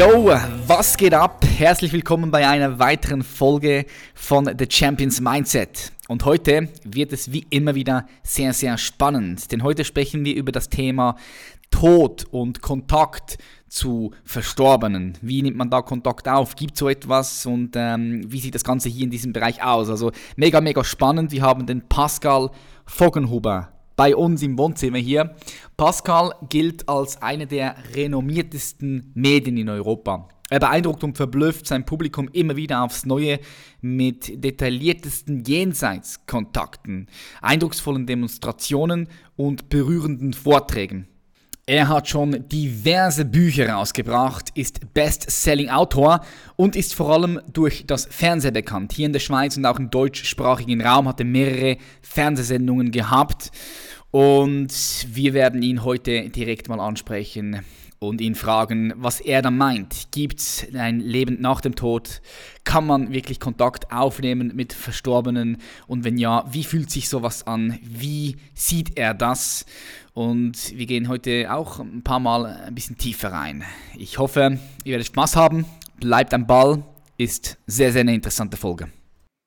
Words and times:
Yo, 0.00 0.32
was 0.66 0.96
geht 0.96 1.12
ab? 1.12 1.44
Herzlich 1.58 1.92
willkommen 1.92 2.30
bei 2.30 2.48
einer 2.48 2.78
weiteren 2.78 3.22
Folge 3.22 3.84
von 4.14 4.46
The 4.46 4.66
Champions 4.66 5.20
Mindset. 5.20 5.92
Und 6.08 6.24
heute 6.24 6.70
wird 6.84 7.12
es 7.12 7.32
wie 7.32 7.44
immer 7.50 7.74
wieder 7.74 8.06
sehr, 8.22 8.54
sehr 8.54 8.78
spannend, 8.78 9.52
denn 9.52 9.62
heute 9.62 9.84
sprechen 9.84 10.24
wir 10.24 10.34
über 10.36 10.52
das 10.52 10.70
Thema 10.70 11.16
Tod 11.70 12.24
und 12.30 12.62
Kontakt 12.62 13.36
zu 13.68 14.12
Verstorbenen. 14.24 15.18
Wie 15.20 15.42
nimmt 15.42 15.58
man 15.58 15.68
da 15.68 15.82
Kontakt 15.82 16.26
auf? 16.28 16.56
Gibt 16.56 16.78
so 16.78 16.88
etwas 16.88 17.44
und 17.44 17.72
ähm, 17.76 18.22
wie 18.26 18.40
sieht 18.40 18.54
das 18.54 18.64
Ganze 18.64 18.88
hier 18.88 19.04
in 19.04 19.10
diesem 19.10 19.34
Bereich 19.34 19.62
aus? 19.62 19.90
Also 19.90 20.12
mega, 20.34 20.62
mega 20.62 20.82
spannend. 20.82 21.30
Wir 21.30 21.42
haben 21.42 21.66
den 21.66 21.86
Pascal 21.86 22.50
Vogenhuber 22.86 23.68
bei 24.00 24.16
uns 24.16 24.40
im 24.40 24.56
Wohnzimmer 24.56 24.96
hier. 24.96 25.34
Pascal 25.76 26.32
gilt 26.48 26.88
als 26.88 27.20
einer 27.20 27.44
der 27.44 27.76
renommiertesten 27.94 29.12
Medien 29.12 29.58
in 29.58 29.68
Europa. 29.68 30.26
Er 30.48 30.58
beeindruckt 30.58 31.04
und 31.04 31.18
verblüfft 31.18 31.66
sein 31.66 31.84
Publikum 31.84 32.26
immer 32.32 32.56
wieder 32.56 32.82
aufs 32.82 33.04
Neue 33.04 33.40
mit 33.82 34.42
detailliertesten 34.42 35.44
Jenseitskontakten, 35.44 37.08
eindrucksvollen 37.42 38.06
Demonstrationen 38.06 39.06
und 39.36 39.68
berührenden 39.68 40.32
Vorträgen. 40.32 41.06
Er 41.66 41.88
hat 41.88 42.08
schon 42.08 42.48
diverse 42.48 43.24
Bücher 43.24 43.68
rausgebracht, 43.68 44.48
ist 44.54 44.92
Best-Selling-Autor 44.92 46.20
und 46.56 46.74
ist 46.74 46.94
vor 46.94 47.10
allem 47.10 47.40
durch 47.52 47.84
das 47.86 48.06
Fernsehen 48.06 48.54
bekannt. 48.54 48.92
Hier 48.92 49.06
in 49.06 49.12
der 49.12 49.20
Schweiz 49.20 49.56
und 49.56 49.64
auch 49.66 49.78
im 49.78 49.88
deutschsprachigen 49.88 50.80
Raum 50.84 51.06
hat 51.06 51.20
er 51.20 51.26
mehrere 51.26 51.76
Fernsehsendungen 52.02 52.90
gehabt. 52.90 53.52
Und 54.10 55.06
wir 55.08 55.34
werden 55.34 55.62
ihn 55.62 55.84
heute 55.84 56.30
direkt 56.30 56.68
mal 56.68 56.80
ansprechen 56.80 57.64
und 58.00 58.20
ihn 58.20 58.34
fragen, 58.34 58.92
was 58.96 59.20
er 59.20 59.42
da 59.42 59.50
meint. 59.50 60.10
Gibt 60.10 60.40
es 60.40 60.66
ein 60.74 61.00
Leben 61.00 61.40
nach 61.40 61.60
dem 61.60 61.76
Tod? 61.76 62.22
Kann 62.64 62.86
man 62.86 63.12
wirklich 63.12 63.38
Kontakt 63.38 63.92
aufnehmen 63.92 64.52
mit 64.54 64.72
Verstorbenen? 64.72 65.58
Und 65.86 66.02
wenn 66.02 66.16
ja, 66.16 66.44
wie 66.50 66.64
fühlt 66.64 66.90
sich 66.90 67.08
sowas 67.08 67.46
an? 67.46 67.78
Wie 67.82 68.36
sieht 68.54 68.98
er 68.98 69.14
das? 69.14 69.66
Und 70.12 70.76
wir 70.76 70.86
gehen 70.86 71.08
heute 71.08 71.52
auch 71.52 71.78
ein 71.78 72.02
paar 72.02 72.20
Mal 72.20 72.46
ein 72.46 72.74
bisschen 72.74 72.98
tiefer 72.98 73.32
rein. 73.32 73.64
Ich 73.96 74.18
hoffe, 74.18 74.58
ihr 74.82 74.92
werdet 74.92 75.06
Spaß 75.06 75.36
haben. 75.36 75.66
Bleibt 76.00 76.34
am 76.34 76.46
Ball. 76.46 76.82
Ist 77.18 77.58
sehr, 77.66 77.92
sehr 77.92 78.00
eine 78.00 78.14
interessante 78.14 78.56
Folge. 78.56 78.88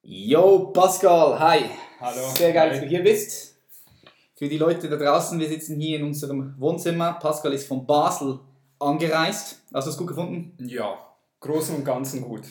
Yo, 0.03 0.71
Pascal, 0.71 1.39
hi. 1.39 1.61
Hallo. 1.99 2.29
Sehr 2.35 2.53
geil, 2.53 2.69
dass 2.69 2.81
du 2.81 2.85
hier 2.85 3.01
bist. 3.03 3.52
Für 4.43 4.49
die 4.49 4.57
Leute 4.57 4.89
da 4.89 4.97
draußen, 4.97 5.39
wir 5.39 5.47
sitzen 5.47 5.79
hier 5.79 5.99
in 5.99 6.03
unserem 6.03 6.53
Wohnzimmer. 6.59 7.13
Pascal 7.13 7.53
ist 7.53 7.65
von 7.65 7.87
Basel 7.87 8.41
angereist. 8.77 9.61
Hast 9.73 9.87
du 9.87 9.91
es 9.91 9.97
gut 9.97 10.07
gefunden? 10.07 10.51
Ja, 10.67 10.97
großen 11.39 11.77
und 11.77 11.85
ganzen 11.85 12.21
gut. 12.21 12.41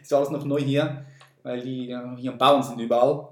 Ist 0.00 0.14
alles 0.14 0.30
noch 0.30 0.44
neu 0.44 0.60
hier, 0.60 1.04
weil 1.42 1.60
die 1.60 1.98
hier 2.16 2.30
am 2.30 2.38
Bauen 2.38 2.62
sind 2.62 2.78
überall. 2.78 3.30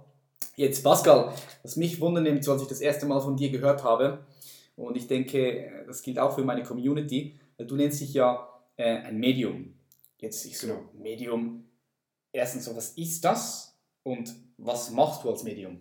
Jetzt 0.56 0.82
Pascal, 0.82 1.32
was 1.62 1.76
mich 1.76 2.00
wundernimmt, 2.00 2.48
als 2.48 2.62
ich 2.62 2.66
das 2.66 2.80
erste 2.80 3.06
Mal 3.06 3.20
von 3.20 3.36
dir 3.36 3.48
gehört 3.48 3.84
habe, 3.84 4.26
und 4.74 4.96
ich 4.96 5.06
denke, 5.06 5.84
das 5.86 6.02
gilt 6.02 6.18
auch 6.18 6.34
für 6.34 6.42
meine 6.42 6.64
Community, 6.64 7.38
du 7.58 7.76
nennst 7.76 8.00
dich 8.00 8.12
ja 8.12 8.44
äh, 8.76 9.02
ein 9.04 9.18
Medium. 9.18 9.72
Jetzt 10.18 10.44
ich 10.46 10.58
so, 10.58 10.66
genau. 10.66 10.80
Medium, 10.94 11.64
erstens 12.32 12.64
so, 12.64 12.74
was 12.74 12.90
ist 12.94 13.24
das 13.24 13.78
und 14.02 14.34
was 14.56 14.90
machst 14.90 15.22
du 15.22 15.30
als 15.30 15.44
Medium? 15.44 15.80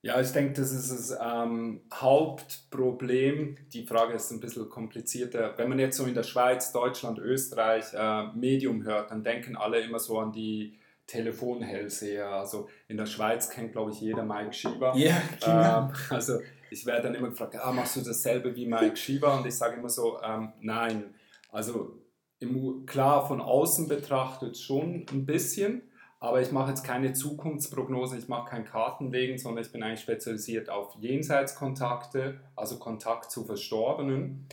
Ja, 0.00 0.20
ich 0.20 0.30
denke, 0.30 0.60
das 0.60 0.70
ist 0.70 0.90
das 0.90 1.18
ähm, 1.20 1.80
Hauptproblem. 1.92 3.56
Die 3.72 3.84
Frage 3.84 4.14
ist 4.14 4.30
ein 4.30 4.38
bisschen 4.38 4.68
komplizierter. 4.68 5.54
Wenn 5.56 5.68
man 5.68 5.80
jetzt 5.80 5.96
so 5.96 6.04
in 6.04 6.14
der 6.14 6.22
Schweiz, 6.22 6.70
Deutschland, 6.70 7.18
Österreich 7.18 7.92
äh, 7.94 8.28
Medium 8.34 8.84
hört, 8.84 9.10
dann 9.10 9.24
denken 9.24 9.56
alle 9.56 9.80
immer 9.80 9.98
so 9.98 10.18
an 10.20 10.30
die 10.32 10.78
Telefonhellseher. 11.08 12.28
Also 12.28 12.68
in 12.86 12.96
der 12.96 13.06
Schweiz 13.06 13.50
kennt, 13.50 13.72
glaube 13.72 13.90
ich, 13.90 14.00
jeder 14.00 14.22
Mike 14.22 14.52
Schieber. 14.52 14.94
Ja, 14.96 15.20
genau. 15.40 15.88
Ähm, 15.88 15.92
also 16.10 16.40
ich 16.70 16.86
werde 16.86 17.04
dann 17.04 17.14
immer 17.16 17.30
gefragt, 17.30 17.56
ah, 17.56 17.72
machst 17.72 17.96
du 17.96 18.00
dasselbe 18.00 18.54
wie 18.54 18.66
Mike 18.66 18.96
Schieber? 18.96 19.36
Und 19.36 19.46
ich 19.46 19.54
sage 19.56 19.78
immer 19.78 19.88
so, 19.88 20.20
ähm, 20.22 20.52
nein. 20.60 21.14
Also 21.50 21.98
im, 22.38 22.86
klar, 22.86 23.26
von 23.26 23.40
außen 23.40 23.88
betrachtet 23.88 24.56
schon 24.58 25.06
ein 25.10 25.26
bisschen, 25.26 25.82
aber 26.20 26.40
ich 26.40 26.50
mache 26.50 26.70
jetzt 26.70 26.82
keine 26.82 27.12
Zukunftsprognose, 27.12 28.18
ich 28.18 28.28
mache 28.28 28.50
kein 28.50 28.64
Kartenlegen, 28.64 29.38
sondern 29.38 29.64
ich 29.64 29.70
bin 29.70 29.82
eigentlich 29.82 30.00
spezialisiert 30.00 30.68
auf 30.68 30.94
Jenseitskontakte, 30.96 32.40
also 32.56 32.78
Kontakt 32.78 33.30
zu 33.30 33.44
Verstorbenen. 33.44 34.48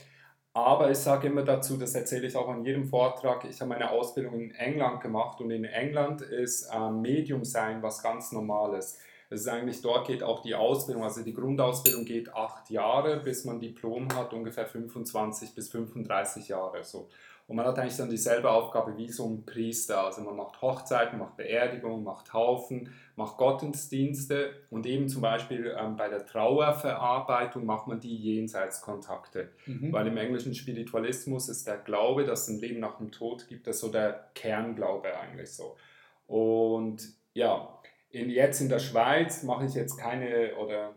Aber 0.53 0.89
ich 0.89 0.99
sage 0.99 1.27
immer 1.27 1.43
dazu, 1.43 1.75
das 1.75 1.95
erzähle 1.95 2.27
ich 2.27 2.35
auch 2.35 2.47
an 2.47 2.63
jedem 2.63 2.85
Vortrag, 2.85 3.43
ich 3.43 3.59
habe 3.59 3.69
meine 3.69 3.91
Ausbildung 3.91 4.39
in 4.39 4.51
England 4.51 5.01
gemacht 5.01 5.41
und 5.41 5.51
in 5.51 5.65
England 5.65 6.21
ist 6.21 6.69
äh, 6.71 6.91
Medium 6.91 7.43
sein 7.43 7.81
was 7.81 8.01
ganz 8.01 8.31
Normales. 8.31 8.99
Es 9.29 9.41
ist 9.41 9.47
eigentlich, 9.47 9.81
dort 9.81 10.07
geht 10.07 10.21
auch 10.21 10.43
die 10.43 10.53
Ausbildung, 10.55 11.03
also 11.03 11.23
die 11.23 11.33
Grundausbildung 11.33 12.05
geht 12.05 12.33
acht 12.33 12.69
Jahre, 12.69 13.17
bis 13.17 13.43
man 13.43 13.59
Diplom 13.59 14.07
hat, 14.15 14.33
ungefähr 14.33 14.67
25 14.67 15.55
bis 15.55 15.69
35 15.69 16.47
Jahre. 16.47 16.83
So. 16.83 17.09
Und 17.47 17.57
man 17.57 17.65
hat 17.67 17.77
eigentlich 17.77 17.97
dann 17.97 18.09
dieselbe 18.09 18.49
Aufgabe 18.49 18.97
wie 18.97 19.09
so 19.09 19.27
ein 19.27 19.45
Priester. 19.45 20.03
Also 20.03 20.21
man 20.21 20.35
macht 20.35 20.61
Hochzeiten, 20.63 21.19
macht 21.19 21.37
Beerdigungen, 21.37 22.03
macht 22.03 22.33
Haufen, 22.33 22.89
macht 23.15 23.37
Gottesdienste 23.37 24.51
und 24.71 24.87
eben 24.87 25.07
zum 25.07 25.21
Beispiel 25.21 25.75
ähm, 25.79 25.95
bei 25.95 26.09
der 26.09 26.25
Trauerverarbeitung 26.25 27.65
macht 27.65 27.85
man 27.85 27.99
die 27.99 28.17
Jenseitskontakte. 28.17 29.49
Mhm. 29.67 29.93
Weil 29.93 30.07
im 30.07 30.17
englischen 30.17 30.55
Spiritualismus 30.55 31.47
ist 31.47 31.67
der 31.67 31.77
Glaube, 31.77 32.23
dass 32.23 32.43
es 32.43 32.55
ein 32.55 32.59
Leben 32.59 32.79
nach 32.79 32.97
dem 32.97 33.11
Tod 33.11 33.47
gibt, 33.47 33.67
das 33.67 33.79
so 33.79 33.89
der 33.89 34.31
Kernglaube 34.33 35.15
eigentlich 35.15 35.51
so. 35.51 35.75
Und 36.25 37.07
ja, 37.35 37.79
in, 38.09 38.31
jetzt 38.31 38.59
in 38.59 38.69
der 38.69 38.79
Schweiz 38.79 39.43
mache 39.43 39.65
ich 39.65 39.75
jetzt 39.75 39.97
keine 39.97 40.55
oder 40.55 40.95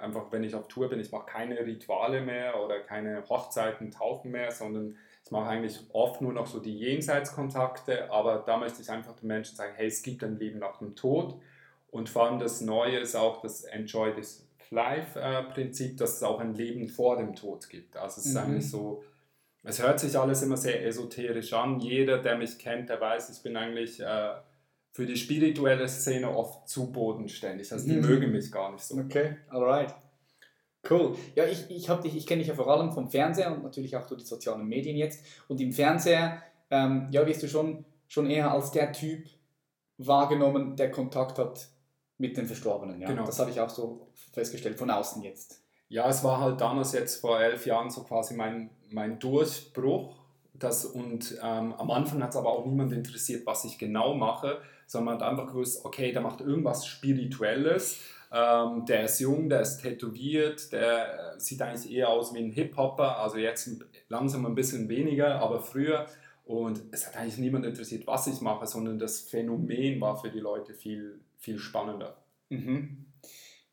einfach 0.00 0.30
wenn 0.30 0.44
ich 0.44 0.54
auf 0.54 0.68
Tour 0.68 0.88
bin, 0.88 1.00
ich 1.00 1.10
mache 1.10 1.26
keine 1.26 1.58
Rituale 1.58 2.20
mehr 2.20 2.62
oder 2.62 2.78
keine 2.80 3.28
Hochzeiten, 3.28 3.90
Taufen 3.90 4.30
mehr, 4.30 4.52
sondern 4.52 4.96
ich 5.28 5.32
mache 5.32 5.50
eigentlich 5.50 5.78
oft 5.92 6.22
nur 6.22 6.32
noch 6.32 6.46
so 6.46 6.58
die 6.58 6.74
Jenseitskontakte, 6.74 8.10
aber 8.10 8.42
da 8.46 8.56
möchte 8.56 8.80
ich 8.80 8.90
einfach 8.90 9.14
den 9.14 9.26
Menschen 9.26 9.56
sagen, 9.56 9.74
hey, 9.76 9.86
es 9.86 10.02
gibt 10.02 10.24
ein 10.24 10.38
Leben 10.38 10.58
nach 10.58 10.78
dem 10.78 10.96
Tod. 10.96 11.38
Und 11.90 12.08
vor 12.08 12.24
allem 12.24 12.38
das 12.38 12.62
Neue 12.62 12.98
ist 12.98 13.14
auch 13.14 13.42
das 13.42 13.64
Enjoy 13.64 14.14
this 14.14 14.48
Life-Prinzip, 14.70 15.98
dass 15.98 16.16
es 16.16 16.22
auch 16.22 16.40
ein 16.40 16.54
Leben 16.54 16.88
vor 16.88 17.18
dem 17.18 17.34
Tod 17.34 17.68
gibt. 17.68 17.98
Also 17.98 18.22
es 18.22 18.28
ist 18.28 18.32
mhm. 18.32 18.40
eigentlich 18.40 18.70
so, 18.70 19.04
es 19.64 19.82
hört 19.82 20.00
sich 20.00 20.18
alles 20.18 20.40
immer 20.40 20.56
sehr 20.56 20.82
esoterisch 20.86 21.52
an. 21.52 21.78
Jeder, 21.78 22.16
der 22.22 22.38
mich 22.38 22.58
kennt, 22.58 22.88
der 22.88 22.98
weiß, 22.98 23.28
ich 23.28 23.42
bin 23.42 23.54
eigentlich 23.58 24.00
äh, 24.00 24.30
für 24.92 25.04
die 25.04 25.16
spirituelle 25.16 25.88
Szene 25.88 26.34
oft 26.34 26.66
zu 26.66 26.90
bodenständig. 26.90 27.70
Also 27.70 27.86
die 27.86 27.96
mhm. 27.96 28.06
mögen 28.06 28.32
mich 28.32 28.50
gar 28.50 28.72
nicht 28.72 28.82
so. 28.82 28.96
Okay, 28.96 29.36
alright. 29.50 29.94
Cool. 30.88 31.16
Ja, 31.34 31.44
ich, 31.44 31.70
ich, 31.70 31.86
dich, 31.86 32.16
ich 32.16 32.26
kenne 32.26 32.40
dich 32.40 32.48
ja 32.48 32.54
vor 32.54 32.68
allem 32.68 32.92
vom 32.92 33.08
Fernseher 33.08 33.52
und 33.52 33.62
natürlich 33.62 33.96
auch 33.96 34.06
durch 34.06 34.22
die 34.22 34.26
sozialen 34.26 34.66
Medien 34.66 34.96
jetzt. 34.96 35.24
Und 35.48 35.60
im 35.60 35.72
Fernseher, 35.72 36.42
ähm, 36.70 37.08
ja, 37.10 37.26
wirst 37.26 37.42
du 37.42 37.48
schon, 37.48 37.84
schon 38.06 38.30
eher 38.30 38.52
als 38.52 38.70
der 38.70 38.92
Typ 38.92 39.26
wahrgenommen, 39.98 40.76
der 40.76 40.90
Kontakt 40.90 41.38
hat 41.38 41.68
mit 42.16 42.36
den 42.36 42.46
Verstorbenen. 42.46 43.00
Ja? 43.00 43.08
Genau. 43.08 43.26
Das 43.26 43.38
habe 43.38 43.50
ich 43.50 43.60
auch 43.60 43.70
so 43.70 44.08
festgestellt, 44.32 44.78
von 44.78 44.90
außen 44.90 45.22
jetzt. 45.22 45.62
Ja, 45.88 46.08
es 46.08 46.22
war 46.22 46.40
halt 46.40 46.60
damals 46.60 46.92
jetzt 46.92 47.20
vor 47.20 47.40
elf 47.40 47.66
Jahren 47.66 47.90
so 47.90 48.02
quasi 48.02 48.34
mein, 48.34 48.70
mein 48.90 49.18
Durchbruch. 49.18 50.16
Das, 50.54 50.84
und 50.84 51.38
ähm, 51.42 51.72
am 51.74 51.90
Anfang 51.90 52.22
hat 52.22 52.30
es 52.30 52.36
aber 52.36 52.50
auch 52.50 52.66
niemand 52.66 52.92
interessiert, 52.92 53.46
was 53.46 53.64
ich 53.64 53.78
genau 53.78 54.14
mache, 54.14 54.60
sondern 54.86 55.14
man 55.16 55.22
hat 55.22 55.30
einfach 55.30 55.46
gewusst, 55.46 55.84
okay, 55.84 56.12
der 56.12 56.20
macht 56.20 56.40
irgendwas 56.40 56.86
Spirituelles 56.86 58.00
ähm, 58.30 58.84
der 58.86 59.04
ist 59.04 59.20
jung, 59.20 59.48
der 59.48 59.60
ist 59.62 59.78
tätowiert, 59.78 60.72
der 60.72 61.34
äh, 61.36 61.40
sieht 61.40 61.62
eigentlich 61.62 61.92
eher 61.92 62.10
aus 62.10 62.34
wie 62.34 62.38
ein 62.38 62.50
Hip-Hopper, 62.50 63.18
also 63.18 63.38
jetzt 63.38 63.70
langsam 64.08 64.44
ein 64.44 64.54
bisschen 64.54 64.88
weniger, 64.88 65.40
aber 65.40 65.60
früher. 65.60 66.06
Und 66.44 66.82
es 66.92 67.06
hat 67.06 67.16
eigentlich 67.16 67.38
niemand 67.38 67.66
interessiert, 67.66 68.06
was 68.06 68.26
ich 68.26 68.40
mache, 68.40 68.66
sondern 68.66 68.98
das 68.98 69.20
Phänomen 69.20 70.00
war 70.00 70.16
für 70.16 70.30
die 70.30 70.40
Leute 70.40 70.74
viel, 70.74 71.20
viel 71.36 71.58
spannender. 71.58 72.16
Mhm. 72.48 73.06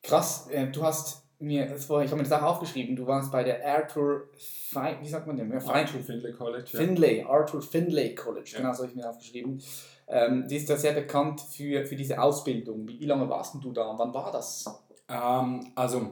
Krass, 0.03 0.47
äh, 0.49 0.67
du 0.67 0.83
hast 0.83 1.24
mir, 1.39 1.65
das 1.67 1.89
war, 1.89 2.03
ich 2.03 2.11
habe 2.11 2.21
mir 2.21 2.27
das 2.27 2.39
auch 2.39 2.43
aufgeschrieben, 2.43 2.95
du 2.95 3.05
warst 3.05 3.31
bei 3.31 3.43
der 3.43 3.65
Arthur, 3.65 4.29
Fi 4.37 4.95
wie 5.01 5.07
sagt 5.07 5.27
man 5.27 5.37
denn? 5.37 5.51
Arthur 5.51 6.01
Findlay 6.01 6.31
College. 6.31 6.69
Ja. 6.71 6.79
Findlay, 6.79 7.23
Arthur 7.23 7.61
Findlay 7.61 8.15
College, 8.15 8.51
ja. 8.53 8.59
genau 8.59 8.73
so 8.73 8.83
habe 8.83 8.89
ich 8.89 8.95
mir 8.95 9.09
aufgeschrieben. 9.09 9.61
Ähm, 10.07 10.47
die 10.47 10.57
ist 10.57 10.69
ja 10.69 10.77
sehr 10.77 10.93
bekannt 10.93 11.41
für, 11.41 11.85
für 11.85 11.95
diese 11.95 12.21
Ausbildung. 12.21 12.87
Wie, 12.87 12.99
wie 12.99 13.05
lange 13.05 13.27
warst 13.29 13.55
du 13.55 13.71
da 13.71 13.87
und 13.87 13.99
wann 13.99 14.13
war 14.13 14.31
das? 14.31 14.65
Ähm, 15.09 15.71
also, 15.75 16.11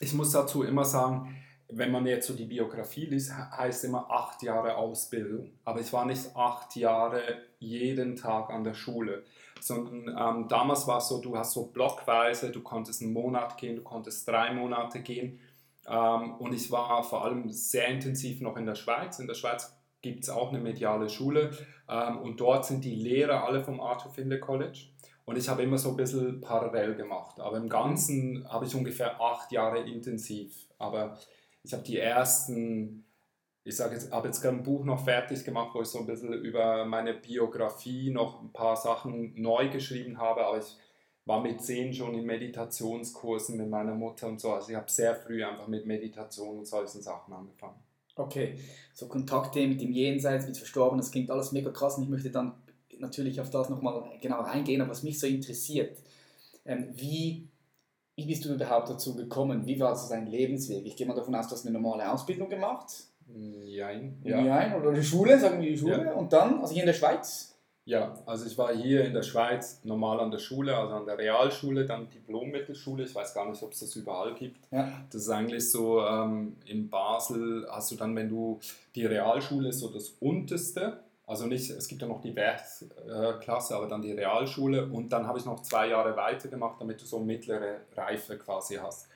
ich 0.00 0.12
muss 0.12 0.32
dazu 0.32 0.62
immer 0.64 0.84
sagen, 0.84 1.36
wenn 1.68 1.90
man 1.90 2.06
jetzt 2.06 2.26
so 2.26 2.34
die 2.34 2.44
Biografie 2.44 3.06
liest, 3.06 3.32
heißt 3.32 3.84
immer 3.84 4.10
acht 4.10 4.42
Jahre 4.42 4.76
Ausbildung. 4.76 5.52
Aber 5.64 5.80
ich 5.80 5.92
war 5.92 6.04
nicht 6.04 6.34
acht 6.34 6.76
Jahre 6.76 7.22
jeden 7.58 8.16
Tag 8.16 8.50
an 8.50 8.64
der 8.64 8.74
Schule, 8.74 9.24
sondern 9.66 10.08
ähm, 10.08 10.48
damals 10.48 10.86
war 10.86 10.98
es 10.98 11.08
so, 11.08 11.20
du 11.20 11.36
hast 11.36 11.52
so 11.52 11.66
blockweise, 11.66 12.50
du 12.50 12.62
konntest 12.62 13.02
einen 13.02 13.12
Monat 13.12 13.58
gehen, 13.58 13.76
du 13.76 13.82
konntest 13.82 14.26
drei 14.28 14.52
Monate 14.52 15.00
gehen. 15.00 15.40
Ähm, 15.88 16.34
und 16.34 16.52
ich 16.52 16.70
war 16.70 17.02
vor 17.02 17.24
allem 17.24 17.50
sehr 17.50 17.88
intensiv 17.88 18.40
noch 18.40 18.56
in 18.56 18.66
der 18.66 18.74
Schweiz. 18.74 19.18
In 19.18 19.26
der 19.26 19.34
Schweiz 19.34 19.76
gibt 20.02 20.24
es 20.24 20.30
auch 20.30 20.50
eine 20.50 20.60
mediale 20.60 21.08
Schule 21.08 21.50
ähm, 21.88 22.18
und 22.18 22.40
dort 22.40 22.66
sind 22.66 22.84
die 22.84 22.94
Lehrer 22.94 23.44
alle 23.44 23.62
vom 23.62 23.80
Arthur 23.80 24.12
Findlay 24.12 24.40
College. 24.40 24.86
Und 25.24 25.36
ich 25.36 25.48
habe 25.48 25.64
immer 25.64 25.78
so 25.78 25.90
ein 25.90 25.96
bisschen 25.96 26.40
parallel 26.40 26.94
gemacht. 26.94 27.40
Aber 27.40 27.56
im 27.56 27.68
Ganzen 27.68 28.46
habe 28.48 28.64
ich 28.64 28.74
ungefähr 28.74 29.20
acht 29.20 29.50
Jahre 29.50 29.80
intensiv. 29.80 30.66
Aber 30.78 31.18
ich 31.64 31.72
habe 31.72 31.82
die 31.82 31.98
ersten, 31.98 33.04
ich 33.66 33.74
sage 33.74 33.94
jetzt, 33.94 34.12
habe 34.12 34.28
jetzt 34.28 34.40
gerade 34.40 34.56
ein 34.56 34.62
Buch 34.62 34.84
noch 34.84 35.02
fertig 35.02 35.44
gemacht, 35.44 35.74
wo 35.74 35.82
ich 35.82 35.88
so 35.88 35.98
ein 35.98 36.06
bisschen 36.06 36.32
über 36.32 36.84
meine 36.84 37.14
Biografie 37.14 38.10
noch 38.10 38.40
ein 38.40 38.52
paar 38.52 38.76
Sachen 38.76 39.32
neu 39.34 39.68
geschrieben 39.68 40.18
habe, 40.18 40.46
aber 40.46 40.58
ich 40.58 40.76
war 41.24 41.42
mit 41.42 41.60
zehn 41.60 41.92
schon 41.92 42.14
in 42.14 42.24
Meditationskursen 42.24 43.56
mit 43.56 43.68
meiner 43.68 43.96
Mutter 43.96 44.28
und 44.28 44.40
so. 44.40 44.52
Also 44.52 44.70
ich 44.70 44.76
habe 44.76 44.88
sehr 44.88 45.16
früh 45.16 45.44
einfach 45.44 45.66
mit 45.66 45.84
Meditation 45.84 46.58
und 46.58 46.66
solchen 46.66 47.02
Sachen 47.02 47.34
angefangen. 47.34 47.80
Okay, 48.14 48.56
so 48.94 49.08
Kontakte 49.08 49.66
mit 49.66 49.80
dem 49.80 49.90
Jenseits, 49.90 50.46
mit 50.46 50.56
Verstorbenen, 50.56 51.00
das 51.00 51.10
klingt 51.10 51.32
alles 51.32 51.50
mega 51.50 51.72
krass 51.72 51.96
und 51.96 52.04
ich 52.04 52.08
möchte 52.08 52.30
dann 52.30 52.54
natürlich 53.00 53.40
auf 53.40 53.50
das 53.50 53.68
nochmal 53.68 54.16
genauer 54.20 54.46
eingehen, 54.46 54.80
aber 54.80 54.92
was 54.92 55.02
mich 55.02 55.18
so 55.18 55.26
interessiert, 55.26 55.98
ähm, 56.64 56.88
wie 56.94 57.48
wie 58.14 58.24
bist 58.24 58.46
du 58.46 58.54
überhaupt 58.54 58.88
dazu 58.88 59.14
gekommen? 59.14 59.66
Wie 59.66 59.78
war 59.78 59.94
so 59.94 60.08
dein 60.08 60.26
Lebensweg? 60.26 60.86
Ich 60.86 60.96
gehe 60.96 61.06
mal 61.06 61.14
davon 61.14 61.34
aus, 61.34 61.48
du 61.48 61.52
hast 61.52 61.66
eine 61.66 61.78
normale 61.78 62.10
Ausbildung 62.10 62.48
gemacht. 62.48 63.08
Nein. 63.26 64.20
Ja. 64.24 64.40
Nein, 64.40 64.74
oder 64.74 64.92
die 64.92 65.02
Schule, 65.02 65.38
sagen 65.38 65.60
wir 65.60 65.70
die 65.70 65.76
Schule. 65.78 66.04
Ja. 66.04 66.12
Und 66.12 66.32
dann, 66.32 66.60
also 66.60 66.72
hier 66.72 66.82
in 66.82 66.86
der 66.86 66.94
Schweiz? 66.94 67.52
Ja, 67.84 68.18
also 68.26 68.46
ich 68.46 68.58
war 68.58 68.74
hier 68.74 69.04
in 69.04 69.14
der 69.14 69.22
Schweiz 69.22 69.80
normal 69.84 70.18
an 70.18 70.32
der 70.32 70.38
Schule, 70.38 70.76
also 70.76 70.94
an 70.94 71.06
der 71.06 71.18
Realschule, 71.18 71.84
dann 71.84 72.08
Diplom-Mittelschule. 72.10 73.04
Ich 73.04 73.14
weiß 73.14 73.32
gar 73.32 73.48
nicht, 73.48 73.62
ob 73.62 73.72
es 73.72 73.80
das 73.80 73.94
überall 73.94 74.34
gibt. 74.34 74.66
Ja. 74.72 75.04
Das 75.10 75.22
ist 75.22 75.28
eigentlich 75.30 75.70
so, 75.70 76.00
ähm, 76.04 76.56
in 76.64 76.90
Basel 76.90 77.66
hast 77.70 77.92
du 77.92 77.96
dann, 77.96 78.16
wenn 78.16 78.28
du, 78.28 78.58
die 78.96 79.06
Realschule 79.06 79.68
ist 79.68 79.78
so 79.78 79.88
das 79.88 80.08
unterste 80.18 81.04
also 81.26 81.46
nicht, 81.46 81.68
es 81.70 81.88
gibt 81.88 82.02
ja 82.02 82.08
noch 82.08 82.20
die 82.20 82.36
Werkklasse, 82.36 83.74
aber 83.74 83.88
dann 83.88 84.00
die 84.00 84.12
Realschule 84.12 84.86
und 84.86 85.12
dann 85.12 85.26
habe 85.26 85.38
ich 85.40 85.44
noch 85.44 85.60
zwei 85.62 85.88
Jahre 85.88 86.16
weitergemacht, 86.16 86.80
damit 86.80 87.02
du 87.02 87.04
so 87.04 87.18
mittlere 87.18 87.80
Reife 87.96 88.38
quasi 88.38 88.76
hast. 88.76 89.08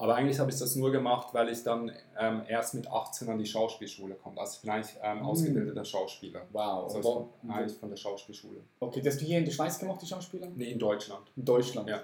Aber 0.00 0.14
eigentlich 0.14 0.38
habe 0.38 0.50
ich 0.50 0.58
das 0.58 0.76
nur 0.76 0.90
gemacht, 0.90 1.28
weil 1.34 1.50
ich 1.50 1.62
dann 1.62 1.92
ähm, 2.18 2.40
erst 2.48 2.72
mit 2.72 2.90
18 2.90 3.28
an 3.28 3.38
die 3.38 3.44
Schauspielschule 3.44 4.14
komme. 4.14 4.40
Also 4.40 4.54
ich 4.56 4.62
bin 4.62 4.70
eigentlich 4.70 4.96
ähm, 5.02 5.20
hm. 5.20 5.26
ausgebildeter 5.26 5.84
Schauspieler. 5.84 6.40
Wow. 6.52 6.84
Also 6.84 7.02
von, 7.42 7.50
eigentlich 7.50 7.76
von 7.76 7.90
der 7.90 7.96
Schauspielschule. 7.96 8.62
Okay, 8.80 9.02
das 9.02 9.14
hast 9.14 9.20
du 9.20 9.26
hier 9.26 9.36
in 9.36 9.44
der 9.44 9.52
Schweiz 9.52 9.78
gemacht, 9.78 10.00
die 10.00 10.06
Schauspieler? 10.06 10.48
Nee, 10.56 10.70
in 10.70 10.78
Deutschland. 10.78 11.30
In 11.36 11.44
Deutschland? 11.44 11.86
Ja. 11.86 12.00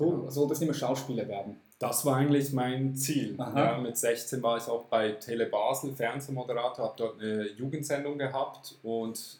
Cool. 0.00 0.16
Genau. 0.16 0.30
Soll 0.30 0.48
das 0.48 0.58
nicht 0.58 0.68
mehr 0.68 0.76
Schauspieler 0.76 1.28
werden? 1.28 1.60
Das 1.78 2.04
war 2.04 2.16
eigentlich 2.16 2.52
mein 2.52 2.96
Ziel. 2.96 3.36
Ja, 3.38 3.78
mit 3.78 3.96
16 3.96 4.42
war 4.42 4.56
ich 4.56 4.66
auch 4.66 4.86
bei 4.86 5.12
Tele 5.12 5.46
Basel 5.46 5.92
Fernsehmoderator, 5.92 6.86
habe 6.86 6.94
dort 6.96 7.20
eine 7.20 7.50
Jugendsendung 7.52 8.18
gehabt 8.18 8.78
und 8.82 9.38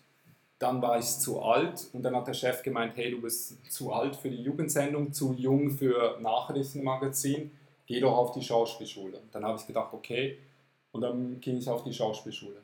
dann 0.60 0.80
war 0.80 1.00
ich 1.00 1.06
zu 1.06 1.42
alt 1.42 1.88
und 1.92 2.02
dann 2.02 2.14
hat 2.14 2.28
der 2.28 2.34
Chef 2.34 2.62
gemeint, 2.62 2.92
hey, 2.94 3.10
du 3.10 3.20
bist 3.20 3.58
zu 3.72 3.92
alt 3.92 4.14
für 4.14 4.30
die 4.30 4.40
Jugendsendung, 4.40 5.12
zu 5.12 5.32
jung 5.32 5.70
für 5.70 6.18
Nachrichtenmagazin, 6.20 7.50
geh 7.92 8.00
doch 8.00 8.16
auf 8.16 8.32
die 8.32 8.42
Schauspielschule. 8.42 9.20
Dann 9.32 9.44
habe 9.44 9.58
ich 9.58 9.66
gedacht, 9.66 9.92
okay, 9.92 10.38
und 10.92 11.02
dann 11.02 11.38
ging 11.40 11.58
ich 11.58 11.68
auf 11.68 11.84
die 11.84 11.92
Schauspielschule. 11.92 12.56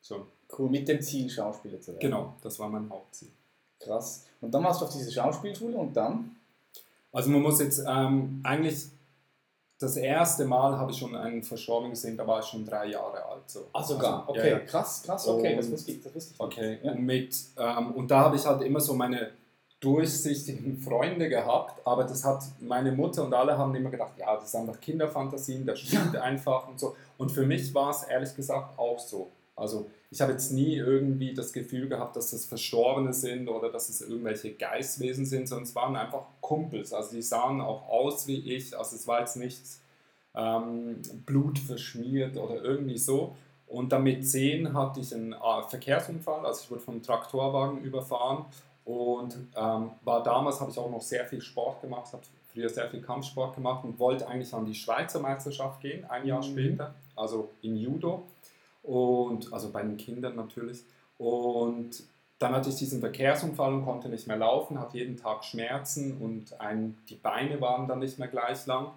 So. 0.00 0.26
Cool, 0.58 0.68
mit 0.68 0.88
dem 0.88 1.00
Ziel, 1.00 1.30
Schauspieler 1.30 1.80
zu 1.80 1.92
werden. 1.92 2.00
Genau, 2.00 2.34
das 2.42 2.58
war 2.58 2.68
mein 2.68 2.90
Hauptziel. 2.90 3.30
Krass. 3.78 4.26
Und 4.40 4.52
dann 4.52 4.64
warst 4.64 4.80
du 4.80 4.86
auf 4.86 4.92
diese 4.92 5.12
Schauspielschule 5.12 5.76
und 5.76 5.96
dann? 5.96 6.36
Also 7.12 7.30
man 7.30 7.40
muss 7.40 7.60
jetzt 7.60 7.84
ähm, 7.86 8.40
eigentlich 8.42 8.86
das 9.78 9.96
erste 9.96 10.44
Mal 10.44 10.76
habe 10.76 10.90
ich 10.90 10.98
schon 10.98 11.14
einen 11.14 11.42
Verstorbenen 11.42 11.92
gesehen, 11.92 12.16
da 12.16 12.26
war 12.26 12.40
ich 12.40 12.46
schon 12.46 12.64
drei 12.64 12.86
Jahre 12.86 13.24
alt. 13.24 13.48
So. 13.48 13.68
Ah, 13.72 13.82
sogar? 13.82 14.20
Also, 14.20 14.30
okay, 14.30 14.50
ja, 14.50 14.58
ja. 14.58 14.64
krass, 14.64 15.02
krass, 15.04 15.26
okay, 15.28 15.52
und, 15.52 15.58
das 15.58 15.70
wusste 15.70 15.92
ich, 15.92 16.02
das 16.02 16.14
wusste 16.14 16.34
ich 16.34 16.40
Okay, 16.40 16.78
ja. 16.82 16.92
und, 16.92 17.02
mit, 17.02 17.36
ähm, 17.58 17.92
und 17.92 18.10
da 18.10 18.20
habe 18.20 18.36
ich 18.36 18.44
halt 18.44 18.62
immer 18.62 18.80
so 18.80 18.94
meine 18.94 19.30
durchsichtigen 19.82 20.78
Freunde 20.78 21.28
gehabt, 21.28 21.84
aber 21.84 22.04
das 22.04 22.24
hat 22.24 22.44
meine 22.60 22.92
Mutter 22.92 23.24
und 23.24 23.34
alle 23.34 23.58
haben 23.58 23.74
immer 23.74 23.90
gedacht, 23.90 24.12
ja, 24.16 24.36
das 24.36 24.52
sind 24.52 24.60
einfach 24.60 24.80
Kinderfantasien, 24.80 25.66
das 25.66 25.80
stimmt 25.80 26.16
einfach 26.16 26.68
und 26.68 26.78
so. 26.78 26.94
Und 27.18 27.32
für 27.32 27.44
mich 27.44 27.74
war 27.74 27.90
es 27.90 28.04
ehrlich 28.04 28.34
gesagt 28.34 28.78
auch 28.78 28.98
so. 29.00 29.30
Also 29.56 29.90
ich 30.10 30.20
habe 30.20 30.32
jetzt 30.32 30.52
nie 30.52 30.76
irgendwie 30.76 31.34
das 31.34 31.52
Gefühl 31.52 31.88
gehabt, 31.88 32.14
dass 32.14 32.30
das 32.30 32.44
Verstorbene 32.44 33.12
sind 33.12 33.48
oder 33.48 33.70
dass 33.70 33.88
es 33.88 34.02
irgendwelche 34.02 34.52
Geistwesen 34.52 35.26
sind, 35.26 35.48
sondern 35.48 35.64
es 35.64 35.74
waren 35.74 35.96
einfach 35.96 36.26
Kumpels. 36.40 36.92
Also 36.92 37.16
die 37.16 37.22
sahen 37.22 37.60
auch 37.60 37.88
aus 37.88 38.28
wie 38.28 38.38
ich. 38.54 38.78
Also 38.78 38.94
es 38.94 39.08
war 39.08 39.20
jetzt 39.20 39.36
nichts 39.36 39.80
ähm, 40.36 41.02
blutverschmiert 41.26 42.36
oder 42.36 42.62
irgendwie 42.62 42.98
so. 42.98 43.34
Und 43.66 43.90
dann 43.90 44.04
mit 44.04 44.26
10 44.28 44.74
hatte 44.74 45.00
ich 45.00 45.12
einen 45.12 45.32
äh, 45.32 45.62
Verkehrsunfall, 45.68 46.46
also 46.46 46.60
ich 46.62 46.70
wurde 46.70 46.82
vom 46.82 47.02
Traktorwagen 47.02 47.82
überfahren 47.82 48.44
und 48.84 49.36
ähm, 49.56 49.90
war 50.02 50.22
damals, 50.22 50.60
habe 50.60 50.70
ich 50.70 50.78
auch 50.78 50.90
noch 50.90 51.02
sehr 51.02 51.24
viel 51.24 51.40
Sport 51.40 51.80
gemacht, 51.82 52.12
habe 52.12 52.22
früher 52.52 52.68
sehr 52.68 52.88
viel 52.90 53.00
Kampfsport 53.00 53.54
gemacht 53.54 53.84
und 53.84 53.98
wollte 53.98 54.28
eigentlich 54.28 54.52
an 54.52 54.66
die 54.66 54.74
Schweizer 54.74 55.20
Meisterschaft 55.20 55.80
gehen, 55.80 56.04
ein 56.10 56.26
Jahr 56.26 56.44
mhm. 56.44 56.50
später, 56.50 56.94
also 57.16 57.50
in 57.62 57.76
Judo. 57.76 58.24
Und, 58.82 59.52
also 59.52 59.70
bei 59.70 59.82
den 59.82 59.96
Kindern 59.96 60.34
natürlich. 60.34 60.82
Und 61.16 62.02
dann 62.40 62.52
hatte 62.52 62.70
ich 62.70 62.76
diesen 62.76 62.98
Verkehrsunfall 62.98 63.72
und 63.72 63.84
konnte 63.84 64.08
nicht 64.08 64.26
mehr 64.26 64.36
laufen, 64.36 64.80
hatte 64.80 64.98
jeden 64.98 65.16
Tag 65.16 65.44
Schmerzen 65.44 66.18
und 66.18 66.60
ein, 66.60 66.98
die 67.08 67.14
Beine 67.14 67.60
waren 67.60 67.86
dann 67.86 68.00
nicht 68.00 68.18
mehr 68.18 68.26
gleich 68.26 68.66
lang. 68.66 68.88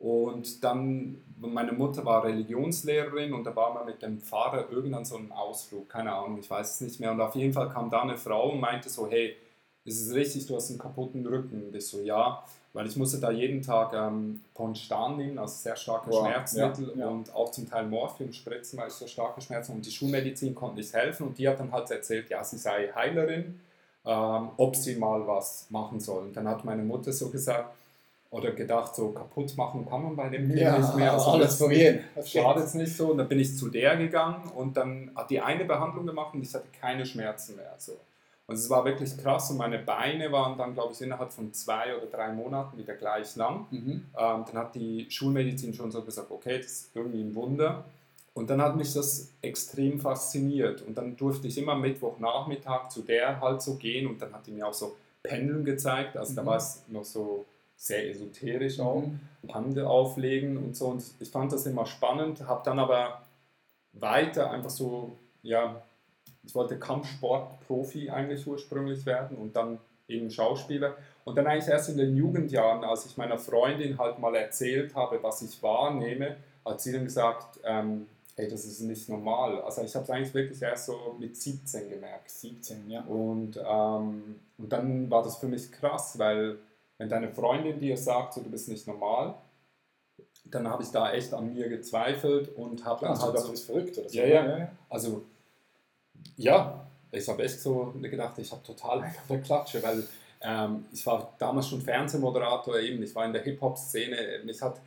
Und 0.00 0.64
dann, 0.64 1.22
meine 1.40 1.72
Mutter 1.72 2.04
war 2.04 2.24
Religionslehrerin 2.24 3.32
und 3.32 3.44
da 3.44 3.54
war 3.54 3.74
man 3.74 3.86
mit 3.86 4.02
dem 4.02 4.20
Pfarrer 4.20 4.70
irgendwann 4.70 5.04
so 5.04 5.16
einen 5.16 5.32
Ausflug, 5.32 5.88
keine 5.88 6.12
Ahnung, 6.12 6.38
ich 6.38 6.50
weiß 6.50 6.74
es 6.74 6.80
nicht 6.80 7.00
mehr. 7.00 7.12
Und 7.12 7.20
auf 7.20 7.34
jeden 7.34 7.52
Fall 7.52 7.68
kam 7.68 7.90
da 7.90 8.02
eine 8.02 8.16
Frau 8.16 8.50
und 8.50 8.60
meinte 8.60 8.88
so, 8.88 9.08
hey, 9.08 9.36
ist 9.84 10.06
es 10.06 10.14
richtig, 10.14 10.46
du 10.46 10.56
hast 10.56 10.70
einen 10.70 10.78
kaputten 10.78 11.26
Rücken? 11.26 11.66
Und 11.66 11.74
ich 11.74 11.86
so, 11.86 12.00
ja 12.00 12.42
weil 12.72 12.86
ich 12.86 12.96
musste 12.96 13.18
da 13.18 13.30
jeden 13.30 13.62
Tag 13.62 13.92
ähm, 13.94 14.40
Ponstan 14.54 15.16
nehmen, 15.16 15.38
also 15.38 15.54
sehr 15.54 15.76
starke 15.76 16.10
wow. 16.10 16.20
Schmerzmittel 16.20 16.92
ja, 16.96 17.06
ja. 17.06 17.08
und 17.08 17.34
auch 17.34 17.50
zum 17.50 17.68
Teil 17.68 17.86
Morphium 17.86 18.32
spritzen, 18.32 18.78
weil 18.78 18.88
ich 18.88 18.94
so 18.94 19.06
starke 19.06 19.40
Schmerzen 19.40 19.72
und 19.72 19.86
die 19.86 19.90
Schulmedizin 19.90 20.54
konnte 20.54 20.76
nicht 20.76 20.92
helfen 20.92 21.28
und 21.28 21.38
die 21.38 21.48
hat 21.48 21.58
dann 21.58 21.72
halt 21.72 21.90
erzählt, 21.90 22.28
ja, 22.30 22.44
sie 22.44 22.58
sei 22.58 22.90
Heilerin, 22.94 23.60
ähm, 24.04 24.50
ob 24.56 24.76
sie 24.76 24.96
mal 24.96 25.26
was 25.26 25.66
machen 25.70 25.98
soll. 25.98 26.24
Und 26.24 26.36
dann 26.36 26.46
hat 26.46 26.64
meine 26.64 26.82
Mutter 26.82 27.12
so 27.12 27.30
gesagt, 27.30 27.74
oder 28.30 28.52
gedacht, 28.52 28.94
so 28.94 29.10
kaputt 29.10 29.56
machen 29.56 29.86
kann 29.88 30.02
man 30.02 30.16
bei 30.16 30.28
dem 30.28 30.48
Kind 30.48 30.60
ja, 30.60 30.78
nicht 30.78 30.94
mehr. 30.96 31.12
Also 31.14 31.30
alles 31.30 31.58
probieren. 31.58 32.00
Das 32.14 32.30
schadet 32.30 32.64
es 32.64 32.74
nicht 32.74 32.94
so. 32.94 33.12
Und 33.12 33.18
dann 33.18 33.28
bin 33.28 33.38
ich 33.38 33.56
zu 33.56 33.68
der 33.70 33.96
gegangen 33.96 34.50
und 34.54 34.76
dann 34.76 35.10
hat 35.14 35.30
die 35.30 35.40
eine 35.40 35.64
Behandlung 35.64 36.06
gemacht 36.06 36.34
und 36.34 36.42
ich 36.42 36.54
hatte 36.54 36.68
keine 36.78 37.06
Schmerzen 37.06 37.56
mehr. 37.56 37.74
So. 37.78 37.92
Und 38.46 38.54
es 38.54 38.68
war 38.68 38.84
wirklich 38.84 39.16
krass 39.16 39.50
und 39.50 39.56
meine 39.56 39.78
Beine 39.78 40.30
waren 40.30 40.58
dann, 40.58 40.74
glaube 40.74 40.92
ich, 40.92 41.00
innerhalb 41.00 41.32
von 41.32 41.52
zwei 41.52 41.96
oder 41.96 42.06
drei 42.06 42.32
Monaten 42.32 42.76
wieder 42.76 42.94
gleich 42.94 43.34
lang. 43.36 43.66
Mhm. 43.70 43.90
Ähm, 43.90 44.04
dann 44.14 44.54
hat 44.54 44.74
die 44.74 45.06
Schulmedizin 45.10 45.72
schon 45.72 45.90
so 45.90 46.02
gesagt, 46.02 46.30
okay, 46.30 46.58
das 46.58 46.66
ist 46.66 46.90
irgendwie 46.94 47.22
ein 47.22 47.34
Wunder. 47.34 47.84
Und 48.34 48.50
dann 48.50 48.62
hat 48.62 48.76
mich 48.76 48.92
das 48.92 49.32
extrem 49.42 49.98
fasziniert. 49.98 50.82
Und 50.82 50.96
dann 50.96 51.16
durfte 51.16 51.48
ich 51.48 51.58
immer 51.58 51.74
Mittwochnachmittag 51.76 52.88
zu 52.88 53.02
der 53.02 53.40
halt 53.40 53.62
so 53.62 53.76
gehen 53.76 54.06
und 54.06 54.20
dann 54.20 54.32
hat 54.32 54.46
die 54.46 54.52
mir 54.52 54.66
auch 54.66 54.74
so 54.74 54.96
Pendeln 55.22 55.64
gezeigt. 55.64 56.16
Also 56.16 56.32
mhm. 56.32 56.36
da 56.36 56.46
war 56.46 56.56
es 56.56 56.84
noch 56.88 57.04
so 57.04 57.46
sehr 57.78 58.10
esoterisch 58.10 58.80
auch, 58.80 59.02
mhm. 59.02 59.20
Hände 59.46 59.88
auflegen 59.88 60.58
und 60.58 60.76
so. 60.76 60.88
Und 60.88 61.02
ich 61.20 61.30
fand 61.30 61.52
das 61.52 61.64
immer 61.64 61.86
spannend, 61.86 62.46
habe 62.46 62.62
dann 62.64 62.78
aber 62.78 63.22
weiter 63.92 64.50
einfach 64.50 64.68
so, 64.68 65.16
ja, 65.42 65.80
ich 66.42 66.54
wollte 66.54 66.78
Kampfsportprofi 66.78 68.10
eigentlich 68.10 68.46
ursprünglich 68.46 69.06
werden 69.06 69.38
und 69.38 69.56
dann 69.56 69.78
eben 70.08 70.30
Schauspieler. 70.30 70.96
Und 71.24 71.36
dann 71.36 71.46
eigentlich 71.46 71.68
erst 71.68 71.90
in 71.90 71.98
den 71.98 72.16
Jugendjahren, 72.16 72.84
als 72.84 73.06
ich 73.06 73.16
meiner 73.16 73.38
Freundin 73.38 73.98
halt 73.98 74.18
mal 74.18 74.34
erzählt 74.34 74.94
habe, 74.94 75.22
was 75.22 75.42
ich 75.42 75.62
wahrnehme, 75.62 76.36
hat 76.64 76.80
sie 76.80 76.92
dann 76.92 77.04
gesagt, 77.04 77.60
ähm, 77.64 78.06
hey, 78.34 78.48
das 78.48 78.64
ist 78.64 78.80
nicht 78.80 79.08
normal. 79.08 79.60
Also 79.62 79.82
ich 79.82 79.94
habe 79.94 80.04
es 80.04 80.10
eigentlich 80.10 80.34
wirklich 80.34 80.62
erst 80.62 80.86
so 80.86 81.16
mit 81.18 81.36
17 81.36 81.90
gemerkt. 81.90 82.30
17, 82.30 82.90
ja. 82.90 83.02
Und, 83.02 83.58
ähm, 83.58 84.36
und 84.56 84.72
dann 84.72 85.10
war 85.10 85.22
das 85.22 85.36
für 85.36 85.48
mich 85.48 85.70
krass, 85.70 86.18
weil 86.18 86.58
wenn 86.98 87.08
deine 87.08 87.32
Freundin 87.32 87.78
dir 87.78 87.96
sagt, 87.96 88.34
so, 88.34 88.42
du 88.42 88.50
bist 88.50 88.68
nicht 88.68 88.86
normal, 88.86 89.34
dann 90.44 90.68
habe 90.68 90.82
ich 90.82 90.90
da 90.90 91.12
echt 91.12 91.32
an 91.32 91.52
mir 91.52 91.68
gezweifelt 91.68 92.54
und 92.56 92.84
habe 92.84 93.06
dann 93.06 93.14
du 93.14 93.22
halt 93.22 93.34
das 93.34 93.44
so, 93.44 93.52
ist 93.52 93.64
verrückt 93.66 93.98
oder 93.98 94.08
so. 94.08 94.18
Ja, 94.18 94.26
ja. 94.26 94.70
also 94.88 95.24
ja, 96.36 96.86
ich 97.10 97.28
habe 97.28 97.42
echt 97.42 97.60
so 97.60 97.94
gedacht, 98.00 98.38
ich 98.38 98.50
habe 98.50 98.62
total 98.62 99.02
einen 99.02 99.16
auf 99.16 99.26
der 99.28 99.40
Klatsche, 99.40 99.82
weil 99.82 100.04
ähm, 100.40 100.86
ich 100.92 101.04
war 101.06 101.34
damals 101.38 101.68
schon 101.68 101.80
Fernsehmoderator 101.80 102.78
eben, 102.78 103.02
ich 103.02 103.14
war 103.14 103.24
in 103.24 103.32
der 103.32 103.42
Hip-Hop-Szene, 103.42 104.42
mich 104.44 104.60
hat 104.60 104.80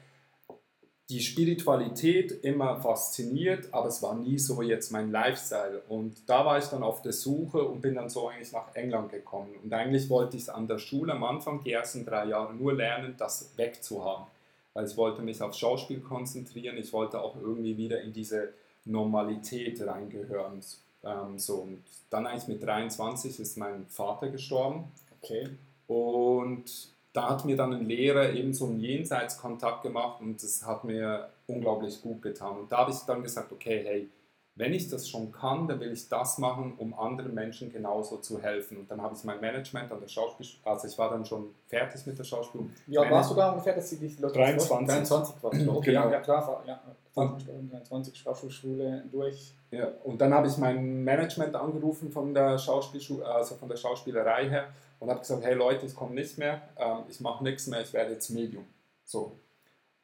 die 1.12 1.20
Spiritualität 1.20 2.32
immer 2.46 2.78
fasziniert, 2.78 3.68
aber 3.74 3.90
es 3.90 4.02
war 4.02 4.16
nie 4.16 4.40
so 4.40 4.62
jetzt 4.62 4.92
mein 4.92 5.12
Lifestyle. 5.12 5.82
Und 5.90 6.18
da 6.26 6.46
war 6.46 6.58
ich 6.58 6.66
dann 6.66 6.84
auf 6.84 7.02
der 7.02 7.12
Suche 7.12 7.62
und 7.66 7.82
bin 7.82 7.96
dann 7.96 8.10
so 8.10 8.30
eigentlich 8.30 8.54
nach 8.54 8.74
England 8.76 9.12
gekommen. 9.12 9.54
Und 9.62 9.74
eigentlich 9.74 10.10
wollte 10.10 10.38
ich 10.38 10.44
es 10.44 10.50
an 10.50 10.68
der 10.68 10.78
Schule 10.78 11.12
am 11.12 11.26
Anfang, 11.26 11.62
die 11.66 11.74
ersten 11.74 12.06
drei 12.06 12.28
Jahre, 12.28 12.54
nur 12.54 12.74
lernen, 12.74 13.16
das 13.18 13.52
wegzuhaben. 13.58 14.26
Weil 14.74 14.86
ich 14.86 14.96
wollte 14.96 15.22
mich 15.22 15.42
auf 15.42 15.54
Schauspiel 15.54 16.00
konzentrieren, 16.00 16.78
ich 16.78 16.94
wollte 16.94 17.20
auch 17.20 17.36
irgendwie 17.36 17.76
wieder 17.76 18.00
in 18.02 18.14
diese 18.14 18.54
Normalität 18.86 19.86
reingehören. 19.86 20.62
Ähm, 21.04 21.38
so. 21.38 21.56
Und 21.56 21.84
dann 22.10 22.26
eigentlich 22.26 22.48
mit 22.48 22.64
23 22.64 23.38
ist 23.38 23.58
mein 23.58 23.86
Vater 23.88 24.30
gestorben. 24.30 24.86
Okay. 25.22 25.50
Und 25.88 26.91
da 27.14 27.30
hat 27.30 27.46
mir 27.46 27.56
dann 27.58 27.74
ein 27.74 27.86
Lehrer 27.86 28.32
eben 28.32 28.54
so 28.54 28.66
einen 28.66 28.80
Jenseitskontakt 28.80 29.84
gemacht 29.84 30.22
und 30.22 30.42
das 30.42 30.66
hat 30.66 30.84
mir 30.84 31.30
unglaublich 31.48 32.02
gut 32.02 32.22
getan. 32.22 32.58
Und 32.58 32.72
da 32.72 32.80
habe 32.80 32.92
ich 32.92 33.00
dann 33.00 33.22
gesagt, 33.22 33.52
okay, 33.52 33.84
hey, 33.86 34.10
wenn 34.56 34.74
ich 34.74 34.90
das 34.90 35.08
schon 35.08 35.32
kann, 35.32 35.68
dann 35.68 35.80
will 35.80 35.92
ich 35.92 36.10
das 36.10 36.38
machen, 36.38 36.74
um 36.78 36.94
anderen 36.94 37.34
Menschen 37.34 37.72
genauso 37.72 38.18
zu 38.18 38.42
helfen. 38.42 38.78
Und 38.78 38.92
dann 38.92 39.02
habe 39.02 39.16
ich 39.16 39.24
mein 39.24 39.40
Management 39.40 39.92
an 39.92 40.00
der 40.02 40.08
Schauspielschule, 40.08 40.66
also 40.66 40.88
ich 40.88 40.98
war 40.98 41.10
dann 41.10 41.26
schon 41.26 41.56
fertig 41.68 42.06
mit 42.06 42.20
der 42.20 42.26
Schauspielschule. 42.26 42.70
Alt 43.02 43.12
warst 43.12 43.32
du 43.32 43.36
da 43.36 43.52
ungefähr, 43.52 43.74
dass 43.76 43.90
sie 43.90 43.98
dich 43.98 44.20
Leute 44.20 44.36
23. 44.36 44.88
23 44.88 45.44
warst 45.44 45.62
du. 45.62 45.72
Okay, 45.72 45.92
Genau. 45.92 46.06
ja, 46.06 46.12
ja, 46.12 46.20
klar. 46.20 46.64
Ja, 46.68 46.82
23 47.16 48.18
Schauspielschule 48.18 49.04
durch. 49.12 49.54
Ja, 49.72 49.88
und 50.04 50.20
dann 50.20 50.34
habe 50.34 50.48
ich 50.48 50.58
mein 50.58 51.04
Management 51.04 51.56
angerufen 51.56 52.12
von 52.12 52.34
der 52.34 52.58
Schauspielschule, 52.58 53.26
also 53.26 53.56
von 53.56 53.70
der 53.70 53.78
Schauspielerei 53.78 54.50
her 54.50 54.68
und 55.02 55.10
habe 55.10 55.20
gesagt, 55.20 55.44
hey 55.44 55.56
Leute, 55.56 55.86
ich 55.88 55.96
komme 55.96 56.14
nicht 56.14 56.38
mehr, 56.38 56.62
ähm, 56.78 57.00
ich 57.10 57.20
mache 57.20 57.44
nichts 57.44 57.66
mehr, 57.68 57.82
ich 57.82 57.92
werde 57.92 58.14
jetzt 58.14 58.30
Medium. 58.30 58.66
So. 59.04 59.32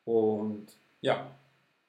Und 0.05 0.67
ja, 1.01 1.27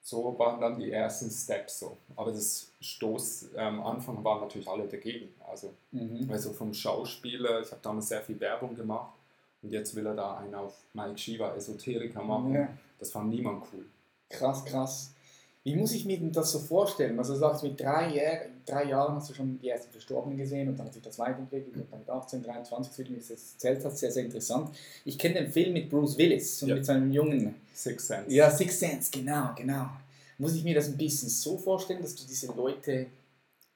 so 0.02 0.38
waren 0.38 0.60
dann 0.60 0.78
die 0.78 0.92
ersten 0.92 1.30
Steps 1.30 1.80
so. 1.80 1.96
Aber 2.16 2.30
das 2.32 2.70
Stoß 2.80 3.54
am 3.56 3.82
Anfang 3.84 4.22
waren 4.22 4.40
natürlich 4.42 4.68
alle 4.68 4.86
dagegen. 4.86 5.28
Also, 5.50 5.72
Mhm. 5.90 6.30
also 6.30 6.52
vom 6.52 6.74
Schauspieler, 6.74 7.60
ich 7.62 7.70
habe 7.70 7.80
damals 7.82 8.08
sehr 8.08 8.20
viel 8.22 8.38
Werbung 8.40 8.74
gemacht 8.76 9.14
und 9.62 9.72
jetzt 9.72 9.94
will 9.94 10.06
er 10.06 10.14
da 10.14 10.36
einen 10.36 10.54
auf 10.54 10.74
Mike 10.92 11.16
Shiva 11.18 11.54
Esoteriker 11.54 12.22
machen. 12.22 12.54
Ja. 12.54 12.68
Das 12.98 13.10
fand 13.10 13.30
niemand 13.30 13.64
cool. 13.72 13.86
Krass, 14.28 14.64
krass. 14.66 15.14
Wie 15.68 15.76
muss 15.76 15.92
ich 15.92 16.06
mir 16.06 16.18
das 16.32 16.50
so 16.52 16.60
vorstellen? 16.60 17.18
Also 17.18 17.34
du 17.34 17.40
sagst, 17.40 17.62
mit 17.62 17.78
drei, 17.78 18.14
Jahr, 18.14 18.38
drei 18.64 18.84
Jahren 18.84 19.16
hast 19.16 19.28
du 19.28 19.34
schon 19.34 19.58
die 19.60 19.68
ersten 19.68 19.90
Verstorbenen 19.92 20.38
gesehen 20.38 20.66
und 20.66 20.78
dann 20.78 20.87
hat 20.87 20.94
sich 20.94 21.02
das 21.02 21.18
weiterentwickelt 21.18 21.76
und 21.76 21.92
dann 21.92 21.98
mit 22.00 22.08
18, 22.08 22.42
23, 22.42 22.98
wie 22.98 23.04
du 23.04 23.10
mir 23.12 23.18
das 23.18 23.30
erzählt 23.30 23.84
hast, 23.84 23.98
sehr, 23.98 24.10
sehr 24.10 24.25
interessant. 24.25 24.70
Ich 25.04 25.18
kenne 25.18 25.34
den 25.42 25.52
Film 25.52 25.75
mit 25.75 25.90
Bruce 25.90 26.16
Willis 26.16 26.62
und 26.62 26.70
Ja. 26.70 26.75
mit 26.76 26.87
seinem 26.87 27.12
Jungen. 27.12 27.54
Six 27.75 28.06
Sense. 28.06 28.34
Ja, 28.34 28.50
Six 28.50 28.78
Sense, 28.80 29.10
genau, 29.10 29.50
genau. 29.54 29.88
Muss 30.38 30.54
ich 30.54 30.64
mir 30.64 30.75
das 30.75 30.87
ein 30.88 30.96
bisschen 30.96 31.28
so 31.28 31.58
vorstellen, 31.58 32.00
dass 32.00 32.14
du 32.14 32.26
diese 32.26 32.46
Leute 32.46 33.08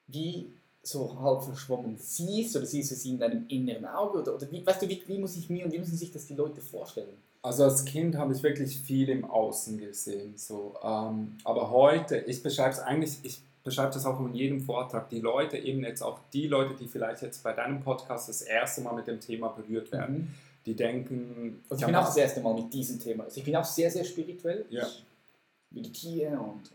wie 0.07 0.47
so 0.83 1.21
halb 1.21 1.43
verschwommen 1.43 1.99
siehst 1.99 2.57
oder 2.57 2.65
siehst 2.65 2.91
du 2.91 2.95
sie 2.95 3.11
in 3.11 3.19
deinem 3.19 3.45
inneren 3.49 3.85
Auge 3.85 4.21
oder, 4.23 4.35
oder 4.35 4.51
wie, 4.51 4.65
weißt 4.65 4.81
du, 4.81 4.89
wie, 4.89 5.03
wie 5.07 5.19
muss 5.19 5.37
ich 5.37 5.51
mir 5.51 5.67
und 5.67 5.73
wie 5.73 5.79
müssen 5.79 5.97
sich 5.99 6.11
das 6.11 6.27
die 6.27 6.35
Leute 6.35 6.63
vorstellen? 6.63 7.19
Also 7.43 7.65
als 7.65 7.85
Kind 7.85 8.17
habe 8.17 8.33
ich 8.33 8.43
wirklich 8.43 8.79
viel 8.79 9.09
im 9.09 9.25
Außen 9.25 9.77
gesehen. 9.79 10.35
So. 10.37 10.77
Ähm, 10.83 11.37
aber 11.45 11.71
heute, 11.71 12.19
ich 12.19 12.43
beschreibe 12.43 12.71
es 12.71 12.79
eigentlich, 12.79 13.19
ich 13.25 13.41
beschreibe 13.65 13.93
das 13.93 14.07
auch 14.07 14.21
in 14.21 14.35
jedem 14.35 14.61
Vortrag, 14.61 15.09
die 15.11 15.19
Leute, 15.21 15.57
eben 15.59 15.83
jetzt 15.83 16.03
auch 16.03 16.21
die 16.33 16.47
Leute, 16.47 16.75
die 16.75 16.87
vielleicht 16.87 17.23
jetzt 17.23 17.43
bei 17.43 17.53
deinem 17.53 17.81
Podcast 17.81 18.29
das 18.29 18.43
erste 18.43 18.81
Mal 18.83 18.95
mit 18.95 19.07
dem 19.09 19.21
Thema 19.21 19.49
berührt 19.49 19.91
werden, 19.93 20.15
Mhm. 20.17 20.35
die 20.67 20.75
denken, 20.75 21.63
Also 21.69 21.81
ich 21.83 21.87
bin 21.87 21.97
auch 21.97 22.05
das 22.07 22.17
erste 22.17 22.41
Mal 22.41 22.55
mit 22.55 22.73
diesem 22.73 23.01
Thema. 23.01 23.25
Also 23.25 23.39
ich 23.39 23.45
bin 23.45 23.57
auch 23.57 23.65
sehr, 23.65 23.91
sehr 23.91 24.05
spirituell. 24.05 24.65
Ja. 24.71 24.87
Ich 24.87 25.05
meditiere 25.71 26.39
und, 26.39 26.71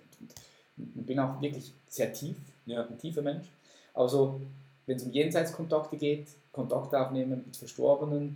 und, 0.78 0.96
und 0.98 1.06
bin 1.06 1.18
auch 1.20 1.40
wirklich 1.42 1.72
sehr 1.88 2.12
tief, 2.12 2.36
ja, 2.66 2.86
ein 2.86 2.98
tiefer 2.98 3.22
Mensch. 3.22 3.48
Aber 3.94 4.10
so, 4.10 4.42
wenn 4.86 4.98
es 4.98 5.04
um 5.04 5.12
Jenseitskontakte 5.12 5.96
geht, 5.96 6.28
Kontakt 6.52 6.94
aufnehmen 6.94 7.44
mit 7.46 7.56
Verstorbenen, 7.56 8.36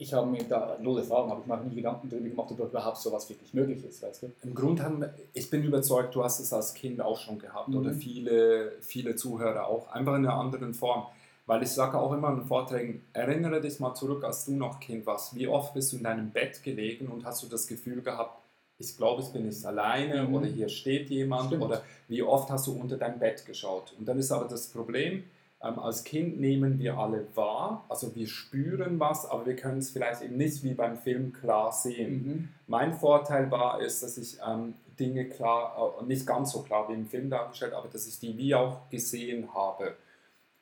ich 0.00 0.12
habe 0.14 0.26
mir 0.26 0.42
da 0.44 0.76
null 0.80 0.98
Erfahrung, 0.98 1.30
habe 1.30 1.40
ich 1.42 1.46
mir 1.46 1.54
auch 1.58 1.64
nie 1.64 1.74
Gedanken 1.74 2.08
darüber 2.08 2.28
gemacht, 2.28 2.50
ob 2.52 2.60
überhaupt 2.60 2.96
sowas 2.96 3.28
wirklich 3.28 3.52
möglich 3.54 3.84
ist, 3.84 4.02
weißt 4.02 4.22
du? 4.22 4.32
Im 4.42 4.54
Grunde 4.54 4.82
haben, 4.82 5.04
ich 5.34 5.50
bin 5.50 5.62
überzeugt, 5.62 6.14
du 6.14 6.24
hast 6.24 6.40
es 6.40 6.52
als 6.52 6.72
Kind 6.74 7.00
auch 7.00 7.18
schon 7.18 7.38
gehabt 7.38 7.68
Mhm. 7.68 7.76
oder 7.76 7.92
viele, 7.92 8.72
viele 8.80 9.14
Zuhörer 9.16 9.66
auch, 9.66 9.88
einfach 9.92 10.14
in 10.16 10.26
einer 10.26 10.34
anderen 10.34 10.74
Form. 10.74 11.04
Weil 11.46 11.62
ich 11.64 11.70
sage 11.70 11.98
auch 11.98 12.12
immer 12.12 12.30
in 12.32 12.44
Vorträgen, 12.44 13.02
erinnere 13.12 13.60
dich 13.60 13.80
mal 13.80 13.94
zurück, 13.94 14.22
als 14.24 14.44
du 14.44 14.52
noch 14.52 14.78
Kind 14.78 15.04
warst. 15.06 15.34
Wie 15.34 15.48
oft 15.48 15.74
bist 15.74 15.92
du 15.92 15.96
in 15.96 16.04
deinem 16.04 16.30
Bett 16.30 16.62
gelegen 16.62 17.08
und 17.08 17.24
hast 17.24 17.42
du 17.42 17.48
das 17.48 17.66
Gefühl 17.66 18.02
gehabt, 18.02 18.38
ich 18.78 18.96
glaube, 18.96 19.20
ich 19.22 19.28
bin 19.28 19.46
nicht 19.46 19.64
alleine 19.66 20.22
Mhm. 20.22 20.34
oder 20.34 20.46
hier 20.46 20.68
steht 20.68 21.10
jemand 21.10 21.46
Stimmt. 21.48 21.64
oder 21.64 21.82
wie 22.08 22.22
oft 22.22 22.48
hast 22.50 22.66
du 22.68 22.72
unter 22.72 22.96
dein 22.96 23.18
Bett 23.18 23.44
geschaut. 23.44 23.92
Und 23.98 24.06
dann 24.08 24.18
ist 24.18 24.30
aber 24.32 24.46
das 24.46 24.68
Problem, 24.68 25.24
ähm, 25.62 25.78
als 25.78 26.04
Kind 26.04 26.40
nehmen 26.40 26.78
wir 26.78 26.96
alle 26.96 27.26
wahr, 27.34 27.84
also 27.88 28.14
wir 28.14 28.26
spüren 28.26 28.98
was, 28.98 29.28
aber 29.28 29.44
wir 29.46 29.56
können 29.56 29.78
es 29.78 29.90
vielleicht 29.90 30.22
eben 30.22 30.36
nicht 30.36 30.62
wie 30.64 30.74
beim 30.74 30.96
Film 30.96 31.32
klar 31.32 31.70
sehen. 31.72 32.54
Mein 32.66 32.94
Vorteil 32.94 33.50
war, 33.50 33.80
ist, 33.80 34.02
dass 34.02 34.16
ich 34.16 34.38
ähm, 34.46 34.74
Dinge 34.98 35.28
klar, 35.28 35.96
äh, 36.00 36.04
nicht 36.04 36.26
ganz 36.26 36.52
so 36.52 36.62
klar 36.62 36.88
wie 36.88 36.94
im 36.94 37.06
Film 37.06 37.28
dargestellt, 37.28 37.74
aber 37.74 37.88
dass 37.88 38.06
ich 38.06 38.18
die 38.18 38.36
wie 38.38 38.54
auch 38.54 38.88
gesehen 38.88 39.54
habe. 39.54 39.96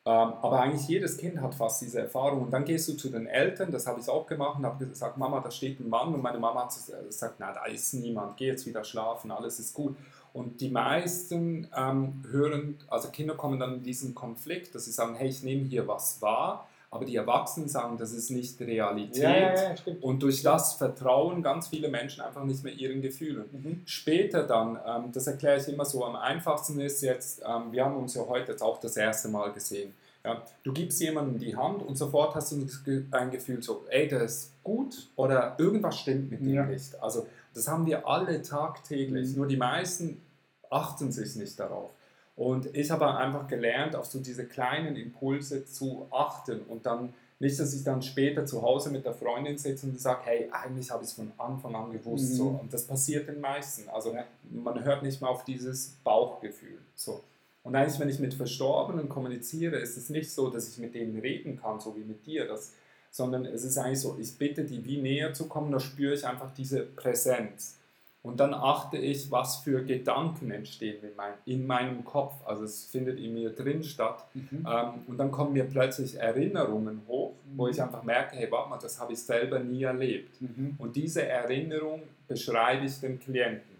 Ähm, 0.05 0.33
aber 0.41 0.61
eigentlich 0.61 0.87
jedes 0.87 1.17
Kind 1.17 1.39
hat 1.41 1.53
fast 1.53 1.81
diese 1.81 1.99
Erfahrung. 1.99 2.41
Und 2.43 2.51
dann 2.51 2.65
gehst 2.65 2.87
du 2.87 2.93
zu 2.93 3.09
den 3.09 3.27
Eltern, 3.27 3.71
das 3.71 3.85
habe 3.85 3.99
ich 3.99 4.09
auch 4.09 4.25
gemacht, 4.25 4.57
und 4.57 4.65
habe 4.65 4.85
gesagt, 4.85 5.17
Mama, 5.17 5.41
da 5.41 5.51
steht 5.51 5.79
ein 5.79 5.89
Mann. 5.89 6.13
Und 6.13 6.23
meine 6.23 6.39
Mama 6.39 6.63
hat 6.63 6.73
gesagt, 7.05 7.35
na, 7.37 7.53
da 7.53 7.65
ist 7.65 7.93
niemand, 7.93 8.37
geh 8.37 8.47
jetzt 8.47 8.65
wieder 8.65 8.83
schlafen, 8.83 9.29
alles 9.29 9.59
ist 9.59 9.73
gut. 9.73 9.95
Und 10.33 10.61
die 10.61 10.69
meisten 10.69 11.67
ähm, 11.75 12.23
hören, 12.29 12.77
also 12.87 13.09
Kinder 13.09 13.35
kommen 13.35 13.59
dann 13.59 13.75
in 13.75 13.83
diesen 13.83 14.13
Konflikt, 14.13 14.75
dass 14.75 14.85
sie 14.85 14.91
sagen, 14.91 15.15
hey, 15.15 15.27
ich 15.29 15.43
nehme 15.43 15.63
hier 15.63 15.87
was 15.87 16.21
wahr, 16.21 16.67
aber 16.91 17.05
die 17.05 17.15
Erwachsenen 17.15 17.67
sagen, 17.67 17.97
das 17.97 18.11
ist 18.13 18.31
nicht 18.31 18.59
Realität. 18.61 19.79
stimmt. 19.79 20.03
Und 20.03 20.23
durch 20.23 20.41
das 20.41 20.73
vertrauen 20.73 21.43
ganz 21.43 21.67
viele 21.67 21.87
Menschen 21.87 22.21
einfach 22.21 22.43
nicht 22.43 22.63
mehr 22.63 22.73
ihren 22.73 23.01
Gefühlen. 23.01 23.45
Mhm. 23.51 23.81
Später 23.85 24.43
dann, 24.43 24.79
ähm, 24.85 25.11
das 25.11 25.27
erkläre 25.27 25.59
ich 25.59 25.67
immer 25.67 25.85
so, 25.85 26.03
am 26.03 26.15
einfachsten 26.15 26.79
ist 26.79 27.01
jetzt, 27.01 27.41
ähm, 27.47 27.71
wir 27.71 27.85
haben 27.85 27.95
uns 27.97 28.15
ja 28.15 28.25
heute 28.27 28.53
jetzt 28.53 28.63
auch 28.63 28.79
das 28.79 28.97
erste 28.97 29.29
Mal 29.29 29.51
gesehen. 29.51 29.93
Ja, 30.25 30.43
du 30.63 30.73
gibst 30.73 30.99
jemandem 30.99 31.39
die 31.39 31.55
Hand 31.55 31.81
und 31.81 31.95
sofort 31.95 32.35
hast 32.35 32.51
du 32.51 32.57
das 32.57 32.81
ein 33.11 33.31
Gefühl 33.31 33.63
so, 33.63 33.85
ey, 33.89 34.07
der 34.07 34.23
ist 34.23 34.51
gut 34.63 35.07
oder 35.15 35.55
irgendwas 35.57 35.97
stimmt 35.99 36.29
mit 36.31 36.41
dem 36.41 36.53
Ja. 36.53 36.65
nicht. 36.65 37.01
Also 37.01 37.25
das 37.53 37.67
haben 37.67 37.85
wir 37.85 38.07
alle 38.07 38.41
tagtäglich, 38.41 39.29
Mhm. 39.31 39.35
nur 39.37 39.47
die 39.47 39.57
meisten 39.57 40.21
achten 40.69 41.11
sich 41.11 41.35
nicht 41.35 41.59
darauf. 41.59 41.89
Und 42.35 42.73
ich 42.75 42.89
habe 42.91 43.13
einfach 43.15 43.47
gelernt, 43.47 43.95
auf 43.95 44.05
so 44.05 44.19
diese 44.19 44.45
kleinen 44.45 44.95
Impulse 44.95 45.65
zu 45.65 46.07
achten 46.11 46.61
und 46.69 46.85
dann 46.85 47.13
nicht, 47.41 47.57
dass 47.59 47.73
ich 47.73 47.83
dann 47.83 48.01
später 48.01 48.45
zu 48.45 48.61
Hause 48.61 48.89
mit 48.91 49.05
der 49.05 49.13
Freundin 49.13 49.57
sitze 49.57 49.87
und 49.87 49.99
sage, 49.99 50.21
hey, 50.25 50.49
eigentlich 50.51 50.91
habe 50.91 51.03
ich 51.03 51.09
es 51.09 51.15
von 51.15 51.31
Anfang 51.37 51.73
an 51.75 51.91
gewusst. 51.91 52.31
Mhm. 52.31 52.35
So. 52.35 52.47
Und 52.61 52.73
das 52.73 52.83
passiert 52.85 53.27
den 53.29 53.39
meisten. 53.41 53.89
Also 53.89 54.13
Ja. 54.13 54.25
man 54.51 54.83
hört 54.83 55.03
nicht 55.03 55.21
mehr 55.21 55.29
auf 55.29 55.43
dieses 55.45 55.95
Bauchgefühl. 56.03 56.77
So. 56.95 57.21
Und 57.63 57.75
eigentlich, 57.75 57.99
wenn 57.99 58.09
ich 58.09 58.19
mit 58.19 58.33
Verstorbenen 58.33 59.09
kommuniziere, 59.09 59.77
ist 59.77 59.97
es 59.97 60.09
nicht 60.09 60.31
so, 60.31 60.49
dass 60.49 60.67
ich 60.69 60.77
mit 60.77 60.95
denen 60.95 61.19
reden 61.19 61.59
kann, 61.61 61.79
so 61.79 61.95
wie 61.95 62.03
mit 62.03 62.25
dir, 62.25 62.47
das, 62.47 62.73
sondern 63.11 63.45
es 63.45 63.63
ist 63.63 63.77
eigentlich 63.77 64.01
so, 64.01 64.17
ich 64.19 64.37
bitte 64.37 64.63
die 64.63 64.83
wie 64.85 64.97
näher 64.97 65.33
zu 65.33 65.47
kommen, 65.47 65.71
da 65.71 65.79
spüre 65.79 66.13
ich 66.13 66.25
einfach 66.25 66.51
diese 66.53 66.81
Präsenz. 66.81 67.75
Und 68.21 68.41
dann 68.41 68.53
achte 68.53 68.97
ich, 68.97 69.31
was 69.31 69.57
für 69.57 69.81
Gedanken 69.85 70.51
entstehen 70.51 71.01
in, 71.01 71.15
mein, 71.15 71.33
in 71.45 71.65
meinem 71.65 72.03
Kopf. 72.03 72.33
Also 72.45 72.65
es 72.65 72.83
findet 72.85 73.17
in 73.17 73.33
mir 73.33 73.49
drin 73.51 73.81
statt. 73.81 74.25
Mhm. 74.33 74.67
Ähm, 74.69 74.89
und 75.07 75.17
dann 75.17 75.31
kommen 75.31 75.53
mir 75.53 75.63
plötzlich 75.63 76.15
Erinnerungen 76.15 77.01
hoch, 77.07 77.31
wo 77.55 77.65
Mhm. 77.65 77.71
ich 77.71 77.81
einfach 77.81 78.03
merke, 78.03 78.35
hey, 78.35 78.51
warte 78.51 78.69
mal, 78.69 78.77
das 78.77 78.99
habe 78.99 79.13
ich 79.13 79.19
selber 79.21 79.59
nie 79.59 79.83
erlebt. 79.83 80.41
Mhm. 80.41 80.75
Und 80.77 80.97
diese 80.97 81.25
Erinnerung 81.25 82.01
beschreibe 82.27 82.85
ich 82.85 82.99
dem 82.99 83.19
Klienten. 83.19 83.77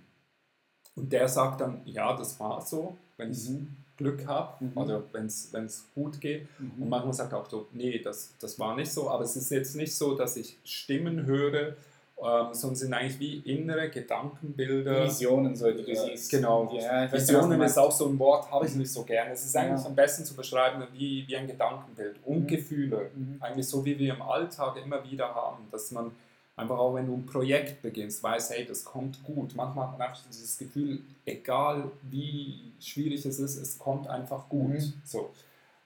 Und 0.96 1.12
der 1.12 1.28
sagt 1.28 1.60
dann, 1.60 1.82
ja, 1.86 2.16
das 2.16 2.40
war 2.40 2.62
so, 2.62 2.96
wenn 3.18 3.32
ich 3.32 3.50
Mhm. 3.50 3.76
Glück 4.00 4.26
habe 4.26 4.64
Mhm. 4.66 4.72
oder 4.78 5.04
wenn 5.12 5.26
es 5.28 5.86
gut 5.94 6.20
geht. 6.20 6.48
Mhm. 6.60 6.84
Und 6.84 6.90
manchmal 6.90 7.14
sagt 7.14 7.34
auch 7.34 7.48
so, 7.50 7.68
nee, 7.74 8.00
das, 8.00 8.34
das 8.42 8.58
war 8.58 8.76
nicht 8.76 8.92
so. 8.92 9.10
Aber 9.10 9.24
es 9.24 9.36
ist 9.36 9.52
jetzt 9.52 9.76
nicht 9.76 9.94
so, 9.96 10.16
dass 10.16 10.36
ich 10.38 10.58
Stimmen 10.64 11.26
höre, 11.28 11.76
ähm, 12.22 12.48
sondern 12.54 12.74
es 12.74 12.80
sind 12.80 12.94
eigentlich 12.94 13.20
wie 13.20 13.38
innere 13.40 13.90
Gedankenbilder. 13.90 15.06
Visionen, 15.06 15.56
so 15.56 15.72
die 15.72 15.84
du 15.84 15.92
Ja, 15.92 16.04
siehst. 16.06 16.32
genau. 16.32 16.70
Ja, 16.78 17.10
Visionen 17.12 17.62
ist 17.62 17.78
auch 17.78 17.92
so 17.92 18.08
ein 18.10 18.18
Wort, 18.20 18.50
habe 18.52 18.66
ich 18.66 18.76
nicht 18.76 18.92
so 18.92 19.04
gerne. 19.04 19.32
Es 19.32 19.46
ist 19.46 19.56
eigentlich 19.56 19.82
Ja. 19.82 19.88
am 19.88 19.96
besten 19.96 20.26
zu 20.26 20.36
beschreiben 20.36 20.84
wie, 20.94 21.26
wie 21.28 21.36
ein 21.38 21.48
Gedankenbild 21.48 22.16
und 22.26 22.42
Mhm. 22.42 22.48
Gefühle. 22.48 23.10
Mhm. 23.16 23.38
Eigentlich 23.40 23.68
so, 23.68 23.86
wie 23.86 23.98
wir 23.98 24.14
im 24.16 24.22
Alltag 24.22 24.76
immer 24.84 25.04
wieder 25.10 25.34
haben, 25.34 25.68
dass 25.72 25.92
man 25.92 26.12
Einfach 26.60 26.78
auch 26.78 26.94
wenn 26.94 27.08
du 27.08 27.14
ein 27.14 27.26
Projekt 27.26 27.82
beginnst, 27.82 28.22
weißt, 28.22 28.52
hey, 28.52 28.66
das 28.66 28.84
kommt 28.84 29.24
gut. 29.24 29.56
Manchmal 29.56 29.88
hat 29.88 29.98
man 29.98 30.10
einfach 30.10 30.22
dieses 30.30 30.58
Gefühl, 30.58 31.00
egal 31.26 31.90
wie 32.04 32.74
schwierig 32.82 33.26
es 33.26 33.40
ist, 33.40 33.56
es 33.56 33.80
kommt 33.80 34.08
einfach 34.08 34.50
gut. 34.50 34.74
Mhm. 34.74 34.94
So. 35.06 35.30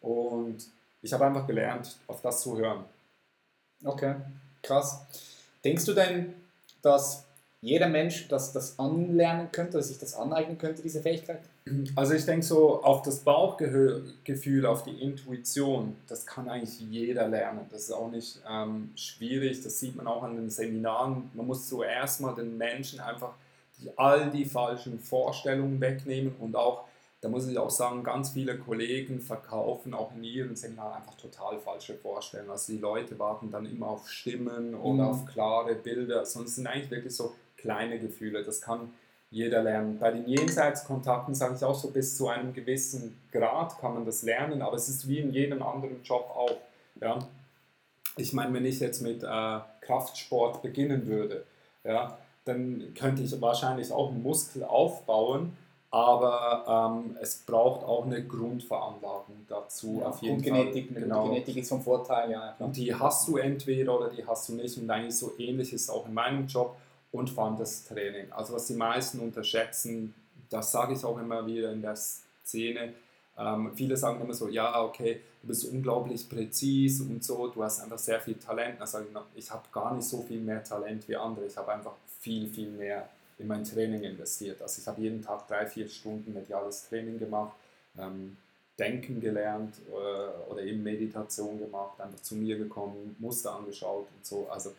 Und 0.02 0.66
ich 1.04 1.14
habe 1.14 1.26
einfach 1.26 1.46
gelernt, 1.46 1.96
auf 2.08 2.22
das 2.22 2.42
zu 2.42 2.58
hören. 2.58 2.86
Okay, 3.84 4.16
krass. 4.64 5.06
Denkst 5.64 5.86
du 5.86 5.94
denn, 5.94 6.34
dass 6.82 7.24
jeder 7.62 7.88
Mensch 7.88 8.28
das, 8.28 8.52
das 8.52 8.80
anlernen 8.80 9.52
könnte, 9.52 9.78
dass 9.78 9.90
sich 9.90 10.00
das 10.00 10.16
aneignen 10.16 10.58
könnte, 10.58 10.82
diese 10.82 11.04
Fähigkeit? 11.04 11.42
Also 11.96 12.14
ich 12.14 12.26
denke 12.26 12.46
so 12.46 12.84
auf 12.84 13.04
das 13.04 13.20
Bauchgefühl, 13.22 14.66
auf 14.66 14.84
die 14.84 15.02
Intuition, 15.02 15.96
das 16.08 16.26
kann 16.26 16.50
eigentlich 16.50 16.78
jeder 16.82 17.30
lernen. 17.30 17.68
Das 17.72 17.84
ist 17.84 17.92
auch 17.92 18.12
nicht 18.12 18.42
ähm, 18.50 18.92
schwierig, 18.96 19.64
das 19.64 19.80
sieht 19.80 19.96
man 19.96 20.06
auch 20.08 20.24
an 20.24 20.36
den 20.36 20.50
Seminaren. 20.50 21.32
Man 21.34 21.48
muss 21.48 21.70
zuerst 21.70 22.20
mal 22.20 22.36
den 22.36 22.58
Menschen 22.58 23.00
einfach 23.00 23.34
die, 23.80 23.90
all 23.98 24.30
die 24.30 24.44
falschen 24.44 25.00
Vorstellungen 25.00 25.80
wegnehmen 25.80 26.36
und 26.38 26.58
auch, 26.58 26.84
da 27.22 27.30
muss 27.30 27.48
ich 27.48 27.58
auch 27.58 27.70
sagen, 27.70 28.04
ganz 28.04 28.32
viele 28.32 28.58
Kollegen 28.58 29.22
verkaufen 29.22 29.94
auch 29.94 30.14
in 30.14 30.26
ihren 30.26 30.58
Seminaren 30.58 30.96
einfach 30.96 31.16
total 31.16 31.58
falsche 31.60 31.94
Vorstellungen. 31.94 32.52
Also 32.52 32.74
die 32.74 32.80
Leute 32.80 33.18
warten 33.18 33.52
dann 33.52 33.66
immer 33.66 33.88
auf 33.88 34.10
Stimmen 34.10 34.76
oder 34.76 35.04
Mhm. 35.04 35.10
auf 35.10 35.26
klare 35.28 35.76
Bilder, 35.76 36.26
sonst 36.26 36.56
sind 36.56 36.68
eigentlich 36.68 36.92
wirklich 36.92 37.16
so 37.16 37.34
kleine 37.56 38.00
Gefühle. 38.00 38.44
Das 38.44 38.60
kann 38.60 38.92
jeder 39.34 39.64
lernen. 39.64 39.98
Bei 40.00 40.12
den 40.12 40.28
Jenseitskontakten 40.28 41.34
sage 41.34 41.56
ich 41.56 41.64
auch 41.64 41.76
so, 41.76 41.90
bis 41.90 42.16
zu 42.16 42.28
einem 42.28 42.54
gewissen 42.54 43.20
Grad 43.32 43.80
kann 43.80 43.96
man 43.96 44.06
das 44.06 44.22
lernen, 44.22 44.62
aber 44.62 44.76
es 44.76 44.88
ist 44.88 45.08
wie 45.08 45.20
in 45.20 45.34
jedem 45.34 45.64
anderen 45.64 46.04
Job 46.04 46.30
auch. 46.36 46.58
Ja? 47.02 47.18
Ich 48.16 48.32
meine, 48.34 48.54
wenn 48.54 48.66
ich 48.66 48.80
jetzt 48.80 49.02
mit 49.02 49.24
äh, 49.24 49.60
Kraftsport 49.82 50.62
beginnen 50.62 51.08
würde, 51.08 51.46
ja, 51.84 52.18
dann 52.46 52.94
könnte 52.94 53.24
ich 53.24 53.42
wahrscheinlich 53.42 53.92
auch 53.92 54.12
einen 54.12 54.22
Muskel 54.22 54.64
aufbauen, 54.64 55.58
aber 55.90 56.92
ähm, 56.96 57.18
es 57.20 57.38
braucht 57.38 57.84
auch 57.84 58.06
eine 58.06 58.24
Grundveranlagung 58.24 59.46
dazu. 59.48 60.00
Ja, 60.02 60.10
auf 60.10 60.22
jeden 60.22 60.42
Grundgenetik, 60.42 60.92
Fall. 60.92 61.02
Genau. 61.02 61.22
Grundgenetik 61.22 61.58
ist 61.58 61.70
vom 61.70 61.82
Vorteil, 61.82 62.32
ja. 62.32 62.56
Und 62.60 62.76
die 62.78 62.94
hast 62.94 63.28
du 63.28 63.38
entweder 63.38 63.98
oder 63.98 64.10
die 64.10 64.26
hast 64.26 64.50
du 64.50 64.54
nicht. 64.54 64.78
Und 64.78 64.90
eigentlich 64.90 65.18
so 65.18 65.34
ähnlich 65.40 65.74
ist 65.74 65.90
auch 65.90 66.08
in 66.08 66.14
meinem 66.14 66.48
Job 66.48 66.76
und 67.14 67.38
allem 67.38 67.58
das 67.58 67.86
Training. 67.86 68.32
Also 68.32 68.54
was 68.54 68.68
die 68.68 68.74
meisten 68.74 69.20
unterschätzen, 69.20 70.14
das 70.50 70.72
sage 70.72 70.94
ich 70.94 71.06
auch 71.06 71.18
immer 71.20 71.46
wieder 71.46 71.72
in 71.72 71.82
der 71.82 71.96
Szene. 71.96 72.94
Ähm, 73.38 73.72
viele 73.76 73.96
sagen 73.96 74.20
immer 74.20 74.34
so, 74.34 74.50
ja, 74.50 74.82
okay, 74.82 75.22
du 75.42 75.48
bist 75.48 75.66
unglaublich 75.66 76.28
präzis 76.28 77.02
und 77.02 77.24
so, 77.24 77.48
du 77.48 77.64
hast 77.64 77.82
einfach 77.82 78.00
sehr 78.00 78.20
viel 78.20 78.36
Talent. 78.36 78.80
Dann 78.80 78.88
sage 78.88 79.06
ich, 79.08 79.14
noch, 79.14 79.26
ich 79.36 79.50
habe 79.50 79.64
gar 79.72 79.96
nicht 79.96 80.08
so 80.08 80.22
viel 80.24 80.40
mehr 80.40 80.64
Talent 80.64 81.08
wie 81.08 81.16
andere. 81.16 81.46
Ich 81.46 81.56
habe 81.56 81.72
einfach 81.72 81.94
viel, 82.20 82.50
viel 82.50 82.70
mehr 82.70 83.08
in 83.38 83.48
mein 83.48 83.64
Training 83.64 84.04
investiert. 84.04 84.62
Also 84.62 84.82
ich 84.82 84.88
habe 84.88 85.02
jeden 85.02 85.22
Tag 85.22 85.48
drei, 85.48 85.68
vier 85.68 85.88
Stunden 85.88 86.34
mediales 86.34 86.90
Training 86.90 87.20
gemacht. 87.20 87.56
Ähm, 87.98 88.38
Denken 88.80 89.22
gelernt 89.22 89.76
äh, 89.88 90.52
oder 90.52 90.64
eben 90.64 90.82
Meditation 90.82 91.60
gemacht, 91.60 92.02
einfach 92.02 92.20
zu 92.22 92.34
mir 92.34 92.58
gekommen, 92.58 93.16
Muster 93.20 93.54
angeschaut 93.54 94.08
und 94.16 94.26
so. 94.26 94.48
Also 94.50 94.72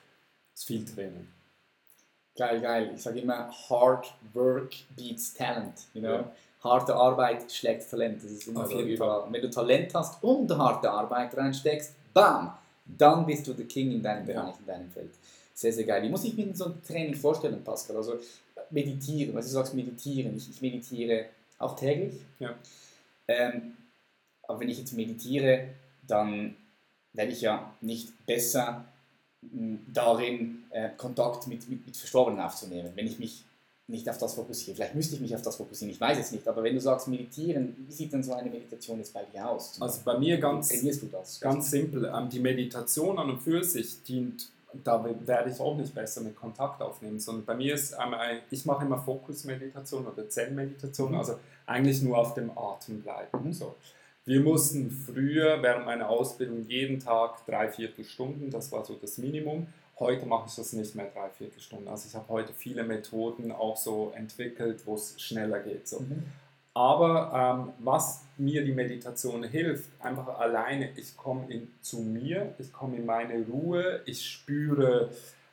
es 0.53 0.61
ist 0.61 0.67
viel 0.67 0.85
Training. 0.85 1.29
Geil, 2.37 2.61
geil. 2.61 2.93
Ich 2.95 3.03
sage 3.03 3.21
immer, 3.21 3.51
hard 3.69 4.13
work 4.33 4.75
beats 4.97 5.35
talent. 5.35 5.75
You 5.95 6.01
know? 6.01 6.11
Ja. 6.11 6.33
Harte 6.65 6.95
Arbeit 6.95 7.53
schlägt 7.53 7.89
Talent. 7.91 8.25
Das 8.25 8.31
ist 8.31 8.49
immer 8.49 8.65
Auf 8.65 8.71
so 8.71 8.81
überall. 8.81 9.31
Wenn 9.31 9.43
du 9.43 9.51
Talent 9.51 9.95
hast 9.95 10.23
und 10.25 10.51
harte 10.57 10.91
Arbeit 10.91 11.37
reinsteckst, 11.37 11.93
bam, 12.15 12.57
dann 12.87 13.27
bist 13.27 13.47
du 13.47 13.53
der 13.53 13.67
King 13.67 13.93
in 13.93 14.03
deinem 14.03 14.27
Ja. 14.27 14.43
Bereich, 14.43 14.55
in 14.59 14.67
deinem 14.67 14.91
Feld. 14.91 15.11
Sehr, 15.53 15.73
sehr 15.73 15.85
geil. 15.85 16.03
Wie 16.03 16.09
muss 16.09 16.25
ich 16.25 16.35
mir 16.35 16.55
so 16.55 16.65
ein 16.67 16.83
Training 16.83 17.15
vorstellen, 17.15 17.63
Pascal? 17.63 17.97
Also 17.99 18.19
meditieren, 18.71 19.37
also 19.37 19.49
du 19.49 19.53
sagst 19.53 19.75
meditieren. 19.75 20.37
Ich, 20.37 20.49
ich 20.49 20.63
meditiere 20.63 21.27
auch 21.59 21.77
täglich. 21.77 22.15
Ja. 22.39 22.55
Ähm, 23.29 23.77
aber 24.49 24.61
wenn 24.61 24.69
ich 24.71 24.79
jetzt 24.79 24.95
meditiere, 24.95 25.69
dann 26.07 26.57
werde 27.13 27.33
ich 27.33 27.43
ja 27.43 27.71
nicht 27.83 28.27
besser 28.27 28.85
darin, 29.93 30.65
äh, 30.71 30.91
Kontakt 30.97 31.47
mit, 31.47 31.69
mit, 31.69 31.87
mit 31.87 31.97
Verstorbenen 31.97 32.41
aufzunehmen, 32.41 32.91
wenn 32.95 33.07
ich 33.07 33.19
mich 33.19 33.45
nicht 33.87 34.09
auf 34.09 34.17
das 34.17 34.35
fokussiere. 34.35 34.77
Vielleicht 34.77 34.95
müsste 34.95 35.15
ich 35.17 35.21
mich 35.21 35.35
auf 35.35 35.43
das 35.43 35.57
fokussieren, 35.57 35.93
ich 35.93 36.01
weiß 36.01 36.19
es 36.19 36.33
nicht. 36.33 36.49
Aber 36.49 36.63
wenn 36.63 36.75
du 36.75 36.81
sagst 36.81 37.07
meditieren, 37.09 37.77
wie 37.87 37.93
sieht 37.93 38.13
denn 38.13 38.23
so 38.23 38.33
eine 38.33 38.49
Meditation 38.49 38.99
jetzt 38.99 39.13
bei 39.13 39.25
dir 39.25 39.49
aus? 39.49 39.77
Also 39.81 40.01
bei 40.05 40.19
mir 40.19 40.39
ganz, 40.39 40.69
trainierst 40.71 41.03
du 41.03 41.07
das? 41.07 41.39
ganz 41.41 41.71
simpel, 41.71 42.11
ähm, 42.15 42.29
die 42.31 42.41
Meditation 42.41 43.19
an 43.19 43.31
und 43.31 43.43
für 43.43 43.63
sich 43.63 44.03
dient, 44.03 44.49
da 44.83 45.05
werde 45.27 45.51
ich 45.51 45.61
auch 45.61 45.77
nicht 45.77 45.95
besser 45.95 46.23
mit 46.23 46.35
Kontakt 46.35 46.81
aufnehmen, 46.81 47.21
sondern 47.21 47.45
bei 47.45 47.55
mir 47.55 47.75
ist 47.75 47.95
einmal, 47.95 48.41
ich 48.51 48.65
mache 48.65 48.87
immer 48.87 48.99
Fokusmeditation 48.99 50.07
oder 50.07 50.29
Zen-Meditation, 50.29 51.13
Mhm. 51.13 51.19
also 51.19 51.39
eigentlich 51.67 52.01
nur 52.03 52.17
auf 52.19 52.35
dem 52.35 52.57
Atem 52.57 53.03
bleiben. 53.03 53.45
Mhm. 53.49 53.53
So. 53.53 53.75
Wir 54.27 54.41
mussten 54.41 54.91
früher 54.91 55.63
während 55.63 55.85
meiner 55.85 56.09
Ausbildung 56.09 56.63
jeden 56.67 56.99
Tag 56.99 57.45
drei 57.45 57.69
Viertelstunden, 57.69 58.51
das 58.51 58.73
war 58.73 58.83
so 58.85 58.95
das 58.95 59.19
Minimum. 59.19 59.67
Heute 59.99 60.25
mache 60.25 60.47
ich 60.49 60.57
das 60.57 60.73
nicht 60.73 60.95
mehr 60.95 61.11
drei 61.15 61.29
Viertelstunden. 61.29 61.89
Also 61.89 62.09
ich 62.09 62.15
habe 62.15 62.29
heute 62.29 62.55
viele 62.55 62.85
Methoden 62.85 63.53
auch 63.53 63.77
so 63.77 64.13
entwickelt, 64.17 64.83
wo 64.87 64.95
es 64.95 65.21
schneller 65.21 65.61
geht. 65.61 65.87
So. 65.87 66.01
Mhm. 66.01 66.25
Aber 66.73 67.67
ähm, 67.69 67.73
was 67.85 68.25
mir 68.39 68.65
die 68.65 68.73
Meditation 68.73 69.45
hilft, 69.45 69.91
einfach 70.01 70.41
alleine, 70.41 70.91
ich 70.97 71.17
komme 71.17 71.53
in, 71.53 71.69
zu 71.83 72.01
mir, 72.01 72.55
ich 72.59 72.73
komme 72.73 72.97
in 72.97 73.07
meine 73.07 73.47
Ruhe, 73.47 74.01
ich 74.07 74.29
spüre 74.29 75.11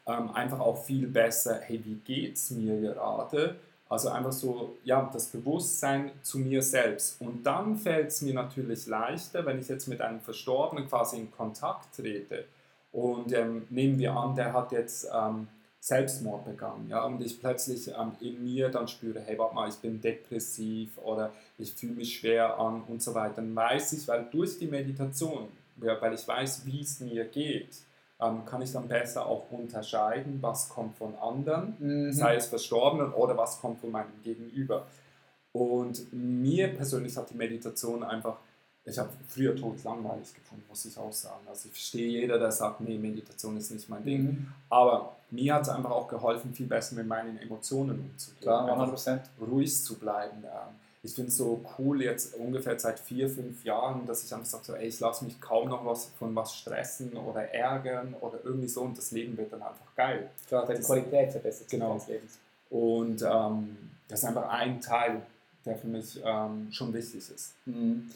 ähm, 0.08 0.32
einfach 0.32 0.62
auch 0.62 0.84
viel 0.84 1.08
besser, 1.08 1.60
hey, 1.62 1.82
wie 1.84 1.96
geht 1.96 2.38
es 2.38 2.50
mir 2.52 2.80
gerade? 2.80 3.58
Also 3.92 4.08
einfach 4.08 4.32
so, 4.32 4.78
ja, 4.86 5.10
das 5.12 5.28
Bewusstsein 5.28 6.12
zu 6.22 6.40
mir 6.40 6.62
selbst. 6.62 7.20
Und 7.20 7.44
dann 7.44 7.76
fällt 7.76 8.08
es 8.08 8.22
mir 8.22 8.34
natürlich 8.34 8.88
leichter, 8.88 9.46
wenn 9.46 9.60
ich 9.60 9.68
jetzt 9.68 9.90
mit 9.90 10.00
einem 10.00 10.22
Verstorbenen 10.22 10.88
quasi 10.88 11.18
in 11.18 11.30
Kontakt 11.30 11.94
trete. 11.98 12.46
Und 12.94 13.34
ähm, 13.34 13.68
nehmen 13.70 14.00
wir 14.00 14.14
an, 14.14 14.34
der 14.34 14.54
hat 14.54 14.72
jetzt 14.72 15.10
ähm, 15.14 15.50
Selbstmord 15.82 16.46
begangen, 16.46 16.88
ja, 16.90 17.04
und 17.04 17.22
ich 17.22 17.38
plötzlich 17.38 17.90
ähm, 17.90 18.14
in 18.22 18.42
mir 18.42 18.70
dann 18.70 18.88
spüre, 18.88 19.20
hey, 19.20 19.38
warte 19.38 19.56
mal, 19.56 19.68
ich 19.68 19.76
bin 19.76 20.00
depressiv 20.00 20.98
oder 21.00 21.34
ich 21.58 21.74
fühle 21.74 21.96
mich 21.96 22.18
schwer 22.18 22.58
an 22.60 22.84
und 22.88 23.02
so 23.02 23.14
weiter, 23.14 23.36
dann 23.38 23.54
weiß 23.54 23.92
ich, 23.94 24.08
weil 24.08 24.26
durch 24.32 24.58
die 24.58 24.68
Meditation, 24.68 25.50
ja, 25.82 26.00
weil 26.00 26.14
ich 26.14 26.26
weiß, 26.26 26.66
wie 26.66 26.80
es 26.80 27.02
mir 27.02 27.26
geht, 27.26 27.76
ähm, 28.22 28.46
kann 28.46 28.62
ich 28.62 28.72
dann 28.72 28.88
besser 28.88 29.26
auch 29.26 29.50
unterscheiden, 29.52 30.38
was 30.42 30.70
kommt 30.70 30.96
von 30.98 31.16
anderen, 31.16 31.76
Mhm. 31.80 32.14
sei 32.14 32.36
es 32.36 32.46
Verstorbenen 32.48 33.14
oder 33.14 33.36
was 33.38 33.60
kommt 33.60 33.80
von 33.82 33.92
meinem 33.92 34.12
Gegenüber. 34.24 34.86
Und 35.54 36.12
mir 36.14 36.70
persönlich 36.74 37.18
hat 37.18 37.30
die 37.30 37.36
Meditation 37.36 38.04
einfach, 38.04 38.38
ich 38.86 38.98
habe 38.98 39.10
früher 39.28 39.56
todeslangweilig 39.56 40.34
gefunden, 40.34 40.64
muss 40.70 40.86
ich 40.86 40.98
auch 40.98 41.12
sagen. 41.12 41.46
Also 41.50 41.68
ich 41.68 41.74
verstehe 41.74 42.08
jeder, 42.08 42.40
der 42.40 42.52
sagt, 42.52 42.82
nee, 42.82 42.98
Meditation 42.98 43.58
ist 43.58 43.70
nicht 43.72 43.90
mein 43.90 44.04
Ding. 44.04 44.24
Mhm. 44.24 44.48
Aber 44.70 45.18
mir 45.30 45.54
hat 45.56 45.64
es 45.64 45.70
einfach 45.70 45.92
auch 45.92 46.08
geholfen, 46.08 46.54
viel 46.54 46.68
besser 46.68 46.96
mit 46.96 47.08
meinen 47.08 47.38
Emotionen 47.38 48.00
umzugehen. 48.00 48.42
Klar, 48.42 48.66
Einfach 48.72 48.88
100%. 48.94 49.20
ruhig 49.42 49.84
zu 49.84 50.00
bleiben. 50.00 50.44
Ähm, 50.44 50.76
Ich 51.04 51.16
finde 51.16 51.30
es 51.30 51.38
so 51.38 51.66
cool 51.80 52.04
jetzt 52.04 52.36
ungefähr 52.36 52.80
seit 52.80 53.00
vier, 53.00 53.28
fünf 53.28 53.64
Jahren, 53.64 54.06
dass 54.06 54.24
ich 54.24 54.32
einfach 54.34 54.46
sage, 54.46 54.64
so, 54.66 54.74
ey, 54.76 54.88
ich 54.88 55.00
lasse 55.00 55.26
mich 55.26 55.42
kaum 55.42 55.70
noch 55.70 55.84
was 55.86 56.06
von 56.20 56.36
was 56.36 56.56
stressen 56.56 57.14
oder 57.18 57.52
ärgern 57.54 58.14
oder 58.22 58.38
irgendwie 58.44 58.68
so 58.68 58.82
und 58.82 58.96
das 58.98 59.10
Leben 59.12 59.36
wird 59.36 59.52
dann 59.52 59.64
einfach 59.64 59.96
geil. 59.96 60.30
Klar, 60.48 60.66
deine 60.68 60.80
Qualität 60.80 61.32
verbessert 61.32 61.70
sich 61.70 61.80
Genau. 61.80 61.90
deines 61.90 62.08
Lebens. 62.08 62.38
Und 62.70 63.22
ähm, 63.24 63.78
das 64.08 64.20
ist 64.20 64.26
einfach 64.26 64.48
ein 64.50 64.80
Teil, 64.80 65.22
der 65.66 65.76
für 65.78 65.88
mich 65.88 66.22
ähm, 66.24 66.68
schon 66.72 66.94
wichtig 66.94 67.18
ist. 67.34 67.54
Mhm. 67.66 68.12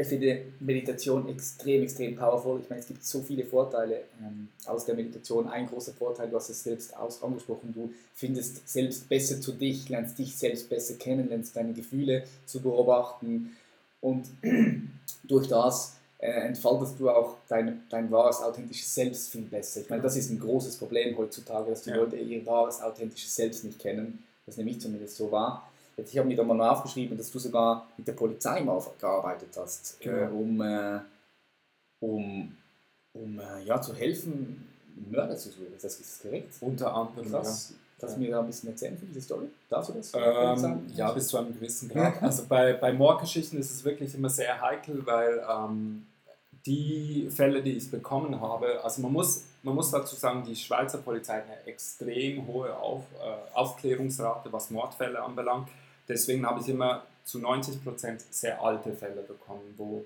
Ich 0.00 0.06
finde 0.06 0.42
Meditation 0.60 1.28
extrem, 1.28 1.82
extrem 1.82 2.14
powerful. 2.14 2.60
Ich 2.62 2.70
meine, 2.70 2.80
es 2.80 2.86
gibt 2.86 3.04
so 3.04 3.20
viele 3.20 3.44
Vorteile 3.44 4.02
ähm, 4.22 4.48
aus 4.64 4.84
der 4.84 4.94
Meditation. 4.94 5.48
Ein 5.48 5.66
großer 5.66 5.92
Vorteil, 5.92 6.30
du 6.30 6.36
hast 6.36 6.50
es 6.50 6.62
selbst 6.62 6.96
aus 6.96 7.20
angesprochen, 7.20 7.74
du 7.74 7.92
findest 8.14 8.68
selbst 8.68 9.08
besser 9.08 9.40
zu 9.40 9.52
dich, 9.52 9.88
lernst 9.88 10.16
dich 10.16 10.36
selbst 10.36 10.70
besser 10.70 10.94
kennen, 10.94 11.28
lernst 11.28 11.56
deine 11.56 11.72
Gefühle 11.72 12.22
zu 12.46 12.60
beobachten 12.60 13.56
und 14.00 14.26
durch 15.24 15.48
das 15.48 15.96
äh, 16.18 16.30
entfaltest 16.30 17.00
du 17.00 17.10
auch 17.10 17.36
dein, 17.48 17.82
dein 17.90 18.08
wahres, 18.12 18.40
authentisches 18.40 18.94
Selbst 18.94 19.32
viel 19.32 19.42
besser. 19.42 19.80
Ich 19.80 19.90
meine, 19.90 20.02
das 20.02 20.16
ist 20.16 20.30
ein 20.30 20.38
großes 20.38 20.76
Problem 20.76 21.18
heutzutage, 21.18 21.70
dass 21.70 21.82
die 21.82 21.90
Ja. 21.90 21.96
Leute 21.96 22.16
ihr 22.16 22.46
wahres, 22.46 22.80
authentisches 22.80 23.34
Selbst 23.34 23.64
nicht 23.64 23.80
kennen. 23.80 24.22
Das 24.46 24.56
nehme 24.56 24.70
ich 24.70 24.80
zumindest 24.80 25.16
so 25.16 25.32
wahr. 25.32 25.68
Ich 26.06 26.18
habe 26.18 26.28
mir 26.28 26.36
da 26.36 26.42
mal 26.44 26.60
aufgeschrieben, 26.68 27.16
dass 27.18 27.30
du 27.30 27.38
sogar 27.38 27.86
mit 27.96 28.06
der 28.06 28.12
Polizei 28.12 28.60
mal 28.60 28.80
gearbeitet 29.00 29.50
hast, 29.56 29.96
äh, 30.00 30.04
Genau. 30.04 30.32
um, 30.32 30.60
äh, 30.60 31.00
um, 32.00 32.56
um 33.14 33.40
äh, 33.40 33.64
ja, 33.64 33.80
zu 33.80 33.94
helfen, 33.94 34.66
Mörder 35.10 35.36
zu 35.36 35.50
suchen. 35.50 35.74
Ist 35.74 35.84
das, 35.84 36.00
ist 36.00 36.10
das 36.14 36.22
korrekt? 36.22 36.54
Unter 36.60 36.94
anderem, 36.94 37.30
Krass. 37.30 37.74
Kannst 38.00 38.14
du 38.14 38.20
mir 38.20 38.30
da 38.30 38.40
ein 38.40 38.46
bisschen 38.46 38.68
erzählen 38.68 38.96
von 38.96 39.08
dieser 39.08 39.20
Story? 39.22 39.46
Darfst 39.68 39.90
du 39.90 39.94
das? 39.94 40.12
Ähm, 40.14 40.86
ja, 40.94 41.10
bis 41.10 41.26
zu 41.26 41.38
einem 41.38 41.52
gewissen 41.52 41.88
Grad. 41.88 42.22
Also 42.22 42.44
bei, 42.48 42.74
bei 42.74 42.92
Mordgeschichten 42.92 43.58
ist 43.58 43.72
es 43.72 43.82
wirklich 43.82 44.14
immer 44.14 44.30
sehr 44.30 44.60
heikel, 44.60 45.04
weil 45.04 45.44
ähm, 45.50 46.06
die 46.64 47.28
Fälle, 47.28 47.60
die 47.60 47.72
ich 47.72 47.90
bekommen 47.90 48.40
habe, 48.40 48.84
also 48.84 49.02
man 49.02 49.12
muss, 49.12 49.44
man 49.64 49.74
muss 49.74 49.90
dazu 49.90 50.14
sagen, 50.14 50.44
die 50.44 50.54
Schweizer 50.54 50.98
Polizei 50.98 51.38
hat 51.38 51.46
eine 51.46 51.66
extrem 51.66 52.46
hohe 52.46 52.76
Auf, 52.76 53.02
äh, 53.20 53.56
Aufklärungsrate, 53.56 54.52
was 54.52 54.70
Mordfälle 54.70 55.20
anbelangt. 55.20 55.68
Deswegen 56.08 56.46
habe 56.46 56.60
ich 56.60 56.68
immer 56.68 57.02
zu 57.24 57.38
90 57.38 57.84
Prozent 57.84 58.22
sehr 58.30 58.62
alte 58.62 58.92
Fälle 58.92 59.22
bekommen, 59.22 59.74
wo, 59.76 60.04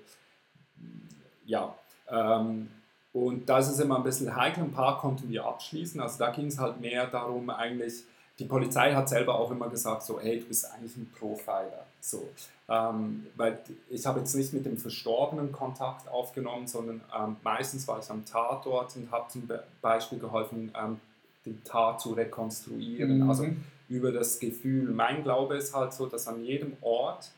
ja, 1.45 1.73
ähm, 2.09 2.69
und 3.13 3.47
da 3.47 3.59
ist 3.59 3.69
es 3.69 3.79
immer 3.79 3.97
ein 3.97 4.03
bisschen 4.03 4.35
heikel. 4.35 4.63
Ein 4.63 4.71
paar 4.71 4.99
konnten 4.99 5.29
wir 5.29 5.45
abschließen. 5.45 6.01
Also 6.01 6.17
da 6.17 6.31
ging 6.31 6.47
es 6.47 6.57
halt 6.57 6.81
mehr 6.81 7.05
darum, 7.05 7.49
eigentlich, 7.51 8.03
die 8.39 8.45
Polizei 8.45 8.93
hat 8.93 9.07
selber 9.07 9.35
auch 9.35 9.51
immer 9.51 9.69
gesagt, 9.69 10.01
so, 10.01 10.19
hey, 10.19 10.39
du 10.39 10.47
bist 10.47 10.69
eigentlich 10.71 10.97
ein 10.97 11.11
Profiler. 11.17 11.85
So, 12.01 12.27
ähm, 12.67 13.27
weil 13.35 13.59
ich 13.89 14.05
habe 14.05 14.19
jetzt 14.19 14.33
nicht 14.33 14.51
mit 14.51 14.65
dem 14.65 14.77
Verstorbenen 14.77 15.51
Kontakt 15.51 16.09
aufgenommen, 16.09 16.67
sondern 16.67 17.01
ähm, 17.15 17.35
meistens 17.43 17.87
war 17.87 17.99
ich 17.99 18.09
am 18.09 18.25
Tatort 18.25 18.95
und 18.95 19.11
habe 19.11 19.29
zum 19.29 19.47
Beispiel 19.81 20.17
geholfen, 20.17 20.73
ähm, 20.75 20.99
die 21.45 21.55
Tat 21.63 22.01
zu 22.01 22.13
rekonstruieren. 22.13 23.19
Mhm. 23.19 23.29
Also 23.29 23.45
über 23.93 24.11
das 24.11 24.39
Gefühl. 24.39 24.91
Mein 24.91 25.23
Glaube 25.23 25.55
ist 25.55 25.75
halt 25.75 25.93
so, 25.93 26.07
dass 26.07 26.27
an 26.27 26.43
jedem 26.43 26.75
Ort 26.81 27.29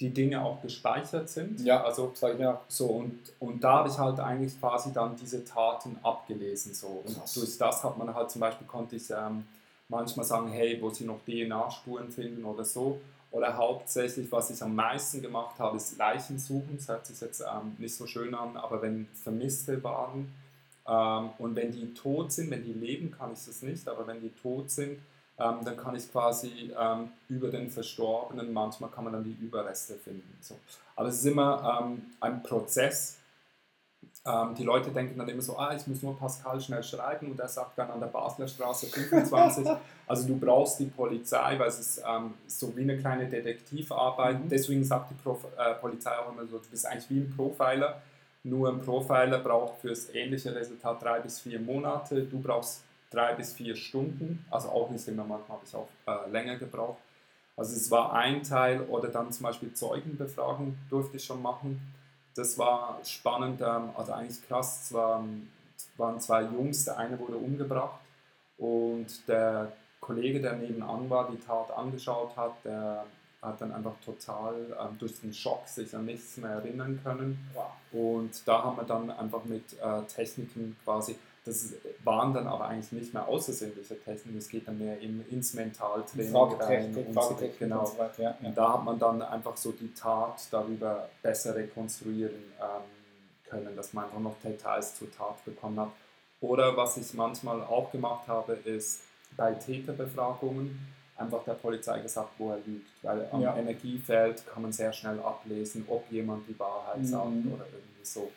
die 0.00 0.10
Dinge 0.10 0.44
auch 0.44 0.60
gespeichert 0.60 1.30
sind. 1.30 1.60
Ja, 1.60 1.82
also 1.82 2.12
sag 2.14 2.34
ich 2.34 2.40
ja. 2.40 2.60
so 2.68 2.86
und, 2.86 3.18
und 3.38 3.64
da 3.64 3.78
habe 3.78 3.88
ich 3.88 3.98
halt 3.98 4.20
eigentlich 4.20 4.58
quasi 4.60 4.92
dann 4.92 5.16
diese 5.16 5.44
Taten 5.44 5.96
abgelesen. 6.02 6.74
So. 6.74 7.02
Und 7.04 7.14
Krass. 7.14 7.34
durch 7.34 7.56
das 7.56 7.82
hat 7.82 7.96
man 7.96 8.14
halt 8.14 8.30
zum 8.30 8.40
Beispiel 8.40 8.66
konnte 8.66 8.96
ich 8.96 9.10
ähm, 9.10 9.44
manchmal 9.88 10.26
sagen, 10.26 10.48
hey, 10.48 10.78
wo 10.80 10.90
sie 10.90 11.04
noch 11.04 11.20
DNA-Spuren 11.24 12.10
finden 12.10 12.44
oder 12.44 12.64
so. 12.64 13.00
Oder 13.30 13.56
hauptsächlich, 13.56 14.30
was 14.30 14.50
ich 14.50 14.62
am 14.62 14.74
meisten 14.76 15.22
gemacht 15.22 15.58
habe, 15.58 15.76
ist 15.76 15.96
Leichen 15.96 16.38
suchen. 16.38 16.76
Das 16.76 16.88
hört 16.88 17.06
sich 17.06 17.20
jetzt 17.20 17.40
ähm, 17.40 17.74
nicht 17.78 17.94
so 17.94 18.06
schön 18.06 18.34
an, 18.34 18.56
aber 18.56 18.82
wenn 18.82 19.08
Vermisste 19.14 19.82
waren 19.82 20.32
ähm, 20.86 21.30
und 21.38 21.56
wenn 21.56 21.72
die 21.72 21.94
tot 21.94 22.30
sind, 22.30 22.50
wenn 22.50 22.62
die 22.62 22.72
leben, 22.72 23.10
kann 23.10 23.32
ich 23.32 23.44
das 23.44 23.62
nicht, 23.62 23.88
aber 23.88 24.06
wenn 24.06 24.20
die 24.20 24.30
tot 24.30 24.70
sind, 24.70 24.98
ähm, 25.38 25.58
dann 25.64 25.76
kann 25.76 25.96
ich 25.96 26.10
quasi 26.10 26.72
ähm, 26.78 27.10
über 27.28 27.48
den 27.48 27.70
Verstorbenen, 27.70 28.52
manchmal 28.52 28.90
kann 28.90 29.04
man 29.04 29.12
dann 29.14 29.24
die 29.24 29.36
Überreste 29.40 29.94
finden. 29.94 30.36
So. 30.40 30.58
Aber 30.94 31.08
es 31.08 31.16
ist 31.16 31.26
immer 31.26 31.80
ähm, 31.82 32.02
ein 32.20 32.42
Prozess. 32.42 33.18
Ähm, 34.24 34.54
die 34.54 34.62
Leute 34.62 34.90
denken 34.90 35.18
dann 35.18 35.28
immer 35.28 35.42
so, 35.42 35.58
ah, 35.58 35.74
ich 35.74 35.86
muss 35.88 36.02
nur 36.02 36.16
Pascal 36.16 36.60
schnell 36.60 36.84
schreiben 36.84 37.32
und 37.32 37.40
er 37.40 37.48
sagt 37.48 37.76
dann 37.76 37.90
an 37.90 37.98
der 37.98 38.06
Basler 38.06 38.46
Straße 38.46 38.86
25. 38.86 39.66
also 40.06 40.28
du 40.28 40.38
brauchst 40.38 40.78
die 40.78 40.86
Polizei, 40.86 41.58
weil 41.58 41.68
es 41.68 41.80
ist 41.80 42.02
ähm, 42.08 42.34
so 42.46 42.74
wie 42.76 42.82
eine 42.82 42.96
kleine 42.96 43.26
Detektivarbeit. 43.26 44.44
Mhm. 44.44 44.48
Deswegen 44.48 44.84
sagt 44.84 45.10
die 45.10 45.14
Prof 45.14 45.44
äh, 45.58 45.74
Polizei 45.74 46.16
auch 46.16 46.32
immer 46.32 46.46
so, 46.46 46.58
du 46.58 46.68
bist 46.70 46.86
eigentlich 46.86 47.10
wie 47.10 47.18
ein 47.18 47.34
Profiler. 47.36 48.00
Nur 48.44 48.68
ein 48.68 48.80
Profiler 48.80 49.38
braucht 49.38 49.80
fürs 49.80 50.14
ähnliche 50.14 50.54
Resultat 50.54 51.02
drei 51.02 51.18
bis 51.18 51.40
vier 51.40 51.58
Monate. 51.58 52.22
Du 52.22 52.40
brauchst 52.40 52.82
drei 53.10 53.34
bis 53.34 53.52
vier 53.52 53.76
Stunden, 53.76 54.44
also 54.50 54.68
auch 54.68 54.90
nicht 54.90 55.06
immer, 55.08 55.24
manchmal 55.24 55.58
habe 55.58 55.66
ich 55.66 55.74
auch 55.74 55.88
äh, 56.06 56.30
länger 56.30 56.56
gebraucht. 56.56 56.98
Also 57.56 57.76
es 57.76 57.90
war 57.90 58.12
ein 58.12 58.42
Teil 58.42 58.82
oder 58.82 59.08
dann 59.08 59.30
zum 59.30 59.44
Beispiel 59.44 59.72
Zeugenbefragung 59.72 60.76
durfte 60.90 61.16
ich 61.16 61.24
schon 61.24 61.40
machen. 61.40 61.80
Das 62.34 62.58
war 62.58 62.98
spannend, 63.04 63.60
ähm, 63.60 63.90
also 63.96 64.12
eigentlich 64.12 64.46
krass. 64.48 64.82
Es 64.84 64.92
waren, 64.92 65.48
es 65.76 65.88
waren 65.96 66.20
zwei 66.20 66.42
Jungs, 66.42 66.84
der 66.84 66.98
eine 66.98 67.18
wurde 67.18 67.36
umgebracht 67.36 68.00
und 68.58 69.28
der 69.28 69.72
Kollege, 70.00 70.40
der 70.40 70.54
nebenan 70.54 71.08
war, 71.08 71.30
die 71.30 71.38
Tat 71.38 71.70
angeschaut 71.70 72.36
hat, 72.36 72.52
der 72.64 73.06
hat 73.40 73.60
dann 73.60 73.72
einfach 73.72 73.94
total 74.04 74.54
ähm, 74.80 74.98
durch 74.98 75.20
den 75.20 75.32
Schock 75.32 75.66
sich 75.68 75.94
an 75.94 76.06
nichts 76.06 76.36
mehr 76.38 76.50
erinnern 76.50 76.98
können. 77.02 77.50
Wow. 77.54 77.72
Und 77.92 78.46
da 78.46 78.64
haben 78.64 78.76
wir 78.76 78.84
dann 78.84 79.10
einfach 79.10 79.44
mit 79.44 79.78
äh, 79.80 80.02
Techniken 80.02 80.76
quasi, 80.84 81.16
das 81.44 81.74
waren 82.04 82.32
dann 82.32 82.46
aber 82.46 82.66
eigentlich 82.68 82.92
nicht 82.92 83.12
mehr 83.14 83.28
außersinnliche 83.28 84.00
Techniken, 84.02 84.38
es 84.38 84.48
geht 84.48 84.66
dann 84.66 84.78
mehr 84.78 84.98
in, 85.00 85.24
ins 85.30 85.52
Mentaltraining 85.54 86.32
Fragetechnik, 86.32 87.08
und 87.08 87.14
so, 87.22 87.38
genau. 87.58 87.80
und 87.80 87.88
so 87.88 87.98
weiter. 87.98 88.22
Ja, 88.22 88.36
ja. 88.40 88.48
Und 88.48 88.56
da 88.56 88.72
hat 88.74 88.84
man 88.84 88.98
dann 88.98 89.20
einfach 89.22 89.56
so 89.56 89.72
die 89.72 89.92
Tat 89.92 90.40
darüber 90.50 91.08
besser 91.22 91.54
rekonstruieren 91.54 92.34
ähm, 92.60 93.48
können, 93.48 93.76
dass 93.76 93.92
man 93.92 94.04
einfach 94.06 94.20
noch 94.20 94.36
Details 94.42 94.96
zur 94.96 95.10
Tat 95.12 95.44
bekommen 95.44 95.78
hat. 95.80 95.90
Oder 96.40 96.76
was 96.76 96.96
ich 96.96 97.12
manchmal 97.14 97.62
auch 97.62 97.90
gemacht 97.92 98.26
habe, 98.26 98.54
ist 98.54 99.02
bei 99.36 99.52
Täterbefragungen 99.52 100.78
einfach 101.16 101.44
der 101.44 101.54
Polizei 101.54 102.00
gesagt, 102.00 102.30
wo 102.38 102.50
er 102.50 102.58
liegt. 102.66 102.90
Weil 103.02 103.28
am 103.32 103.40
Ja. 103.40 103.56
Energiefeld 103.56 104.46
kann 104.46 104.62
man 104.62 104.72
sehr 104.72 104.92
schnell 104.92 105.20
ablesen, 105.20 105.84
ob 105.88 106.10
jemand 106.10 106.48
die 106.48 106.58
Wahrheit 106.58 106.98
Mhm. 106.98 107.04
sagt 107.06 107.26
oder 107.26 107.66
irgendwie 107.66 108.04
so. 108.04 108.30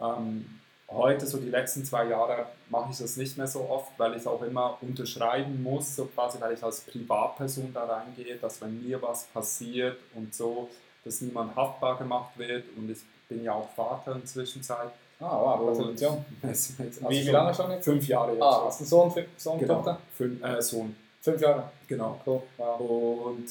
Ähm, 0.00 0.60
heute, 0.92 1.26
so 1.26 1.38
die 1.38 1.48
letzten 1.50 1.84
zwei 1.84 2.06
Jahre, 2.06 2.46
mache 2.70 2.90
ich 2.92 2.98
das 2.98 3.16
nicht 3.16 3.36
mehr 3.38 3.46
so 3.46 3.68
oft, 3.68 3.92
weil 3.98 4.16
ich 4.16 4.26
auch 4.26 4.42
immer 4.42 4.78
unterschreiben 4.80 5.62
muss, 5.62 5.96
so 5.96 6.06
quasi, 6.06 6.40
weil 6.40 6.54
ich 6.54 6.62
als 6.62 6.80
Privatperson 6.82 7.72
da 7.72 7.84
reingehe, 7.84 8.36
dass 8.36 8.60
wenn 8.60 8.82
mir 8.82 9.00
was 9.00 9.24
passiert 9.24 9.98
und 10.14 10.34
so, 10.34 10.68
dass 11.04 11.20
niemand 11.20 11.54
haftbar 11.56 11.98
gemacht 11.98 12.36
wird 12.36 12.64
und 12.76 12.90
ich 12.90 13.00
bin 13.28 13.44
ja 13.44 13.52
auch 13.52 13.68
Vater 13.74 14.16
inzwischen 14.16 14.62
Zeit. 14.62 14.90
Ah, 15.20 15.38
wow, 15.40 15.60
Gratulation. 15.60 16.24
Also 16.42 16.74
Wie, 17.08 17.26
wie 17.26 17.30
lange 17.30 17.54
schon 17.54 17.70
jetzt? 17.70 17.84
Fünf 17.84 18.08
Jahre 18.08 18.32
jetzt. 18.32 18.42
Ah, 18.42 18.64
hast 18.66 18.80
du 18.80 18.82
einen 18.84 19.12
Sohn, 19.12 19.24
Sohn 19.36 19.58
genau. 19.58 19.74
Tochter? 19.76 19.98
Fünf, 20.16 20.42
äh, 20.44 20.60
Sohn, 20.62 20.96
Fünf 21.20 21.40
Jahre. 21.40 21.70
genau. 21.86 22.20
Cool. 22.26 22.42
Wow. 22.56 22.80
Und 23.26 23.46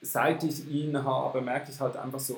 seit 0.00 0.42
ich 0.42 0.68
ihn 0.68 1.02
habe, 1.04 1.40
merke 1.40 1.70
ich 1.70 1.78
halt 1.78 1.96
einfach 1.96 2.18
so, 2.18 2.36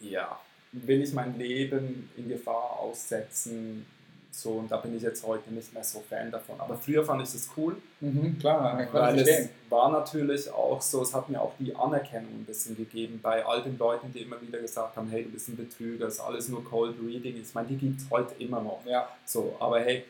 ja, 0.00 0.38
will 0.72 1.02
ich 1.02 1.12
mein 1.12 1.38
Leben 1.38 2.10
in 2.16 2.28
Gefahr 2.28 2.78
aussetzen? 2.80 3.86
So, 4.32 4.52
und 4.52 4.70
da 4.70 4.76
bin 4.76 4.96
ich 4.96 5.02
jetzt 5.02 5.26
heute 5.26 5.52
nicht 5.52 5.74
mehr 5.74 5.82
so 5.82 6.00
Fan 6.08 6.30
davon. 6.30 6.60
Aber 6.60 6.76
früher 6.76 7.04
fand 7.04 7.22
ich 7.22 7.32
das 7.32 7.48
cool, 7.56 7.76
Mhm, 8.00 8.38
klar, 8.38 8.80
ich 8.80 8.94
weil 8.94 9.18
es 9.18 9.48
war 9.68 9.90
natürlich 9.90 10.48
auch 10.50 10.80
so, 10.80 11.02
es 11.02 11.12
hat 11.12 11.28
mir 11.28 11.40
auch 11.42 11.52
die 11.58 11.74
Anerkennung 11.74 12.30
ein 12.30 12.44
bisschen 12.44 12.76
gegeben 12.76 13.18
bei 13.20 13.44
all 13.44 13.62
den 13.62 13.76
Leuten, 13.76 14.12
die 14.12 14.20
immer 14.20 14.40
wieder 14.40 14.58
gesagt 14.60 14.96
haben, 14.96 15.08
hey, 15.10 15.24
du 15.24 15.30
bist 15.30 15.48
ein 15.48 15.56
Betrüger, 15.56 16.04
das 16.06 16.14
ist 16.14 16.20
alles 16.20 16.48
nur 16.48 16.64
Cold 16.64 16.96
Reading. 17.04 17.36
Ich 17.40 17.52
meine, 17.54 17.68
die 17.68 17.76
gibt 17.76 18.00
es 18.00 18.10
heute 18.10 18.34
immer 18.42 18.62
noch. 18.62 18.80
Ja, 18.86 19.08
So, 19.26 19.56
aber 19.58 19.80
hey, 19.80 20.04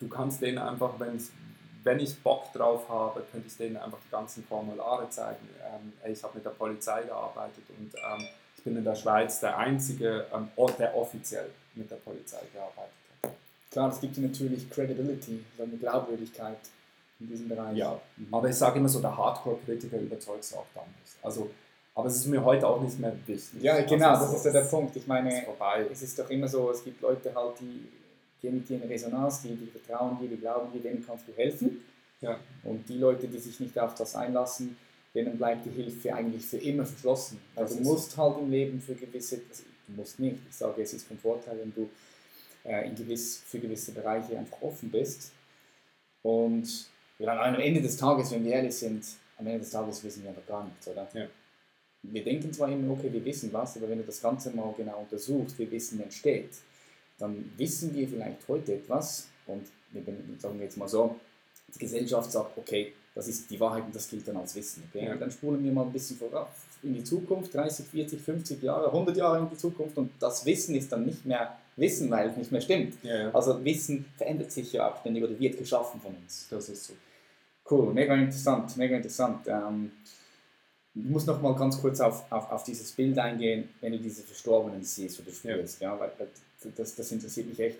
du 0.00 0.08
kannst 0.08 0.42
denen 0.42 0.58
einfach, 0.58 0.98
wenn's, 0.98 1.30
wenn 1.84 2.00
ich 2.00 2.18
Bock 2.20 2.52
drauf 2.52 2.88
habe, 2.88 3.22
könnte 3.30 3.46
ich 3.46 3.56
denen 3.56 3.76
einfach 3.76 3.98
die 4.04 4.10
ganzen 4.10 4.44
Formulare 4.44 5.08
zeigen. 5.08 5.48
Ähm, 5.64 5.92
ich 6.12 6.22
habe 6.22 6.34
mit 6.34 6.44
der 6.44 6.50
Polizei 6.50 7.02
gearbeitet 7.04 7.64
und 7.78 7.92
ähm, 7.94 8.26
ich 8.62 8.64
bin 8.64 8.76
in 8.76 8.84
der 8.84 8.94
Schweiz 8.94 9.40
der 9.40 9.58
einzige, 9.58 10.24
ähm, 10.32 10.48
der 10.78 10.96
offiziell 10.96 11.50
mit 11.74 11.90
der 11.90 11.96
Polizei 11.96 12.38
gearbeitet 12.52 12.92
hat. 13.24 13.32
klar, 13.72 13.88
das 13.88 14.00
gibt 14.00 14.16
natürlich 14.18 14.70
Credibility, 14.70 15.44
so 15.56 15.64
eine 15.64 15.76
Glaubwürdigkeit 15.76 16.58
in 17.18 17.26
diesem 17.26 17.48
Bereich. 17.48 17.76
Ja, 17.76 18.00
aber 18.30 18.48
ich 18.48 18.54
sage 18.54 18.78
immer 18.78 18.88
so, 18.88 19.00
der 19.00 19.16
Hardcore-Kritiker 19.16 19.98
überzeugt 19.98 20.44
es 20.44 20.54
auch 20.54 20.66
dann 20.76 20.84
nicht. 21.00 21.12
Also, 21.24 21.50
aber 21.96 22.06
es 22.06 22.18
ist 22.18 22.26
mir 22.26 22.44
heute 22.44 22.68
auch 22.68 22.80
nicht 22.80 23.00
mehr 23.00 23.12
wichtig. 23.26 23.60
Ja, 23.60 23.80
genau, 23.82 24.10
Also, 24.10 24.26
das 24.26 24.30
es 24.30 24.38
ist 24.38 24.44
ja 24.44 24.52
der 24.52 24.68
Punkt. 24.68 24.94
Ich 24.94 25.02
Es 25.02 25.08
meine, 25.08 25.42
ist 25.42 25.90
es 25.90 26.02
ist 26.02 26.18
doch 26.20 26.30
immer 26.30 26.46
so, 26.46 26.70
es 26.70 26.84
gibt 26.84 27.02
Leute 27.02 27.34
halt, 27.34 27.58
die 27.58 27.88
gehen 28.40 28.54
mit 28.54 28.68
dir 28.68 28.80
in 28.80 28.88
Resonanz, 28.88 29.42
die, 29.42 29.56
die 29.56 29.66
vertrauen 29.66 30.20
dir, 30.20 30.28
die 30.28 30.36
glauben 30.36 30.70
dir, 30.72 30.80
denen 30.80 31.04
kannst 31.04 31.26
du 31.26 31.32
helfen. 31.32 31.84
Ja. 32.20 32.38
Und 32.62 32.88
die 32.88 32.98
Leute, 32.98 33.26
die 33.26 33.38
sich 33.38 33.58
nicht 33.58 33.76
auf 33.76 33.96
das 33.96 34.14
einlassen, 34.14 34.76
denen 35.14 35.36
bleibt 35.36 35.66
die 35.66 35.70
Hilfe 35.70 36.14
eigentlich 36.14 36.44
für 36.44 36.58
immer 36.58 36.86
verschlossen. 36.86 37.38
Das 37.54 37.76
du 37.76 37.82
musst 37.82 38.16
halt 38.16 38.38
im 38.38 38.50
Leben 38.50 38.80
für 38.80 38.94
gewisse, 38.94 39.42
also 39.48 39.64
du 39.86 39.92
musst 39.94 40.18
nicht, 40.18 40.38
ich 40.48 40.56
sage, 40.56 40.82
es 40.82 40.92
ist 40.94 41.06
vom 41.06 41.18
Vorteil, 41.18 41.58
wenn 41.58 41.74
du 41.74 41.88
äh, 42.64 42.88
in 42.88 42.94
gewiss, 42.94 43.42
für 43.46 43.58
gewisse 43.58 43.92
Bereiche 43.92 44.38
einfach 44.38 44.60
offen 44.62 44.90
bist. 44.90 45.32
Und 46.22 46.88
ja, 47.18 47.40
am 47.40 47.54
Ende 47.56 47.82
des 47.82 47.96
Tages, 47.96 48.30
wenn 48.30 48.44
wir 48.44 48.52
ehrlich 48.52 48.74
sind, 48.74 49.04
am 49.36 49.46
Ende 49.46 49.60
des 49.60 49.70
Tages 49.70 50.02
wissen 50.02 50.22
wir 50.22 50.30
aber 50.30 50.42
gar 50.42 50.64
nichts, 50.64 50.88
oder? 50.88 51.08
Ja. 51.12 51.26
Wir 52.04 52.24
denken 52.24 52.52
zwar 52.52 52.70
immer, 52.70 52.92
okay, 52.92 53.12
wir 53.12 53.24
wissen 53.24 53.52
was, 53.52 53.76
aber 53.76 53.88
wenn 53.88 53.98
du 53.98 54.04
das 54.04 54.20
Ganze 54.20 54.50
mal 54.50 54.74
genau 54.76 55.00
untersuchst, 55.00 55.58
wie 55.58 55.70
Wissen 55.70 56.00
entsteht, 56.00 56.50
dann 57.18 57.52
wissen 57.56 57.94
wir 57.94 58.08
vielleicht 58.08 58.48
heute 58.48 58.74
etwas 58.74 59.28
und 59.46 59.68
wir 59.92 60.02
sagen 60.38 60.58
wir 60.58 60.64
jetzt 60.64 60.76
mal 60.76 60.88
so, 60.88 61.16
die 61.68 61.78
Gesellschaft 61.78 62.32
sagt, 62.32 62.58
okay, 62.58 62.92
das 63.14 63.28
ist 63.28 63.50
die 63.50 63.60
Wahrheit 63.60 63.84
und 63.84 63.94
das 63.94 64.08
gilt 64.08 64.26
dann 64.26 64.36
als 64.36 64.54
Wissen. 64.54 64.84
Okay? 64.88 65.06
Ja. 65.06 65.16
Dann 65.16 65.30
spulen 65.30 65.62
wir 65.62 65.72
mal 65.72 65.84
ein 65.84 65.92
bisschen 65.92 66.16
voraus 66.16 66.48
in 66.82 66.94
die 66.94 67.04
Zukunft, 67.04 67.54
30, 67.54 67.86
40, 67.86 68.20
50 68.20 68.62
Jahre, 68.62 68.86
100 68.86 69.16
Jahre 69.16 69.38
in 69.38 69.50
die 69.50 69.56
Zukunft 69.56 69.96
und 69.98 70.10
das 70.18 70.44
Wissen 70.44 70.74
ist 70.74 70.90
dann 70.90 71.04
nicht 71.04 71.24
mehr 71.24 71.56
Wissen, 71.76 72.10
weil 72.10 72.30
es 72.30 72.36
nicht 72.36 72.52
mehr 72.52 72.60
stimmt. 72.60 72.94
Ja, 73.02 73.22
ja. 73.22 73.30
Also 73.32 73.64
Wissen 73.64 74.04
verändert 74.16 74.50
sich 74.50 74.72
ja 74.72 74.90
auch 74.90 75.00
ständig 75.00 75.24
oder 75.24 75.38
wird 75.38 75.58
geschaffen 75.58 76.00
von 76.00 76.14
uns. 76.14 76.48
Das 76.50 76.68
ist 76.68 76.84
so. 76.86 76.94
Cool, 77.70 77.92
mega 77.94 78.14
interessant, 78.14 78.76
mega 78.76 78.96
interessant. 78.96 79.46
Ähm, 79.46 79.92
ich 80.94 81.04
muss 81.04 81.24
noch 81.26 81.40
mal 81.40 81.54
ganz 81.54 81.80
kurz 81.80 82.00
auf, 82.00 82.30
auf, 82.30 82.50
auf 82.50 82.64
dieses 82.64 82.92
Bild 82.92 83.18
eingehen, 83.18 83.68
wenn 83.80 83.92
du 83.92 83.98
diese 83.98 84.22
Verstorbenen 84.22 84.82
siehst 84.82 85.20
oder 85.20 85.30
spürst, 85.30 85.80
ja. 85.80 85.98
weil 85.98 86.10
das, 86.76 86.94
das 86.94 87.12
interessiert 87.12 87.48
mich 87.48 87.60
echt. 87.60 87.78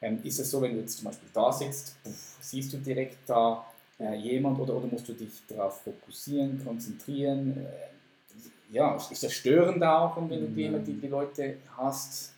Ähm, 0.00 0.20
ist 0.22 0.38
es 0.38 0.50
so, 0.50 0.60
wenn 0.60 0.74
du 0.74 0.80
jetzt 0.80 0.98
zum 0.98 1.06
Beispiel 1.06 1.28
da 1.32 1.50
sitzt, 1.50 1.96
puff, 2.04 2.36
siehst 2.40 2.72
du 2.72 2.76
direkt 2.76 3.18
da 3.26 3.66
äh, 3.98 4.14
jemand 4.16 4.58
oder, 4.58 4.74
oder 4.76 4.86
musst 4.86 5.08
du 5.08 5.12
dich 5.12 5.42
darauf 5.48 5.82
fokussieren, 5.82 6.62
konzentrieren? 6.64 7.56
Äh, 7.58 8.74
ja, 8.74 8.96
ist 8.96 9.22
das 9.22 9.32
störend 9.32 9.82
auch, 9.84 10.16
wenn 10.16 10.28
du 10.40 10.48
die, 10.48 10.68
Nein. 10.68 10.84
die, 10.84 10.94
die 10.94 11.06
Leute 11.08 11.56
hast? 11.76 12.32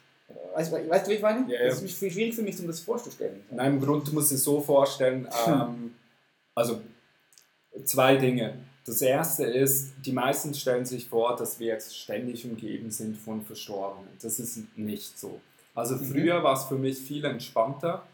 Weißt, 0.55 0.73
du- 0.73 0.89
weißt 0.91 1.07
du, 1.07 1.11
wie 1.11 1.15
ich 1.15 1.23
meine? 1.23 1.51
Ja, 1.53 1.61
ja. 1.63 1.69
Das 1.69 1.81
ist 1.83 1.99
schwierig 1.99 2.35
für 2.35 2.43
mich, 2.43 2.59
um 2.61 2.67
das 2.67 2.81
vorzustellen. 2.81 3.43
Nein, 3.51 3.75
im 3.75 3.81
Grunde 3.81 4.11
muss 4.13 4.31
es 4.33 4.43
so 4.45 4.61
vorstellen, 4.61 5.29
ähm, 5.47 5.95
also 6.55 6.81
zwei 7.85 8.17
Dinge. 8.17 8.55
Das 8.85 9.03
erste 9.03 9.45
ist, 9.45 9.95
die 10.05 10.13
meisten 10.13 10.55
stellen 10.55 10.85
sich 10.85 11.07
vor, 11.09 11.35
dass 11.37 11.59
wir 11.59 11.69
jetzt 11.69 11.97
ständig 11.97 12.45
umgeben 12.45 12.91
sind 12.91 13.17
von 13.17 13.43
Verstorbenen. 13.45 14.09
Das 14.23 14.39
ist 14.39 14.59
nicht 14.77 15.19
so. 15.19 15.41
Also 15.75 15.97
früher 15.99 16.43
war 16.43 16.55
es 16.55 16.65
für 16.65 16.77
mich 16.77 16.99
viel 16.99 17.25
entspannter, 17.25 18.07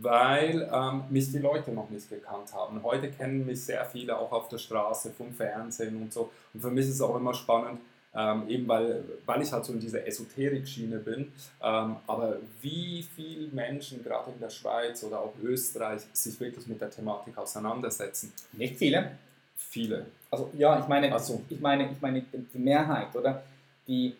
weil 0.00 0.68
ähm, 0.72 1.04
mich 1.10 1.30
die 1.30 1.38
Leute 1.38 1.70
noch 1.72 1.90
nicht 1.90 2.08
gekannt 2.08 2.52
haben. 2.54 2.82
Heute 2.82 3.10
kennen 3.10 3.44
mich 3.44 3.62
sehr 3.64 3.84
viele 3.84 4.16
auch 4.18 4.32
auf 4.32 4.48
der 4.48 4.58
Straße, 4.58 5.10
vom 5.10 5.32
Fernsehen 5.32 6.00
und 6.00 6.12
so. 6.12 6.30
Und 6.54 6.60
für 6.60 6.70
mich 6.70 6.86
ist 6.86 6.94
es 6.94 7.00
auch 7.02 7.16
immer 7.16 7.34
spannend, 7.34 7.80
ähm, 8.14 8.48
eben 8.48 8.68
weil, 8.68 9.04
weil 9.26 9.42
ich 9.42 9.52
halt 9.52 9.64
so 9.64 9.72
in 9.72 9.80
dieser 9.80 10.06
Esoterik-Schiene 10.06 10.98
bin. 10.98 11.32
Ähm, 11.62 11.96
aber 12.06 12.36
wie 12.60 13.02
viele 13.02 13.48
Menschen, 13.48 14.02
gerade 14.02 14.30
in 14.30 14.40
der 14.40 14.50
Schweiz 14.50 15.04
oder 15.04 15.20
auch 15.20 15.34
Österreich, 15.42 16.02
sich 16.12 16.38
wirklich 16.40 16.66
mit 16.66 16.80
der 16.80 16.90
Thematik 16.90 17.36
auseinandersetzen? 17.36 18.32
Nicht 18.52 18.76
viele. 18.76 19.12
Viele. 19.56 20.06
Also 20.30 20.50
ja, 20.54 20.80
ich 20.80 20.88
meine, 20.88 21.14
Ach 21.14 21.18
so. 21.18 21.42
ich 21.48 21.60
meine, 21.60 21.90
ich 21.90 22.00
meine 22.00 22.22
die 22.22 22.58
Mehrheit, 22.58 23.14
oder? 23.14 23.42
Die, 23.86 24.16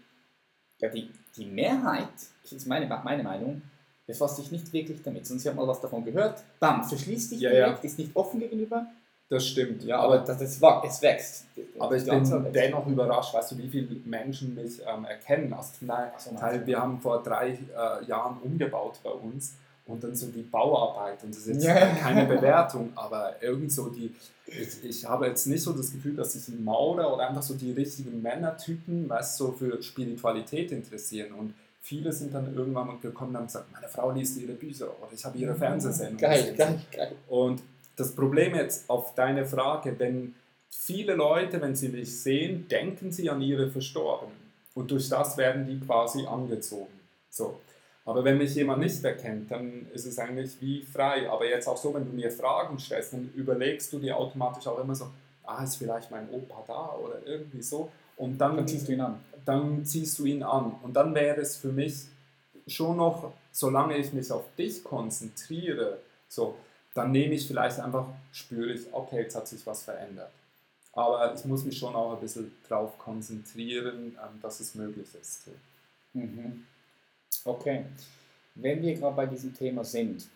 ja, 0.78 0.88
die, 0.88 1.10
die 1.36 1.46
Mehrheit, 1.46 2.08
das 2.42 2.52
ist 2.52 2.66
meine, 2.66 2.86
meine 2.86 3.22
Meinung, 3.22 3.62
befasst 4.06 4.36
sich 4.36 4.50
nicht 4.50 4.72
wirklich 4.72 5.02
damit. 5.02 5.26
Sonst 5.26 5.46
hat 5.46 5.54
mal 5.54 5.66
was 5.66 5.80
davon 5.80 6.04
gehört, 6.04 6.42
bam, 6.60 6.84
verschließt 6.84 7.30
sich 7.30 7.40
Ja, 7.40 7.50
direkt, 7.50 7.84
ist 7.84 7.98
nicht 7.98 8.14
offen 8.16 8.40
gegenüber. 8.40 8.86
Das 9.28 9.46
stimmt, 9.46 9.82
ja. 9.84 9.98
aber 9.98 10.16
Aber, 10.16 10.18
das, 10.26 10.38
das, 10.38 10.60
es 10.84 11.02
wächst. 11.02 11.46
aber 11.78 11.96
ich 11.96 12.04
bin 12.04 12.20
wächst. 12.30 12.54
dennoch 12.54 12.86
überrascht, 12.86 13.32
weißt 13.32 13.52
du, 13.52 13.58
wie 13.58 13.68
viele 13.68 13.88
Menschen 14.04 14.54
mich 14.54 14.80
ähm, 14.86 15.04
erkennen. 15.06 15.52
Also, 15.54 15.70
nein, 15.80 16.10
Ach 16.14 16.20
so, 16.20 16.30
meinst 16.30 16.42
Teil, 16.42 16.58
du. 16.60 16.66
wir 16.66 16.78
haben 16.78 17.00
vor 17.00 17.22
drei 17.22 17.50
äh, 17.52 18.04
Jahren 18.06 18.38
umgebaut 18.42 19.00
bei 19.02 19.10
uns 19.10 19.54
und 19.86 20.04
dann 20.04 20.14
so 20.14 20.26
die 20.26 20.42
Bauarbeit 20.42 21.24
und 21.24 21.34
das 21.34 21.46
ist 21.46 21.54
jetzt 21.54 21.64
Ja. 21.64 21.86
keine 21.94 22.26
Bewertung, 22.26 22.90
aber 22.94 23.42
irgend 23.42 23.72
so 23.72 23.88
die, 23.88 24.14
ich, 24.46 24.84
ich 24.84 25.04
habe 25.08 25.26
jetzt 25.26 25.46
nicht 25.46 25.62
so 25.62 25.72
das 25.72 25.90
Gefühl, 25.92 26.14
dass 26.14 26.34
sich 26.34 26.48
ein 26.54 26.62
Maurer 26.62 27.12
oder 27.14 27.28
einfach 27.28 27.42
so 27.42 27.54
die 27.54 27.72
richtigen 27.72 28.20
Männertypen, 28.20 29.08
was 29.08 29.36
so 29.38 29.52
für 29.52 29.82
Spiritualität 29.82 30.72
interessieren 30.72 31.32
und 31.32 31.54
viele 31.82 32.12
sind 32.12 32.32
dann 32.32 32.54
irgendwann 32.56 32.86
mal 32.86 32.98
gekommen 32.98 33.30
und 33.30 33.36
haben 33.36 33.46
gesagt, 33.46 33.70
meine 33.72 33.88
Frau 33.88 34.10
liest 34.12 34.38
ihre 34.38 34.52
Bücher 34.52 34.86
oder 34.86 35.12
ich 35.12 35.24
habe 35.24 35.36
ihre 35.36 35.54
Fernsehsendung. 35.54 36.18
Geil, 36.18 36.54
geil, 36.56 36.80
geil. 36.90 37.12
Und 37.28 37.62
das 37.96 38.14
Problem 38.14 38.54
jetzt 38.54 38.88
auf 38.88 39.14
deine 39.14 39.44
Frage, 39.44 39.94
wenn 39.98 40.34
viele 40.70 41.14
Leute, 41.14 41.60
wenn 41.60 41.74
sie 41.74 41.88
mich 41.88 42.20
sehen, 42.20 42.66
denken 42.68 43.12
sie 43.12 43.28
an 43.28 43.42
ihre 43.42 43.68
Verstorbenen. 43.68 44.36
Und 44.74 44.90
durch 44.90 45.08
das 45.08 45.36
werden 45.36 45.66
die 45.66 45.84
quasi 45.84 46.24
angezogen. 46.24 47.00
So. 47.28 47.60
Aber 48.04 48.24
wenn 48.24 48.38
mich 48.38 48.54
jemand 48.54 48.80
nicht 48.80 49.04
erkennt, 49.04 49.50
dann 49.50 49.86
ist 49.92 50.06
es 50.06 50.18
eigentlich 50.18 50.60
wie 50.60 50.82
frei. 50.82 51.28
Aber 51.30 51.46
jetzt 51.46 51.68
auch 51.68 51.76
so, 51.76 51.92
wenn 51.94 52.04
du 52.04 52.12
mir 52.12 52.30
Fragen 52.30 52.78
stellst, 52.78 53.12
dann 53.12 53.30
überlegst 53.36 53.92
du 53.92 53.98
dir 53.98 54.16
automatisch 54.16 54.66
auch 54.66 54.78
immer 54.78 54.94
so, 54.94 55.08
ah, 55.44 55.62
ist 55.62 55.76
vielleicht 55.76 56.10
mein 56.10 56.28
Opa 56.30 56.64
da 56.66 56.96
oder 56.96 57.24
irgendwie 57.26 57.62
so. 57.62 57.90
Und 58.16 58.38
dann, 58.38 58.56
Dann 58.56 58.66
ziehst 58.66 58.88
du 58.88 58.92
ihn 58.92 59.00
an. 59.00 59.20
Dann 59.44 59.84
ziehst 59.84 60.18
du 60.18 60.24
ihn 60.24 60.42
an. 60.42 60.74
Und 60.82 60.94
dann 60.94 61.14
wäre 61.14 61.40
es 61.40 61.56
für 61.56 61.72
mich 61.72 62.06
schon 62.66 62.96
noch, 62.96 63.32
solange 63.50 63.96
ich 63.96 64.12
mich 64.12 64.30
auf 64.30 64.44
dich 64.56 64.82
konzentriere, 64.82 65.98
so, 66.28 66.56
dann 66.94 67.10
nehme 67.10 67.34
ich 67.34 67.46
vielleicht 67.46 67.80
einfach, 67.80 68.06
spüre 68.32 68.72
ich, 68.72 68.82
okay, 68.92 69.22
jetzt 69.22 69.34
hat 69.34 69.48
sich 69.48 69.66
was 69.66 69.84
verändert. 69.84 70.30
Aber 70.92 71.34
ich 71.34 71.44
muss 71.44 71.64
mich 71.64 71.78
schon 71.78 71.94
auch 71.94 72.14
ein 72.14 72.20
bisschen 72.20 72.52
darauf 72.68 72.98
konzentrieren, 72.98 74.16
ähm, 74.22 74.40
dass 74.42 74.60
es 74.60 74.74
möglich 74.74 75.08
ist. 75.18 75.48
Mhm. 76.12 76.66
Okay. 77.44 77.86
Wenn 78.54 78.82
wir 78.82 78.94
gerade 78.94 79.16
bei 79.16 79.26
diesem 79.26 79.54
Thema 79.54 79.84
sind, 79.84 80.28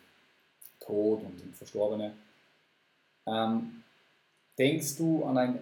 Tod 0.79 1.21
und 1.23 1.55
Verstorbene, 1.55 2.13
ähm, 3.27 3.83
denkst 4.57 4.95
du 4.97 5.23
an 5.25 5.37
ein, 5.37 5.59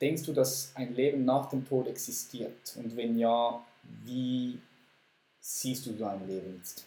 denkst 0.00 0.22
du, 0.24 0.32
dass 0.32 0.72
ein 0.74 0.94
Leben 0.94 1.24
nach 1.24 1.48
dem 1.48 1.66
Tod 1.66 1.86
existiert? 1.86 2.74
Und 2.76 2.96
wenn 2.96 3.18
ja, 3.18 3.60
wie 4.04 4.58
siehst 5.40 5.86
du 5.86 5.92
dein 5.92 6.26
Leben 6.26 6.56
jetzt? 6.58 6.84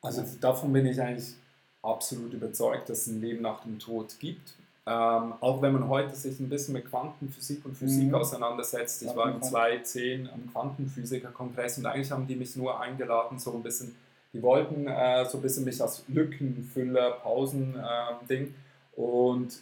Also 0.00 0.24
davon 0.40 0.72
bin 0.72 0.86
ich 0.86 1.00
eigentlich 1.00 1.34
absolut 1.82 2.32
überzeugt, 2.32 2.88
dass 2.88 3.02
es 3.02 3.06
ein 3.08 3.20
Leben 3.20 3.42
nach 3.42 3.62
dem 3.62 3.78
Tod 3.78 4.16
gibt. 4.20 4.54
Ähm, 4.86 5.34
auch 5.40 5.60
wenn 5.60 5.72
man 5.74 5.86
heute 5.88 6.14
sich 6.14 6.40
ein 6.40 6.48
bisschen 6.48 6.72
mit 6.72 6.88
Quantenphysik 6.88 7.62
und 7.64 7.76
Physik 7.76 8.08
Mhm. 8.08 8.14
auseinandersetzt. 8.14 9.02
Ich 9.02 9.14
war 9.14 9.30
im 9.34 9.42
2010 9.42 10.30
am 10.30 10.50
Quantenphysiker-Kongress 10.52 11.78
und 11.78 11.86
eigentlich 11.86 12.10
haben 12.10 12.26
die 12.26 12.36
mich 12.36 12.56
nur 12.56 12.80
eingeladen, 12.80 13.38
so 13.38 13.52
ein 13.52 13.62
bisschen, 13.62 13.94
die 14.32 14.40
wollten 14.40 14.86
äh, 14.86 15.26
so 15.28 15.38
ein 15.38 15.42
bisschen 15.42 15.64
mich 15.64 15.82
als 15.82 16.04
Lückenfüller, 16.08 17.10
Pausen-Ding. 17.22 18.54
und 18.96 19.58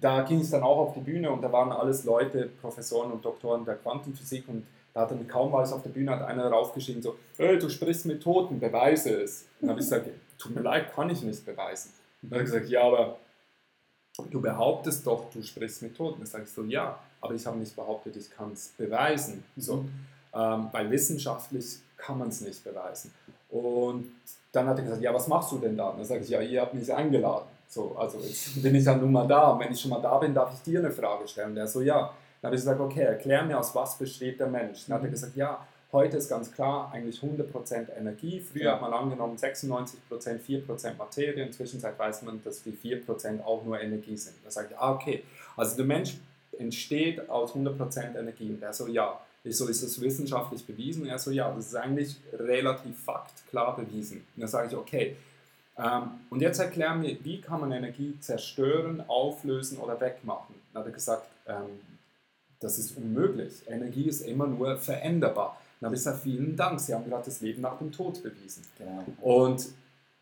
da 0.00 0.22
ging 0.22 0.40
ich 0.40 0.50
dann 0.50 0.62
auch 0.62 0.78
auf 0.78 0.94
die 0.94 1.00
Bühne 1.00 1.30
und 1.30 1.42
da 1.42 1.52
waren 1.52 1.72
alles 1.72 2.04
Leute, 2.04 2.50
Professoren 2.60 3.12
und 3.12 3.24
Doktoren 3.24 3.64
der 3.64 3.76
Quantenphysik 3.76 4.48
und 4.48 4.66
da 4.94 5.02
hat 5.02 5.10
dann 5.10 5.26
kaum 5.26 5.48
ich 5.48 5.72
auf 5.72 5.82
der 5.82 5.90
Bühne, 5.90 6.10
hat 6.10 6.22
einer 6.22 6.48
raufgeschrieben 6.48 7.02
so, 7.02 7.16
hey, 7.38 7.58
du 7.58 7.68
sprichst 7.68 8.04
mit 8.06 8.22
Toten, 8.22 8.60
beweise 8.60 9.22
es. 9.22 9.46
Dann 9.60 9.70
habe 9.70 9.80
ich 9.80 9.86
gesagt, 9.86 10.08
tut 10.38 10.54
mir 10.54 10.60
leid, 10.60 10.92
kann 10.92 11.08
ich 11.08 11.22
nicht 11.22 11.44
beweisen. 11.46 11.92
Dann 12.20 12.32
hat 12.32 12.38
er 12.38 12.44
gesagt, 12.44 12.68
ja, 12.68 12.82
aber 12.82 13.16
du 14.30 14.40
behauptest 14.40 15.06
doch, 15.06 15.30
du 15.30 15.42
sprichst 15.42 15.82
mit 15.82 15.96
Toten. 15.96 16.18
Dann 16.18 16.26
sage 16.26 16.44
ich 16.44 16.50
so, 16.50 16.62
ja, 16.64 16.98
aber 17.20 17.34
ich 17.34 17.46
habe 17.46 17.56
nicht 17.58 17.74
behauptet, 17.74 18.16
ich 18.16 18.30
kann 18.30 18.52
es 18.52 18.68
beweisen. 18.76 19.44
So, 19.56 19.84
ähm, 20.34 20.68
weil 20.72 20.90
wissenschaftlich 20.90 21.78
kann 21.96 22.18
man 22.18 22.28
es 22.28 22.42
nicht 22.42 22.62
beweisen. 22.62 23.12
Und 23.48 24.12
dann 24.52 24.66
hat 24.66 24.78
er 24.78 24.84
gesagt, 24.84 25.02
ja, 25.02 25.14
was 25.14 25.26
machst 25.28 25.52
du 25.52 25.58
denn 25.58 25.76
da? 25.76 25.88
Und 25.88 25.98
dann 25.98 26.06
sage 26.06 26.20
ich, 26.20 26.28
ja, 26.28 26.40
ihr 26.42 26.60
habt 26.60 26.74
mich 26.74 26.92
eingeladen. 26.92 27.46
So, 27.72 27.96
also 27.96 28.18
jetzt 28.18 28.62
bin 28.62 28.74
ich 28.74 28.84
ja 28.84 28.94
nun 28.94 29.10
mal 29.12 29.26
da. 29.26 29.48
Und 29.52 29.60
wenn 29.60 29.72
ich 29.72 29.80
schon 29.80 29.90
mal 29.90 30.02
da 30.02 30.18
bin, 30.18 30.34
darf 30.34 30.52
ich 30.52 30.60
dir 30.60 30.80
eine 30.80 30.90
Frage 30.90 31.26
stellen. 31.26 31.52
Und 31.52 31.56
er 31.56 31.66
so, 31.66 31.80
ja. 31.80 32.12
Dann 32.42 32.48
habe 32.48 32.56
ich 32.56 32.60
gesagt, 32.60 32.80
okay, 32.80 33.00
erklär 33.02 33.44
mir, 33.44 33.58
aus 33.58 33.74
was 33.74 33.96
besteht 33.96 34.38
der 34.40 34.48
Mensch. 34.48 34.84
Dann 34.86 34.96
hat 34.98 35.04
er 35.04 35.10
gesagt, 35.10 35.36
ja, 35.36 35.66
heute 35.90 36.18
ist 36.18 36.28
ganz 36.28 36.52
klar 36.52 36.90
eigentlich 36.92 37.20
100% 37.20 37.96
Energie. 37.96 38.40
Früher 38.40 38.64
Ja. 38.64 38.72
hat 38.74 38.82
man 38.82 38.92
angenommen 38.92 39.38
96%, 39.38 39.96
4% 40.40 40.98
Materie. 40.98 41.46
Inzwischen 41.46 41.82
weiß 41.82 42.22
man, 42.22 42.42
dass 42.44 42.62
die 42.62 42.72
4% 42.72 43.42
auch 43.42 43.64
nur 43.64 43.80
Energie 43.80 44.18
sind. 44.18 44.34
Da 44.44 44.50
sage 44.50 44.68
ich, 44.72 44.76
ah, 44.78 44.92
okay. 44.92 45.22
Also 45.56 45.74
der 45.76 45.86
Mensch 45.86 46.18
entsteht 46.58 47.30
aus 47.30 47.54
100% 47.54 48.18
Energie. 48.18 48.50
Und 48.50 48.62
er 48.62 48.74
so, 48.74 48.86
ja. 48.86 49.18
Ich 49.44 49.56
so, 49.56 49.66
ist 49.66 49.82
das 49.82 49.98
wissenschaftlich 49.98 50.66
bewiesen? 50.66 51.06
Er 51.06 51.18
so, 51.18 51.30
ja, 51.30 51.50
das 51.52 51.68
ist 51.68 51.74
eigentlich 51.74 52.16
relativ 52.34 53.02
faktklar 53.02 53.74
bewiesen. 53.76 54.18
Und 54.36 54.40
dann 54.42 54.48
sage 54.48 54.68
ich, 54.68 54.76
okay. 54.76 55.16
Ähm, 55.78 56.20
und 56.30 56.40
jetzt 56.40 56.58
erklär 56.58 56.94
mir, 56.94 57.16
wie 57.24 57.40
kann 57.40 57.60
man 57.60 57.72
Energie 57.72 58.18
zerstören, 58.20 59.02
auflösen 59.08 59.78
oder 59.78 60.00
wegmachen? 60.00 60.54
Dann 60.72 60.80
hat 60.80 60.88
er 60.88 60.92
gesagt, 60.92 61.26
ähm, 61.46 61.80
das 62.60 62.78
ist 62.78 62.96
unmöglich. 62.96 63.62
Energie 63.66 64.06
ist 64.06 64.20
immer 64.20 64.46
nur 64.46 64.76
veränderbar. 64.76 65.58
Dann 65.80 65.88
habe 65.88 65.96
ich 65.96 66.00
gesagt, 66.00 66.22
vielen 66.22 66.56
Dank, 66.56 66.78
Sie 66.78 66.94
haben 66.94 67.04
gerade 67.04 67.24
das 67.24 67.40
Leben 67.40 67.62
nach 67.62 67.78
dem 67.78 67.90
Tod 67.90 68.22
bewiesen. 68.22 68.62
Genau. 68.78 69.04
Und 69.20 69.66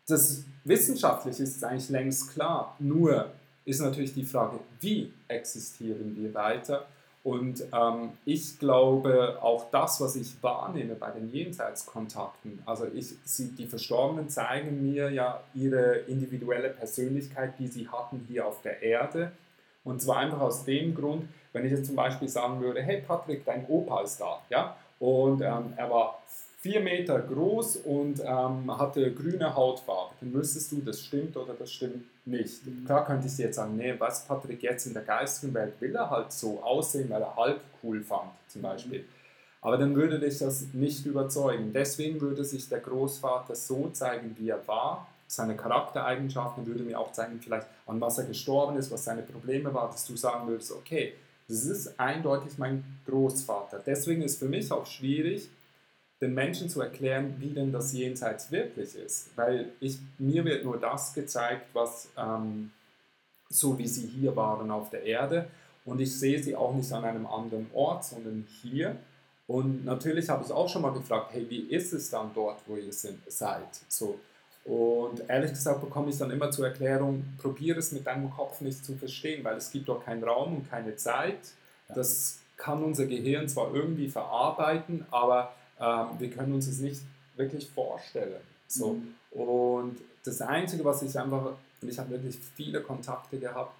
das 0.07 0.43
wissenschaftlich 0.63 1.39
ist 1.39 1.57
es 1.57 1.63
eigentlich 1.63 1.89
längst 1.89 2.33
klar. 2.33 2.75
Nur 2.79 3.31
ist 3.65 3.79
natürlich 3.79 4.13
die 4.13 4.23
Frage, 4.23 4.59
wie 4.79 5.13
existieren 5.27 6.15
wir 6.17 6.33
weiter? 6.33 6.87
Und 7.23 7.63
ähm, 7.71 8.13
ich 8.25 8.57
glaube, 8.57 9.37
auch 9.41 9.69
das, 9.69 10.01
was 10.01 10.15
ich 10.15 10.41
wahrnehme 10.41 10.95
bei 10.95 11.11
den 11.11 11.31
Jenseitskontakten, 11.31 12.63
also 12.65 12.87
ich, 12.93 13.13
sie, 13.23 13.49
die 13.51 13.67
Verstorbenen 13.67 14.27
zeigen 14.29 14.81
mir 14.81 15.11
ja 15.11 15.41
ihre 15.53 15.97
individuelle 16.07 16.69
Persönlichkeit, 16.69 17.59
die 17.59 17.67
sie 17.67 17.87
hatten 17.87 18.25
hier 18.27 18.47
auf 18.47 18.61
der 18.63 18.81
Erde. 18.81 19.31
Und 19.83 20.01
zwar 20.01 20.17
einfach 20.17 20.39
aus 20.39 20.65
dem 20.65 20.95
Grund, 20.95 21.27
wenn 21.53 21.65
ich 21.65 21.71
jetzt 21.71 21.85
zum 21.85 21.95
Beispiel 21.95 22.27
sagen 22.27 22.59
würde, 22.59 22.81
hey 22.81 23.03
Patrick, 23.05 23.45
dein 23.45 23.67
Opa 23.67 24.01
ist 24.01 24.19
da, 24.19 24.41
ja, 24.49 24.75
und 24.99 25.41
ähm, 25.41 25.73
er 25.75 25.89
war 25.89 26.21
vier 26.61 26.79
Meter 26.79 27.19
groß 27.19 27.77
und 27.77 28.19
ähm, 28.19 28.77
hatte 28.77 29.11
grüne 29.13 29.55
Hautfarbe, 29.55 30.13
dann 30.21 30.31
wüsstest 30.33 30.71
du, 30.71 30.81
das 30.81 31.01
stimmt 31.01 31.35
oder 31.35 31.53
das 31.53 31.71
stimmt 31.71 32.05
nicht. 32.25 32.61
Klar 32.85 33.03
könnte 33.05 33.27
ich 33.27 33.35
dir 33.35 33.45
jetzt 33.47 33.55
sagen, 33.55 33.75
nee, 33.75 33.95
was 33.97 34.25
Patrick 34.27 34.61
jetzt 34.61 34.85
in 34.85 34.93
der 34.93 35.01
geistigen 35.01 35.53
Welt 35.55 35.73
will 35.79 35.95
er 35.95 36.09
halt 36.09 36.31
so 36.31 36.61
aussehen, 36.61 37.09
weil 37.09 37.21
er 37.21 37.35
Hulk 37.35 37.59
cool 37.81 38.01
fand, 38.01 38.29
zum 38.47 38.61
Beispiel. 38.61 39.03
Aber 39.61 39.77
dann 39.77 39.95
würde 39.95 40.19
dich 40.19 40.37
das 40.37 40.67
nicht 40.73 41.05
überzeugen. 41.05 41.71
Deswegen 41.73 42.21
würde 42.21 42.43
sich 42.43 42.69
der 42.69 42.79
Großvater 42.79 43.55
so 43.55 43.89
zeigen, 43.89 44.35
wie 44.37 44.49
er 44.49 44.67
war, 44.67 45.07
seine 45.27 45.55
Charaktereigenschaften, 45.55 46.65
würde 46.67 46.83
mir 46.83 46.99
auch 46.99 47.11
zeigen, 47.11 47.39
vielleicht 47.41 47.67
an 47.87 48.01
was 48.01 48.17
er 48.17 48.25
gestorben 48.25 48.77
ist, 48.77 48.91
was 48.91 49.03
seine 49.03 49.21
Probleme 49.23 49.73
waren, 49.73 49.91
dass 49.91 50.05
du 50.05 50.15
sagen 50.15 50.47
würdest, 50.47 50.71
okay, 50.71 51.13
das 51.47 51.65
ist 51.65 51.99
eindeutig 51.99 52.57
mein 52.57 52.83
Großvater. 53.07 53.81
Deswegen 53.85 54.21
ist 54.21 54.39
für 54.39 54.47
mich 54.47 54.71
auch 54.71 54.85
schwierig, 54.85 55.49
den 56.21 56.33
Menschen 56.35 56.69
zu 56.69 56.81
erklären, 56.81 57.35
wie 57.39 57.49
denn 57.49 57.71
das 57.71 57.93
Jenseits 57.93 58.51
wirklich 58.51 58.95
ist. 58.95 59.35
Weil 59.35 59.69
ich, 59.79 59.97
mir 60.19 60.45
wird 60.45 60.63
nur 60.63 60.77
das 60.77 61.13
gezeigt, 61.13 61.67
was 61.73 62.09
ähm, 62.15 62.71
so 63.49 63.77
wie 63.77 63.87
sie 63.87 64.07
hier 64.07 64.35
waren 64.35 64.69
auf 64.71 64.89
der 64.89 65.03
Erde. 65.03 65.47
Und 65.83 65.99
ich 65.99 66.17
sehe 66.17 66.41
sie 66.41 66.55
auch 66.55 66.73
nicht 66.75 66.91
an 66.93 67.03
einem 67.03 67.25
anderen 67.25 67.67
Ort, 67.73 68.05
sondern 68.05 68.45
hier. 68.61 68.95
Und 69.47 69.83
natürlich 69.83 70.29
habe 70.29 70.43
ich 70.45 70.51
auch 70.51 70.69
schon 70.69 70.83
mal 70.83 70.93
gefragt, 70.93 71.31
hey, 71.33 71.45
wie 71.49 71.61
ist 71.61 71.91
es 71.91 72.09
dann 72.09 72.31
dort, 72.33 72.61
wo 72.67 72.75
ihr 72.75 72.93
sind, 72.93 73.19
seid? 73.27 73.67
So. 73.87 74.19
Und 74.63 75.27
ehrlich 75.27 75.49
gesagt 75.51 75.81
bekomme 75.81 76.11
ich 76.11 76.17
dann 76.19 76.29
immer 76.29 76.51
zur 76.51 76.67
Erklärung, 76.67 77.25
probiere 77.39 77.79
es 77.79 77.91
mit 77.91 78.05
deinem 78.05 78.29
Kopf 78.29 78.61
nicht 78.61 78.85
zu 78.85 78.95
verstehen, 78.95 79.43
weil 79.43 79.57
es 79.57 79.71
gibt 79.71 79.89
doch 79.89 80.05
keinen 80.05 80.23
Raum 80.23 80.57
und 80.57 80.69
keine 80.69 80.95
Zeit. 80.95 81.39
Das 81.95 82.39
kann 82.57 82.83
unser 82.83 83.07
Gehirn 83.07 83.49
zwar 83.49 83.73
irgendwie 83.73 84.07
verarbeiten, 84.07 85.05
aber 85.09 85.51
ähm, 85.81 86.07
wir 86.19 86.29
können 86.29 86.53
uns 86.53 86.67
es 86.67 86.79
nicht 86.79 87.01
wirklich 87.35 87.69
vorstellen. 87.69 88.41
So. 88.67 88.93
Mhm. 88.93 89.15
Und 89.31 89.97
das 90.23 90.41
Einzige, 90.41 90.85
was 90.85 91.01
ich 91.01 91.17
einfach, 91.17 91.53
und 91.81 91.89
ich 91.89 91.97
habe 91.97 92.11
wirklich 92.11 92.37
viele 92.55 92.81
Kontakte 92.81 93.39
gehabt, 93.39 93.73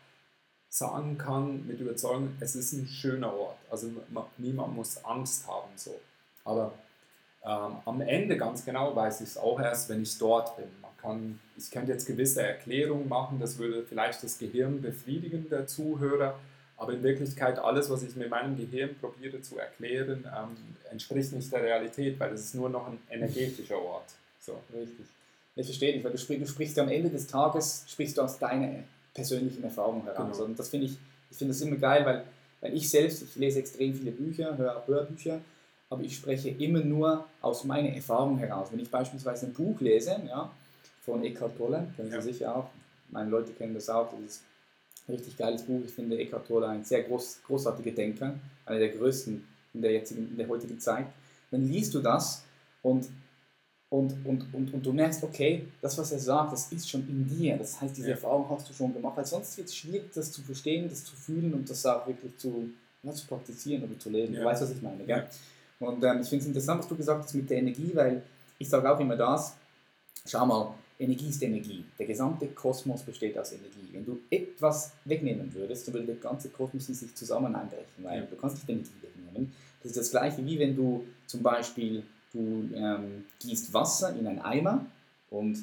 sagen 0.70 1.18
kann 1.18 1.68
mit 1.68 1.80
Überzeugung, 1.80 2.36
es 2.40 2.56
ist 2.56 2.74
ein 2.74 2.88
schöner 2.88 3.34
Ort. 3.34 3.58
Also 3.70 3.90
niemand 4.38 4.76
muss 4.76 5.04
Angst 5.04 5.46
haben. 5.48 5.70
So. 5.76 6.00
Aber 6.46 6.74
ähm, 7.44 7.78
am 7.86 8.02
Ende 8.02 8.38
ganz 8.38 8.64
genau 8.64 8.96
weiß 8.96 9.22
ich 9.22 9.30
es 9.30 9.38
auch 9.38 9.60
erst, 9.60 9.90
wenn 9.90 10.02
ich 10.02 10.18
dort 10.18 10.56
bin. 10.56 10.68
Man 10.82 10.92
kann, 10.98 11.40
ich 11.58 11.70
könnte 11.70 11.92
jetzt 11.92 12.06
gewisse 12.06 12.44
Erklärungen 12.44 13.10
machen, 13.10 13.40
das 13.40 13.58
würde 13.58 13.84
vielleicht 13.84 14.24
das 14.24 14.38
Gehirn 14.38 14.82
befriedigen 14.82 15.50
der 15.50 15.68
Zuhörer, 15.68 16.40
aber 16.82 16.94
in 16.94 17.04
Wirklichkeit 17.04 17.60
alles, 17.60 17.92
was 17.92 18.02
ich 18.02 18.16
mit 18.16 18.32
meinem 18.32 18.58
Gehirn 18.58 18.96
probiere 19.00 19.40
zu 19.40 19.60
erklären, 19.60 20.26
ähm, 20.26 20.58
entspricht 20.90 21.32
nicht 21.32 21.54
der 21.54 21.62
Realität, 21.62 22.20
weil 22.20 22.34
es 22.34 22.42
ist 22.42 22.56
nur 22.56 22.70
noch 22.70 22.88
ein 22.88 22.98
energetischer 23.08 23.78
Ort. 23.78 24.10
So. 24.40 24.60
Richtig. 24.74 25.06
Ich 25.56 25.66
verstehe 25.68 25.94
dich, 25.94 26.04
weil 26.04 26.12
du 26.12 26.18
sprichst, 26.18 26.42
du 26.42 26.48
sprichst 26.48 26.80
am 26.80 26.90
Ende 26.90 27.12
des 27.12 27.28
Tages 27.28 27.86
sprichst 27.88 28.18
du 28.18 28.24
aus 28.24 28.40
deiner 28.40 28.84
persönlichen 29.14 29.64
Erfahrung 29.64 30.04
heraus. 30.06 30.38
Genau. 30.38 30.46
Und 30.50 30.58
das 30.58 30.70
finde 30.70 30.88
ich, 30.88 30.94
ich 31.30 31.38
finde 31.38 31.54
das 31.54 31.62
immer 31.62 31.76
geil, 31.76 32.04
weil, 32.04 32.24
weil 32.62 32.76
ich 32.76 32.90
selbst, 32.90 33.22
ich 33.22 33.36
lese 33.36 33.60
extrem 33.60 33.94
viele 33.94 34.12
Bücher, 34.12 34.58
höre 34.58 34.82
Hörbücher, 34.88 35.40
aber 35.92 36.02
ich 36.02 36.16
spreche 36.16 36.50
immer 36.50 36.80
nur 36.80 37.26
aus 37.42 37.64
meiner 37.64 37.90
Erfahrung 37.90 38.40
heraus. 38.40 38.70
Wenn 38.72 38.80
ich 38.80 38.90
beispielsweise 38.90 39.46
ein 39.46 39.54
Buch 39.54 39.80
lese, 39.82 40.20
ja, 40.28 40.50
von 41.06 41.24
Eckhart 41.24 41.56
Tolle, 41.60 41.88
kennen 41.96 42.10
Sie 42.10 42.16
ja. 42.16 42.22
sicher 42.24 42.56
auch, 42.56 42.70
meine 43.12 43.30
Leute 43.30 43.52
kennen 43.52 43.76
das 43.76 43.88
auch, 43.88 44.10
das 44.12 44.38
ist 44.38 44.44
richtig 45.08 45.38
geiles 45.38 45.64
Buch. 45.64 45.82
Ich 45.86 45.92
finde 45.92 46.18
Eckhart 46.18 46.48
Tolle 46.48 46.68
ein 46.68 46.84
sehr 46.84 47.04
groß, 47.04 47.42
großartiger 47.46 47.92
Denker, 47.92 48.40
einer 48.66 48.80
der 48.80 48.90
größten 48.90 49.44
in 49.74 49.82
der, 49.82 49.92
jetzigen, 49.92 50.30
in 50.30 50.38
der 50.38 50.48
heutigen 50.48 50.80
Zeit. 50.80 51.08
Dann 51.50 51.68
liest 51.68 51.94
du 51.94 52.00
das 52.00 52.44
und 52.82 53.08
und, 53.92 54.26
und, 54.26 54.54
und, 54.54 54.74
und 54.74 54.86
du 54.86 54.94
merkst, 54.94 55.22
okay, 55.22 55.68
das, 55.82 55.98
was 55.98 56.14
er 56.14 56.20
sagt, 56.20 56.54
das 56.54 56.72
ist 56.72 56.90
schon 56.90 57.02
in 57.10 57.28
dir. 57.28 57.58
Das 57.58 57.82
heißt, 57.82 57.98
diese 57.98 58.08
ja. 58.08 58.14
Erfahrung 58.14 58.50
hast 58.50 58.70
du 58.70 58.74
schon 58.74 58.94
gemacht. 58.94 59.18
Weil 59.18 59.26
sonst 59.26 59.58
wird 59.58 59.68
es 59.68 59.76
schwierig, 59.76 60.14
das 60.14 60.32
zu 60.32 60.42
verstehen, 60.42 60.88
das 60.88 61.04
zu 61.04 61.14
fühlen 61.14 61.54
und 61.54 61.70
das 61.70 61.86
auch 61.86 62.08
wirklich 62.08 62.38
zu, 62.38 62.70
ja, 63.04 63.12
zu 63.12 63.28
praktizieren 63.28 63.84
oder 63.84 64.00
zu 64.00 64.10
leben. 64.10 64.34
Ja. 64.34 64.40
Du 64.40 64.46
weißt, 64.46 64.62
was 64.62 64.72
ich 64.72 64.82
meine. 64.82 65.04
Gell? 65.04 65.28
Und 65.82 66.02
ähm, 66.06 66.22
ich 66.22 66.30
finde 66.30 66.44
es 66.44 66.48
interessant, 66.48 66.80
was 66.80 66.88
du 66.88 66.96
gesagt 66.96 67.26
hast 67.26 67.34
mit 67.34 67.50
der 67.50 67.58
Energie, 67.58 67.92
weil 67.94 68.22
ich 68.58 68.70
sage 68.70 68.90
auch 68.90 68.98
immer 68.98 69.18
das, 69.18 69.58
schau 70.26 70.46
mal, 70.46 70.74
Energie 71.02 71.30
ist 71.30 71.42
Energie. 71.42 71.84
Der 71.98 72.06
gesamte 72.06 72.48
Kosmos 72.48 73.04
besteht 73.04 73.38
aus 73.38 73.52
Energie. 73.52 73.88
Wenn 73.92 74.06
du 74.06 74.20
etwas 74.30 74.92
wegnehmen 75.06 75.54
würdest, 75.54 75.88
dann 75.88 75.96
würde 75.96 76.08
der 76.08 76.16
ganze 76.16 76.50
Kosmos 76.50 76.88
in 76.90 76.96
sich 76.96 77.16
zusammen 77.16 77.56
einbrechen, 77.56 78.04
weil 78.04 78.28
du 78.28 78.36
kannst 78.36 78.58
nicht 78.58 78.70
Energie 78.70 79.02
wegnehmen. 79.02 79.54
Das 79.82 79.92
ist 79.92 79.98
das 79.98 80.12
gleiche 80.12 80.46
wie 80.46 80.60
wenn 80.60 80.76
du 80.76 81.06
zum 81.26 81.42
Beispiel 81.42 82.04
Du 82.34 82.70
ähm, 82.74 83.26
gießt 83.40 83.74
Wasser 83.74 84.16
in 84.16 84.26
einen 84.26 84.40
Eimer 84.40 84.86
und 85.30 85.58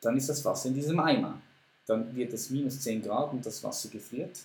dann 0.00 0.16
ist 0.16 0.28
das 0.28 0.44
Wasser 0.44 0.68
in 0.68 0.74
diesem 0.74 1.00
Eimer. 1.00 1.40
Dann 1.86 2.14
wird 2.14 2.32
es 2.32 2.50
minus 2.50 2.80
10 2.80 3.02
Grad 3.02 3.32
und 3.32 3.44
das 3.44 3.62
Wasser 3.64 3.88
gefriert. 3.88 4.38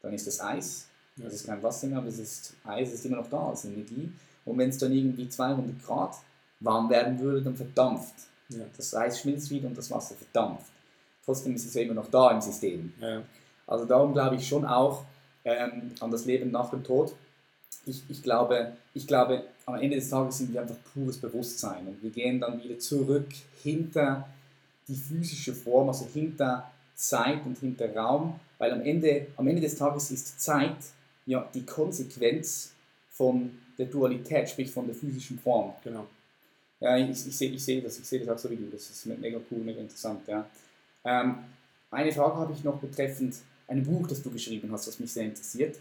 Dann 0.00 0.14
ist 0.14 0.26
es 0.26 0.40
Eis. 0.40 0.86
Das 1.16 1.34
ist 1.34 1.46
kein 1.46 1.62
Wasser 1.62 1.88
mehr, 1.88 1.98
aber 1.98 2.08
es 2.08 2.18
ist 2.18 2.54
Eis, 2.64 2.88
es 2.88 2.94
ist 2.94 3.06
immer 3.06 3.18
noch 3.18 3.28
da 3.28 3.48
als 3.48 3.66
Energie. 3.66 4.10
Und 4.46 4.56
wenn 4.56 4.70
es 4.70 4.78
dann 4.78 4.92
irgendwie 4.92 5.28
200 5.28 5.84
Grad 5.84 6.16
warm 6.60 6.88
werden 6.88 7.18
würde, 7.18 7.42
dann 7.42 7.56
verdampft. 7.56 8.14
Ja. 8.50 8.64
Das 8.76 8.94
Eis 8.94 9.20
schmilzt 9.20 9.50
wieder 9.50 9.68
und 9.68 9.76
das 9.76 9.90
Wasser 9.90 10.14
verdampft. 10.14 10.70
Trotzdem 11.24 11.54
ist 11.54 11.66
es 11.66 11.74
ja 11.74 11.82
immer 11.82 11.94
noch 11.94 12.08
da 12.08 12.30
im 12.30 12.40
System. 12.40 12.92
Ja. 13.00 13.22
Also 13.66 13.84
darum 13.84 14.12
glaube 14.12 14.36
ich 14.36 14.46
schon 14.46 14.64
auch 14.64 15.04
ähm, 15.44 15.92
an 16.00 16.10
das 16.10 16.24
Leben 16.24 16.50
nach 16.50 16.70
dem 16.70 16.84
Tod 16.84 17.14
ich, 17.86 18.02
ich, 18.08 18.22
glaube, 18.22 18.72
ich 18.94 19.06
glaube, 19.06 19.44
am 19.66 19.76
Ende 19.76 19.96
des 19.96 20.08
Tages 20.08 20.38
sind 20.38 20.52
wir 20.52 20.60
einfach 20.60 20.76
pures 20.92 21.18
Bewusstsein 21.18 21.86
und 21.86 22.02
wir 22.02 22.10
gehen 22.10 22.40
dann 22.40 22.62
wieder 22.62 22.78
zurück 22.78 23.28
hinter 23.62 24.28
die 24.88 24.96
physische 24.96 25.54
Form, 25.54 25.88
also 25.88 26.06
hinter 26.06 26.70
Zeit 26.94 27.44
und 27.46 27.58
hinter 27.58 27.94
Raum, 27.94 28.38
weil 28.58 28.72
am 28.72 28.82
Ende, 28.82 29.28
am 29.36 29.46
Ende 29.46 29.62
des 29.62 29.76
Tages 29.76 30.10
ist 30.10 30.40
Zeit 30.40 30.76
ja 31.26 31.48
die 31.54 31.64
Konsequenz 31.64 32.72
von 33.08 33.58
der 33.78 33.86
Dualität, 33.86 34.50
sprich 34.50 34.70
von 34.70 34.86
der 34.86 34.94
physischen 34.94 35.38
Form. 35.38 35.72
Genau. 35.82 36.06
Ja, 36.80 36.96
ich, 36.96 37.10
ich, 37.10 37.36
sehe, 37.36 37.50
ich 37.50 37.64
sehe 37.64 37.82
das, 37.82 37.98
ich 37.98 38.06
sehe 38.06 38.20
das 38.20 38.28
auch 38.28 38.38
so 38.38 38.50
wie 38.50 38.56
du, 38.56 38.70
das 38.70 38.88
ist 38.88 39.06
mega 39.06 39.38
cool, 39.50 39.58
mega 39.58 39.80
interessant. 39.80 40.26
Ja. 40.26 40.46
Ähm, 41.04 41.36
eine 41.90 42.10
Frage 42.12 42.36
habe 42.36 42.52
ich 42.52 42.64
noch 42.64 42.78
betreffend 42.78 43.36
ein 43.68 43.84
Buch, 43.84 44.06
das 44.06 44.22
du 44.22 44.30
geschrieben 44.30 44.70
hast, 44.72 44.88
das 44.88 44.98
mich 44.98 45.12
sehr 45.12 45.24
interessiert. 45.24 45.78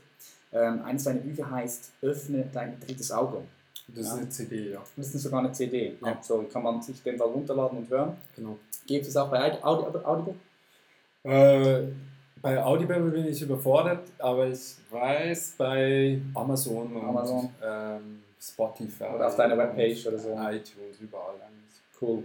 Ähm, 0.51 0.81
eines 0.83 1.03
deiner 1.03 1.19
Bücher 1.19 1.49
heißt 1.49 1.91
Öffne 2.01 2.49
dein 2.51 2.79
drittes 2.79 3.11
Auge. 3.11 3.43
Das 3.87 4.05
ja. 4.05 4.13
ist 4.13 4.19
eine 4.19 4.29
CD, 4.29 4.71
ja. 4.71 4.83
Das 4.95 5.13
ist 5.13 5.23
sogar 5.23 5.39
eine 5.39 5.51
CD. 5.51 5.95
Ja. 6.03 6.17
So 6.21 6.43
kann 6.43 6.63
man 6.63 6.81
sich 6.81 7.01
den 7.01 7.17
mal 7.17 7.27
runterladen 7.27 7.79
und 7.79 7.89
hören. 7.89 8.17
Genau. 8.35 8.57
Gibt 8.85 9.05
es 9.05 9.15
auch 9.15 9.29
bei 9.29 9.63
Audible? 9.63 10.35
Äh, 11.23 11.87
bei 12.41 12.63
Audible 12.63 13.11
bin 13.11 13.25
ich 13.25 13.41
überfordert, 13.41 14.07
aber 14.17 14.47
ich 14.47 14.75
weiß 14.89 15.55
bei 15.57 16.21
Amazon 16.33 16.95
und 16.95 17.03
Amazon. 17.03 17.49
Ähm, 17.63 18.23
Spotify. 18.39 19.05
Oder 19.15 19.27
auf 19.27 19.35
deiner 19.35 19.57
Webpage 19.57 20.07
oder 20.07 20.17
so. 20.17 20.29
iTunes, 20.33 20.99
überall. 20.99 21.35
Cool. 22.01 22.23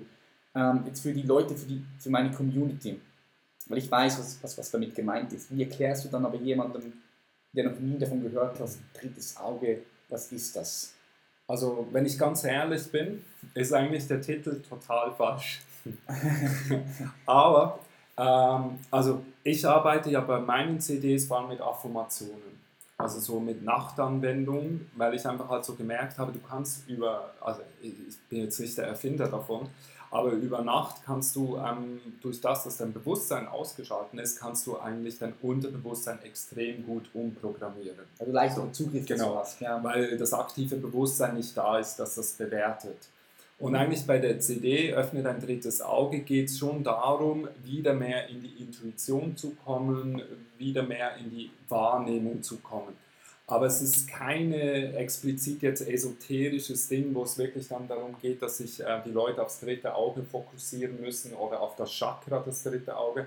Ähm, 0.55 0.85
jetzt 0.87 1.01
für 1.01 1.13
die 1.13 1.23
Leute, 1.23 1.55
für, 1.55 1.67
die, 1.67 1.85
für 1.99 2.11
meine 2.11 2.31
Community, 2.31 3.01
weil 3.67 3.79
ich 3.79 3.91
weiß, 3.91 4.19
was, 4.19 4.39
was, 4.43 4.57
was 4.57 4.71
damit 4.71 4.95
gemeint 4.95 5.33
ist. 5.33 5.55
Wie 5.55 5.63
erklärst 5.63 6.05
du 6.05 6.09
dann 6.09 6.25
aber 6.25 6.37
jemandem, 6.37 6.93
der 7.53 7.71
noch 7.71 7.79
nie 7.81 7.99
davon 7.99 8.23
gehört 8.23 8.61
hat, 8.61 8.71
drittes 8.93 9.37
Auge, 9.37 9.83
was 10.09 10.31
ist 10.31 10.55
das? 10.55 10.95
Also, 11.47 11.89
wenn 11.91 12.07
ich 12.07 12.19
ganz 12.19 12.45
ehrlich 12.45 12.91
bin, 12.91 13.25
ist 13.55 13.73
eigentlich 13.73 14.07
der 14.07 14.21
Titel 14.21 14.63
total 14.63 15.13
falsch. 15.13 15.61
Aber, 17.27 17.81
ähm, 18.17 18.79
also 18.91 19.23
ich 19.43 19.67
arbeite 19.67 20.11
ja 20.11 20.21
bei 20.21 20.41
meinen 20.41 20.81
CDs 20.81 21.27
vor 21.27 21.41
allem 21.41 21.49
mit 21.49 21.61
Affirmationen. 21.61 22.55
Also 23.05 23.21
so 23.21 23.39
mit 23.39 23.63
Nachtanwendungen, 23.63 24.91
weil 24.97 25.13
ich 25.13 25.27
einfach 25.27 25.51
halt 25.51 25.63
so 25.63 25.75
gemerkt 25.75 26.17
habe, 26.17 26.33
du 26.33 26.39
kannst 26.39 26.89
über, 26.89 27.35
also 27.39 27.61
ich 27.83 27.93
bin 28.31 28.41
jetzt 28.41 28.59
nicht 28.59 28.79
der 28.79 28.87
Erfinder 28.87 29.29
davon, 29.29 29.69
aber 30.11 30.31
über 30.31 30.63
Nacht 30.63 31.03
kannst 31.05 31.37
du, 31.37 31.59
ähm, 31.59 32.01
durch 32.23 32.41
das, 32.41 32.65
dass 32.65 32.79
dein 32.79 32.95
Bewusstsein 32.95 33.47
ausgeschaltet 33.47 34.19
ist, 34.21 34.41
kannst 34.41 34.67
du 34.67 34.79
eigentlich 34.79 35.19
dein 35.19 35.35
Unterbewusstsein 35.43 36.19
extrem 36.23 36.87
gut 36.87 37.11
umprogrammieren. 37.13 38.07
Also 38.19 38.33
leichter 38.33 38.73
Zugriff 38.73 39.05
genau, 39.05 39.37
hast, 39.37 39.61
ja. 39.61 39.85
weil 39.85 40.17
das 40.17 40.33
aktive 40.33 40.77
Bewusstsein 40.77 41.35
nicht 41.35 41.55
da 41.55 41.79
ist, 41.79 41.97
dass 41.97 42.15
das 42.15 42.33
bewertet. 42.33 42.97
Und 43.59 43.77
eigentlich 43.77 44.05
bei 44.07 44.19
der 44.19 44.41
CD 44.41 44.93
Öffne 44.93 45.23
dein 45.23 45.41
drittes 45.41 45.81
Auge 45.81 46.21
geht 46.21 46.49
es 46.49 46.59
schon 46.59 46.83
darum, 46.83 47.49
wieder 47.63 47.95
mehr 47.95 48.29
in 48.29 48.43
die 48.43 48.63
Intuition 48.63 49.37
zu 49.37 49.55
kommen, 49.65 50.21
wieder 50.59 50.83
mehr 50.83 51.17
in 51.17 51.31
die 51.31 51.51
Wahrnehmung 51.69 52.43
zu 52.43 52.59
kommen. 52.59 52.97
Aber 53.47 53.67
es 53.67 53.83
ist 53.83 54.09
keine 54.09 54.97
explizit 54.97 55.63
jetzt 55.63 55.87
esoterisches 55.87 56.89
Ding, 56.89 57.15
wo 57.15 57.25
es 57.25 57.37
wirklich 57.37 57.69
dann 57.69 57.87
darum 57.87 58.17
geht, 58.21 58.41
dass 58.41 58.57
sich 58.59 58.81
äh, 58.81 59.03
die 59.05 59.11
Leute 59.11 59.43
aufs 59.43 59.61
dritte 59.61 59.95
Auge 59.95 60.23
fokussieren 60.23 60.99
müssen 61.01 61.35
oder 61.35 61.61
auf 61.61 61.77
das 61.77 61.91
Chakra, 61.91 62.43
das 62.45 62.63
dritte 62.63 62.97
Auge, 62.97 63.27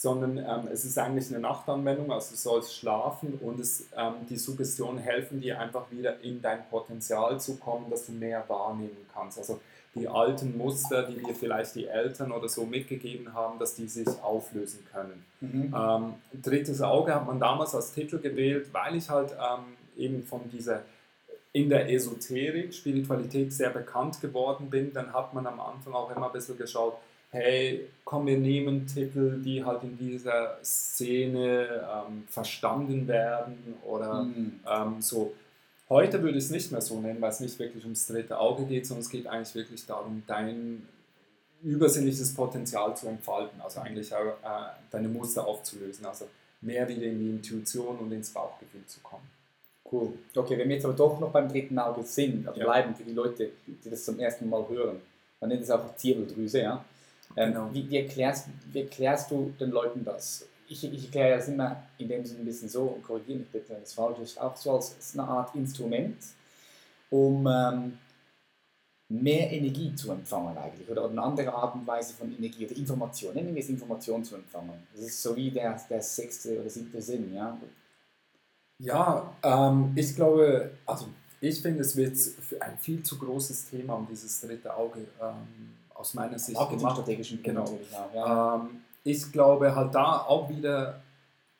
sondern 0.00 0.38
ähm, 0.38 0.68
es 0.72 0.84
ist 0.84 0.96
eigentlich 0.96 1.28
eine 1.28 1.40
Nachtanwendung, 1.40 2.12
also 2.12 2.30
du 2.30 2.36
sollst 2.36 2.72
schlafen 2.76 3.36
und 3.42 3.58
es, 3.58 3.86
ähm, 3.96 4.14
die 4.30 4.36
Suggestionen 4.36 4.98
helfen 4.98 5.40
dir 5.40 5.58
einfach 5.58 5.90
wieder 5.90 6.20
in 6.20 6.40
dein 6.40 6.64
Potenzial 6.70 7.40
zu 7.40 7.56
kommen, 7.56 7.90
dass 7.90 8.06
du 8.06 8.12
mehr 8.12 8.44
wahrnehmen 8.46 9.08
kannst. 9.12 9.38
Also 9.38 9.60
die 9.96 10.06
alten 10.06 10.56
Muster, 10.56 11.02
die 11.02 11.20
dir 11.20 11.34
vielleicht 11.34 11.74
die 11.74 11.88
Eltern 11.88 12.30
oder 12.30 12.48
so 12.48 12.64
mitgegeben 12.64 13.34
haben, 13.34 13.58
dass 13.58 13.74
die 13.74 13.88
sich 13.88 14.06
auflösen 14.22 14.86
können. 14.92 15.24
Mhm. 15.40 15.74
Ähm, 15.76 16.14
Drittes 16.44 16.80
Auge 16.80 17.12
hat 17.12 17.26
man 17.26 17.40
damals 17.40 17.74
als 17.74 17.90
Titel 17.90 18.20
gewählt, 18.20 18.68
weil 18.70 18.94
ich 18.94 19.10
halt 19.10 19.32
ähm, 19.32 19.64
eben 19.96 20.22
von 20.22 20.48
dieser 20.48 20.82
in 21.52 21.68
der 21.68 21.90
Esoterik, 21.90 22.72
Spiritualität 22.72 23.52
sehr 23.52 23.70
bekannt 23.70 24.20
geworden 24.20 24.70
bin, 24.70 24.92
dann 24.92 25.12
hat 25.12 25.34
man 25.34 25.44
am 25.44 25.58
Anfang 25.58 25.92
auch 25.92 26.14
immer 26.14 26.26
ein 26.26 26.32
bisschen 26.32 26.56
geschaut, 26.56 26.94
hey, 27.30 27.88
komm, 28.04 28.26
wir 28.26 28.38
nehmen 28.38 28.86
Titel, 28.86 29.40
die 29.42 29.64
halt 29.64 29.82
in 29.82 29.98
dieser 29.98 30.58
Szene 30.62 31.86
ähm, 31.90 32.24
verstanden 32.28 33.06
werden 33.06 33.74
oder 33.84 34.22
mhm. 34.22 34.60
ähm, 34.66 35.00
so 35.00 35.34
Heute 35.90 36.22
würde 36.22 36.36
ich 36.36 36.44
es 36.44 36.50
nicht 36.50 36.70
mehr 36.70 36.82
so 36.82 37.00
nennen, 37.00 37.20
weil 37.20 37.30
es 37.30 37.40
nicht 37.40 37.58
wirklich 37.58 37.82
ums 37.84 38.06
dritte 38.06 38.38
Auge 38.38 38.64
geht, 38.64 38.86
sondern 38.86 39.00
es 39.02 39.08
geht 39.08 39.26
eigentlich 39.26 39.54
wirklich 39.54 39.86
darum, 39.86 40.22
dein 40.26 40.86
übersinnliches 41.62 42.34
Potenzial 42.34 42.94
zu 42.94 43.08
entfalten, 43.08 43.60
also 43.60 43.80
eigentlich 43.80 44.12
äh, 44.12 44.16
deine 44.90 45.08
Muster 45.08 45.46
aufzulösen, 45.46 46.04
also 46.04 46.26
mehr 46.60 46.86
wieder 46.88 47.04
in 47.04 47.18
die 47.18 47.30
Intuition 47.30 47.96
und 47.98 48.12
ins 48.12 48.30
Bauchgefühl 48.30 48.84
zu 48.86 49.00
kommen. 49.00 49.28
Cool. 49.90 50.12
Okay, 50.36 50.58
wenn 50.58 50.68
wir 50.68 50.76
jetzt 50.76 50.84
aber 50.84 50.94
doch 50.94 51.18
noch 51.18 51.30
beim 51.30 51.48
dritten 51.48 51.78
Auge 51.78 52.02
sind, 52.02 52.46
also 52.46 52.60
Ja. 52.60 52.66
bleiben 52.66 52.94
für 52.94 53.04
die 53.04 53.14
Leute, 53.14 53.50
die 53.66 53.88
das 53.88 54.04
zum 54.04 54.18
ersten 54.18 54.48
Mal 54.50 54.68
hören, 54.68 55.00
man 55.40 55.48
nennt 55.48 55.62
es 55.62 55.70
auch 55.70 55.96
Zirbeldrüse, 55.96 56.60
ja. 56.60 56.84
Ähm, 57.36 57.52
Genau. 57.52 57.70
wie, 57.72 57.88
wie, 57.90 57.98
erklärst, 57.98 58.48
wie 58.72 58.80
erklärst 58.80 59.30
du 59.30 59.52
den 59.60 59.70
Leuten 59.70 60.04
das? 60.04 60.46
Ich, 60.68 60.84
ich 60.84 61.04
erkläre 61.04 61.38
das 61.38 61.48
immer 61.48 61.82
in 61.98 62.08
dem 62.08 62.24
Sinne 62.24 62.40
ein 62.40 62.44
bisschen 62.44 62.68
so, 62.68 62.82
und 62.82 63.02
korrigiere 63.02 63.38
mich 63.38 63.48
bitte, 63.48 63.70
wenn 63.74 63.82
es 63.82 63.94
falsch 63.94 64.18
ist, 64.18 64.40
auch 64.40 64.56
so 64.56 64.72
als, 64.74 64.94
als 64.96 65.18
eine 65.18 65.26
Art 65.26 65.54
Instrument, 65.54 66.16
um 67.10 67.46
ähm, 67.46 67.98
mehr 69.08 69.50
Energie 69.50 69.94
zu 69.94 70.10
empfangen 70.12 70.56
eigentlich, 70.58 70.88
oder 70.90 71.08
eine 71.08 71.22
andere 71.22 71.52
Art 71.52 71.74
und 71.74 71.86
Weise 71.86 72.12
von 72.12 72.30
Energie 72.36 72.66
oder 72.66 72.76
Information, 72.76 73.34
nennen 73.34 73.54
wir 73.54 73.62
es 73.62 73.70
Information 73.70 74.22
zu 74.22 74.34
empfangen. 74.34 74.86
Das 74.94 75.04
ist 75.04 75.22
so 75.22 75.34
wie 75.34 75.50
der, 75.50 75.80
der 75.88 76.02
sechste 76.02 76.60
oder 76.60 76.68
siebte 76.68 77.00
Sinn, 77.00 77.34
ja. 77.34 77.56
Ja, 78.80 79.34
ähm, 79.42 79.92
ich 79.96 80.14
glaube, 80.14 80.70
also 80.84 81.06
ich 81.40 81.62
finde, 81.62 81.80
es 81.80 81.96
wird 81.96 82.16
ein 82.60 82.78
viel 82.78 83.02
zu 83.02 83.18
großes 83.18 83.70
Thema 83.70 83.94
um 83.94 84.06
dieses 84.08 84.40
dritte 84.40 84.74
Auge 84.74 85.00
ähm, 85.20 85.74
aus 85.98 86.14
meiner 86.14 86.38
Sicht. 86.38 86.56
Marketingstrategischen 86.58 87.42
Genau. 87.42 87.78
ja. 88.14 88.54
Ähm, 88.56 88.82
ich 89.04 89.30
glaube 89.32 89.74
halt 89.74 89.94
da 89.94 90.18
auch 90.18 90.48
wieder, 90.48 91.00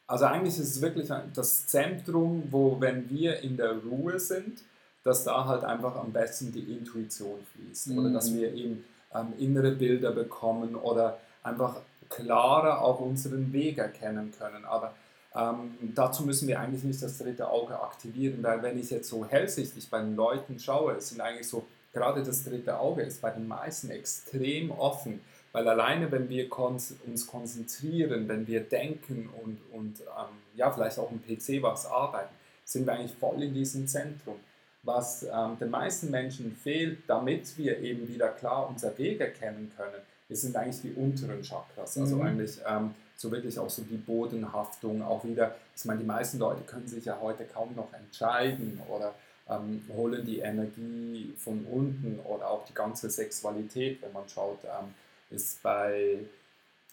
also 0.07 0.25
eigentlich 0.27 0.59
ist 0.59 0.77
es 0.77 0.81
wirklich 0.81 1.09
das 1.35 1.67
Zentrum, 1.67 2.45
wo 2.51 2.81
wenn 2.81 3.09
wir 3.11 3.41
in 3.41 3.57
der 3.57 3.77
Ruhe 3.83 4.19
sind, 4.19 4.61
dass 5.05 5.25
da 5.25 5.47
halt 5.47 5.65
einfach 5.65 5.97
am 5.97 6.13
besten 6.13 6.53
die 6.53 6.73
Intuition 6.73 7.39
fließt 7.53 7.91
oder 7.91 8.09
Mhm. 8.09 8.15
dass 8.15 8.33
wir 8.35 8.53
eben 8.53 8.85
ähm, 9.15 9.33
innere 9.39 9.73
Bilder 9.73 10.13
bekommen 10.13 10.75
oder 10.75 11.19
einfach 11.43 11.77
klarer 12.11 12.83
auch 12.83 13.01
unseren 13.01 13.53
Weg 13.53 13.79
erkennen 13.79 14.33
können. 14.39 14.65
Aber 14.65 14.93
ähm, 15.35 15.77
dazu 15.95 16.25
müssen 16.25 16.49
wir 16.49 16.59
eigentlich 16.61 16.85
nicht 16.85 17.03
das 17.03 17.19
dritte 17.19 17.49
Auge 17.49 17.81
aktivieren, 17.81 18.43
weil 18.43 18.63
wenn 18.63 18.79
ich 18.79 18.91
jetzt 18.91 19.09
so 19.09 19.25
hellsichtig 19.25 19.89
bei 19.89 20.01
den 20.01 20.17
Leuten 20.17 20.59
schaue, 20.59 20.95
es 20.95 21.11
sind 21.11 21.21
eigentlich 21.21 21.49
so, 21.49 21.65
gerade 21.93 22.23
das 22.23 22.45
dritte 22.45 22.79
Auge 22.79 23.03
ist 23.03 23.21
bei 23.21 23.31
den 23.31 23.49
meisten 23.49 23.91
extrem 23.91 24.71
offen, 24.71 25.21
weil 25.53 25.67
alleine 25.69 26.11
wenn 26.13 26.29
wir 26.29 26.49
uns 26.59 27.27
konzentrieren, 27.27 28.29
wenn 28.29 28.47
wir 28.47 28.61
denken 28.61 29.29
und, 29.43 29.59
und 29.73 30.01
ähm, 30.01 30.37
ja, 30.55 30.71
vielleicht 30.71 30.99
auch 30.99 31.11
im 31.11 31.23
PC 31.23 31.63
was 31.63 31.87
arbeiten, 31.87 32.35
sind 32.65 32.87
wir 32.87 32.93
eigentlich 32.93 33.15
voll 33.15 33.43
in 33.43 33.55
diesem 33.55 33.87
Zentrum. 33.87 34.37
Was 34.83 35.23
ähm, 35.25 35.59
den 35.59 35.71
meisten 35.71 36.11
Menschen 36.11 36.55
fehlt, 36.55 36.99
damit 37.09 37.57
wir 37.59 37.79
eben 37.79 38.07
wieder 38.09 38.29
klar 38.29 38.69
unser 38.69 38.97
Weg 38.99 39.21
erkennen 39.21 39.73
können, 39.77 40.03
das 40.29 40.43
sind 40.43 40.55
eigentlich 40.57 40.83
die 40.83 40.93
unteren 40.93 41.43
Chakras. 41.43 41.97
Also 41.99 42.17
Mhm. 42.17 42.23
eigentlich 42.23 42.59
ähm, 42.67 42.95
so 43.17 43.33
wirklich 43.33 43.59
auch 43.59 43.71
so 43.71 43.83
die 43.83 43.97
Bodenhaftung, 43.97 45.03
auch 45.03 45.25
wieder, 45.25 45.55
ich 45.75 45.85
meine, 45.87 46.01
die 46.01 46.07
meisten 46.07 46.39
Leute 46.39 46.63
können 46.63 46.87
sich 46.87 47.05
ja 47.07 47.19
heute 47.21 47.45
kaum 47.45 47.75
noch 47.75 47.93
entscheiden 47.93 48.81
oder 48.89 49.15
ähm, 49.49 49.83
holen 49.95 50.25
die 50.25 50.41
Energie 50.41 51.35
von 51.39 51.65
unten 51.65 52.21
oder 52.21 52.51
auch 52.51 52.65
die 52.67 52.75
ganze 52.75 53.11
Sexualität, 53.11 54.03
wenn 54.03 54.13
man 54.13 54.29
schaut, 54.29 54.59
ähm, 54.65 54.95
ist 55.31 55.63
bei 55.63 56.19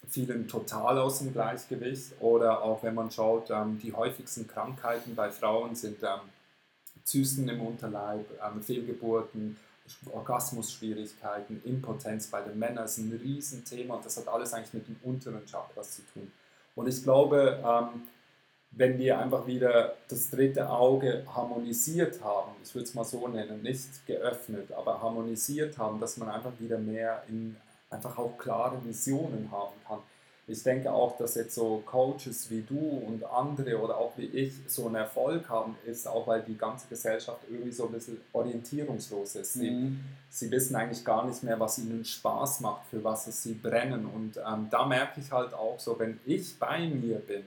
vielen 0.07 0.47
total 0.47 0.99
aus 0.99 1.19
dem 1.19 1.33
Gleichgewicht 1.33 2.13
oder 2.19 2.61
auch 2.61 2.83
wenn 2.83 2.93
man 2.93 3.11
schaut, 3.11 3.49
ähm, 3.49 3.79
die 3.81 3.93
häufigsten 3.93 4.47
Krankheiten 4.47 5.15
bei 5.15 5.31
Frauen 5.31 5.75
sind 5.75 6.03
ähm, 6.03 6.29
Zysten 7.03 7.47
im 7.49 7.61
Unterleib, 7.61 8.25
ähm, 8.43 8.61
Fehlgeburten, 8.61 9.57
Orgasmusschwierigkeiten, 10.11 11.61
Impotenz 11.63 12.27
bei 12.27 12.41
den 12.41 12.57
Männern 12.57 12.85
ist 12.85 12.97
ein 12.97 13.19
Riesenthema 13.21 13.95
und 13.95 14.05
das 14.05 14.17
hat 14.17 14.27
alles 14.27 14.53
eigentlich 14.53 14.73
mit 14.73 14.87
den 14.87 14.99
unteren 15.03 15.45
Chakras 15.45 15.97
zu 15.97 16.01
tun. 16.13 16.31
Und 16.75 16.87
ich 16.87 17.03
glaube, 17.03 17.63
ähm, 17.63 18.01
wenn 18.77 18.97
wir 18.99 19.19
einfach 19.19 19.47
wieder 19.47 19.93
das 20.09 20.29
dritte 20.29 20.69
Auge 20.69 21.23
harmonisiert 21.33 22.21
haben, 22.23 22.51
ich 22.63 22.75
würde 22.75 22.87
es 22.87 22.93
mal 22.93 23.05
so 23.05 23.27
nennen, 23.27 23.61
nicht 23.63 24.05
geöffnet, 24.05 24.71
aber 24.73 25.01
harmonisiert 25.01 25.77
haben, 25.77 25.99
dass 25.99 26.17
man 26.17 26.29
einfach 26.29 26.51
wieder 26.59 26.77
mehr 26.77 27.23
in 27.29 27.55
einfach 27.89 28.17
auch 28.17 28.37
klare 28.37 28.83
Visionen 28.83 29.49
haben 29.51 29.73
kann. 29.87 29.99
Ich 30.47 30.61
denke 30.61 30.91
auch, 30.91 31.17
dass 31.17 31.33
jetzt 31.35 31.55
so 31.55 31.81
Coaches 31.85 32.51
wie 32.51 32.61
du 32.61 32.77
und 32.77 33.23
andere 33.23 33.79
oder 33.79 33.97
auch 33.97 34.11
wie 34.17 34.25
ich 34.25 34.53
so 34.67 34.85
einen 34.85 34.95
Erfolg 34.95 35.49
haben, 35.49 35.75
ist 35.85 36.07
auch, 36.07 36.27
weil 36.27 36.41
die 36.43 36.57
ganze 36.57 36.87
Gesellschaft 36.87 37.39
irgendwie 37.49 37.71
so 37.71 37.87
ein 37.87 37.93
bisschen 37.93 38.21
orientierungslos 38.33 39.35
ist. 39.35 39.53
Sie, 39.53 39.71
Mhm. 39.71 39.99
sie 40.29 40.51
wissen 40.51 40.75
eigentlich 40.75 41.03
gar 41.03 41.25
nicht 41.25 41.41
mehr, 41.41 41.59
was 41.59 41.79
ihnen 41.79 42.05
Spaß 42.05 42.59
macht, 42.59 42.85
für 42.91 43.03
was 43.03 43.25
es 43.27 43.41
sie 43.41 43.53
brennen. 43.53 44.05
Und 44.05 44.37
ähm, 44.37 44.67
da 44.69 44.85
merke 44.85 45.19
ich 45.19 45.31
halt 45.31 45.53
auch 45.53 45.79
so, 45.79 45.97
wenn 45.97 46.19
ich 46.25 46.59
bei 46.59 46.87
mir 46.87 47.17
bin, 47.17 47.43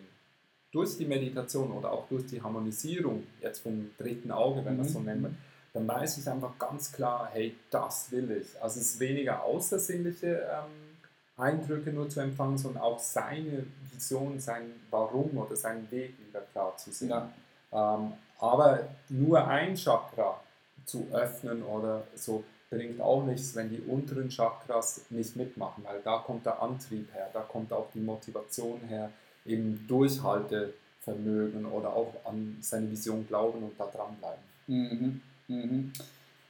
durch 0.72 0.96
die 0.98 1.06
Meditation 1.06 1.72
oder 1.72 1.92
auch 1.92 2.06
durch 2.08 2.26
die 2.26 2.42
Harmonisierung, 2.42 3.24
jetzt 3.40 3.60
vom 3.60 3.90
dritten 3.96 4.30
Auge, 4.30 4.64
wenn 4.64 4.76
man 4.76 4.86
es 4.86 4.92
so 4.92 4.98
Mhm. 5.00 5.04
nennt, 5.06 5.36
dann 5.72 5.88
weiß 5.88 6.18
ich 6.18 6.28
einfach 6.28 6.58
ganz 6.58 6.92
klar, 6.92 7.30
hey, 7.32 7.56
das 7.70 8.10
will 8.10 8.30
ich. 8.30 8.60
Also 8.62 8.80
es 8.80 8.94
ist 8.94 9.00
weniger 9.00 9.42
außersinnliche 9.44 10.42
ähm, 10.50 10.96
Eindrücke 11.36 11.92
nur 11.92 12.08
zu 12.08 12.20
empfangen, 12.20 12.58
sondern 12.58 12.82
auch 12.82 12.98
seine 12.98 13.64
Vision, 13.92 14.40
sein 14.40 14.72
Warum 14.90 15.36
oder 15.38 15.56
seinen 15.56 15.90
Weg 15.90 16.14
wieder 16.26 16.40
klar 16.52 16.76
zu 16.76 16.90
sehen. 16.90 17.10
Ja. 17.10 17.30
Ähm, 17.72 18.12
aber 18.38 18.80
nur 19.08 19.46
ein 19.46 19.76
Chakra 19.76 20.40
zu 20.84 21.06
öffnen 21.12 21.62
oder 21.62 22.02
so 22.14 22.44
bringt 22.70 23.00
auch 23.00 23.24
nichts, 23.24 23.54
wenn 23.54 23.70
die 23.70 23.80
unteren 23.80 24.28
Chakras 24.28 25.02
nicht 25.10 25.36
mitmachen, 25.36 25.84
weil 25.84 26.00
da 26.02 26.18
kommt 26.18 26.44
der 26.44 26.60
Antrieb 26.62 27.12
her, 27.14 27.30
da 27.32 27.40
kommt 27.40 27.72
auch 27.72 27.86
die 27.94 28.00
Motivation 28.00 28.80
her, 28.88 29.10
eben 29.48 29.84
Durchhaltevermögen 29.88 31.66
oder 31.66 31.92
auch 31.92 32.14
an 32.24 32.56
seine 32.60 32.90
Vision 32.90 33.26
glauben 33.26 33.62
und 33.62 33.72
da 33.78 33.86
dranbleiben. 33.86 34.42
Mhm. 34.66 35.20
Mhm. 35.48 35.92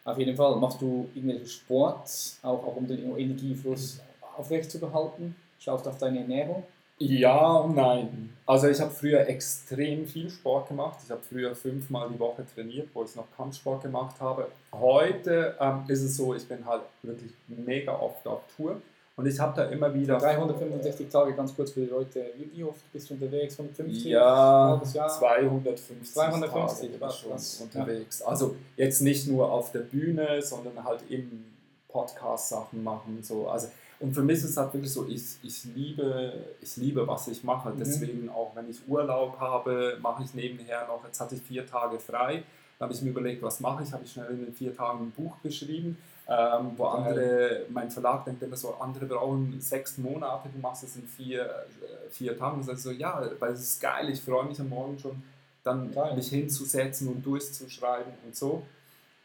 Auf 0.04 0.18
jeden 0.18 0.36
Fall. 0.36 0.56
Machst 0.56 0.80
du 0.80 1.08
irgendwelchen 1.14 1.48
Sport, 1.48 2.08
auch, 2.42 2.64
auch 2.64 2.76
um 2.76 2.86
den 2.86 3.16
Energiefluss 3.16 4.00
aufrecht 4.36 4.70
zu 4.70 4.78
behalten? 4.78 5.36
Schaust 5.58 5.86
auf 5.86 5.98
deine 5.98 6.20
Ernährung? 6.20 6.64
Ja 6.98 7.52
und 7.58 7.76
nein. 7.76 8.30
Also 8.44 8.68
ich 8.68 8.80
habe 8.80 8.90
früher 8.90 9.28
extrem 9.28 10.06
viel 10.06 10.30
Sport 10.30 10.68
gemacht. 10.68 10.98
Ich 11.04 11.10
habe 11.10 11.20
früher 11.20 11.54
fünfmal 11.54 12.08
die 12.12 12.18
Woche 12.18 12.44
trainiert, 12.54 12.88
wo 12.92 13.04
ich 13.04 13.14
noch 13.14 13.26
Kampfsport 13.36 13.82
gemacht 13.82 14.16
habe. 14.20 14.48
Heute 14.72 15.56
ähm, 15.60 15.84
ist 15.86 16.02
es 16.02 16.16
so, 16.16 16.34
ich 16.34 16.46
bin 16.48 16.64
halt 16.66 16.82
wirklich 17.02 17.30
mega 17.46 17.92
oft 17.92 18.26
auf 18.26 18.40
Tour 18.56 18.80
und 19.18 19.26
ich 19.26 19.38
habe 19.40 19.52
da 19.56 19.64
immer 19.64 19.92
wieder 19.92 20.16
365 20.16 21.08
Tage, 21.08 21.34
ganz 21.34 21.54
kurz 21.54 21.72
für 21.72 21.80
die 21.80 21.86
Leute. 21.90 22.24
Wie, 22.36 22.62
oft 22.62 22.80
bist 22.92 23.10
du 23.10 23.14
unterwegs? 23.14 23.58
150? 23.58 24.04
Ja, 24.04 24.80
Jahr? 24.80 24.82
250, 25.08 26.12
250, 26.14 26.98
Tage 27.00 27.12
schon 27.12 27.30
was- 27.32 27.60
unterwegs. 27.60 28.22
Also 28.22 28.54
jetzt 28.76 29.02
nicht 29.02 29.26
nur 29.26 29.50
auf 29.50 29.72
der 29.72 29.80
Bühne, 29.80 30.40
sondern 30.40 30.84
halt 30.84 31.02
im 31.08 31.44
Podcast 31.88 32.50
Sachen 32.50 32.84
machen. 32.84 33.18
So. 33.22 33.48
Also, 33.48 33.68
und 33.98 34.14
für 34.14 34.22
mich 34.22 34.38
ist 34.38 34.44
es 34.50 34.56
halt 34.56 34.72
wirklich 34.72 34.92
so, 34.92 35.06
ich, 35.08 35.22
ich, 35.42 35.64
liebe, 35.74 36.32
ich 36.60 36.76
liebe, 36.76 37.04
was 37.06 37.26
ich 37.26 37.42
mache. 37.42 37.70
Mhm. 37.70 37.78
Deswegen 37.80 38.28
auch, 38.28 38.54
wenn 38.54 38.70
ich 38.70 38.86
Urlaub 38.86 39.40
habe, 39.40 39.98
mache 40.00 40.22
ich 40.22 40.32
nebenher 40.34 40.86
noch, 40.86 41.04
jetzt 41.04 41.20
hatte 41.20 41.34
ich 41.34 41.42
vier 41.42 41.66
Tage 41.66 41.98
frei, 41.98 42.44
da 42.78 42.84
habe 42.84 42.94
ich 42.94 43.02
mir 43.02 43.10
überlegt, 43.10 43.42
was 43.42 43.58
mache 43.58 43.82
ich, 43.82 43.92
habe 43.92 44.04
ich 44.04 44.12
schnell 44.12 44.30
in 44.30 44.44
den 44.44 44.54
vier 44.54 44.76
Tagen 44.76 45.06
ein 45.06 45.10
Buch 45.10 45.34
geschrieben, 45.42 45.98
ähm, 46.28 46.72
wo 46.76 46.84
andere, 46.84 47.62
mein 47.70 47.90
Verlag 47.90 48.24
denkt 48.26 48.42
immer 48.42 48.56
so, 48.56 48.74
andere 48.74 49.06
brauchen 49.06 49.58
sechs 49.60 49.96
Monate, 49.96 50.48
du 50.54 50.58
machst 50.60 50.84
es 50.84 50.96
in 50.96 51.06
vier, 51.06 51.42
äh, 51.46 52.10
vier 52.10 52.36
Tagen. 52.38 52.58
Das 52.66 52.76
ist 52.76 52.82
so, 52.82 52.90
ja, 52.90 53.22
weil 53.38 53.52
es 53.52 53.60
ist 53.60 53.80
geil, 53.80 54.10
ich 54.10 54.20
freue 54.20 54.44
mich 54.44 54.60
am 54.60 54.68
Morgen 54.68 54.98
schon, 54.98 55.22
dann 55.64 55.90
Geil. 55.92 56.14
mich 56.16 56.28
hinzusetzen 56.28 57.08
und 57.08 57.24
durchzuschreiben 57.24 58.12
und 58.26 58.36
so. 58.36 58.62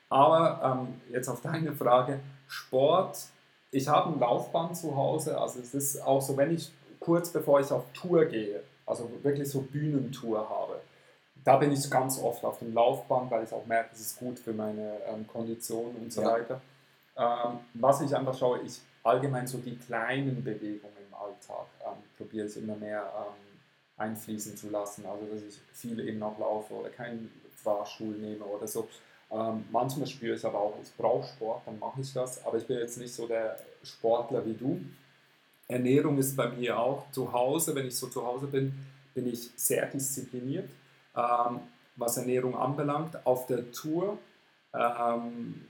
Aber 0.10 0.62
ähm, 0.88 1.02
jetzt 1.12 1.28
auf 1.28 1.42
deine 1.42 1.74
Frage, 1.74 2.20
Sport, 2.48 3.18
ich 3.72 3.88
habe 3.88 4.14
ein 4.14 4.20
Laufband 4.20 4.78
zu 4.78 4.96
Hause, 4.96 5.38
also 5.40 5.60
es 5.60 5.74
ist 5.74 6.02
auch 6.02 6.22
so, 6.22 6.38
wenn 6.38 6.54
ich 6.54 6.72
kurz 7.00 7.32
bevor 7.32 7.60
ich 7.60 7.70
auf 7.72 7.84
Tour 7.94 8.26
gehe, 8.26 8.62
also 8.86 9.10
wirklich 9.24 9.50
so 9.50 9.62
Bühnentour 9.62 10.48
habe, 10.50 10.80
da 11.44 11.58
bin 11.58 11.72
ich 11.74 11.90
ganz 11.90 12.22
oft 12.22 12.46
auf 12.46 12.60
dem 12.60 12.74
Laufband, 12.74 13.30
weil 13.32 13.44
ich 13.44 13.52
auch 13.52 13.66
merke, 13.66 13.90
es 13.94 14.00
ist 14.00 14.20
gut 14.20 14.40
für 14.40 14.54
meine 14.54 15.00
ähm, 15.12 15.28
Kondition 15.28 15.94
und 16.00 16.14
so 16.14 16.22
Ja. 16.22 16.32
weiter. 16.34 16.62
Ähm, 17.16 17.60
was 17.76 18.02
ich 18.02 18.16
einfach 18.16 18.38
schaue, 18.38 18.62
ich 18.62 18.80
allgemein 19.04 19.46
so 19.46 19.58
die 19.60 19.76
kleinen 19.76 20.44
Bewegungen 20.44 20.98
im 21.08 21.14
Alltag 21.14 21.68
ähm, 21.86 22.04
probiere 22.18 22.48
ich 22.48 22.58
immer 22.58 22.76
mehr 22.76 23.02
ähm, 23.02 23.60
einfließen 23.98 24.58
zu 24.58 24.70
lassen. 24.70 25.06
Also 25.06 25.26
dass 25.26 25.44
ich 25.44 25.60
viel 25.74 26.00
eben 26.00 26.20
noch 26.20 26.38
laufe 26.40 26.74
oder 26.74 26.90
keinen 26.90 27.32
Fahrstuhl 27.56 28.16
nehme 28.16 28.46
oder 28.46 28.68
so. 28.68 28.88
Ähm, 29.32 29.66
manchmal 29.72 30.08
spüre 30.08 30.36
ich 30.36 30.46
aber 30.46 30.60
auch, 30.60 30.76
ich 30.82 30.96
brauche 30.96 31.28
Sport, 31.28 31.64
dann 31.66 31.80
mache 31.80 32.02
ich 32.02 32.14
das. 32.14 32.46
Aber 32.46 32.58
ich 32.58 32.66
bin 32.66 32.78
jetzt 32.78 32.98
nicht 32.98 33.14
so 33.14 33.28
der 33.28 33.58
Sportler 33.84 34.46
wie 34.46 34.54
du. 34.54 34.80
Ernährung 35.68 36.18
ist 36.18 36.36
bei 36.36 36.50
mir 36.50 36.78
auch 36.78 37.10
zu 37.12 37.32
Hause, 37.32 37.74
wenn 37.76 37.88
ich 37.88 37.96
so 37.96 38.08
zu 38.08 38.26
Hause 38.26 38.48
bin, 38.48 38.74
bin 39.14 39.28
ich 39.28 39.52
sehr 39.56 39.86
diszipliniert, 39.88 40.70
ähm, 41.16 41.62
was 41.96 42.18
Ernährung 42.18 42.56
anbelangt. 42.56 43.26
Auf 43.26 43.46
der 43.48 43.72
Tour 43.72 44.18
ähm, 44.74 45.68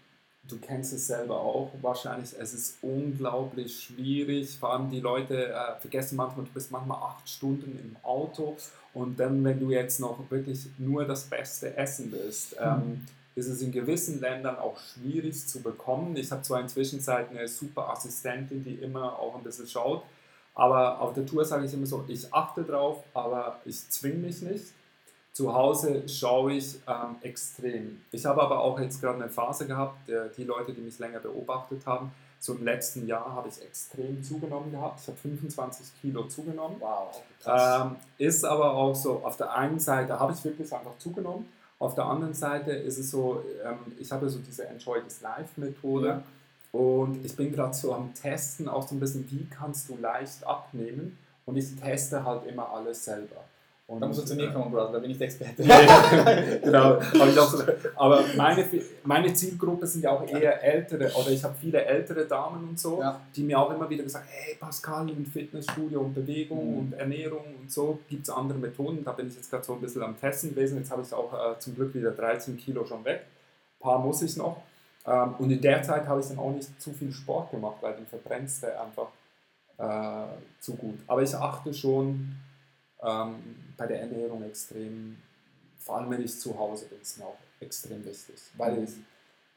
du 0.49 0.57
kennst 0.57 0.93
es 0.93 1.07
selber 1.07 1.39
auch 1.39 1.71
wahrscheinlich, 1.81 2.33
es 2.37 2.53
ist 2.53 2.77
unglaublich 2.81 3.83
schwierig. 3.83 4.57
Vor 4.57 4.73
allem 4.73 4.89
die 4.89 4.99
Leute 4.99 5.53
äh, 5.53 5.79
vergessen 5.79 6.15
manchmal, 6.17 6.45
du 6.45 6.51
bist 6.51 6.71
manchmal 6.71 6.97
acht 7.01 7.27
Stunden 7.29 7.79
im 7.79 7.95
Auto 8.03 8.57
und 8.93 9.19
dann, 9.19 9.43
wenn 9.43 9.59
du 9.59 9.71
jetzt 9.71 9.99
noch 9.99 10.19
wirklich 10.29 10.67
nur 10.77 11.05
das 11.05 11.23
Beste 11.23 11.75
essen 11.77 12.11
willst, 12.11 12.55
ähm, 12.59 13.05
ist 13.35 13.47
es 13.47 13.61
in 13.61 13.71
gewissen 13.71 14.19
Ländern 14.21 14.57
auch 14.57 14.77
schwierig 14.77 15.47
zu 15.47 15.61
bekommen. 15.61 16.15
Ich 16.17 16.31
habe 16.31 16.43
zwar 16.43 16.59
inzwischen 16.59 17.03
eine 17.07 17.47
super 17.47 17.89
Assistentin, 17.89 18.63
die 18.63 18.75
immer 18.75 19.17
auch 19.17 19.35
ein 19.35 19.43
bisschen 19.43 19.67
schaut, 19.67 20.03
aber 20.53 21.01
auf 21.01 21.13
der 21.13 21.25
Tour 21.25 21.43
sage 21.43 21.65
ich 21.65 21.73
immer 21.73 21.87
so, 21.87 22.05
ich 22.07 22.31
achte 22.31 22.63
drauf, 22.63 23.03
aber 23.13 23.59
ich 23.65 23.89
zwinge 23.89 24.17
mich 24.17 24.41
nicht. 24.41 24.65
Zu 25.33 25.53
Hause 25.53 26.07
schaue 26.07 26.53
ich 26.53 26.75
ähm, 26.87 27.15
extrem. 27.23 28.01
Ich 28.11 28.25
habe 28.25 28.41
aber 28.41 28.59
auch 28.59 28.79
jetzt 28.79 29.01
gerade 29.01 29.21
eine 29.21 29.29
Phase 29.29 29.65
gehabt, 29.65 30.07
der, 30.07 30.25
die 30.29 30.43
Leute, 30.43 30.73
die 30.73 30.81
mich 30.81 30.99
länger 30.99 31.19
beobachtet 31.19 31.85
haben, 31.87 32.11
so 32.39 32.53
im 32.53 32.63
letzten 32.63 33.07
Jahr 33.07 33.33
habe 33.33 33.47
ich 33.49 33.59
extrem 33.63 34.21
zugenommen 34.23 34.71
gehabt. 34.71 34.99
Ich 35.01 35.07
habe 35.07 35.17
25 35.17 35.87
Kilo 36.01 36.25
zugenommen. 36.25 36.75
Wow. 36.79 37.23
Ähm, 37.47 37.95
ist 38.19 38.45
aber 38.45 38.73
auch 38.73 38.93
so, 38.93 39.21
auf 39.23 39.37
der 39.37 39.55
einen 39.55 39.79
Seite 39.79 40.19
habe 40.19 40.33
ich 40.33 40.43
wirklich 40.43 40.71
einfach 40.71 40.97
zugenommen, 40.99 41.47
auf 41.79 41.95
der 41.95 42.05
anderen 42.05 42.33
Seite 42.33 42.71
ist 42.71 42.97
es 42.99 43.09
so, 43.09 43.43
ähm, 43.65 43.77
ich 43.99 44.11
habe 44.11 44.29
so 44.29 44.39
diese 44.39 44.67
Enjoy 44.67 45.01
This 45.01 45.21
Life 45.21 45.59
Methode 45.59 46.07
Ja. 46.07 46.23
und 46.71 47.25
ich 47.25 47.35
bin 47.35 47.51
gerade 47.51 47.73
so 47.73 47.93
am 47.93 48.13
Testen, 48.13 48.69
auch 48.69 48.87
so 48.87 48.95
ein 48.95 48.99
bisschen, 48.99 49.29
wie 49.31 49.47
kannst 49.49 49.89
du 49.89 49.97
leicht 49.97 50.45
abnehmen 50.45 51.17
und 51.45 51.57
ich 51.57 51.75
teste 51.75 52.23
halt 52.23 52.45
immer 52.45 52.69
alles 52.71 53.03
selber. 53.03 53.43
Und, 53.85 53.99
Da 53.99 54.07
musst 54.07 54.21
du 54.21 54.25
zu 54.25 54.35
mir 54.35 54.49
äh, 54.49 54.53
kommen, 54.53 54.71
Brother, 54.71 54.93
da 54.93 54.99
bin 54.99 55.11
ich 55.11 55.17
der 55.17 55.27
Experte. 55.27 55.61
genau, 56.63 56.93
auch 56.95 57.47
so, 57.49 57.63
aber 57.97 58.23
meine, 58.37 58.65
meine 59.03 59.33
Zielgruppe 59.33 59.85
sind 59.85 60.03
ja 60.03 60.11
auch 60.11 60.25
eher 60.25 60.63
ältere, 60.63 61.11
oder 61.13 61.29
ich 61.31 61.43
habe 61.43 61.53
viele 61.59 61.83
ältere 61.83 62.25
Damen 62.25 62.69
und 62.69 62.79
so, 62.79 63.01
Ja. 63.01 63.19
die 63.35 63.43
mir 63.43 63.59
auch 63.59 63.69
immer 63.71 63.89
wieder 63.89 64.03
gesagt 64.03 64.25
hey 64.29 64.55
Pascal, 64.55 65.09
und 65.09 65.27
Fitnessstudio 65.27 65.99
und 65.99 66.13
Bewegung 66.13 66.71
Mhm. 66.71 66.77
und 66.79 66.93
Ernährung 66.93 67.43
und 67.59 67.69
so, 67.69 67.99
gibt 68.07 68.23
es 68.23 68.29
andere 68.29 68.57
Methoden, 68.57 69.03
da 69.03 69.11
bin 69.11 69.27
ich 69.27 69.35
jetzt 69.35 69.49
gerade 69.49 69.65
so 69.65 69.73
ein 69.73 69.81
bisschen 69.81 70.01
am 70.01 70.17
Testen 70.17 70.51
gewesen, 70.51 70.77
jetzt 70.77 70.89
habe 70.89 71.01
ich 71.01 71.13
auch 71.13 71.33
äh, 71.33 71.59
zum 71.59 71.75
Glück 71.75 71.93
wieder 71.93 72.11
13 72.11 72.55
Kilo 72.55 72.85
schon 72.85 73.03
weg, 73.03 73.23
ein 73.25 73.83
paar 73.83 73.99
muss 73.99 74.21
ich 74.21 74.37
noch. 74.37 74.61
Ähm, 75.05 75.35
und 75.39 75.51
in 75.51 75.59
der 75.59 75.83
Zeit 75.83 76.07
habe 76.07 76.21
ich 76.21 76.27
dann 76.27 76.39
auch 76.39 76.51
nicht 76.51 76.81
zu 76.81 76.93
viel 76.93 77.11
Sport 77.11 77.51
gemacht, 77.51 77.75
weil 77.81 77.93
dann 77.95 78.05
verbrennst 78.05 78.63
du 78.63 78.67
einfach 78.79 79.07
äh, 79.77 80.61
zu 80.61 80.75
gut. 80.75 80.99
Aber 81.05 81.21
ich 81.21 81.35
achte 81.35 81.73
schon 81.73 82.33
ähm, 83.03 83.35
bei 83.77 83.87
der 83.87 84.01
Ernährung 84.01 84.43
extrem, 84.43 85.17
vor 85.79 85.97
allem 85.97 86.09
wenn 86.11 86.23
ich 86.23 86.39
zu 86.39 86.57
Hause 86.57 86.85
bin, 86.85 87.01
ist 87.01 87.17
mir 87.17 87.25
auch 87.25 87.37
extrem 87.59 88.03
wichtig, 88.05 88.35
weil 88.57 88.77
Mhm. 88.77 88.83
ich 88.83 88.91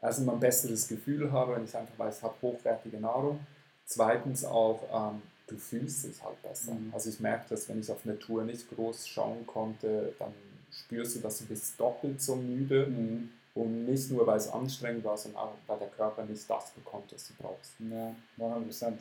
erstens 0.03 0.27
mal 0.27 0.35
ein 0.35 0.41
besseres 0.41 0.89
Gefühl 0.89 1.31
habe, 1.33 1.57
wenn 1.57 1.65
ich 1.65 1.75
einfach 1.77 1.99
weiß, 1.99 2.19
ich 2.19 2.23
habe 2.23 2.35
hochwertige 2.43 2.99
Nahrung. 3.01 3.41
Zweitens 3.85 4.45
auch, 4.45 4.83
ähm, 5.13 5.23
du 5.47 5.57
fühlst 5.57 6.05
dich 6.05 6.23
halt 6.23 6.41
besser. 6.43 6.73
Mhm. 6.73 6.91
Also 6.93 7.09
ich 7.11 7.21
merke 7.21 7.47
das, 7.51 7.69
wenn 7.69 7.81
ich 7.81 7.91
auf 7.91 8.01
eine 8.05 8.19
Tour 8.19 8.45
nicht 8.45 8.69
groß 8.75 9.07
schauen 9.07 9.47
konnte, 9.47 10.13
dann 10.19 10.33
spürst 10.71 11.17
du, 11.17 11.21
dass 11.21 11.39
du 11.39 11.47
bist 11.47 11.79
doppelt 11.79 12.21
so 12.21 12.37
müde 12.37 12.87
Mhm. 12.89 13.31
und 13.55 13.87
nicht 13.87 14.11
nur, 14.11 14.27
weil 14.27 14.37
es 14.39 14.49
anstrengend 14.49 15.05
war, 15.05 15.17
sondern 15.17 15.43
auch, 15.43 15.55
weil 15.67 15.79
der 15.79 15.89
Körper 15.89 16.25
nicht 16.25 16.49
das 16.51 16.71
bekommt, 16.73 17.13
was 17.13 17.29
du 17.29 17.35
brauchst. 17.39 17.73
Ja, 17.79 18.15
100%. 18.39 19.01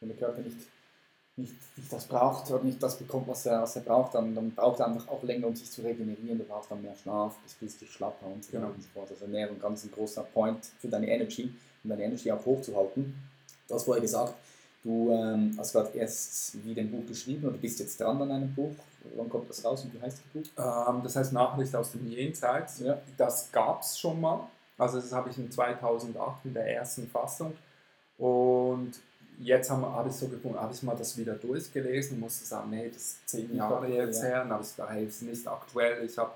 Wenn 0.00 0.08
der 0.10 0.18
Körper 0.18 0.40
nicht, 0.40 0.56
nicht, 1.36 1.54
nicht 1.76 1.92
das 1.92 2.06
braucht 2.06 2.50
oder 2.50 2.64
nicht 2.64 2.82
das 2.82 2.96
bekommt, 2.96 3.28
was 3.28 3.44
er, 3.46 3.62
was 3.62 3.76
er 3.76 3.82
braucht, 3.82 4.14
dann, 4.14 4.34
dann 4.34 4.50
braucht 4.52 4.80
er 4.80 4.86
einfach 4.86 5.06
auch 5.08 5.22
länger, 5.22 5.46
um 5.48 5.54
sich 5.56 5.70
zu 5.70 5.82
regenerieren. 5.82 6.38
Du 6.38 6.44
brauchst 6.44 6.70
dann 6.70 6.80
mehr 6.82 6.94
Schlaf, 6.96 7.36
bist 7.42 7.60
richtig 7.60 7.90
schlapper 7.92 8.26
und 8.26 8.42
so 8.44 8.52
Genau. 8.52 8.64
weiter 8.64 8.74
und 8.74 8.82
so 8.82 8.88
fort. 8.94 9.10
Also 9.10 9.24
Ernährung 9.26 9.60
ganz 9.60 9.84
ein 9.84 9.90
großer 9.92 10.22
Point 10.22 10.64
für 10.80 10.88
deine 10.88 11.08
Energy, 11.08 11.52
um 11.84 11.90
deine 11.90 12.04
Energy 12.04 12.30
auch 12.32 12.44
hochzuhalten. 12.44 13.14
Du 13.68 13.74
hast 13.74 13.84
vorher 13.84 14.00
gesagt, 14.00 14.34
du 14.82 15.10
ähm, 15.12 15.54
hast 15.58 15.72
gerade 15.72 15.90
erst 15.98 16.64
wieder 16.64 16.80
ein 16.80 16.90
Buch 16.90 17.06
geschrieben 17.06 17.46
oder 17.48 17.58
bist 17.58 17.80
jetzt 17.80 18.00
dran 18.00 18.20
an 18.22 18.30
einem 18.30 18.54
Buch. 18.54 18.72
Wann 19.14 19.28
kommt 19.28 19.48
das 19.50 19.64
raus 19.64 19.84
und 19.84 19.92
wie 19.94 20.00
heißt 20.00 20.18
das 20.18 20.42
Buch? 20.42 20.50
Ähm, 20.94 21.02
das 21.02 21.16
heißt 21.16 21.32
Nachricht 21.34 21.74
aus 21.76 21.92
dem 21.92 22.10
Jenseits. 22.10 22.80
Ja. 22.80 22.98
Das 23.16 23.52
gab 23.52 23.82
es 23.82 23.98
schon 23.98 24.20
mal. 24.20 24.48
Also 24.78 25.00
das 25.00 25.12
habe 25.12 25.28
ich 25.30 25.38
in 25.38 25.50
2008 25.50 26.44
in 26.44 26.54
der 26.54 26.66
ersten 26.74 27.06
Fassung. 27.08 27.52
Und 28.18 28.92
jetzt 29.38 29.70
habe 29.70 29.82
hab 29.92 30.06
ich 30.06 30.12
so 30.12 30.28
gefunden, 30.28 30.58
habe 30.60 30.72
ich 30.72 30.82
mal 30.82 30.96
das 30.96 31.16
wieder 31.16 31.34
durchgelesen 31.34 32.14
und 32.16 32.20
musste 32.20 32.44
sagen, 32.44 32.70
nee, 32.70 32.88
das 32.88 33.02
ist 33.02 33.28
zehn 33.28 33.54
Jahre 33.54 33.88
jetzt 33.88 34.22
Ja. 34.22 34.28
her. 34.28 34.42
Und 34.42 34.50
habe 34.50 34.62
ich 34.62 34.70
gedacht, 34.74 34.90
hey, 34.90 35.04
ist 35.06 35.22
nicht 35.22 35.46
aktuell. 35.46 36.04
Ich 36.04 36.16
habe 36.18 36.32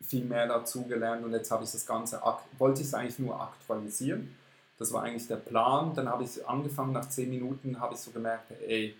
viel 0.00 0.24
mehr 0.24 0.46
dazu 0.46 0.82
gelernt 0.84 1.24
und 1.24 1.32
jetzt 1.32 1.50
habe 1.50 1.64
ich 1.64 1.70
das 1.72 1.86
Ganze, 1.86 2.20
wollte 2.58 2.80
ich 2.82 2.88
es 2.88 2.94
eigentlich 2.94 3.18
nur 3.18 3.40
aktualisieren. 3.40 4.34
Das 4.78 4.92
war 4.92 5.02
eigentlich 5.02 5.28
der 5.28 5.36
Plan. 5.36 5.94
Dann 5.94 6.08
habe 6.08 6.24
ich 6.24 6.46
angefangen, 6.46 6.92
nach 6.92 7.08
zehn 7.08 7.30
Minuten 7.30 7.80
habe 7.80 7.94
ich 7.94 8.00
so 8.00 8.10
gemerkt, 8.10 8.50
ey, 8.66 8.94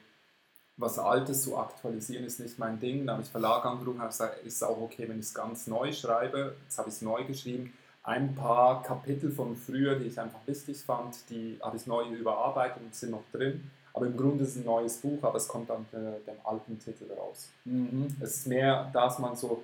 was 0.77 0.99
Altes 0.99 1.43
zu 1.43 1.57
aktualisieren 1.57 2.25
ist 2.25 2.41
nicht 2.41 2.59
mein 2.59 2.81
Ding. 2.81 3.07
Dann 3.07 3.15
habe 3.17 3.23
ich 3.23 3.29
Verlag 3.31 3.65
angerufen 3.65 4.01
habe 4.01 4.09
gesagt, 4.11 4.45
ist 4.45 4.63
auch 4.65 4.81
okay, 4.81 5.09
wenn 5.09 5.19
ich 5.21 5.27
es 5.27 5.35
ganz 5.35 5.67
neu 5.67 5.93
schreibe. 5.93 6.57
Jetzt 6.65 6.79
habe 6.79 6.89
ich 6.89 6.97
es 6.97 7.03
neu 7.03 7.25
geschrieben. 7.25 7.73
Ein 8.05 8.35
paar 8.35 8.83
Kapitel 8.83 9.31
von 9.31 9.57
früher, 9.57 9.99
die 9.99 10.07
ich 10.07 10.21
einfach 10.21 10.41
wichtig 10.47 10.83
fand, 10.83 11.17
die 11.31 11.59
habe 11.63 11.77
ich 11.77 11.87
neu 11.87 12.05
überarbeitet 12.05 12.83
und 12.83 12.95
sind 12.95 13.13
noch 13.13 13.25
drin. 13.33 13.71
Aber 13.95 14.07
im 14.07 14.17
Grunde 14.17 14.45
ist 14.45 14.51
es 14.51 14.57
ein 14.57 14.65
neues 14.65 14.99
Buch, 14.99 15.23
aber 15.23 15.37
es 15.37 15.49
kommt 15.49 15.71
dann 15.71 15.79
unter 15.79 15.99
dem 15.99 16.37
alten 16.45 16.79
Titel 16.79 17.11
raus. 17.13 17.49
Mhm. 17.65 18.15
Es 18.21 18.37
ist 18.37 18.47
mehr, 18.47 18.91
dass 18.93 19.19
man 19.19 19.35
so, 19.37 19.63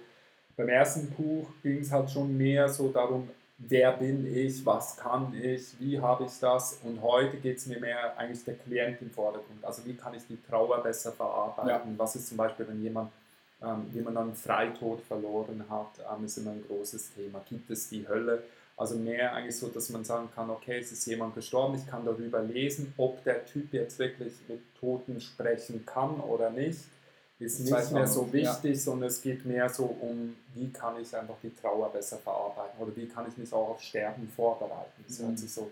beim 0.57 0.69
ersten 0.69 1.11
Buch 1.11 1.49
ging 1.63 1.81
es 1.81 1.93
halt 1.93 2.11
schon 2.11 2.37
mehr 2.37 2.69
so 2.69 2.89
darum, 2.91 3.29
wer 3.59 3.93
bin 3.93 4.27
ich, 4.35 4.65
was 4.65 4.97
kann 4.97 5.35
ich, 5.35 5.79
wie 5.79 6.01
habe 6.01 6.25
ich 6.25 6.39
das 6.41 6.79
und 6.83 7.03
heute 7.03 7.37
geht 7.37 7.59
es 7.59 7.67
mir 7.67 7.79
mehr 7.79 8.17
eigentlich 8.17 8.45
der 8.45 8.55
Klient 8.55 9.03
im 9.03 9.11
Vordergrund. 9.11 9.63
Also 9.63 9.85
wie 9.85 9.95
kann 9.95 10.15
ich 10.15 10.27
die 10.27 10.39
Trauer 10.49 10.83
besser 10.83 11.13
verarbeiten, 11.13 11.99
was 11.99 12.17
ist 12.17 12.29
zum 12.29 12.39
Beispiel, 12.39 12.67
wenn 12.69 12.83
jemand, 12.83 13.11
ähm, 13.63 13.87
jemand 13.93 14.17
einen 14.17 14.35
Freitod 14.35 15.03
verloren 15.03 15.65
hat, 15.69 15.91
ähm, 16.17 16.25
ist 16.25 16.39
immer 16.39 16.53
ein 16.53 16.65
großes 16.67 17.15
Thema. 17.15 17.43
Gibt 17.49 17.71
es 17.71 17.89
die 17.89 18.07
Hölle? 18.09 18.43
Also 18.77 18.97
mehr 18.97 19.35
eigentlich 19.35 19.57
so, 19.57 19.69
dass 19.69 19.91
man 19.91 20.05
sagen 20.05 20.29
kann, 20.35 20.49
okay, 20.49 20.79
es 20.79 20.91
ist 20.91 21.05
jemand 21.07 21.35
gestorben, 21.35 21.77
ich 21.77 21.87
kann 21.87 22.05
darüber 22.05 22.41
lesen, 22.43 22.95
ob 22.97 23.23
der 23.25 23.45
Typ 23.45 23.73
jetzt 23.75 23.99
wirklich 23.99 24.33
mit 24.49 24.61
Toten 24.81 25.21
sprechen 25.21 25.85
kann 25.85 26.19
oder 26.21 26.51
nicht 26.51 26.79
ist 27.41 27.61
nicht 27.61 27.73
man 27.73 27.93
mehr 27.93 28.07
so 28.07 28.27
noch, 28.27 28.35
ja. 28.35 28.53
wichtig, 28.53 28.83
sondern 28.83 29.09
es 29.09 29.21
geht 29.23 29.45
mehr 29.47 29.69
so 29.69 29.85
um, 29.85 30.37
wie 30.55 30.71
kann 30.71 31.01
ich 31.01 31.15
einfach 31.17 31.37
die 31.43 31.55
Trauer 31.55 31.91
besser 31.91 32.19
verarbeiten 32.19 32.79
oder 32.81 32.95
wie 32.95 33.07
kann 33.07 33.27
ich 33.29 33.37
mich 33.39 33.53
auch 33.53 33.71
auf 33.71 33.81
Sterben 33.83 34.29
vorbereiten. 34.29 35.05
Das 35.09 35.19
Mhm. 35.19 35.27
hört 35.29 35.39
sich 35.39 35.51
so 35.51 35.71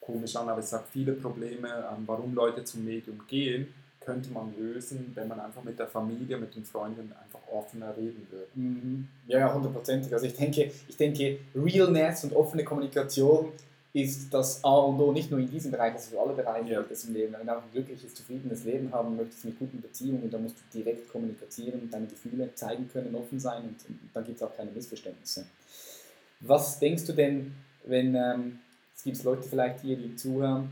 komisch 0.00 0.36
an, 0.36 0.48
aber 0.48 0.60
ich 0.60 0.66
sage, 0.66 0.84
viele 0.92 1.14
Probleme, 1.14 1.68
ähm, 1.68 2.04
warum 2.06 2.34
Leute 2.34 2.62
zum 2.64 2.84
Medium 2.84 3.20
gehen, 3.26 3.72
könnte 4.08 4.30
man 4.30 4.54
lösen, 4.56 5.12
wenn 5.14 5.28
man 5.28 5.38
einfach 5.38 5.62
mit 5.62 5.78
der 5.78 5.86
Familie, 5.86 6.38
mit 6.38 6.56
den 6.56 6.64
Freunden 6.64 7.12
einfach 7.12 7.40
offener 7.52 7.94
reden 7.94 8.26
würde. 8.30 8.46
Mhm. 8.54 9.06
Ja, 9.26 9.40
ja, 9.40 9.54
hundertprozentig. 9.54 10.10
Also 10.14 10.24
ich 10.24 10.34
denke, 10.34 10.70
ich 10.88 10.96
denke, 10.96 11.38
Realness 11.54 12.24
und 12.24 12.32
offene 12.32 12.64
Kommunikation 12.64 13.52
ist 13.92 14.32
das 14.32 14.64
A 14.64 14.76
und 14.78 14.98
O, 14.98 15.12
nicht 15.12 15.30
nur 15.30 15.40
in 15.40 15.50
diesem 15.50 15.72
Bereich, 15.72 15.92
also 15.92 16.10
für 16.12 16.20
alle 16.22 16.32
Bereiche 16.32 16.72
Ja. 16.72 16.82
des 16.82 17.04
im 17.04 17.12
Leben. 17.12 17.34
Wenn 17.38 17.46
du 17.46 17.52
auch 17.52 17.62
ein 17.62 17.70
glückliches, 17.70 18.14
zufriedenes 18.14 18.64
Leben 18.64 18.90
haben 18.92 19.14
möchtest 19.14 19.44
mit 19.44 19.58
guten 19.58 19.82
Beziehungen, 19.82 20.30
dann 20.30 20.42
musst 20.42 20.56
du 20.56 20.78
direkt 20.78 21.12
kommunizieren, 21.12 21.90
deine 21.90 22.06
Gefühle 22.06 22.54
zeigen 22.54 22.88
können, 22.90 23.14
offen 23.14 23.38
sein 23.38 23.62
und, 23.64 23.90
und 23.90 24.10
dann 24.14 24.24
gibt 24.24 24.38
es 24.38 24.42
auch 24.42 24.56
keine 24.56 24.70
Missverständnisse. 24.70 25.44
Was 26.40 26.78
denkst 26.78 27.04
du 27.04 27.12
denn, 27.12 27.52
wenn 27.84 28.14
ähm, 28.14 28.58
es 28.96 29.02
gibt 29.02 29.22
Leute 29.22 29.42
vielleicht 29.42 29.80
hier, 29.80 29.96
die 29.98 30.16
zuhören, 30.16 30.70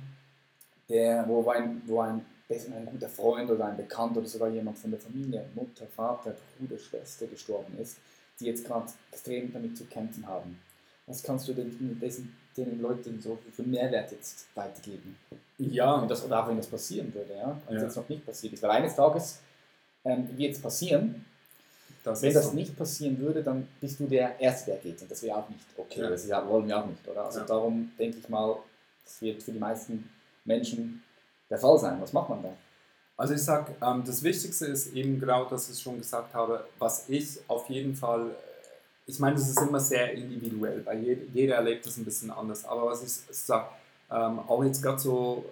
der, 0.88 1.26
wo 1.28 1.46
ein, 1.50 1.82
wo 1.86 2.00
ein, 2.00 2.24
ein 2.48 2.86
guter 2.86 3.08
Freund 3.08 3.50
oder 3.50 3.66
ein 3.66 3.76
Bekannter 3.76 4.20
oder 4.20 4.28
sogar 4.28 4.48
jemand 4.48 4.78
von 4.78 4.90
der 4.90 5.00
Familie, 5.00 5.44
Mutter, 5.54 5.86
Vater, 5.86 6.34
Bruder, 6.58 6.78
Schwester 6.78 7.26
gestorben 7.26 7.76
ist, 7.80 7.96
die 8.38 8.46
jetzt 8.46 8.64
gerade 8.64 8.86
extrem 9.10 9.52
damit 9.52 9.76
zu 9.76 9.84
kämpfen 9.86 10.26
haben. 10.26 10.58
Was 11.06 11.22
kannst 11.22 11.48
du 11.48 11.54
denn 11.54 11.98
dessen, 12.00 12.36
den 12.56 12.80
Leuten 12.80 13.20
so 13.20 13.38
für 13.54 13.62
Mehrwert 13.62 14.12
jetzt 14.12 14.46
weitergeben? 14.54 15.16
Ja, 15.58 15.94
Und 15.94 16.10
das, 16.10 16.24
oder 16.24 16.42
auch 16.44 16.48
wenn 16.48 16.56
das 16.56 16.66
passieren 16.66 17.12
würde, 17.14 17.34
ja? 17.34 17.60
wenn 17.66 17.76
es 17.76 17.82
Ja. 17.82 17.86
jetzt 17.88 17.96
noch 17.96 18.08
nicht 18.08 18.24
passiert 18.26 18.52
ist. 18.52 18.62
Weil 18.62 18.70
eines 18.70 18.94
Tages 18.94 19.38
ähm, 20.04 20.28
wird 20.36 20.54
es 20.54 20.60
passieren. 20.60 21.24
das 22.04 22.22
Wenn 22.22 22.34
das 22.34 22.46
so. 22.46 22.52
nicht 22.52 22.76
passieren 22.76 23.18
würde, 23.18 23.42
dann 23.42 23.66
bist 23.80 23.98
du 24.00 24.06
der 24.06 24.38
Erste, 24.40 24.72
der 24.72 24.80
geht. 24.80 25.00
Und 25.02 25.10
das 25.10 25.22
wäre 25.22 25.36
auch 25.38 25.48
nicht 25.48 25.64
okay. 25.76 26.00
Ja. 26.00 26.10
Das 26.10 26.28
wollen 26.28 26.68
wir 26.68 26.78
auch 26.78 26.86
nicht, 26.86 27.06
oder? 27.08 27.24
Also 27.24 27.40
Ja. 27.40 27.44
darum 27.46 27.90
denke 27.98 28.18
ich 28.18 28.28
mal, 28.28 28.56
das 29.04 29.20
wird 29.22 29.42
für 29.42 29.52
die 29.52 29.58
meisten 29.58 30.08
Menschen 30.44 31.02
der 31.50 31.58
Fall 31.58 31.78
sein. 31.78 32.00
Was 32.00 32.12
macht 32.12 32.28
man 32.28 32.42
da? 32.42 32.52
Also 33.16 33.34
ich 33.34 33.42
sage, 33.42 33.74
ähm, 33.82 34.02
das 34.04 34.22
Wichtigste 34.22 34.66
ist 34.66 34.92
eben 34.94 35.18
genau, 35.18 35.46
dass 35.46 35.70
ich 35.70 35.80
schon 35.80 35.98
gesagt 35.98 36.34
habe, 36.34 36.66
was 36.78 37.08
ich 37.08 37.38
auf 37.48 37.68
jeden 37.70 37.94
Fall, 37.94 38.30
äh, 38.30 38.32
ich 39.06 39.18
meine, 39.18 39.36
das 39.36 39.48
ist 39.48 39.60
immer 39.60 39.80
sehr 39.80 40.12
individuell, 40.12 40.84
weil 40.84 41.02
jeder, 41.32 41.56
erlebt 41.56 41.86
das 41.86 41.96
ein 41.96 42.04
bisschen 42.04 42.30
anders, 42.30 42.64
aber 42.66 42.86
was 42.86 43.02
ich 43.02 43.36
sage, 43.36 43.68
ähm, 44.10 44.40
auch 44.40 44.62
jetzt 44.64 44.82
gerade 44.82 44.98
so, 44.98 45.44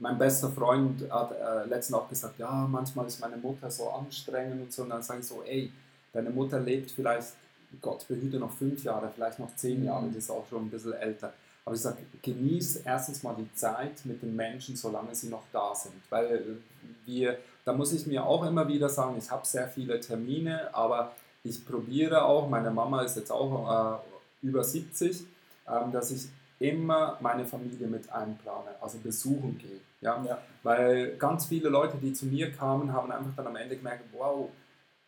mein 0.00 0.18
bester 0.18 0.50
Freund 0.50 1.08
hat 1.08 1.30
äh, 1.32 1.68
letztens 1.68 1.96
auch 1.96 2.08
gesagt, 2.08 2.38
ja, 2.38 2.66
manchmal 2.68 3.06
ist 3.06 3.20
meine 3.20 3.36
Mutter 3.36 3.70
so 3.70 3.90
anstrengend 3.90 4.62
und 4.62 4.72
so, 4.72 4.82
und 4.82 4.90
dann 4.90 5.02
sage 5.02 5.20
ich 5.20 5.26
so, 5.26 5.42
ey, 5.44 5.70
deine 6.12 6.30
Mutter 6.30 6.58
lebt 6.58 6.90
vielleicht, 6.90 7.34
Gott 7.80 8.06
behüte 8.08 8.38
noch 8.38 8.52
fünf 8.52 8.82
Jahre, 8.84 9.10
vielleicht 9.14 9.38
noch 9.38 9.54
zehn. 9.56 9.84
Jahre, 9.84 10.08
die 10.08 10.18
ist 10.18 10.30
auch 10.30 10.46
schon 10.48 10.66
ein 10.66 10.70
bisschen 10.70 10.92
älter. 10.94 11.32
Aber 11.64 11.74
ich 11.74 11.80
sage, 11.80 11.98
genieß 12.20 12.76
erstens 12.84 13.22
mal 13.22 13.34
die 13.34 13.52
Zeit 13.54 14.04
mit 14.04 14.22
den 14.22 14.36
Menschen, 14.36 14.76
solange 14.76 15.14
sie 15.14 15.28
noch 15.28 15.44
da 15.52 15.74
sind. 15.74 15.94
Weil 16.10 16.58
wir, 17.06 17.38
da 17.64 17.72
muss 17.72 17.92
ich 17.92 18.06
mir 18.06 18.24
auch 18.24 18.44
immer 18.44 18.68
wieder 18.68 18.88
sagen, 18.88 19.16
ich 19.16 19.30
habe 19.30 19.46
sehr 19.46 19.68
viele 19.68 19.98
Termine, 20.00 20.74
aber 20.74 21.12
ich 21.42 21.64
probiere 21.64 22.24
auch, 22.24 22.48
meine 22.48 22.70
Mama 22.70 23.02
ist 23.02 23.16
jetzt 23.16 23.30
auch 23.30 24.02
äh, 24.42 24.46
über 24.46 24.62
70, 24.62 25.24
ähm, 25.68 25.92
dass 25.92 26.10
ich 26.10 26.28
immer 26.58 27.18
meine 27.20 27.44
Familie 27.44 27.86
mit 27.86 28.10
einplane, 28.12 28.70
also 28.80 28.98
besuchen 28.98 29.58
gehe. 29.58 29.80
Ja? 30.00 30.22
Ja. 30.24 30.38
Weil 30.62 31.16
ganz 31.16 31.46
viele 31.46 31.68
Leute, 31.68 31.96
die 31.96 32.12
zu 32.12 32.26
mir 32.26 32.52
kamen, 32.52 32.92
haben 32.92 33.10
einfach 33.10 33.34
dann 33.36 33.46
am 33.46 33.56
Ende 33.56 33.76
gemerkt, 33.76 34.04
wow, 34.12 34.50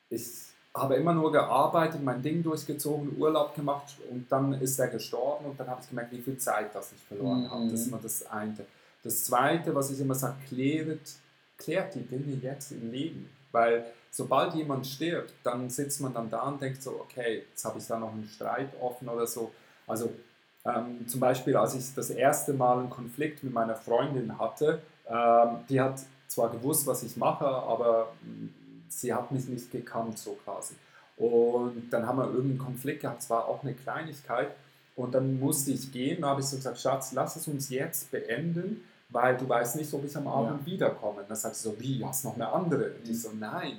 ich 0.09 0.27
habe 0.77 0.97
immer 0.97 1.14
nur 1.14 1.33
gearbeitet, 1.33 2.03
mein 2.03 2.22
Ding 2.22 2.43
durchgezogen, 2.43 3.16
Urlaub 3.18 3.55
gemacht 3.55 3.97
und 4.11 4.31
dann 4.31 4.53
ist 4.55 4.79
er 4.79 4.89
gestorben 4.89 5.47
und 5.47 5.59
dann 5.61 5.68
habe 5.68 5.81
ich 5.83 5.89
gemerkt, 5.89 6.12
wie 6.12 6.20
viel 6.20 6.39
Zeit 6.39 6.74
das 6.74 6.93
ich 6.93 7.03
verloren 7.03 7.43
Mhm. 7.45 7.51
habe. 7.51 7.64
Das 7.70 7.81
ist 7.81 7.89
immer 7.89 8.01
das 8.03 8.27
eine. 8.31 8.55
Das 9.03 9.24
zweite, 9.24 9.74
was 9.74 9.91
ich 9.91 10.01
immer 10.01 10.14
sage, 10.14 10.37
klärt, 10.49 11.01
klärt 11.59 11.95
die 11.95 12.03
Dinge 12.07 12.35
jetzt 12.43 12.72
im 12.72 12.91
Leben. 12.91 13.29
Weil 13.53 13.87
sobald 14.11 14.55
jemand 14.55 14.87
stirbt, 14.87 15.33
dann 15.43 15.70
sitzt 15.70 16.01
man 16.01 16.12
dann 16.12 16.29
da 16.29 16.43
und 16.49 16.61
denkt 16.61 16.83
so, 16.83 16.91
okay, 17.01 17.45
jetzt 17.51 17.64
habe 17.64 17.79
ich 17.79 17.87
da 17.87 17.99
noch 17.99 18.12
einen 18.12 18.24
Streit 18.29 18.68
offen 18.81 19.09
oder 19.09 19.27
so. 19.27 19.51
Also 19.87 20.11
ähm, 20.64 21.07
zum 21.09 21.20
Beispiel, 21.20 21.57
als 21.57 21.74
ich 21.74 21.95
das 21.95 22.11
erste 22.11 22.53
Mal 22.53 22.81
einen 22.81 22.91
Konflikt 22.91 23.45
mit 23.45 23.53
meiner 23.53 23.77
Freundin 23.77 24.39
hatte, 24.39 24.83
ähm, 25.09 25.59
die 25.68 25.81
hat 25.81 26.01
zwar 26.27 26.51
gewusst, 26.51 26.87
was 26.89 27.05
ich 27.05 27.16
mache, 27.16 27.47
aber 27.47 28.09
mh, 28.22 28.49
sie 28.89 29.12
hat 29.12 29.30
mich 29.32 29.47
nicht 29.49 29.70
gekannt, 29.70 30.18
so 30.18 30.37
quasi. 30.45 30.74
Und 31.16 31.89
dann 31.91 32.07
haben 32.07 32.18
wir 32.18 32.26
irgendeinen 32.26 32.59
Konflikt 32.59 33.01
gehabt, 33.03 33.22
es 33.22 33.30
war 33.30 33.47
auch 33.47 33.62
eine 33.62 33.74
Kleinigkeit. 33.74 34.49
Und 34.97 35.14
dann 35.14 35.39
musste 35.39 35.72
ich 35.72 35.93
gehen, 35.93 36.22
da 36.22 36.28
habe 36.28 36.41
ich 36.41 36.47
so 36.47 36.57
gesagt, 36.57 36.78
Schatz, 36.78 37.12
lass 37.12 37.37
es 37.37 37.47
uns 37.49 37.68
jetzt 37.68 38.11
beenden, 38.11 38.82
weil 39.11 39.37
du 39.37 39.49
weißt 39.49 39.76
nicht, 39.76 39.93
ob 39.93 40.05
ich 40.05 40.16
am 40.16 40.26
Abend 40.26 40.64
wiederkomme. 40.66 41.20
Und 41.22 41.28
dann 41.30 41.37
sagt 41.37 41.57
sie 41.57 41.64
so, 41.64 41.76
wie, 41.78 42.05
hast 42.05 42.24
noch 42.24 42.34
eine 42.34 42.49
andere? 42.49 42.93
Und 42.93 43.09
ich 43.09 43.20
so, 43.20 43.30
nein. 43.39 43.78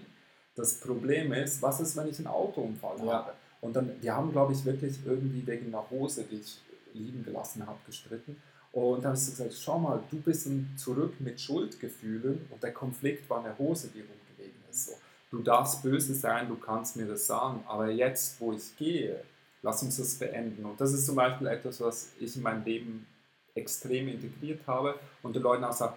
Das 0.56 0.76
Problem 0.76 1.34
ist, 1.34 1.62
was 1.62 1.80
ist, 1.80 1.96
wenn 1.96 2.08
ich 2.08 2.18
einen 2.18 2.28
Autounfall 2.28 2.98
Ja. 3.06 3.14
habe? 3.14 3.34
Und 3.62 3.76
dann, 3.76 3.92
wir 4.02 4.16
haben, 4.16 4.32
glaube 4.32 4.54
ich, 4.54 4.64
wirklich 4.66 5.00
irgendwie 5.06 5.46
wegen 5.46 5.68
einer 5.68 5.88
Hose, 5.90 6.24
die 6.24 6.38
ich 6.38 6.60
liegen 6.94 7.24
gelassen 7.24 7.66
habe, 7.66 7.78
gestritten. 7.86 8.38
Und 8.72 8.98
dann 9.00 9.06
habe 9.12 9.16
ich 9.16 9.26
so 9.26 9.32
gesagt, 9.32 9.54
schau 9.60 9.80
mal, 9.80 10.00
du 10.12 10.18
bist 10.18 10.48
zurück 10.78 11.14
mit 11.20 11.40
Schuldgefühlen 11.42 12.46
und 12.52 12.62
der 12.62 12.72
Konflikt 12.74 13.28
war 13.30 13.44
eine 13.44 13.58
Hose, 13.58 13.88
die 13.88 14.02
rumgelegen 14.02 14.27
So. 14.72 14.94
Du 15.30 15.40
darfst 15.40 15.84
böse 15.84 16.14
sein, 16.14 16.48
du 16.48 16.56
kannst 16.56 16.96
mir 16.96 17.06
das 17.06 17.28
sagen, 17.28 17.64
aber 17.68 17.90
jetzt, 17.90 18.40
wo 18.40 18.54
ich 18.54 18.76
gehe, 18.78 19.22
lass 19.62 19.84
uns 19.84 19.98
das 19.98 20.16
beenden. 20.16 20.66
Und 20.66 20.80
das 20.80 20.94
ist 20.94 21.06
zum 21.06 21.16
Beispiel 21.16 21.48
etwas, 21.48 21.82
was 21.82 22.12
ich 22.20 22.36
in 22.36 22.44
mein 22.44 22.64
Leben 22.64 23.06
extrem 23.56 24.08
integriert 24.08 24.62
habe 24.68 24.96
und 25.24 25.36
den 25.36 25.44
Leuten 25.44 25.64
auch 25.64 25.74
sage, 25.74 25.96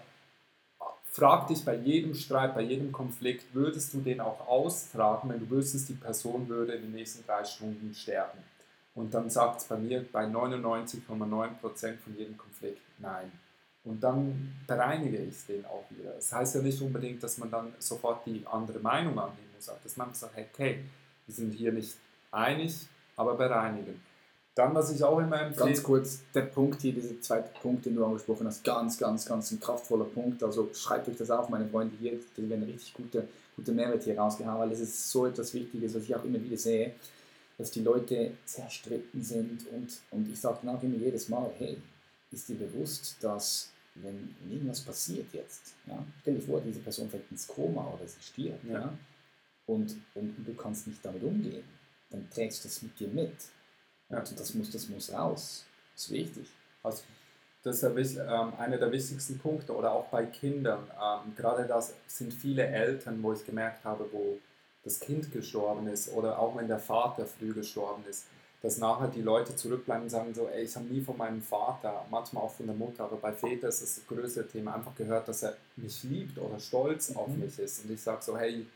frag 1.05 1.49
dich 1.49 1.65
bei 1.65 1.77
jedem 1.77 2.15
Streit, 2.15 2.55
bei 2.55 2.63
jedem 2.63 2.91
Konflikt, 2.91 3.55
würdest 3.55 3.93
du 3.93 4.01
den 4.01 4.21
auch 4.21 4.49
austragen, 4.49 5.29
wenn 5.29 5.41
du 5.41 5.51
wüsstest, 5.51 5.89
die 5.89 5.95
Person 5.95 6.49
würde 6.49 6.73
in 6.73 6.83
den 6.83 6.93
nächsten 6.93 7.25
drei 7.27 7.45
Stunden 7.45 7.95
sterben? 7.95 8.39
Und 8.95 9.15
dann 9.15 9.31
sagt 9.31 9.61
es 9.61 9.69
bei 9.69 9.77
mir 9.77 10.05
bei 10.11 10.25
99,9% 10.25 11.99
von 11.99 12.17
jedem 12.17 12.37
Konflikt 12.37 12.83
nein. 12.99 13.31
Und 13.85 14.03
dann 14.03 14.57
bereinige 14.67 15.19
ich 15.19 15.47
den 15.47 15.65
auch 15.65 15.85
wieder. 15.91 16.13
Das 16.13 16.33
heißt 16.33 16.57
ja 16.57 16.63
nicht 16.63 16.81
unbedingt, 16.83 17.23
dass 17.23 17.39
man 17.39 17.51
dann 17.51 17.73
sofort 17.79 18.27
die 18.27 18.45
andere 18.47 18.79
Meinung 18.79 19.19
annehmen 19.19 19.49
muss, 19.57 19.71
dass 19.83 19.97
man 19.97 20.13
sagt, 20.13 20.37
okay, 20.37 20.85
wir 21.27 21.35
sind 21.35 21.53
hier 21.53 21.73
nicht 21.73 21.97
einig, 22.31 22.87
aber 23.17 23.35
bereinigen. 23.35 24.01
Dann, 24.55 24.75
was 24.75 24.93
ich 24.93 25.03
auch 25.03 25.19
immer 25.19 25.41
empfehle, 25.41 25.67
Ganz 25.67 25.83
kurz, 25.83 26.21
der 26.35 26.43
Punkt 26.43 26.83
hier, 26.83 26.93
dieser 26.93 27.19
zweite 27.21 27.51
Punkt, 27.61 27.87
den 27.87 27.95
du 27.95 28.05
angesprochen 28.05 28.47
hast, 28.47 28.65
ganz, 28.65 28.99
ganz, 28.99 29.25
ganz 29.25 29.51
ein 29.53 29.61
kraftvoller 29.61 30.05
Punkt. 30.05 30.43
Also 30.43 30.69
schreibt 30.75 31.09
euch 31.09 31.17
das 31.17 31.31
auf, 31.31 31.49
meine 31.49 31.67
Freunde 31.67 31.95
hier, 31.99 32.19
die 32.37 32.51
werden 32.51 32.65
richtig 32.65 32.93
gute, 32.93 33.29
gute 33.57 33.73
Mehrwert 33.73 34.03
hier 34.03 34.19
rausgehauen, 34.19 34.59
weil 34.61 34.73
es 34.73 34.81
ist 34.81 35.11
so 35.11 35.27
etwas 35.27 35.55
Wichtiges, 35.55 35.95
was 35.95 36.03
ich 36.03 36.15
auch 36.15 36.25
immer 36.25 36.43
wieder 36.43 36.57
sehe, 36.57 36.95
dass 37.57 37.71
die 37.71 37.81
Leute 37.81 38.33
zerstritten 38.45 39.23
sind 39.23 39.67
und, 39.73 39.89
und 40.11 40.29
ich 40.31 40.41
sage 40.41 40.59
dann 40.63 40.77
auch 40.77 40.83
immer 40.83 40.97
jedes 40.97 41.29
Mal, 41.29 41.51
hey, 41.59 41.79
ist 42.31 42.49
dir 42.49 42.57
bewusst, 42.57 43.17
dass 43.21 43.71
wenn 43.97 44.35
irgendwas 44.49 44.81
passiert 44.81 45.27
jetzt, 45.33 45.75
ja, 45.87 46.05
stell 46.21 46.35
dir 46.37 46.43
vor, 46.43 46.61
diese 46.61 46.81
Person 46.81 47.11
fällt 47.11 47.31
ins 47.31 47.47
Koma 47.47 47.93
oder 47.93 48.07
sie 48.07 48.23
stirbt, 48.23 48.65
Ja. 48.65 48.81
ja, 48.81 48.99
und, 49.67 49.97
und 50.15 50.35
du 50.47 50.55
kannst 50.55 50.87
nicht 50.87 51.05
damit 51.05 51.23
umgehen, 51.23 51.65
dann 52.11 52.29
trägst 52.31 52.65
du 52.65 52.69
das 52.69 52.83
mit 52.83 52.99
dir 52.99 53.09
mit. 53.09 53.35
Ja. 54.09 54.19
Und 54.19 54.39
das 54.39 54.55
muss, 54.55 54.71
das 54.71 54.89
muss 54.89 55.13
raus. 55.13 55.65
Das 55.95 56.05
ist 56.05 56.11
wichtig. 56.11 56.49
Also, 56.83 57.03
das 57.63 57.83
ist 57.83 58.17
ähm, 58.17 58.53
einer 58.59 58.79
der 58.79 58.91
wichtigsten 58.91 59.39
Punkte 59.39 59.75
oder 59.77 59.93
auch 59.93 60.07
bei 60.09 60.25
Kindern. 60.27 60.91
Ähm, 61.01 61.35
gerade 61.37 61.67
das 61.67 61.95
sind 62.07 62.33
viele 62.33 62.67
Eltern, 62.67 63.23
wo 63.23 63.33
ich 63.33 63.45
gemerkt 63.45 63.85
habe, 63.85 64.09
wo 64.13 64.39
das 64.83 64.99
Kind 64.99 65.31
gestorben 65.31 65.87
ist 65.89 66.11
oder 66.13 66.39
auch 66.39 66.57
wenn 66.57 66.67
der 66.67 66.79
Vater 66.79 67.27
früh 67.27 67.53
gestorben 67.53 68.03
ist, 68.09 68.25
dass 68.63 68.79
nachher 68.79 69.09
die 69.09 69.23
Leute 69.23 69.57
zurückbleiben 69.57 70.05
und 70.05 70.11
sagen 70.11 70.35
so, 70.35 70.49
ey, 70.49 70.65
ich 70.65 70.77
habe 70.77 70.87
nie 70.87 71.01
von 71.01 71.17
meinem 71.17 71.41
Vater, 71.41 72.05
manchmal 72.11 72.45
auch 72.45 72.53
von 72.53 72.67
der 72.67 72.75
Mutter, 72.77 73.05
aber 73.05 73.17
bei 73.17 73.33
Vätern 73.33 73.71
ist 73.71 73.83
das, 73.83 73.95
das 73.97 74.07
größere 74.07 74.47
Thema, 74.47 74.75
einfach 74.75 74.95
gehört, 74.95 75.29
dass 75.29 75.43
er 75.43 75.57
mich 75.77 76.03
liebt 76.05 76.39
oder 76.39 76.59
stolz 76.59 77.15
auf 77.17 77.29
Mhm. 77.29 77.41
mich 77.41 77.59
ist. 77.59 77.85
Und 77.85 77.91
ich 77.93 78.03
sage 78.03 78.23
so, 78.23 78.37
hey, 78.37 78.67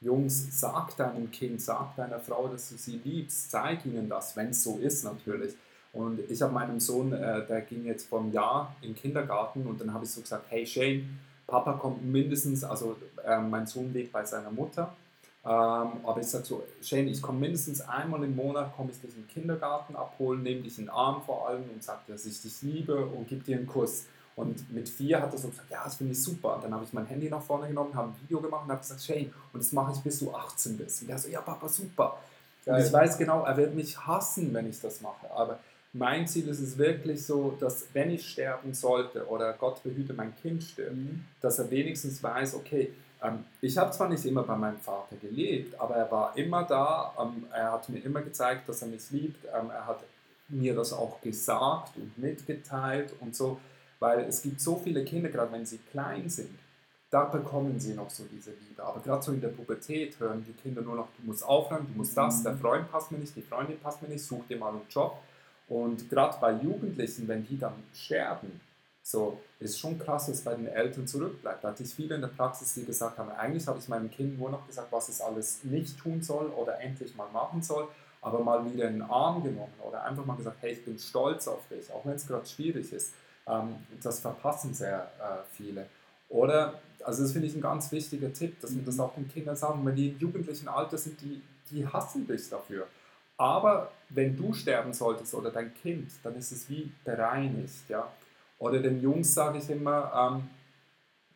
Jungs, 0.00 0.46
sag 0.60 0.96
deinem 0.96 1.30
Kind, 1.30 1.60
sag 1.60 1.94
deiner 1.96 2.18
Frau, 2.20 2.48
dass 2.48 2.68
du 2.70 2.76
sie 2.76 3.00
liebst, 3.04 3.50
zeig 3.50 3.84
ihnen 3.86 4.08
das, 4.08 4.36
wenn 4.36 4.50
es 4.50 4.62
so 4.62 4.78
ist 4.78 5.04
natürlich. 5.04 5.54
Und 5.92 6.18
ich 6.30 6.40
habe 6.40 6.52
meinem 6.52 6.80
Sohn, 6.80 7.12
äh, 7.12 7.46
der 7.46 7.60
ging 7.62 7.84
jetzt 7.84 8.08
vor 8.08 8.20
einem 8.20 8.32
Jahr 8.32 8.74
in 8.80 8.90
den 8.90 8.96
Kindergarten 8.96 9.66
und 9.66 9.80
dann 9.80 9.92
habe 9.92 10.04
ich 10.04 10.10
so 10.10 10.20
gesagt, 10.20 10.46
hey 10.48 10.64
Shane, 10.66 11.18
Papa 11.46 11.74
kommt 11.74 12.04
mindestens, 12.04 12.64
also 12.64 12.96
äh, 13.24 13.38
mein 13.40 13.66
Sohn 13.66 13.92
lebt 13.92 14.10
bei 14.12 14.24
seiner 14.24 14.50
Mutter, 14.50 14.94
aber 15.44 16.20
ich 16.20 16.28
sage 16.28 16.44
so, 16.44 16.62
Shane, 16.80 17.08
ich 17.08 17.20
komme 17.20 17.40
mindestens 17.40 17.80
einmal 17.80 18.22
im 18.22 18.36
Monat, 18.36 18.76
komme 18.76 18.90
ich 18.92 19.00
dich 19.00 19.16
im 19.16 19.26
Kindergarten 19.26 19.96
abholen, 19.96 20.42
nehme 20.42 20.62
dich 20.62 20.78
in 20.78 20.84
den 20.84 20.90
Arm 20.90 21.22
vor 21.22 21.48
allem 21.48 21.64
und 21.72 21.82
sage, 21.82 22.00
dass 22.06 22.26
ich 22.26 22.40
dich 22.40 22.62
liebe 22.62 23.04
und 23.06 23.28
gebe 23.28 23.42
dir 23.42 23.56
einen 23.56 23.66
Kuss. 23.66 24.04
Und 24.34 24.72
mit 24.72 24.88
vier 24.88 25.20
hat 25.20 25.32
er 25.32 25.38
so 25.38 25.48
gesagt, 25.48 25.70
ja, 25.70 25.82
das 25.84 25.96
finde 25.96 26.12
ich 26.12 26.22
super. 26.22 26.56
Und 26.56 26.64
dann 26.64 26.72
habe 26.72 26.84
ich 26.84 26.92
mein 26.92 27.06
Handy 27.06 27.28
nach 27.28 27.42
vorne 27.42 27.68
genommen, 27.68 27.94
habe 27.94 28.08
ein 28.08 28.16
Video 28.22 28.40
gemacht 28.40 28.64
und 28.64 28.70
habe 28.70 28.80
gesagt, 28.80 29.02
Shane, 29.02 29.32
und 29.52 29.60
das 29.60 29.72
mache 29.72 29.92
ich 29.92 29.98
bis 29.98 30.20
du 30.20 30.32
18 30.32 30.76
bist. 30.76 31.02
Und 31.02 31.10
er 31.10 31.18
so, 31.18 31.28
ja, 31.28 31.40
Papa, 31.40 31.68
super. 31.68 32.18
Und 32.64 32.78
ich 32.78 32.92
weiß 32.92 33.18
genau, 33.18 33.44
er 33.44 33.56
wird 33.56 33.74
mich 33.74 33.98
hassen, 33.98 34.54
wenn 34.54 34.70
ich 34.70 34.80
das 34.80 35.00
mache. 35.00 35.30
Aber 35.34 35.58
mein 35.92 36.26
Ziel 36.26 36.48
ist 36.48 36.60
es 36.60 36.78
wirklich 36.78 37.26
so, 37.26 37.56
dass 37.60 37.86
wenn 37.92 38.10
ich 38.10 38.26
sterben 38.26 38.72
sollte 38.72 39.26
oder 39.26 39.52
Gott 39.54 39.82
behüte, 39.82 40.14
mein 40.14 40.34
Kind 40.36 40.62
stirbt, 40.62 40.96
dass 41.40 41.58
er 41.58 41.70
wenigstens 41.70 42.22
weiß, 42.22 42.54
okay, 42.54 42.84
ähm, 42.84 42.92
ich 43.60 43.78
habe 43.78 43.90
zwar 43.92 44.08
nicht 44.08 44.24
immer 44.24 44.42
bei 44.42 44.56
meinem 44.56 44.78
Vater 44.78 45.16
gelebt, 45.16 45.78
aber 45.78 45.96
er 45.96 46.10
war 46.10 46.36
immer 46.36 46.64
da, 46.64 47.14
ähm, 47.20 47.46
er 47.52 47.72
hat 47.72 47.88
mir 47.88 47.98
immer 47.98 48.22
gezeigt, 48.22 48.68
dass 48.68 48.82
er 48.82 48.88
mich 48.88 49.10
liebt, 49.10 49.44
ähm, 49.46 49.70
er 49.70 49.86
hat 49.86 50.00
mir 50.48 50.74
das 50.74 50.92
auch 50.92 51.20
gesagt 51.20 51.96
und 51.96 52.18
mitgeteilt 52.18 53.14
und 53.20 53.34
so, 53.34 53.60
weil 54.00 54.20
es 54.20 54.42
gibt 54.42 54.60
so 54.60 54.76
viele 54.76 55.04
Kinder, 55.04 55.28
gerade 55.28 55.52
wenn 55.52 55.64
sie 55.64 55.78
klein 55.78 56.28
sind, 56.28 56.50
da 57.10 57.24
bekommen 57.24 57.78
sie 57.78 57.94
noch 57.94 58.10
so 58.10 58.24
diese 58.24 58.50
Liebe. 58.50 58.82
Aber 58.82 59.00
gerade 59.00 59.22
so 59.22 59.32
in 59.32 59.40
der 59.40 59.48
Pubertät 59.48 60.18
hören 60.18 60.44
die 60.46 60.54
Kinder 60.54 60.80
nur 60.80 60.96
noch, 60.96 61.08
du 61.18 61.26
musst 61.26 61.44
aufhören, 61.44 61.86
du 61.86 61.98
musst 61.98 62.16
das, 62.16 62.42
der 62.42 62.56
Freund 62.56 62.90
passt 62.90 63.12
mir 63.12 63.18
nicht, 63.18 63.36
die 63.36 63.42
Freundin 63.42 63.78
passt 63.78 64.02
mir 64.02 64.08
nicht, 64.08 64.24
such 64.24 64.46
dir 64.48 64.56
mal 64.56 64.70
einen 64.70 64.86
Job. 64.88 65.18
Und 65.68 66.08
gerade 66.08 66.36
bei 66.40 66.52
Jugendlichen, 66.52 67.28
wenn 67.28 67.46
die 67.46 67.58
dann 67.58 67.74
sterben, 67.94 68.60
so 69.02 69.40
ist 69.58 69.78
schon 69.78 69.98
krass, 69.98 70.26
dass 70.26 70.42
bei 70.42 70.54
den 70.54 70.68
Eltern 70.68 71.06
zurückbleibt. 71.06 71.64
Da 71.64 71.68
hatte 71.68 71.82
ich 71.82 71.92
viele 71.92 72.14
in 72.14 72.20
der 72.20 72.28
Praxis, 72.28 72.74
die 72.74 72.84
gesagt 72.84 73.18
haben, 73.18 73.30
eigentlich 73.30 73.66
habe 73.66 73.78
ich 73.78 73.88
meinem 73.88 74.10
Kind 74.10 74.38
nur 74.38 74.50
noch 74.50 74.66
gesagt, 74.66 74.92
was 74.92 75.08
es 75.08 75.20
alles 75.20 75.64
nicht 75.64 75.98
tun 75.98 76.22
soll 76.22 76.46
oder 76.46 76.80
endlich 76.80 77.14
mal 77.16 77.28
machen 77.32 77.62
soll, 77.62 77.88
aber 78.20 78.40
mal 78.40 78.64
wieder 78.72 78.86
in 78.86 78.94
den 78.94 79.02
Arm 79.02 79.42
genommen 79.42 79.74
oder 79.86 80.04
einfach 80.04 80.24
mal 80.24 80.36
gesagt, 80.36 80.58
hey, 80.60 80.72
ich 80.72 80.84
bin 80.84 80.98
stolz 80.98 81.48
auf 81.48 81.66
dich, 81.68 81.92
auch 81.92 82.04
wenn 82.06 82.14
es 82.14 82.26
gerade 82.26 82.46
schwierig 82.46 82.92
ist. 82.92 83.14
Ähm, 83.46 83.74
das 84.02 84.20
verpassen 84.20 84.72
sehr 84.72 85.10
äh, 85.18 85.42
viele. 85.50 85.86
Oder, 86.28 86.80
also 87.04 87.22
das 87.22 87.32
finde 87.32 87.48
ich 87.48 87.54
ein 87.54 87.60
ganz 87.60 87.90
wichtiger 87.90 88.32
Tipp, 88.32 88.60
dass 88.60 88.74
wir 88.74 88.82
das 88.82 88.98
auch 89.00 89.14
den 89.14 89.28
Kindern 89.28 89.56
sagen, 89.56 89.84
wenn 89.84 89.96
die 89.96 90.10
im 90.10 90.18
jugendlichen 90.18 90.68
Alter 90.68 90.96
sind, 90.96 91.20
die, 91.20 91.42
die 91.70 91.86
hassen 91.86 92.26
dich 92.26 92.48
dafür. 92.48 92.86
Aber 93.36 93.90
wenn 94.10 94.36
du 94.36 94.52
sterben 94.52 94.92
solltest 94.92 95.34
oder 95.34 95.50
dein 95.50 95.74
Kind, 95.74 96.10
dann 96.22 96.36
ist 96.36 96.52
es 96.52 96.68
wie 96.68 96.92
bereinigt, 97.04 97.88
ja. 97.88 98.08
Oder 98.62 98.78
den 98.78 99.02
Jungs 99.02 99.34
sage 99.34 99.58
ich 99.58 99.68
immer, 99.68 100.12
ähm, 100.14 100.48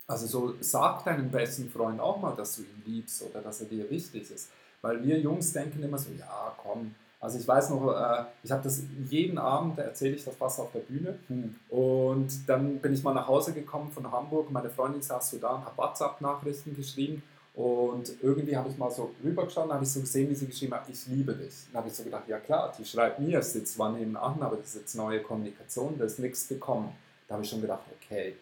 also 0.06 0.26
so 0.26 0.54
sag 0.60 1.04
deinem 1.04 1.28
besten 1.28 1.68
Freund 1.68 1.98
auch 2.00 2.20
mal, 2.20 2.36
dass 2.36 2.54
du 2.56 2.62
ihn 2.62 2.82
liebst 2.86 3.22
oder 3.22 3.40
dass 3.40 3.60
er 3.60 3.66
dir 3.66 3.90
wichtig 3.90 4.30
ist. 4.30 4.48
Weil 4.80 5.04
wir 5.04 5.18
Jungs 5.18 5.52
denken 5.52 5.82
immer 5.82 5.98
so, 5.98 6.10
ja 6.16 6.54
komm, 6.62 6.94
also 7.20 7.38
ich 7.38 7.48
weiß 7.48 7.70
noch, 7.70 7.92
äh, 7.92 8.24
ich 8.44 8.52
habe 8.52 8.62
das 8.62 8.82
jeden 9.10 9.38
Abend, 9.38 9.76
erzähle 9.78 10.14
ich 10.14 10.24
das 10.24 10.36
fast 10.36 10.60
auf 10.60 10.70
der 10.70 10.80
Bühne 10.80 11.18
Mhm. 11.28 11.56
und 11.68 12.48
dann 12.48 12.78
bin 12.78 12.92
ich 12.92 13.02
mal 13.02 13.14
nach 13.14 13.26
Hause 13.26 13.52
gekommen 13.52 13.90
von 13.90 14.08
Hamburg, 14.12 14.50
meine 14.52 14.70
Freundin 14.70 15.02
saß 15.02 15.30
so 15.30 15.38
da 15.38 15.54
und 15.56 15.64
hat 15.64 15.76
WhatsApp-Nachrichten 15.76 16.76
geschrieben 16.76 17.22
Und 17.54 18.12
irgendwie 18.22 18.54
habe 18.54 18.68
ich 18.68 18.76
mal 18.76 18.90
so 18.90 19.10
rübergeschaut, 19.24 19.72
habe 19.72 19.82
ich 19.82 19.90
so 19.90 20.00
gesehen, 20.00 20.28
wie 20.30 20.34
sie 20.34 20.46
geschrieben 20.46 20.74
hat, 20.74 20.88
ich 20.90 21.06
liebe 21.06 21.32
dich. 21.34 21.54
Dann 21.72 21.78
habe 21.80 21.88
ich 21.88 21.94
so 21.94 22.04
gedacht, 22.04 22.28
ja 22.28 22.38
klar, 22.38 22.70
die 22.78 22.84
schreibt 22.84 23.18
mir, 23.18 23.38
es 23.38 23.54
sitzt 23.54 23.74
zwar 23.74 23.90
nebenan, 23.92 24.42
aber 24.42 24.56
das 24.56 24.68
ist 24.68 24.76
jetzt 24.76 24.94
neue 24.94 25.22
Kommunikation, 25.22 25.96
da 25.98 26.04
ist 26.04 26.18
nichts 26.18 26.46
gekommen. 26.48 26.92
Da 27.28 27.34
habe 27.34 27.44
ich 27.44 27.50
schon 27.50 27.60
gedacht, 27.60 27.82
okay, 28.00 28.36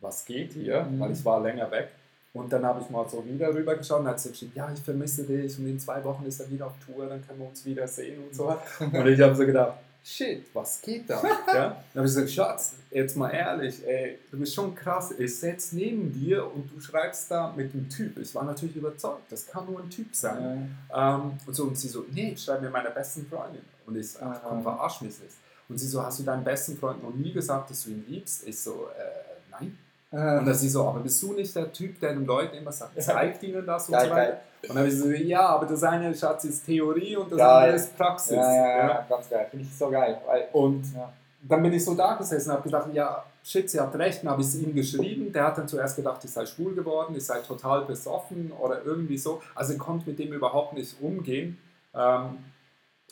was 0.00 0.24
geht 0.24 0.52
hier? 0.52 0.82
Mhm. 0.82 1.00
Weil 1.00 1.12
ich 1.12 1.24
war 1.24 1.40
länger 1.40 1.70
weg. 1.70 1.88
Und 2.32 2.52
dann 2.52 2.64
habe 2.66 2.82
ich 2.82 2.90
mal 2.90 3.08
so 3.08 3.24
wieder 3.24 3.52
rübergeschaut 3.54 4.00
und 4.00 4.08
hat 4.08 4.20
sie 4.20 4.30
geschrieben, 4.30 4.52
ja, 4.54 4.70
ich 4.70 4.80
vermisse 4.80 5.24
dich 5.24 5.58
und 5.58 5.66
in 5.66 5.80
zwei 5.80 6.04
Wochen 6.04 6.26
ist 6.26 6.38
er 6.38 6.50
wieder 6.50 6.66
auf 6.66 6.74
Tour, 6.84 7.06
dann 7.06 7.26
können 7.26 7.40
wir 7.40 7.48
uns 7.48 7.64
wieder 7.64 7.88
sehen 7.88 8.22
und 8.22 8.34
so. 8.34 8.48
Und 8.80 9.06
ich 9.06 9.18
habe 9.20 9.34
so 9.34 9.46
gedacht, 9.46 9.78
shit, 10.04 10.44
was 10.52 10.80
geht 10.82 11.08
da? 11.08 11.22
Ja? 11.46 11.54
Dann 11.54 11.74
habe 11.94 12.06
ich 12.06 12.14
gesagt, 12.14 12.30
Schatz, 12.30 12.74
jetzt 12.90 13.16
mal 13.16 13.30
ehrlich, 13.30 13.84
ey, 13.86 14.18
du 14.30 14.38
bist 14.38 14.54
schon 14.54 14.74
krass, 14.74 15.12
ich 15.18 15.38
sitze 15.38 15.76
neben 15.76 16.12
dir 16.12 16.44
und 16.52 16.70
du 16.70 16.78
schreibst 16.78 17.30
da 17.30 17.52
mit 17.56 17.72
dem 17.72 17.88
Typ. 17.88 18.18
Ich 18.18 18.34
war 18.34 18.44
natürlich 18.44 18.76
überzeugt, 18.76 19.32
das 19.32 19.46
kann 19.46 19.64
nur 19.64 19.80
ein 19.80 19.88
Typ 19.88 20.14
sein. 20.14 20.76
Ähm, 20.94 21.32
und 21.46 21.54
so, 21.54 21.64
und 21.64 21.78
sie 21.78 21.88
so, 21.88 22.04
nee, 22.12 22.32
ich 22.32 22.42
schreibe 22.42 22.66
mir 22.66 22.70
meiner 22.70 22.90
besten 22.90 23.26
Freundin. 23.26 23.62
Und 23.86 23.96
ich 23.96 24.10
so, 24.10 24.18
ach 24.20 24.42
komm, 24.46 24.62
verarsch 24.62 25.00
mich 25.00 25.18
nicht. 25.20 25.34
Und 25.68 25.78
sie 25.78 25.86
so, 25.88 26.02
hast 26.02 26.18
du 26.20 26.22
deinem 26.22 26.44
besten 26.44 26.76
Freund 26.76 27.02
noch 27.02 27.12
nie 27.14 27.32
gesagt, 27.32 27.70
dass 27.70 27.84
du 27.84 27.90
ihn 27.90 28.04
liebst? 28.08 28.46
Ich 28.46 28.60
so, 28.60 28.88
äh, 28.96 29.50
nein. 29.50 29.78
Äh, 30.12 30.38
Und 30.38 30.46
dann 30.46 30.54
sie 30.54 30.68
so, 30.68 30.86
aber 30.86 31.00
bist 31.00 31.20
du 31.22 31.32
nicht 31.32 31.54
der 31.56 31.72
Typ, 31.72 31.98
der 32.00 32.14
den 32.14 32.24
Leuten 32.24 32.56
immer 32.56 32.70
sagt, 32.72 33.00
zeigt 33.02 33.42
ihnen 33.42 33.66
das 33.66 33.88
und 33.88 33.92
Geil, 33.92 34.08
so 34.08 34.14
weiter? 34.14 34.40
Und 34.62 34.68
dann 34.68 34.78
habe 34.78 34.88
ich 34.88 34.98
so, 34.98 35.08
ja, 35.10 35.46
aber 35.46 35.66
das 35.66 35.82
eine, 35.82 36.14
Schatz, 36.14 36.44
ist 36.44 36.64
Theorie 36.64 37.16
und 37.16 37.30
das 37.32 37.38
Geil. 37.38 37.48
andere 37.48 37.76
ist 37.76 37.96
Praxis. 37.96 38.36
ja, 38.36 38.54
ja, 38.54 38.68
ja. 38.68 38.88
ja, 38.88 39.06
ganz 39.08 39.28
geil. 39.28 39.46
Finde 39.50 39.64
ich 39.64 39.76
so 39.76 39.90
geil. 39.90 40.20
Weil, 40.26 40.48
Und 40.52 40.84
ja. 40.94 41.12
dann 41.42 41.62
bin 41.62 41.72
ich 41.72 41.84
so 41.84 41.94
da 41.94 42.14
gesessen 42.14 42.50
und 42.50 42.56
habe 42.56 42.64
gedacht, 42.64 42.88
ja, 42.92 43.24
shit, 43.44 43.68
sie 43.68 43.80
hat 43.80 43.94
recht. 43.96 44.22
Dann 44.22 44.30
habe 44.30 44.42
ich 44.42 44.48
es 44.48 44.54
ihm 44.56 44.74
geschrieben. 44.74 45.32
Der 45.32 45.44
hat 45.44 45.58
dann 45.58 45.68
zuerst 45.68 45.96
gedacht, 45.96 46.24
ich 46.24 46.30
sei 46.30 46.46
schwul 46.46 46.74
geworden, 46.74 47.14
ich 47.16 47.24
sei 47.26 47.40
total 47.40 47.84
besoffen 47.84 48.52
oder 48.52 48.82
irgendwie 48.84 49.18
so. 49.18 49.42
Also 49.54 49.72
ich 49.74 49.78
konnte 49.78 50.08
mit 50.08 50.18
dem 50.18 50.32
überhaupt 50.32 50.72
nicht 50.74 50.96
umgehen. 51.00 51.58
Ähm, 51.94 52.38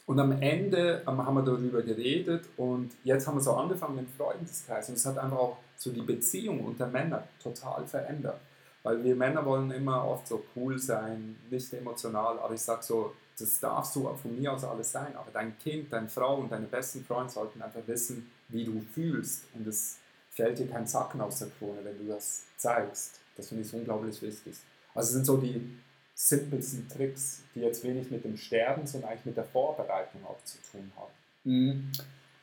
und 0.06 0.18
am 0.20 0.32
Ende 0.42 1.02
ähm, 1.06 1.24
haben 1.24 1.34
wir 1.34 1.42
darüber 1.42 1.82
geredet 1.82 2.44
und 2.56 2.92
jetzt 3.04 3.26
haben 3.26 3.36
wir 3.36 3.40
so 3.40 3.54
angefangen 3.54 3.98
im 3.98 4.08
Freundeskreis 4.08 4.88
und 4.88 4.96
es 4.96 5.06
hat 5.06 5.18
einfach 5.18 5.38
auch 5.38 5.56
so 5.76 5.90
die 5.92 6.02
Beziehung 6.02 6.64
unter 6.64 6.86
Männern 6.86 7.22
total 7.42 7.86
verändert. 7.86 8.40
Weil 8.82 9.02
wir 9.02 9.16
Männer 9.16 9.44
wollen 9.46 9.70
immer 9.70 10.06
oft 10.06 10.28
so 10.28 10.44
cool 10.54 10.78
sein, 10.78 11.36
nicht 11.50 11.72
emotional, 11.72 12.38
aber 12.38 12.52
ich 12.52 12.60
sage 12.60 12.82
so, 12.82 13.14
das 13.38 13.58
darf 13.58 13.86
so 13.86 14.14
von 14.20 14.38
mir 14.38 14.52
aus 14.52 14.62
alles 14.62 14.92
sein, 14.92 15.16
aber 15.16 15.30
dein 15.32 15.58
Kind, 15.58 15.90
deine 15.90 16.08
Frau 16.08 16.36
und 16.36 16.52
deine 16.52 16.66
besten 16.66 17.02
Freunde 17.02 17.32
sollten 17.32 17.62
einfach 17.62 17.80
wissen, 17.86 18.30
wie 18.48 18.64
du 18.64 18.82
fühlst 18.92 19.44
und 19.54 19.66
es 19.66 19.96
fällt 20.30 20.58
dir 20.58 20.68
kein 20.68 20.86
Sacken 20.86 21.20
aus 21.22 21.38
der 21.38 21.48
Krone, 21.58 21.78
wenn 21.82 21.96
du 21.96 22.12
das 22.12 22.42
zeigst. 22.58 23.20
Das 23.36 23.48
finde 23.48 23.64
ich 23.64 23.72
unglaublich 23.72 24.20
wichtig. 24.20 24.54
Also 24.94 25.12
sind 25.14 25.24
so 25.24 25.38
die 25.38 25.78
simpelsten 26.14 26.88
Tricks, 26.88 27.42
die 27.54 27.60
jetzt 27.60 27.82
wenig 27.84 28.10
mit 28.10 28.24
dem 28.24 28.36
Sterben, 28.36 28.86
sondern 28.86 29.10
eigentlich 29.10 29.26
mit 29.26 29.36
der 29.36 29.44
Vorbereitung 29.44 30.24
auch 30.24 30.42
zu 30.44 30.58
tun 30.70 30.90
haben. 30.96 31.12
Mhm. 31.44 31.92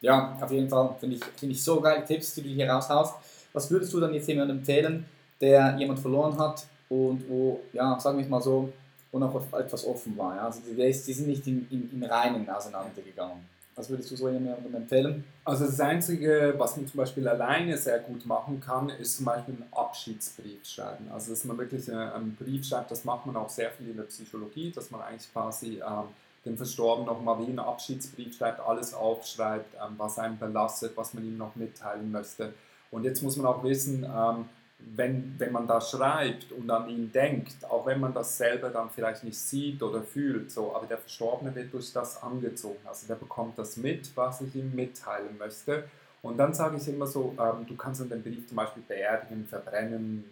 Ja, 0.01 0.37
auf 0.41 0.51
jeden 0.51 0.69
Fall 0.69 0.95
finde 0.99 1.17
ich, 1.17 1.23
find 1.23 1.51
ich 1.51 1.63
so 1.63 1.79
geile 1.79 2.03
Tipps, 2.03 2.33
die 2.35 2.41
du 2.41 2.49
hier 2.49 2.69
raushaust. 2.69 3.15
Was 3.53 3.69
würdest 3.69 3.93
du 3.93 3.99
dann 3.99 4.13
jetzt 4.13 4.27
jemandem 4.27 4.57
empfehlen, 4.57 5.05
der 5.39 5.75
jemand 5.77 5.99
verloren 5.99 6.37
hat 6.37 6.65
und 6.89 7.27
wo, 7.29 7.61
ja, 7.73 7.99
sagen 7.99 8.17
wir 8.17 8.25
mal 8.25 8.41
so, 8.41 8.71
wo 9.11 9.19
noch 9.19 9.53
etwas 9.53 9.85
offen 9.85 10.17
war? 10.17 10.35
Ja? 10.35 10.45
Also 10.45 10.61
die, 10.61 10.75
die 10.75 10.91
sind 10.91 11.27
nicht 11.27 11.45
im, 11.47 11.67
im, 11.69 11.89
im 11.93 12.03
Reinen 12.03 12.49
auseinandergegangen. 12.49 13.45
Was 13.75 13.89
würdest 13.89 14.11
du 14.11 14.17
so 14.17 14.29
jemandem 14.29 14.75
empfehlen? 14.75 15.23
Also 15.45 15.65
das 15.65 15.79
Einzige, 15.79 16.53
was 16.57 16.75
man 16.75 16.87
zum 16.87 16.97
Beispiel 16.97 17.27
alleine 17.27 17.77
sehr 17.77 17.99
gut 17.99 18.25
machen 18.25 18.59
kann, 18.59 18.89
ist 18.89 19.17
zum 19.17 19.25
Beispiel 19.25 19.55
einen 19.55 19.71
Abschiedsbrief 19.71 20.65
schreiben. 20.65 21.09
Also 21.11 21.31
dass 21.31 21.45
man 21.45 21.57
wirklich 21.57 21.87
äh, 21.87 21.93
einen 21.93 22.35
Brief 22.35 22.65
schreibt, 22.65 22.91
das 22.91 23.05
macht 23.05 23.25
man 23.25 23.35
auch 23.37 23.49
sehr 23.49 23.71
viel 23.71 23.89
in 23.89 23.97
der 23.97 24.03
Psychologie, 24.03 24.71
dass 24.71 24.91
man 24.91 25.01
eigentlich 25.01 25.31
quasi 25.31 25.79
ähm, 25.79 26.09
dem 26.45 26.57
Verstorbenen 26.57 27.07
nochmal 27.07 27.39
wie 27.39 27.49
einen 27.49 27.59
Abschiedsbrief 27.59 28.35
schreibt, 28.35 28.59
alles 28.59 28.93
aufschreibt, 28.93 29.75
ähm, 29.75 29.95
was 29.97 30.19
einen 30.19 30.37
belastet, 30.37 30.91
was 30.95 31.13
man 31.13 31.23
ihm 31.23 31.37
noch 31.37 31.55
mitteilen 31.55 32.11
möchte. 32.11 32.53
Und 32.89 33.05
jetzt 33.05 33.21
muss 33.21 33.37
man 33.37 33.45
auch 33.45 33.63
wissen, 33.63 34.03
ähm, 34.03 34.49
wenn, 34.95 35.35
wenn 35.37 35.51
man 35.51 35.67
da 35.67 35.79
schreibt 35.79 36.51
und 36.51 36.69
an 36.69 36.89
ihn 36.89 37.11
denkt, 37.11 37.65
auch 37.69 37.85
wenn 37.85 37.99
man 37.99 38.13
das 38.13 38.37
selber 38.37 38.69
dann 38.69 38.89
vielleicht 38.89 39.23
nicht 39.23 39.37
sieht 39.37 39.81
oder 39.81 40.01
fühlt, 40.03 40.51
so, 40.51 40.75
aber 40.75 40.85
der 40.85 40.97
Verstorbene 40.97 41.53
wird 41.55 41.73
durch 41.73 41.93
das 41.93 42.21
angezogen. 42.21 42.79
Also 42.85 43.07
der 43.07 43.15
bekommt 43.15 43.57
das 43.57 43.77
mit, 43.77 44.15
was 44.15 44.41
ich 44.41 44.55
ihm 44.55 44.75
mitteilen 44.75 45.37
möchte. 45.37 45.85
Und 46.21 46.37
dann 46.37 46.53
sage 46.53 46.77
ich 46.77 46.87
immer 46.87 47.07
so, 47.07 47.33
ähm, 47.39 47.65
du 47.65 47.75
kannst 47.75 48.01
dann 48.01 48.09
den 48.09 48.21
Brief 48.21 48.47
zum 48.47 48.57
Beispiel 48.57 48.83
beerdigen, 48.87 49.45
verbrennen, 49.45 50.25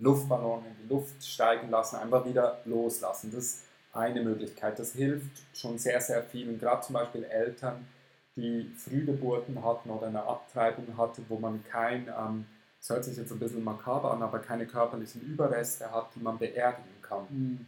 Luftballon 0.00 0.64
in 0.64 0.82
die 0.82 0.88
Luft 0.92 1.24
steigen 1.24 1.70
lassen, 1.70 1.96
einfach 1.96 2.24
wieder 2.24 2.60
loslassen. 2.64 3.30
Das 3.32 3.44
ist 3.44 3.64
eine 3.92 4.22
Möglichkeit. 4.22 4.78
Das 4.78 4.92
hilft 4.92 5.42
schon 5.52 5.78
sehr, 5.78 6.00
sehr 6.00 6.22
vielen, 6.22 6.58
gerade 6.58 6.82
zum 6.82 6.94
Beispiel 6.94 7.24
Eltern, 7.24 7.86
die 8.36 8.72
Frühgeburten 8.76 9.64
hatten 9.64 9.90
oder 9.90 10.08
eine 10.08 10.24
Abtreibung 10.24 10.96
hatten, 10.96 11.24
wo 11.28 11.38
man 11.38 11.62
kein, 11.64 12.08
ähm, 12.08 12.46
das 12.84 12.96
hört 12.96 13.04
sich 13.06 13.16
jetzt 13.16 13.32
ein 13.32 13.38
bisschen 13.38 13.64
makaber 13.64 14.12
an, 14.12 14.22
aber 14.22 14.40
keine 14.40 14.66
körperlichen 14.66 15.22
Überreste 15.22 15.90
hat, 15.90 16.14
die 16.14 16.20
man 16.20 16.36
beerdigen 16.36 17.00
kann. 17.00 17.66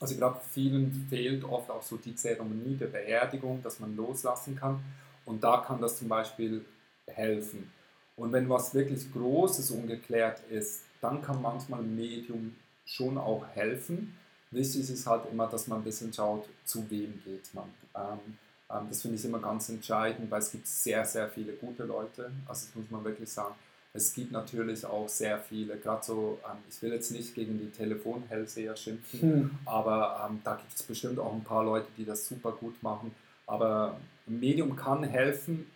Also 0.00 0.16
gerade 0.16 0.40
vielen 0.52 0.90
fehlt 1.10 1.44
oft 1.44 1.70
auch 1.70 1.82
so 1.82 1.98
die 1.98 2.14
Zeremonie 2.14 2.74
der 2.74 2.86
Beerdigung, 2.86 3.62
dass 3.62 3.78
man 3.78 3.94
loslassen 3.94 4.56
kann. 4.56 4.82
Und 5.26 5.44
da 5.44 5.58
kann 5.58 5.82
das 5.82 5.98
zum 5.98 6.08
Beispiel 6.08 6.64
helfen. 7.06 7.70
Und 8.16 8.32
wenn 8.32 8.48
was 8.48 8.74
wirklich 8.74 9.12
Großes 9.12 9.70
ungeklärt 9.70 10.40
ist, 10.48 10.84
dann 11.02 11.20
kann 11.20 11.42
manchmal 11.42 11.80
ein 11.80 11.94
Medium 11.94 12.56
schon 12.86 13.18
auch 13.18 13.46
helfen. 13.48 14.16
Wichtig 14.50 14.88
ist 14.88 15.06
halt 15.06 15.30
immer, 15.30 15.46
dass 15.46 15.66
man 15.66 15.80
ein 15.80 15.84
bisschen 15.84 16.10
schaut, 16.10 16.48
zu 16.64 16.88
wem 16.88 17.20
geht 17.22 17.52
man. 17.52 17.68
Ähm, 17.94 18.38
ähm, 18.70 18.86
das 18.88 19.02
finde 19.02 19.18
ich 19.18 19.24
immer 19.26 19.40
ganz 19.40 19.68
entscheidend, 19.68 20.30
weil 20.30 20.38
es 20.38 20.50
gibt 20.50 20.66
sehr, 20.66 21.04
sehr 21.04 21.28
viele 21.28 21.52
gute 21.52 21.84
Leute. 21.84 22.30
Also 22.48 22.66
das 22.66 22.74
muss 22.74 22.90
man 22.90 23.04
wirklich 23.04 23.28
sagen. 23.28 23.54
Es 23.96 24.12
gibt 24.12 24.32
natürlich 24.32 24.84
auch 24.84 25.08
sehr 25.08 25.38
viele, 25.38 25.76
gerade 25.76 26.04
so, 26.04 26.40
ähm, 26.44 26.58
ich 26.68 26.82
will 26.82 26.92
jetzt 26.92 27.12
nicht 27.12 27.32
gegen 27.32 27.58
die 27.58 27.70
Telefonhellseher 27.70 28.74
schimpfen, 28.74 29.20
Hm. 29.20 29.50
aber 29.66 30.28
ähm, 30.28 30.40
da 30.42 30.56
gibt 30.56 30.74
es 30.74 30.82
bestimmt 30.82 31.20
auch 31.20 31.32
ein 31.32 31.44
paar 31.44 31.64
Leute, 31.64 31.86
die 31.96 32.04
das 32.04 32.26
super 32.26 32.50
gut 32.52 32.82
machen. 32.82 33.14
Aber 33.46 33.96
ein 34.26 34.40
Medium 34.40 34.74
kann 34.74 35.04
helfen, 35.04 35.70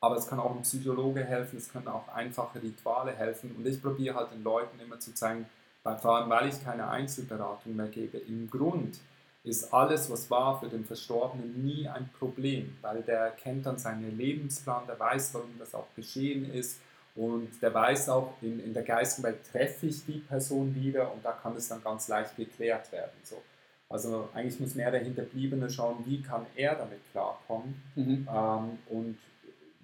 aber 0.00 0.16
es 0.16 0.26
kann 0.26 0.40
auch 0.40 0.56
ein 0.56 0.62
Psychologe 0.62 1.22
helfen, 1.22 1.58
es 1.58 1.70
können 1.70 1.88
auch 1.88 2.08
einfache 2.08 2.62
Rituale 2.62 3.12
helfen. 3.12 3.54
Und 3.56 3.66
ich 3.66 3.82
probiere 3.82 4.14
halt 4.14 4.32
den 4.32 4.42
Leuten 4.42 4.80
immer 4.80 4.98
zu 4.98 5.12
zeigen, 5.12 5.44
weil, 5.82 5.98
vor 5.98 6.16
allem 6.16 6.30
weil 6.30 6.48
ich 6.48 6.64
keine 6.64 6.88
Einzelberatung 6.88 7.76
mehr 7.76 7.88
gebe, 7.88 8.16
im 8.16 8.48
Grund 8.48 8.98
ist 9.42 9.74
alles, 9.74 10.10
was 10.10 10.30
war 10.30 10.58
für 10.60 10.68
den 10.68 10.86
Verstorbenen, 10.86 11.62
nie 11.62 11.86
ein 11.88 12.08
Problem, 12.18 12.74
weil 12.80 13.02
der 13.02 13.32
kennt 13.32 13.66
dann 13.66 13.76
seinen 13.76 14.16
Lebensplan, 14.16 14.86
der 14.86 14.98
weiß, 14.98 15.34
warum 15.34 15.50
das 15.58 15.74
auch 15.74 15.88
geschehen 15.94 16.50
ist 16.50 16.80
und 17.16 17.50
der 17.62 17.72
weiß 17.72 18.08
auch, 18.08 18.34
in, 18.42 18.58
in 18.60 18.74
der 18.74 18.82
Geistenwelt 18.82 19.38
treffe 19.50 19.86
ich 19.86 20.04
die 20.04 20.18
Person 20.18 20.74
wieder 20.74 21.12
und 21.12 21.24
da 21.24 21.32
kann 21.32 21.56
es 21.56 21.68
dann 21.68 21.82
ganz 21.82 22.08
leicht 22.08 22.36
geklärt 22.36 22.90
werden. 22.90 23.12
So. 23.22 23.40
Also 23.88 24.28
eigentlich 24.34 24.58
muss 24.58 24.74
mehr 24.74 24.90
der 24.90 25.00
Hinterbliebene 25.00 25.70
schauen, 25.70 25.98
wie 26.06 26.20
kann 26.22 26.46
er 26.56 26.74
damit 26.74 27.00
klarkommen 27.12 27.80
Mhm. 27.94 28.28
ähm, 28.28 28.78
und 28.88 29.18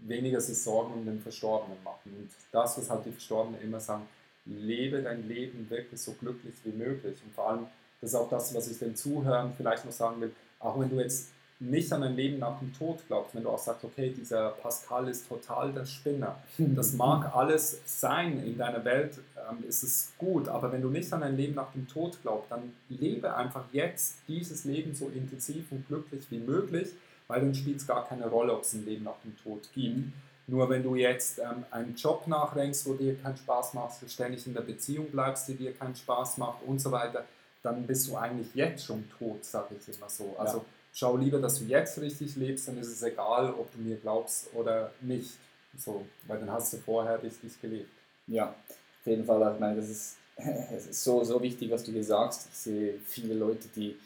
weniger 0.03 0.41
sich 0.41 0.61
Sorgen 0.61 0.95
um 0.95 1.05
den 1.05 1.21
Verstorbenen 1.21 1.83
machen. 1.85 2.13
Und 2.19 2.31
das, 2.53 2.79
was 2.79 2.91
halt 2.91 3.05
die 3.05 3.13
Verstorbenen 3.13 3.61
immer 3.61 3.79
sagen, 3.81 4.09
lebe 4.47 5.03
dein 5.03 5.29
Leben 5.29 5.69
wirklich 5.69 6.01
so 6.01 6.13
glücklich 6.13 6.55
wie 6.65 6.73
möglich. 6.73 7.21
Und 7.25 7.35
vor 7.35 7.51
allem, 7.51 7.67
das 8.01 8.11
ist 8.11 8.17
auch 8.17 8.31
das, 8.31 8.55
was 8.55 8.69
ich 8.69 8.79
den 8.79 8.97
Zuhörern 8.97 9.53
vielleicht 9.57 9.85
noch 9.85 9.93
sagen 9.93 10.21
will, 10.21 10.33
auch 10.59 10.81
wenn 10.81 10.89
du 10.89 10.99
jetzt 11.01 11.29
nicht 11.61 11.93
an 11.93 12.03
ein 12.03 12.17
Leben 12.17 12.39
nach 12.39 12.59
dem 12.59 12.73
Tod 12.73 13.01
glaubst, 13.07 13.35
wenn 13.35 13.43
du 13.43 13.51
auch 13.51 13.59
sagst, 13.59 13.85
okay, 13.85 14.13
dieser 14.17 14.51
Pascal 14.51 15.09
ist 15.09 15.29
total 15.29 15.73
der 15.73 15.85
Spinner, 15.85 16.37
das 16.59 16.95
mag 16.95 17.37
alles 17.37 17.81
sein 17.85 18.43
in 18.45 18.57
deiner 18.57 18.85
Welt, 18.85 19.19
ähm, 19.37 19.63
ist 19.69 19.83
es 19.83 20.13
gut, 20.17 20.49
aber 20.49 20.73
wenn 20.73 20.81
du 20.81 20.89
nicht 20.89 21.13
an 21.13 21.23
ein 21.23 21.37
Leben 21.37 21.55
nach 21.55 21.73
dem 21.73 21.87
Tod 21.87 22.19
glaubst, 22.23 22.51
dann 22.51 22.73
lebe 22.89 23.35
einfach 23.37 23.65
jetzt 23.73 24.17
dieses 24.27 24.65
Leben 24.65 24.95
so 24.95 25.09
intensiv 25.09 25.71
und 25.71 25.87
glücklich 25.87 26.25
wie 26.31 26.39
möglich, 26.39 26.89
weil 27.29 27.41
dann 27.41 27.55
spielt 27.55 27.77
es 27.77 27.87
gar 27.87 28.09
keine 28.09 28.29
Rolle, 28.29 28.55
ob 28.55 28.63
es 28.63 28.73
ein 28.73 28.87
Leben 28.87 29.05
nach 29.05 29.21
dem 29.23 29.37
Tod 29.37 29.69
gibt. 29.75 30.13
Nur 30.47 30.69
wenn 30.69 30.83
du 30.83 30.97
jetzt 30.97 31.39
ähm, 31.39 31.65
einen 31.71 31.95
Job 31.95 32.27
nachdenkst, 32.27 32.85
wo 32.87 32.95
dir 32.95 33.15
keinen 33.17 33.37
Spaß 33.37 33.75
macht, 33.75 34.11
ständig 34.11 34.47
in 34.47 34.55
der 34.55 34.63
Beziehung 34.63 35.07
bleibst, 35.11 35.47
die 35.47 35.55
dir 35.55 35.73
keinen 35.73 35.95
Spaß 35.95 36.39
macht 36.39 36.63
und 36.67 36.81
so 36.81 36.91
weiter, 36.91 37.25
dann 37.63 37.87
bist 37.87 38.09
du 38.09 38.17
eigentlich 38.17 38.53
jetzt 38.55 38.85
schon 38.85 39.05
tot, 39.19 39.45
sage 39.45 39.77
ich 39.79 39.95
immer 39.95 40.09
so. 40.09 40.35
Also 40.39 40.59
Ja. 40.59 40.65
Schau 40.93 41.17
lieber, 41.17 41.39
dass 41.39 41.59
du 41.59 41.65
jetzt 41.65 41.99
richtig 42.01 42.37
lebst, 42.37 42.69
dann 42.69 42.79
ist 42.79 42.89
es 42.89 43.03
egal, 43.03 43.53
ob 43.55 43.73
du 43.73 43.79
mir 43.81 43.97
glaubst 43.97 44.53
oder 44.55 44.93
nicht. 45.01 45.33
So, 45.79 46.05
weil 46.27 46.39
dann 46.41 46.51
hast 46.51 46.73
du 46.73 46.79
vorher 46.79 47.23
richtig 47.23 47.61
gelebt. 47.61 47.91
Ja, 48.27 48.49
auf 48.49 49.07
jeden 49.07 49.25
Fall. 49.25 49.53
Ich 49.55 49.61
meine, 49.61 49.77
das 49.77 49.89
ist, 49.89 50.17
es 50.37 50.87
ist 50.87 51.05
so, 51.05 51.23
so 51.25 51.41
wichtig, 51.43 51.71
was 51.71 51.85
du 51.85 51.93
hier 51.93 52.05
sagst. 52.05 52.49
Ich 52.53 52.59
sehe 52.59 52.95
viele 53.07 53.35
Leute, 53.35 53.69
die, 53.77 53.97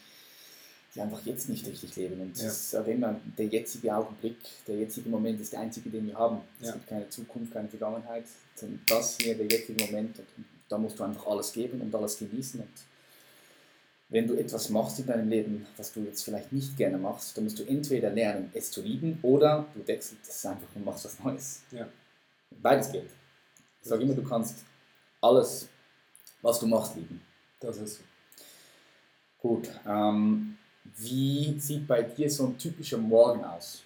die 0.94 1.00
einfach 1.00 1.24
jetzt 1.24 1.48
nicht 1.48 1.66
richtig 1.66 1.96
leben. 1.96 2.20
Und 2.20 2.36
Ja. 2.38 2.46
ich 2.48 2.52
sage 2.52 2.92
immer, 2.92 3.18
der 3.38 3.46
jetzige 3.46 3.94
Augenblick, 3.96 4.36
der 4.66 4.76
jetzige 4.76 5.08
Moment 5.08 5.40
ist 5.40 5.52
der 5.54 5.60
einzige, 5.60 5.88
den 5.90 6.06
wir 6.06 6.14
haben. 6.16 6.40
Es 6.60 6.68
Ja. 6.68 6.72
gibt 6.74 6.86
keine 6.88 7.08
Zukunft, 7.08 7.52
keine 7.52 7.68
Vergangenheit. 7.68 8.24
Das 8.86 9.16
hier, 9.18 9.34
der 9.34 9.46
jetzige 9.46 9.82
Moment. 9.86 10.18
Und 10.18 10.44
da 10.68 10.76
musst 10.78 10.98
du 10.98 11.04
einfach 11.04 11.26
alles 11.26 11.52
geben 11.52 11.80
und 11.80 11.94
alles 11.94 12.18
genießen. 12.18 12.60
Und 12.60 12.68
wenn 14.14 14.28
du 14.28 14.34
etwas 14.36 14.70
machst 14.70 15.00
in 15.00 15.06
deinem 15.06 15.28
Leben, 15.28 15.66
was 15.76 15.92
du 15.92 15.98
jetzt 16.04 16.22
vielleicht 16.22 16.52
nicht 16.52 16.76
gerne 16.76 16.96
machst, 16.96 17.36
dann 17.36 17.42
musst 17.42 17.58
du 17.58 17.64
entweder 17.64 18.10
lernen, 18.10 18.48
es 18.54 18.70
zu 18.70 18.80
lieben, 18.80 19.18
oder 19.22 19.66
du 19.74 19.84
wechselst 19.88 20.28
es 20.28 20.46
einfach 20.46 20.68
und 20.76 20.84
machst 20.84 21.04
was 21.04 21.18
Neues. 21.18 21.62
Ja. 21.72 21.88
Beides 22.62 22.92
geht. 22.92 23.10
Ich 23.82 23.88
sage 23.88 24.04
immer, 24.04 24.14
du 24.14 24.22
kannst 24.22 24.58
alles, 25.20 25.68
was 26.42 26.60
du 26.60 26.68
machst, 26.68 26.94
lieben. 26.94 27.20
Das 27.58 27.76
ist 27.78 27.96
so. 27.96 28.02
Gut. 29.38 29.68
Ähm, 29.84 30.58
wie 30.96 31.58
sieht 31.58 31.88
bei 31.88 32.02
dir 32.02 32.30
so 32.30 32.46
ein 32.46 32.56
typischer 32.56 32.98
Morgen 32.98 33.42
aus? 33.42 33.82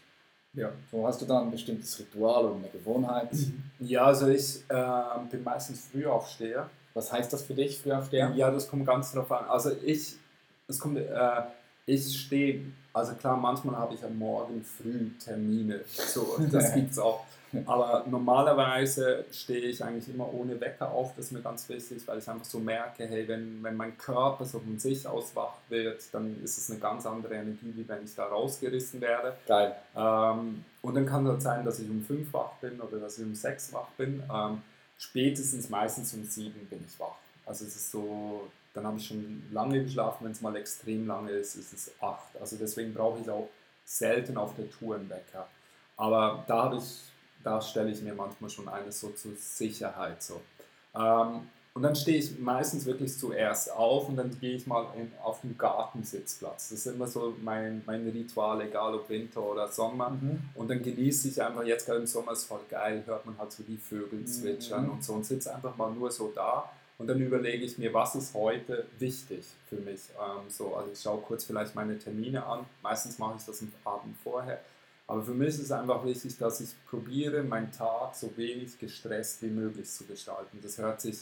Ja. 0.53 0.71
So 0.91 1.07
hast 1.07 1.23
du 1.23 1.25
da 1.25 1.41
ein 1.41 1.51
bestimmtes 1.51 1.99
Ritual 2.01 2.45
oder 2.45 2.57
eine 2.57 2.69
Gewohnheit? 2.69 3.31
Ja, 3.79 4.05
also 4.05 4.29
ich 4.29 4.63
äh, 4.69 4.93
bin 5.31 5.43
meistens 5.43 5.87
Frühaufsteher. 5.87 6.69
Was 6.99 7.13
heißt 7.13 7.33
das 7.33 7.45
für 7.45 7.55
dich, 7.55 7.81
früh 7.81 7.93
auf 7.93 8.11
der? 8.11 8.33
Ja, 8.35 8.51
das 8.51 8.69
kommt 8.69 8.85
ganz 8.85 9.13
drauf 9.13 9.31
an. 9.31 9.45
Also 9.45 9.71
ich, 9.85 10.17
es 10.67 10.81
kommt, 10.81 10.99
äh, 10.99 11.43
ich 11.87 12.21
stehe, 12.21 12.73
also 12.93 13.15
klar, 13.15 13.37
manchmal 13.37 13.77
habe 13.77 13.95
ich 13.95 14.05
am 14.05 14.19
Morgen 14.19 14.65
früh 14.65 15.11
Termine, 15.25 15.83
so, 15.87 16.37
das 16.51 16.75
gibt 16.75 16.91
es 16.91 16.99
auch. 16.99 17.25
Aber 17.67 18.05
normalerweise 18.11 19.25
stehe 19.31 19.61
ich 19.61 19.83
eigentlich 19.83 20.13
immer 20.13 20.35
ohne 20.35 20.61
Wecker 20.61 20.91
auf, 20.91 21.15
das 21.15 21.27
ist 21.27 21.33
mir 21.33 21.41
ganz 21.41 21.69
wichtig, 21.69 22.03
weil 22.07 22.19
ich 22.19 22.29
einfach 22.29 22.45
so 22.45 22.59
merke, 22.59 23.07
hey, 23.07 23.29
wenn, 23.29 23.63
wenn 23.63 23.77
mein 23.77 23.97
Körper 23.97 24.45
so 24.45 24.59
von 24.59 24.77
sich 24.81 25.07
aus 25.07 25.37
wach 25.37 25.55
wird, 25.69 26.03
dann 26.13 26.43
ist 26.43 26.59
es 26.59 26.69
eine 26.69 26.81
ganz 26.81 27.07
andere 27.07 27.35
Energie, 27.35 27.73
wie 27.77 27.89
wenn 27.89 28.03
ich 28.03 28.15
da 28.17 28.25
rausgerissen 28.25 29.01
werde. 29.01 29.37
Geil. 29.47 29.77
Ähm, 29.97 30.65
und 30.83 30.95
dann 30.97 31.07
kann 31.07 31.25
es 31.29 31.45
sein, 31.45 31.65
dass 31.65 31.79
ich 31.79 31.89
um 31.89 32.03
5 32.03 32.33
wach 32.33 32.55
bin 32.61 32.81
oder 32.81 32.99
dass 32.99 33.19
ich 33.19 33.25
um 33.25 33.37
6 33.37 33.73
wach 33.73 33.89
bin. 33.97 34.21
Ähm, 34.35 34.63
spätestens 34.99 35.69
meistens 35.69 36.13
um 36.15 36.25
7 36.25 36.53
bin 36.69 36.85
ich 36.87 36.99
wach. 36.99 37.17
Also 37.47 37.65
es 37.65 37.77
ist 37.77 37.91
so, 37.91 38.51
dann 38.75 38.87
habe 38.87 38.99
ich 38.99 39.07
schon 39.07 39.43
lange 39.53 39.83
geschlafen, 39.83 40.25
wenn 40.25 40.33
es 40.33 40.41
mal 40.41 40.55
extrem 40.57 41.07
lange 41.07 41.31
ist, 41.31 41.55
ist 41.55 41.73
es 41.73 41.91
8. 42.01 42.37
Also 42.41 42.57
deswegen 42.57 42.93
brauche 42.93 43.21
ich 43.21 43.31
auch 43.31 43.49
selten 43.85 44.37
auf 44.37 44.55
der 44.57 44.71
Tour 44.71 44.97
einen 44.97 45.09
Wecker. 45.09 45.49
Aber 45.97 46.45
da 46.47 46.79
da 47.43 47.63
stelle 47.63 47.91
ich 47.91 48.03
mir 48.03 48.15
manchmal 48.15 48.51
schon 48.51 48.69
eines 48.69 49.01
so 49.01 49.11
zur 49.11 49.35
Sicherheit 49.37 50.23
so. 50.23 50.41
Ähm, 50.95 51.49
und 51.79 51.85
dann 51.85 51.95
stehe 51.95 52.19
ich 52.19 52.37
meistens 52.41 52.87
wirklich 52.87 53.17
zuerst 53.17 53.71
auf 53.73 54.09
und 54.09 54.17
dann 54.17 54.37
gehe 54.41 54.57
ich 54.57 54.67
mal 54.67 54.87
in, 54.97 55.13
auf 55.23 55.43
den 55.43 55.57
Gartensitzplatz. 55.57 56.71
Das 56.71 56.79
ist 56.81 56.87
immer 56.87 57.07
so 57.07 57.37
mein, 57.41 57.83
mein 57.87 58.05
Ritual, 58.09 58.61
egal 58.63 58.97
ob 58.97 59.09
Winter 59.09 59.41
oder 59.45 59.69
Sommer. 59.69 60.11
Mhm. 60.11 60.41
Und 60.57 60.69
dann 60.69 60.83
genieße 60.83 61.29
ich 61.29 61.41
einfach, 61.41 61.63
jetzt 61.63 61.87
gerade 61.87 62.01
im 62.01 62.07
Sommer 62.09 62.33
ist 62.33 62.47
voll 62.47 62.63
geil, 62.69 63.05
hört 63.07 63.25
man 63.27 63.39
halt 63.39 63.53
so 63.53 63.63
die 63.63 63.77
Vögel 63.77 64.25
zwitschern 64.25 64.87
Mhm. 64.87 64.91
und 64.91 65.05
so 65.05 65.13
und 65.13 65.25
sitze 65.25 65.55
einfach 65.55 65.77
mal 65.77 65.93
nur 65.93 66.11
so 66.11 66.33
da. 66.35 66.69
Und 66.99 67.07
dann 67.07 67.21
überlege 67.21 67.65
ich 67.65 67.79
mir, 67.79 67.95
was 67.95 68.17
ist 68.17 68.35
heute 68.35 68.85
wichtig 68.99 69.45
für 69.69 69.77
mich. 69.77 70.01
Ähm, 70.21 70.51
so, 70.51 70.75
also 70.75 70.91
ich 70.93 71.01
schaue 71.01 71.21
kurz 71.21 71.45
vielleicht 71.45 71.77
meine 71.77 71.97
Termine 71.97 72.45
an. 72.45 72.67
Meistens 72.83 73.21
mache 73.21 73.37
ich 73.39 73.45
das 73.45 73.63
am 73.63 73.71
Abend 73.85 74.17
vorher. 74.25 74.59
Aber 75.07 75.23
für 75.23 75.31
mich 75.31 75.51
ist 75.51 75.61
es 75.61 75.71
einfach 75.71 76.05
wichtig, 76.05 76.37
dass 76.39 76.61
ich 76.61 76.71
probiere, 76.91 77.45
meinen 77.45 77.71
Tag 77.71 78.17
so 78.17 78.37
wenig 78.37 78.81
gestresst 78.81 79.43
wie 79.43 79.47
möglich 79.51 79.89
zu 79.89 80.07
gestalten. 80.07 80.59
Das 80.61 80.77
hört 80.79 81.01
sich 81.01 81.19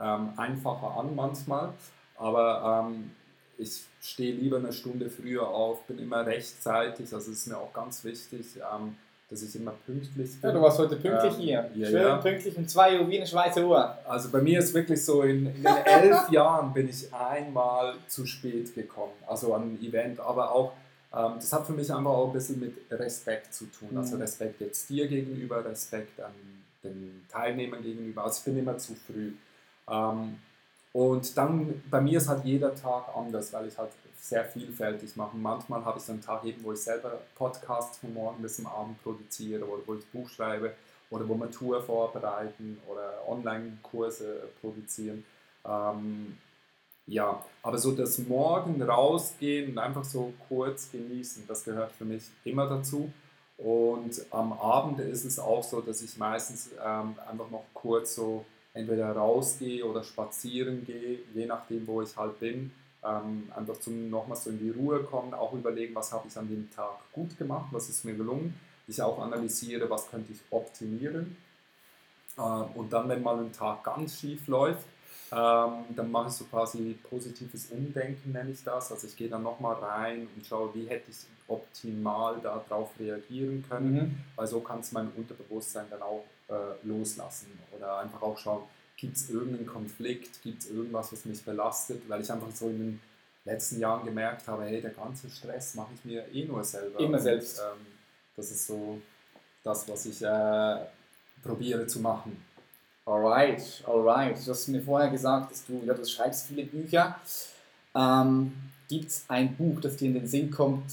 ähm, 0.00 0.30
einfacher 0.36 0.96
an 0.98 1.14
manchmal, 1.14 1.72
aber 2.16 2.84
ähm, 2.88 3.10
ich 3.58 3.82
stehe 4.00 4.34
lieber 4.34 4.56
eine 4.58 4.72
Stunde 4.72 5.10
früher 5.10 5.46
auf, 5.48 5.82
bin 5.86 5.98
immer 5.98 6.24
rechtzeitig, 6.26 7.12
also 7.12 7.30
es 7.30 7.38
ist 7.38 7.46
mir 7.48 7.58
auch 7.58 7.72
ganz 7.72 8.02
wichtig, 8.04 8.46
ähm, 8.56 8.96
dass 9.28 9.42
ich 9.42 9.54
immer 9.54 9.72
pünktlich 9.86 10.40
bin. 10.40 10.50
Ja, 10.50 10.52
du 10.52 10.60
warst 10.62 10.78
heute 10.78 10.96
pünktlich 10.96 11.34
Ähm, 11.34 11.38
hier. 11.40 11.70
ja, 11.74 11.86
Schön 11.88 12.02
ja. 12.02 12.16
pünktlich 12.16 12.56
um 12.56 12.66
2 12.66 13.00
Uhr 13.00 13.08
wie 13.08 13.16
eine 13.18 13.26
Schweizer 13.26 13.64
Uhr. 13.64 13.96
Also 14.08 14.28
bei 14.30 14.40
mir 14.42 14.58
ist 14.58 14.74
wirklich 14.74 15.04
so, 15.04 15.22
in, 15.22 15.46
in 15.46 15.62
den 15.62 15.66
elf 15.84 16.28
Jahren 16.30 16.72
bin 16.72 16.88
ich 16.88 17.12
einmal 17.14 17.94
zu 18.08 18.26
spät 18.26 18.74
gekommen, 18.74 19.12
also 19.28 19.54
an 19.54 19.74
ein 19.74 19.82
Event, 19.84 20.18
aber 20.20 20.50
auch, 20.50 20.72
ähm, 21.14 21.34
das 21.36 21.52
hat 21.52 21.64
für 21.66 21.72
mich 21.74 21.92
einfach 21.92 22.10
auch 22.10 22.26
ein 22.28 22.32
bisschen 22.32 22.58
mit 22.58 22.74
Respekt 22.90 23.52
zu 23.54 23.66
tun. 23.66 23.96
Also 23.96 24.16
Mhm. 24.16 24.22
Respekt 24.22 24.60
jetzt 24.62 24.88
dir 24.88 25.06
gegenüber, 25.06 25.64
Respekt 25.64 26.18
an 26.20 26.32
den 26.82 27.24
Teilnehmern 27.30 27.82
gegenüber. 27.82 28.24
Also 28.24 28.38
ich 28.38 28.44
bin 28.46 28.58
immer 28.58 28.78
zu 28.78 28.94
früh. 28.94 29.32
Ähm, 29.90 30.38
und 30.92 31.36
dann, 31.36 31.82
bei 31.90 32.00
mir 32.00 32.18
ist 32.18 32.28
halt 32.28 32.44
jeder 32.44 32.74
Tag 32.74 33.04
anders, 33.14 33.52
weil 33.52 33.68
ich 33.68 33.78
halt 33.78 33.90
sehr 34.20 34.44
vielfältig 34.44 35.16
mache. 35.16 35.36
Manchmal 35.36 35.84
habe 35.84 35.98
ich 35.98 36.04
so 36.04 36.12
einen 36.12 36.20
Tag 36.20 36.44
eben, 36.44 36.62
wo 36.64 36.72
ich 36.72 36.80
selber 36.80 37.20
Podcasts 37.36 37.98
von 37.98 38.12
morgen 38.12 38.42
bis 38.42 38.56
zum 38.56 38.66
Abend 38.66 39.02
produziere 39.02 39.64
oder 39.64 39.82
wo 39.86 39.94
ich 39.94 40.06
Buch 40.10 40.28
schreibe 40.28 40.72
oder 41.10 41.28
wo 41.28 41.34
wir 41.34 41.50
Tour 41.50 41.82
vorbereiten 41.82 42.80
oder 42.88 43.14
Online-Kurse 43.28 44.48
produzieren. 44.60 45.24
Ähm, 45.64 46.36
ja, 47.06 47.44
aber 47.62 47.78
so 47.78 47.92
das 47.92 48.18
Morgen 48.18 48.80
rausgehen 48.82 49.72
und 49.72 49.78
einfach 49.78 50.04
so 50.04 50.32
kurz 50.48 50.90
genießen, 50.92 51.44
das 51.48 51.64
gehört 51.64 51.92
für 51.92 52.04
mich 52.04 52.22
immer 52.44 52.68
dazu. 52.68 53.12
Und 53.58 54.24
am 54.30 54.52
Abend 54.52 55.00
ist 55.00 55.24
es 55.24 55.38
auch 55.38 55.62
so, 55.62 55.80
dass 55.80 56.02
ich 56.02 56.16
meistens 56.16 56.70
ähm, 56.84 57.16
einfach 57.28 57.50
noch 57.50 57.64
kurz 57.74 58.14
so 58.14 58.44
entweder 58.72 59.12
rausgehe 59.12 59.84
oder 59.84 60.02
spazieren 60.04 60.84
gehe, 60.84 61.20
je 61.34 61.46
nachdem, 61.46 61.86
wo 61.86 62.02
ich 62.02 62.16
halt 62.16 62.38
bin. 62.40 62.70
Ähm, 63.02 63.50
einfach 63.56 63.80
zum 63.80 64.10
nochmal 64.10 64.36
so 64.36 64.50
in 64.50 64.58
die 64.58 64.70
Ruhe 64.70 65.02
kommen, 65.04 65.32
auch 65.32 65.54
überlegen, 65.54 65.94
was 65.94 66.12
habe 66.12 66.28
ich 66.28 66.36
an 66.36 66.48
dem 66.48 66.70
Tag 66.70 66.98
gut 67.12 67.36
gemacht, 67.38 67.68
was 67.70 67.88
ist 67.88 68.04
mir 68.04 68.14
gelungen. 68.14 68.54
Ich 68.86 69.00
auch 69.00 69.18
analysiere, 69.18 69.88
was 69.88 70.10
könnte 70.10 70.32
ich 70.32 70.40
optimieren. 70.50 71.36
Ähm, 72.38 72.64
und 72.74 72.92
dann, 72.92 73.08
wenn 73.08 73.22
mal 73.22 73.38
ein 73.38 73.52
Tag 73.52 73.84
ganz 73.84 74.20
schief 74.20 74.46
läuft, 74.48 74.84
ähm, 75.32 75.84
dann 75.96 76.10
mache 76.10 76.28
ich 76.28 76.34
so 76.34 76.44
quasi 76.44 76.98
positives 77.08 77.70
Umdenken, 77.70 78.32
nenne 78.32 78.50
ich 78.50 78.62
das. 78.64 78.92
Also 78.92 79.06
ich 79.06 79.16
gehe 79.16 79.28
dann 79.28 79.44
nochmal 79.44 79.76
rein 79.76 80.28
und 80.36 80.44
schaue, 80.44 80.74
wie 80.74 80.86
hätte 80.86 81.10
ich 81.10 81.18
optimal 81.48 82.40
darauf 82.42 82.90
reagieren 82.98 83.64
können, 83.68 83.94
Mhm. 83.94 84.16
weil 84.36 84.46
so 84.46 84.60
kann 84.60 84.80
es 84.80 84.92
mein 84.92 85.10
Unterbewusstsein 85.16 85.86
dann 85.90 86.02
auch 86.02 86.24
äh, 86.50 86.86
loslassen 86.86 87.58
oder 87.76 87.98
einfach 87.98 88.22
auch 88.22 88.36
schauen, 88.38 88.62
gibt 88.96 89.16
es 89.16 89.30
irgendeinen 89.30 89.66
Konflikt, 89.66 90.42
gibt 90.42 90.62
es 90.62 90.70
irgendwas, 90.70 91.12
was 91.12 91.24
mich 91.24 91.42
belastet, 91.42 92.02
weil 92.08 92.20
ich 92.20 92.30
einfach 92.30 92.50
so 92.52 92.68
in 92.68 92.78
den 92.78 93.00
letzten 93.44 93.80
Jahren 93.80 94.04
gemerkt 94.04 94.46
habe, 94.46 94.64
hey, 94.64 94.80
der 94.80 94.90
ganze 94.90 95.30
Stress 95.30 95.74
mache 95.74 95.92
ich 95.94 96.04
mir 96.04 96.26
eh 96.32 96.44
nur 96.44 96.62
selber. 96.62 97.00
Immer 97.00 97.16
Und, 97.16 97.22
selbst. 97.22 97.58
Ähm, 97.58 97.86
das 98.36 98.50
ist 98.50 98.66
so 98.66 99.00
das, 99.62 99.88
was 99.88 100.06
ich 100.06 100.22
äh, 100.22 100.76
probiere 101.42 101.86
zu 101.86 102.00
machen. 102.00 102.44
Alright, 103.06 103.82
alright. 103.86 104.36
Du 104.46 104.50
hast 104.50 104.68
mir 104.68 104.82
vorher 104.82 105.10
gesagt, 105.10 105.50
dass 105.50 105.64
du, 105.64 105.82
ja, 105.84 105.94
du 105.94 106.04
schreibst 106.04 106.46
viele 106.46 106.64
Bücher. 106.64 107.18
Ähm, 107.94 108.52
Gibt 108.88 109.08
es 109.08 109.24
ein 109.28 109.56
Buch, 109.56 109.80
das 109.80 109.96
dir 109.96 110.08
in 110.08 110.14
den 110.14 110.26
Sinn 110.26 110.50
kommt, 110.50 110.90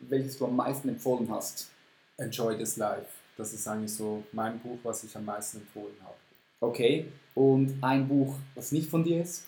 welches 0.00 0.38
du 0.38 0.46
am 0.46 0.56
meisten 0.56 0.88
empfohlen 0.88 1.28
hast? 1.30 1.68
Enjoy 2.16 2.56
this 2.56 2.76
life. 2.76 3.19
Das 3.40 3.54
ist 3.54 3.66
eigentlich 3.66 3.94
so 3.94 4.22
mein 4.32 4.58
Buch, 4.58 4.76
was 4.82 5.02
ich 5.02 5.16
am 5.16 5.24
meisten 5.24 5.60
empfohlen 5.60 5.96
habe. 6.02 6.14
Okay. 6.60 7.06
Und 7.34 7.82
ein 7.82 8.06
Buch, 8.06 8.34
was 8.54 8.70
nicht 8.70 8.90
von 8.90 9.02
dir 9.02 9.22
ist? 9.22 9.46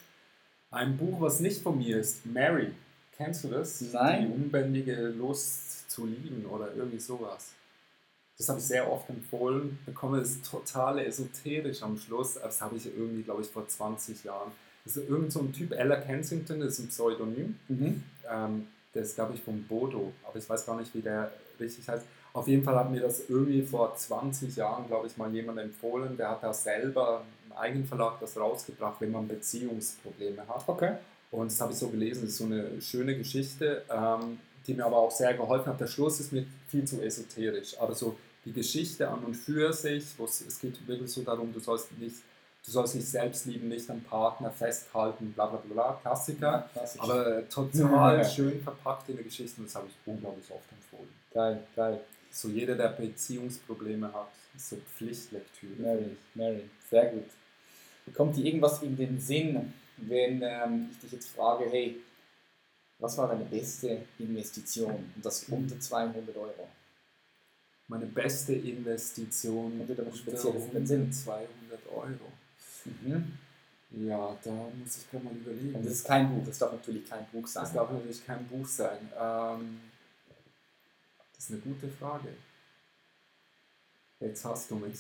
Ein 0.71 0.97
Buch, 0.97 1.21
was 1.21 1.41
nicht 1.41 1.61
von 1.61 1.77
mir 1.77 1.99
ist, 1.99 2.25
Mary. 2.25 2.73
Kennst 3.15 3.45
du 3.45 3.49
das? 3.49 3.83
Nein. 3.93 4.27
Die 4.27 4.33
unbändige 4.33 5.09
Lust 5.09 5.91
zu 5.91 6.07
lieben 6.07 6.47
oder 6.47 6.75
irgendwie 6.75 6.99
sowas. 6.99 7.53
Das 8.39 8.49
habe 8.49 8.61
ich 8.61 8.65
sehr 8.65 8.91
oft 8.91 9.11
empfohlen. 9.11 9.79
Bekomme 9.85 10.21
es 10.21 10.41
total 10.41 10.99
esoterisch 11.01 11.83
am 11.83 11.99
Schluss. 11.99 12.39
Das 12.43 12.63
habe 12.63 12.77
ich 12.77 12.87
irgendwie, 12.87 13.23
glaube 13.23 13.43
ich, 13.43 13.49
vor 13.49 13.69
20 13.69 14.25
Jahren. 14.25 14.53
Das 14.87 14.97
ist 14.97 15.07
irgend 15.07 15.31
so 15.31 15.41
ein 15.41 15.53
Typ, 15.53 15.73
Ella 15.73 15.97
Kensington, 16.01 16.61
das 16.61 16.79
ist 16.79 16.79
ein 16.79 16.89
Pseudonym. 16.89 17.59
Mhm. 17.69 18.03
Ähm, 18.27 18.69
der 18.95 19.03
ist, 19.03 19.17
glaube 19.17 19.35
ich, 19.35 19.43
vom 19.43 19.63
Bodo, 19.65 20.15
aber 20.27 20.39
ich 20.39 20.49
weiß 20.49 20.65
gar 20.65 20.81
nicht, 20.81 20.95
wie 20.95 21.03
der 21.03 21.31
richtig 21.61 21.87
heißt. 21.87 22.07
Auf 22.35 22.49
jeden 22.49 22.63
Fall 22.63 22.77
hat 22.77 22.91
mir 22.91 23.01
das 23.01 23.29
irgendwie 23.29 23.63
vor 23.63 23.95
20 23.95 24.57
Jahren, 24.57 24.87
glaube 24.87 25.07
ich, 25.07 25.17
mal 25.17 25.31
jemand 25.33 25.59
empfohlen. 25.59 26.17
Der 26.17 26.31
hat 26.31 26.43
da 26.43 26.53
selber 26.53 27.23
im 27.47 27.53
Eigenverlag 27.57 28.19
das 28.21 28.37
rausgebracht, 28.39 29.01
wenn 29.01 29.11
man 29.13 29.29
Beziehungsprobleme 29.29 30.47
hat. 30.49 30.65
Okay. 30.67 30.95
Und 31.31 31.51
das 31.51 31.61
habe 31.61 31.73
ich 31.73 31.79
so 31.79 31.89
gelesen, 31.89 32.23
das 32.23 32.31
ist 32.31 32.39
so 32.39 32.45
eine 32.45 32.81
schöne 32.81 33.17
Geschichte, 33.17 33.83
ähm, 33.91 34.39
die 34.67 34.75
mir 34.75 34.85
aber 34.87 34.97
auch 34.99 35.11
sehr 35.11 35.35
geholfen 35.35 35.67
hat. 35.73 35.81
Der 35.81 35.87
Schluss 35.87 36.21
ist 36.21 36.33
mir 36.33 36.45
viel 36.69 36.85
zu 36.85 37.01
esoterisch, 37.03 37.79
aber 37.79 37.95
so 37.95 38.17
die 38.45 38.53
Geschichte 38.53 39.09
an 39.09 39.21
und 39.21 39.35
für 39.35 39.73
sich, 39.73 40.05
wo 40.19 40.25
es, 40.25 40.41
es 40.41 40.59
geht 40.61 40.87
wirklich 40.87 41.11
so 41.11 41.23
darum, 41.23 41.53
du 41.53 41.61
sollst 41.61 41.97
nicht, 41.99 42.17
du 42.65 42.71
sollst 42.71 42.95
dich 42.95 43.09
selbst 43.09 43.47
lieben, 43.47 43.69
nicht 43.69 43.89
am 43.89 44.01
Partner 44.03 44.51
festhalten, 44.51 45.33
bla 45.33 45.47
bla 45.47 45.59
bla, 45.59 45.73
bla 45.75 45.99
Klassiker. 46.03 46.69
Klassisch. 46.73 47.01
Aber 47.01 47.49
total 47.49 48.19
Ja. 48.19 48.25
schön 48.25 48.61
verpackt 48.63 49.09
in 49.09 49.17
der 49.17 49.25
Geschichte 49.25 49.61
und 49.61 49.67
das 49.69 49.75
habe 49.75 49.87
ich 49.89 49.95
unglaublich 50.07 50.51
oft 50.51 50.71
empfohlen. 50.73 51.09
Geil, 51.33 51.63
geil. 51.77 52.01
So 52.33 52.49
jeder, 52.49 52.75
der 52.75 52.89
Beziehungsprobleme 52.89 54.13
hat, 54.13 54.33
ist 54.57 54.71
so 54.71 54.77
Pflichtlektüre. 54.97 55.75
Mary, 55.79 56.17
Mary, 56.35 56.63
sehr 56.91 57.11
gut. 57.11 57.27
Kommt 58.15 58.37
dir 58.37 58.47
irgendwas 58.47 58.83
in 58.83 58.97
den 58.97 59.21
Sinn, 59.21 59.73
wenn 59.99 60.43
ähm, 60.43 60.89
ich 60.91 60.99
dich 60.99 61.13
jetzt 61.13 61.29
frage, 61.29 61.67
hey, 61.71 62.01
was 62.99 63.19
war 63.19 63.29
deine 63.29 63.45
beste 63.45 63.99
Investition? 64.19 65.13
Und 65.15 65.25
das 65.25 65.45
unter 65.45 65.79
200 65.79 66.37
Euro. 66.37 66.69
Meine 67.89 68.07
beste 68.07 68.55
Investition 68.55 69.81
unter 69.81 70.03
in 70.03 70.73
den 70.73 70.87
Sinn? 70.87 71.13
200 71.13 71.49
Euro. 71.95 72.33
Mhm. 72.85 73.39
Ja, 73.91 74.39
da 74.43 74.51
muss 74.51 74.97
ich 74.97 75.11
gerade 75.11 75.25
mal 75.25 75.35
überlegen. 75.35 75.75
Und 75.75 75.85
das 75.85 75.93
ist 75.93 76.07
kein 76.07 76.33
Buch, 76.33 76.47
das 76.47 76.59
darf 76.59 76.73
natürlich 76.73 77.09
kein 77.09 77.27
Buch 77.31 77.47
sein. 77.47 77.65
Das 77.65 77.75
darf 77.75 77.91
natürlich 77.91 78.25
kein 78.25 78.47
Buch 78.47 78.67
sein. 78.67 78.99
Ähm, 79.21 79.81
das 81.43 81.51
ist 81.51 81.65
eine 81.65 81.75
gute 81.75 81.89
Frage. 81.89 82.29
Jetzt 84.21 84.45
hast 84.45 84.71
du 84.71 84.77
mich. 84.77 84.95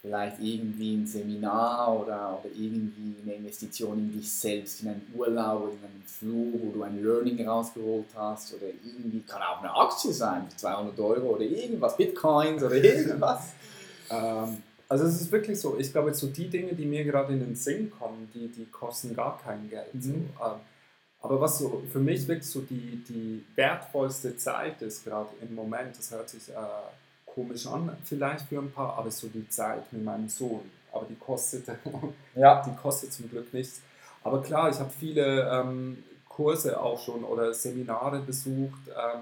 Vielleicht 0.00 0.40
irgendwie 0.40 0.94
ein 0.94 1.06
Seminar 1.06 2.00
oder, 2.00 2.40
oder 2.40 2.54
irgendwie 2.54 3.16
eine 3.22 3.34
Investition 3.34 3.98
in 3.98 4.12
dich 4.12 4.32
selbst, 4.32 4.80
in 4.82 4.88
einen 4.88 5.12
Urlaub 5.14 5.64
oder 5.64 5.72
in 5.72 5.84
einen 5.84 6.04
Flug, 6.06 6.54
wo 6.54 6.70
du 6.70 6.82
ein 6.84 7.02
Learning 7.02 7.46
rausgeholt 7.46 8.06
hast 8.14 8.54
oder 8.54 8.68
irgendwie, 8.68 9.20
kann 9.20 9.42
auch 9.42 9.58
eine 9.58 9.74
Aktie 9.74 10.12
sein, 10.12 10.48
für 10.48 10.56
200 10.56 10.98
Euro 11.00 11.34
oder 11.34 11.42
irgendwas, 11.42 11.96
Bitcoins 11.96 12.62
oder 12.62 12.76
irgendwas. 12.76 13.52
Ähm, 14.12 14.60
also 14.88 15.04
es 15.04 15.20
ist 15.20 15.30
wirklich 15.30 15.60
so, 15.60 15.78
ich 15.78 15.92
glaube, 15.92 16.12
so 16.12 16.26
die 16.26 16.48
Dinge, 16.48 16.74
die 16.74 16.84
mir 16.84 17.04
gerade 17.04 17.32
in 17.32 17.38
den 17.38 17.54
Sinn 17.54 17.92
kommen, 17.96 18.28
die, 18.34 18.48
die 18.48 18.64
kosten 18.64 19.14
gar 19.14 19.38
kein 19.38 19.70
Geld. 19.70 19.94
Mhm. 19.94 20.02
So. 20.02 20.10
Ähm, 20.10 20.60
aber 21.22 21.40
was 21.40 21.58
so 21.58 21.82
für 21.92 21.98
mich 21.98 22.26
wirklich 22.26 22.48
so 22.48 22.60
die, 22.62 23.04
die 23.08 23.44
wertvollste 23.54 24.36
Zeit 24.36 24.80
ist, 24.82 25.04
gerade 25.04 25.28
im 25.42 25.54
Moment, 25.54 25.96
das 25.98 26.10
hört 26.10 26.28
sich 26.28 26.48
äh, 26.48 26.52
komisch 27.26 27.66
an, 27.66 27.96
vielleicht 28.04 28.46
für 28.48 28.58
ein 28.58 28.72
paar, 28.72 28.96
aber 28.98 29.10
so 29.10 29.28
die 29.28 29.48
Zeit 29.48 29.92
mit 29.92 30.04
meinem 30.04 30.28
Sohn. 30.28 30.62
Aber 30.92 31.06
die 31.08 31.14
kostet, 31.16 31.64
Ja. 32.34 32.62
die 32.66 32.74
kostet 32.74 33.12
zum 33.12 33.30
Glück 33.30 33.52
nichts. 33.54 33.80
Aber 34.24 34.42
klar, 34.42 34.70
ich 34.70 34.78
habe 34.78 34.90
viele 34.98 35.48
ähm, 35.50 36.02
Kurse 36.28 36.80
auch 36.80 36.98
schon 37.02 37.22
oder 37.24 37.52
Seminare 37.54 38.20
besucht, 38.20 38.80
ähm, 38.88 39.20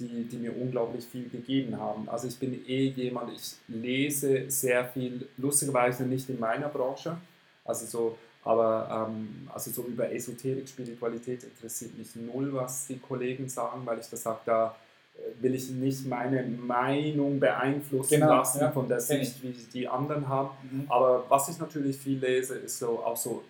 die, 0.00 0.24
die 0.24 0.36
mir 0.38 0.56
unglaublich 0.56 1.04
viel 1.04 1.28
gegeben 1.28 1.78
haben. 1.78 2.08
Also 2.08 2.26
ich 2.26 2.38
bin 2.38 2.66
eh 2.66 2.86
jemand, 2.88 3.32
ich 3.32 3.54
lese 3.68 4.50
sehr 4.50 4.84
viel, 4.86 5.28
lustigerweise 5.36 6.04
nicht 6.04 6.28
in 6.28 6.40
meiner 6.40 6.68
Branche, 6.68 7.16
also 7.64 7.86
so, 7.86 8.18
aber 8.44 9.08
ähm, 9.08 9.48
also 9.52 9.70
so 9.70 9.82
über 9.84 10.12
Esoterik, 10.12 10.68
Spiritualität 10.68 11.44
interessiert 11.44 11.96
mich 11.96 12.14
null, 12.16 12.52
was 12.52 12.86
die 12.86 12.98
Kollegen 12.98 13.48
sagen, 13.48 13.82
weil 13.84 13.98
ich 13.98 14.08
das 14.10 14.22
sage, 14.22 14.40
da 14.44 14.74
äh, 15.16 15.42
will 15.42 15.54
ich 15.54 15.70
nicht 15.70 16.06
meine 16.06 16.42
Meinung 16.44 17.40
beeinflussen 17.40 18.20
Genau, 18.20 18.36
lassen 18.36 18.60
ja, 18.60 18.70
von 18.70 18.86
der. 18.88 19.00
Sicht, 19.00 19.42
wie 19.42 19.52
die 19.72 19.88
anderen 19.88 20.28
haben. 20.28 20.50
Mhm. 20.70 20.84
Aber 20.90 21.24
was 21.28 21.48
ich 21.48 21.58
natürlich 21.58 21.96
viel 21.96 22.18
lese, 22.18 22.56
ist 22.56 22.78
so 22.78 23.02
auch 23.02 23.16
so, 23.16 23.42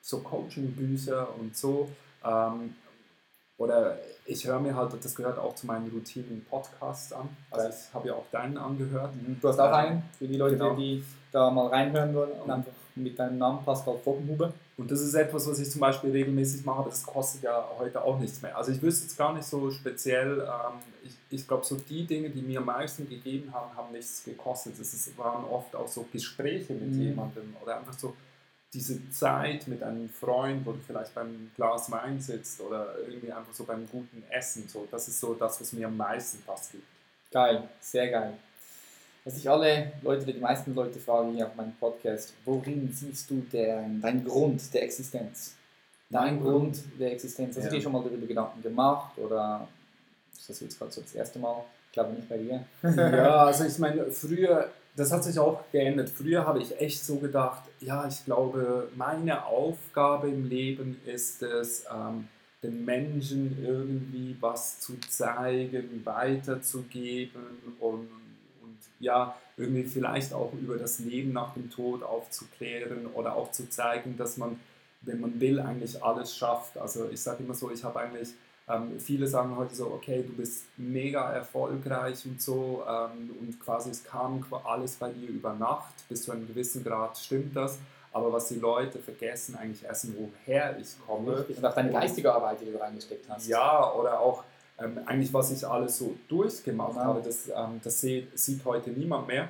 so 0.00 0.18
Coaching-Bücher 0.20 1.28
und 1.38 1.56
so. 1.56 1.88
Ähm, 2.24 2.74
oder 3.58 3.96
ich 4.26 4.44
höre 4.46 4.58
mir 4.58 4.74
halt, 4.74 4.92
das 5.04 5.14
gehört 5.14 5.38
auch 5.38 5.54
zu 5.54 5.66
meinen 5.66 5.88
Routinen 5.90 6.44
Podcasts 6.50 7.12
an. 7.12 7.28
Also 7.50 7.68
ich 7.68 7.94
habe 7.94 8.08
ja 8.08 8.14
auch 8.14 8.26
deinen 8.32 8.56
angehört. 8.56 9.14
Mhm. 9.14 9.38
Du 9.40 9.48
hast 9.48 9.60
auch 9.60 9.70
einen, 9.72 10.02
für 10.18 10.26
die 10.26 10.36
Leute, 10.36 10.56
Genau. 10.56 10.74
die 10.74 11.04
da 11.30 11.48
mal 11.50 11.68
reinhören 11.68 12.12
wollen 12.14 12.32
und 12.32 12.50
einfach 12.50 12.72
mit 12.94 13.18
deinem 13.18 13.38
Namen 13.38 13.64
Pascal 13.64 13.98
Fockenhuber. 13.98 14.52
Und 14.76 14.90
das 14.90 15.00
ist 15.00 15.14
etwas, 15.14 15.46
was 15.48 15.58
ich 15.58 15.70
zum 15.70 15.80
Beispiel 15.80 16.10
regelmäßig 16.10 16.64
mache, 16.64 16.88
das 16.88 17.02
kostet 17.04 17.42
ja 17.42 17.68
heute 17.78 18.02
auch 18.02 18.18
nichts 18.18 18.40
mehr. 18.42 18.56
Also 18.56 18.72
ich 18.72 18.82
wüsste 18.82 19.04
jetzt 19.04 19.16
gar 19.16 19.32
nicht 19.34 19.44
so 19.46 19.70
speziell, 19.70 20.40
ähm, 20.40 20.78
ich, 21.04 21.12
ich 21.30 21.46
glaube, 21.46 21.64
so 21.64 21.76
die 21.76 22.04
Dinge, 22.06 22.30
die 22.30 22.42
mir 22.42 22.58
am 22.60 22.66
meisten 22.66 23.08
gegeben 23.08 23.52
haben, 23.52 23.76
haben 23.76 23.92
nichts 23.92 24.24
gekostet. 24.24 24.78
Es 24.80 24.92
ist, 24.94 25.16
waren 25.18 25.44
oft 25.44 25.74
auch 25.76 25.88
so 25.88 26.06
Gespräche 26.12 26.72
mit 26.74 26.92
Mhm. 26.92 27.02
jemandem 27.02 27.56
oder 27.62 27.78
einfach 27.78 27.98
so 27.98 28.14
diese 28.74 29.10
Zeit 29.10 29.68
mit 29.68 29.82
einem 29.82 30.08
Freund, 30.08 30.64
wo 30.64 30.72
du 30.72 30.78
vielleicht 30.86 31.14
beim 31.14 31.50
Glas 31.56 31.90
Wein 31.90 32.18
sitzt 32.20 32.58
oder 32.60 32.94
irgendwie 33.06 33.30
einfach 33.30 33.52
so 33.52 33.64
beim 33.64 33.86
guten 33.86 34.24
Essen. 34.30 34.66
So, 34.66 34.88
das 34.90 35.08
ist 35.08 35.20
so 35.20 35.34
das, 35.34 35.60
was 35.60 35.72
mir 35.74 35.86
am 35.88 35.96
meisten 35.96 36.38
fast 36.38 36.72
gibt. 36.72 36.84
Geil, 37.30 37.68
sehr 37.80 38.10
geil. 38.10 38.32
Was 39.24 39.36
ich 39.36 39.48
alle 39.48 39.92
Leute, 40.02 40.26
die 40.32 40.38
meisten 40.40 40.74
Leute 40.74 40.98
fragen 40.98 41.32
hier 41.34 41.46
auf 41.46 41.54
meinem 41.54 41.74
Podcast, 41.78 42.34
worin 42.44 42.90
siehst 42.92 43.30
du 43.30 43.36
den, 43.52 44.00
deinen 44.00 44.24
Grund 44.24 44.72
der 44.74 44.82
Existenz? 44.82 45.54
Dein 46.10 46.40
Grund 46.42 46.82
der 46.98 47.12
Existenz. 47.12 47.56
Hast 47.56 47.64
du 47.64 47.68
Ja. 47.68 47.76
dir 47.76 47.82
schon 47.82 47.92
mal 47.92 48.02
darüber 48.02 48.26
Gedanken 48.26 48.60
gemacht 48.62 49.16
oder 49.18 49.66
ist 50.36 50.48
das 50.50 50.60
jetzt 50.60 50.78
gerade 50.78 50.90
so 50.90 51.00
das 51.00 51.14
erste 51.14 51.38
Mal? 51.38 51.62
Ich 51.86 51.92
glaube 51.92 52.14
nicht 52.14 52.28
bei 52.28 52.38
dir. 52.38 52.64
Ja, 52.96 53.44
also 53.46 53.64
ich 53.64 53.78
meine, 53.78 54.10
früher, 54.10 54.70
das 54.96 55.12
hat 55.12 55.22
sich 55.24 55.38
auch 55.38 55.60
geändert. 55.70 56.10
Früher 56.10 56.44
habe 56.44 56.60
ich 56.60 56.78
echt 56.80 57.04
so 57.04 57.16
gedacht, 57.16 57.62
ja, 57.80 58.06
ich 58.08 58.24
glaube, 58.24 58.88
meine 58.96 59.46
Aufgabe 59.46 60.28
im 60.28 60.48
Leben 60.48 61.00
ist 61.06 61.42
es, 61.42 61.84
ähm, 61.94 62.26
den 62.62 62.84
Menschen 62.84 63.58
irgendwie 63.64 64.36
was 64.40 64.80
zu 64.80 64.98
zeigen, 65.08 66.02
weiterzugeben 66.04 67.42
und 67.80 68.08
ja, 69.02 69.34
irgendwie 69.56 69.84
vielleicht 69.84 70.32
auch 70.32 70.52
über 70.54 70.76
das 70.76 71.00
Leben 71.00 71.32
nach 71.32 71.52
dem 71.54 71.70
Tod 71.70 72.02
aufzuklären 72.02 73.06
oder 73.12 73.36
auch 73.36 73.50
zu 73.50 73.68
zeigen, 73.68 74.16
dass 74.16 74.36
man, 74.36 74.58
wenn 75.02 75.20
man 75.20 75.40
will, 75.40 75.60
eigentlich 75.60 76.02
alles 76.02 76.34
schafft. 76.34 76.78
Also 76.78 77.08
ich 77.10 77.20
sage 77.20 77.42
immer 77.42 77.54
so, 77.54 77.70
ich 77.70 77.82
habe 77.84 78.00
eigentlich 78.00 78.30
ähm, 78.68 78.98
viele 79.00 79.26
sagen 79.26 79.56
heute 79.56 79.74
so, 79.74 79.86
okay, 79.86 80.24
du 80.26 80.32
bist 80.34 80.66
mega 80.76 81.32
erfolgreich 81.32 82.24
und 82.24 82.40
so 82.40 82.84
ähm, 82.88 83.30
und 83.40 83.60
quasi 83.60 83.90
es 83.90 84.04
kam 84.04 84.46
alles 84.64 84.94
bei 84.94 85.10
dir 85.10 85.28
über 85.28 85.52
Nacht, 85.52 85.94
bis 86.08 86.22
zu 86.24 86.32
einem 86.32 86.46
gewissen 86.46 86.84
Grad 86.84 87.18
stimmt 87.18 87.56
das. 87.56 87.78
Aber 88.14 88.30
was 88.30 88.48
die 88.48 88.58
Leute 88.58 88.98
vergessen 88.98 89.56
eigentlich 89.56 89.84
erst, 89.84 90.06
woher 90.16 90.78
ich 90.78 90.94
komme. 91.06 91.44
Und 91.44 91.64
auch 91.64 91.74
deine 91.74 91.90
geistige 91.90 92.32
Arbeit, 92.32 92.60
die 92.60 92.70
du 92.70 92.78
reingesteckt 92.78 93.26
hast. 93.28 93.48
Ja, 93.48 93.90
oder 93.94 94.20
auch 94.20 94.44
ähm, 94.78 95.00
eigentlich, 95.06 95.32
was 95.32 95.50
ich 95.52 95.66
alles 95.66 95.98
so 95.98 96.14
durchgemacht 96.28 96.92
Genau. 96.94 97.04
habe, 97.04 97.22
das, 97.22 97.48
ähm, 97.48 97.80
das 97.82 98.00
sieht, 98.00 98.36
sieht 98.38 98.64
heute 98.64 98.90
niemand 98.90 99.26
mehr. 99.28 99.48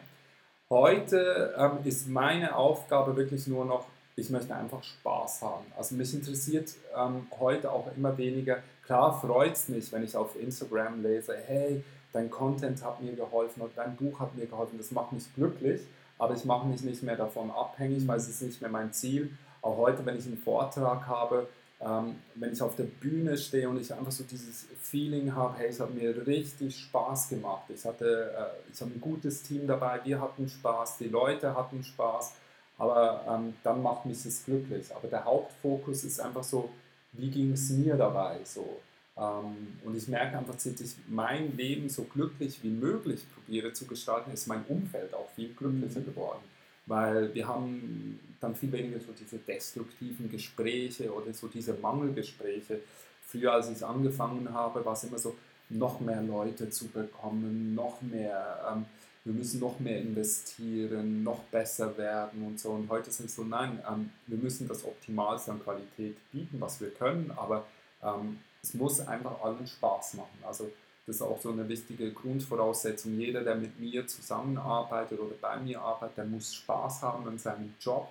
Heute 0.71 1.55
ähm, 1.57 1.79
ist 1.85 2.09
meine 2.09 2.57
Aufgabe 2.57 3.17
wirklich 3.17 3.47
nur 3.47 3.65
noch, 3.65 3.87
ich 4.17 4.31
möchte 4.31 4.55
einfach 4.55 4.83
Spaß 4.83 5.43
haben. 5.43 5.65
Also 5.77 5.95
mich 5.95 6.15
interessiert 6.15 6.71
ähm, 6.97 7.27
heute 7.39 7.71
auch 7.71 7.87
immer 7.97 8.17
weniger, 8.19 8.59
klar 8.87 9.19
freut 9.21 9.53
es 9.55 9.69
mich, 9.69 9.93
wenn 9.93 10.03
ich 10.03 10.17
auf 10.17 10.35
Instagram 10.41 11.03
lese, 11.03 11.35
hey, 11.47 11.85
dein 12.13 12.31
Content 12.31 12.83
hat 12.85 13.01
mir 13.03 13.13
geholfen 13.15 13.63
oder 13.63 13.73
dein 13.77 13.97
Buch 13.97 14.21
hat 14.21 14.35
mir 14.35 14.47
geholfen, 14.47 14.77
das 14.79 14.91
macht 14.91 15.13
mich 15.13 15.33
glücklich, 15.35 15.81
aber 16.19 16.35
ich 16.35 16.45
mache 16.45 16.67
mich 16.67 16.83
nicht 16.83 17.03
mehr 17.03 17.17
davon 17.17 17.51
abhängig, 17.51 18.07
weil 18.07 18.19
es 18.19 18.29
ist 18.29 18.43
nicht 18.43 18.61
mehr 18.61 18.71
mein 18.71 18.93
Ziel. 18.93 19.31
Auch 19.63 19.77
heute, 19.77 20.05
wenn 20.05 20.19
ich 20.19 20.27
einen 20.27 20.37
Vortrag 20.39 21.07
habe, 21.07 21.49
ähm, 21.85 22.17
wenn 22.37 22.53
ich 22.53 22.63
auf 22.63 22.77
der 22.77 22.85
Bühne 22.85 23.37
stehe 23.37 23.69
und 23.69 23.81
ich 23.81 23.93
einfach 23.93 24.13
so 24.13 24.25
dieses 24.25 24.67
Feeling 24.81 25.35
habe, 25.35 25.59
hey, 25.59 25.69
es 25.69 25.81
hat 25.81 25.93
mir 25.95 26.27
richtig 26.27 26.79
Spaß 26.79 27.29
gemacht. 27.31 27.65
Ich 27.75 27.85
hatte, 27.85 28.33
äh, 28.37 28.73
ich 28.73 28.81
habe 28.81 28.93
ein 28.93 29.01
gutes 29.01 29.43
Team 29.43 29.67
dabei, 29.67 30.01
wir 30.05 30.21
hatten 30.21 30.49
Spaß, 30.49 30.99
die 30.99 31.09
Leute 31.09 31.57
hatten 31.57 31.83
Spaß, 31.83 32.35
aber 32.79 33.25
ähm, 33.29 33.55
dann 33.65 33.83
macht 33.83 34.07
mich 34.07 34.23
das 34.23 34.45
glücklich. 34.45 34.95
Aber 34.95 35.09
der 35.09 35.25
Hauptfokus 35.25 36.05
ist 36.05 36.21
einfach 36.21 36.45
so, 36.45 36.71
wie 37.13 37.31
ging 37.31 37.53
es 37.53 37.71
mir 37.71 37.97
dabei 37.97 38.39
so. 38.45 38.81
Ähm, 39.17 39.79
und 39.85 39.97
ich 39.97 40.07
merke 40.07 40.39
einfach, 40.39 40.59
seit 40.59 40.81
ich 40.81 40.95
mein 41.09 41.57
Leben 41.57 41.89
so 41.89 42.05
glücklich 42.05 42.63
wie 42.63 42.71
möglich 42.71 43.25
probiere 43.35 43.73
zu 43.73 43.87
gestalten, 43.87 44.31
ist 44.31 44.47
mein 44.47 44.65
Umfeld 44.69 45.15
auch 45.15 45.29
viel 45.35 45.53
glücklicher 45.53 46.01
geworden. 46.01 46.41
Weil 46.87 47.33
wir 47.35 47.47
haben 47.47 48.19
dann 48.41 48.55
viel 48.55 48.73
weniger 48.73 48.99
so 49.01 49.13
diese 49.13 49.39
destruktiven 49.39 50.31
Gespräche 50.31 51.13
oder 51.13 51.33
so 51.33 51.49
diese 51.49 51.75
Mangelgespräche. 51.75 52.81
Früher, 53.27 53.53
als 53.53 53.71
ich 53.71 53.85
angefangen 53.85 54.53
habe, 54.53 54.85
war 54.85 54.95
es 54.95 55.05
immer 55.05 55.19
so, 55.19 55.37
noch 55.69 56.01
mehr 56.01 56.23
Leute 56.23 56.71
zu 56.71 56.89
bekommen, 56.89 57.75
noch 57.75 58.03
mehr, 58.03 58.73
ähm, 58.73 58.85
wir 59.25 59.33
müssen 59.33 59.61
noch 59.61 59.79
mehr 59.79 60.01
investieren, 60.01 61.23
noch 61.23 61.41
besser 61.45 61.97
werden 61.97 62.45
und 62.45 62.61
so. 62.61 62.71
Und 62.71 62.91
heute 62.91 63.11
ist 63.11 63.21
es 63.21 63.35
so, 63.35 63.45
nein, 63.45 63.81
ähm, 63.89 64.11
wir 64.27 64.39
müssen 64.39 64.69
das 64.69 64.85
Optimalste 64.85 65.53
an 65.53 65.63
Qualität 65.63 66.17
bieten, 66.31 66.61
was 66.61 66.81
wir 66.81 66.91
können, 66.91 67.33
aber 67.37 67.65
ähm, 68.03 68.39
es 68.63 68.75
muss 68.75 69.01
einfach 69.01 69.41
allen 69.43 69.67
Spaß 69.67 70.15
machen. 70.15 70.39
Also 70.47 70.71
das 71.13 71.21
ist 71.21 71.27
auch 71.27 71.39
so 71.43 71.51
eine 71.51 71.69
wichtige 71.69 72.11
Grundvoraussetzung. 72.11 73.19
Jeder, 73.19 73.45
der 73.45 73.55
mit 73.55 73.79
mir 73.79 74.07
zusammenarbeitet 74.07 75.21
oder 75.21 75.35
bei 75.39 75.59
mir 75.59 75.79
arbeitet, 75.79 76.17
der 76.17 76.25
muss 76.25 76.55
Spaß 76.55 77.03
haben 77.03 77.29
an 77.29 77.37
seinem 77.37 77.75
Job 77.79 78.09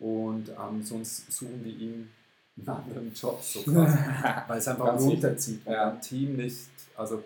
und 0.00 0.48
ähm, 0.48 0.82
sonst 0.82 1.30
suchen 1.30 1.64
wir 1.64 1.72
ihm 1.72 2.10
einen 2.56 2.68
anderen 2.68 3.14
Job, 3.14 3.40
so 3.40 3.62
quasi. 3.62 3.96
weil 4.48 4.58
es 4.58 4.66
einfach 4.66 4.98
runterzieht 4.98 5.64
Ja. 5.66 5.92
ein 5.92 6.00
Team 6.00 6.34
nicht, 6.34 6.68
also 6.96 7.22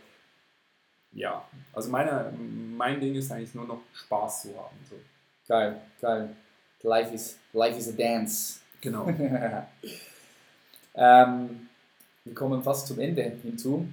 ja, 1.13 1.43
also 1.73 1.89
meine, 1.89 2.31
mein 2.77 3.01
Ding 3.01 3.15
ist 3.15 3.33
eigentlich 3.33 3.55
nur 3.55 3.67
noch 3.67 3.81
Spaß 3.95 4.43
zu 4.43 4.49
haben. 4.51 4.77
So. 4.91 4.97
Geil, 5.49 5.81
geil. 5.99 6.37
Life 6.83 7.15
is, 7.15 7.39
life 7.55 7.79
is 7.79 7.89
a 7.89 7.93
dance. 7.93 8.61
Genau. 8.83 9.09
ähm, 10.95 11.69
wir 12.23 12.35
kommen 12.35 12.63
fast 12.63 12.89
zum 12.89 13.01
Ende 13.01 13.23
hinzu. 13.23 13.89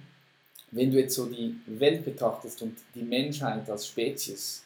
Wenn 0.75 0.91
du 0.91 0.99
jetzt 0.99 1.15
so 1.15 1.25
die 1.25 1.55
Welt 1.67 2.03
betrachtest 2.03 2.61
und 2.61 2.77
die 2.95 3.03
Menschheit 3.03 3.69
als 3.69 3.87
Spezies, 3.87 4.63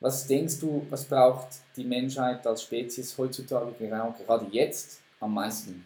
was 0.00 0.26
denkst 0.26 0.60
du, 0.60 0.86
was 0.90 1.04
braucht 1.06 1.48
die 1.76 1.84
Menschheit 1.84 2.46
als 2.46 2.62
Spezies 2.62 3.16
heutzutage 3.16 3.72
genau, 3.78 4.14
gerade 4.26 4.46
jetzt 4.50 5.00
am 5.20 5.34
meisten? 5.34 5.84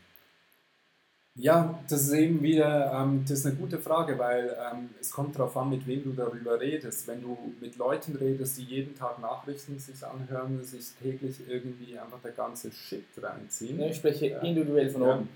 Ja, 1.36 1.78
das 1.88 2.02
ist 2.02 2.12
eben 2.12 2.42
wieder, 2.42 2.92
ähm, 2.92 3.22
das 3.26 3.38
ist 3.38 3.46
eine 3.46 3.54
gute 3.54 3.78
Frage, 3.78 4.18
weil 4.18 4.54
ähm, 4.72 4.90
es 5.00 5.10
kommt 5.12 5.36
darauf 5.36 5.56
an, 5.56 5.70
mit 5.70 5.86
wem 5.86 6.02
du 6.02 6.12
darüber 6.12 6.60
redest. 6.60 7.06
Wenn 7.06 7.22
du 7.22 7.38
mit 7.60 7.76
Leuten 7.76 8.16
redest, 8.16 8.58
die 8.58 8.64
jeden 8.64 8.96
Tag 8.96 9.20
Nachrichten 9.20 9.78
sich 9.78 10.04
anhören, 10.04 10.62
sich 10.64 10.86
täglich 11.00 11.36
irgendwie 11.48 11.96
einfach 11.98 12.20
der 12.22 12.32
ganze 12.32 12.72
Shit 12.72 13.04
reinziehen. 13.22 13.80
Ich 13.80 13.96
spreche 13.96 14.26
individuell 14.42 14.90
von 14.90 15.02
Ja. 15.02 15.14
oben. 15.14 15.28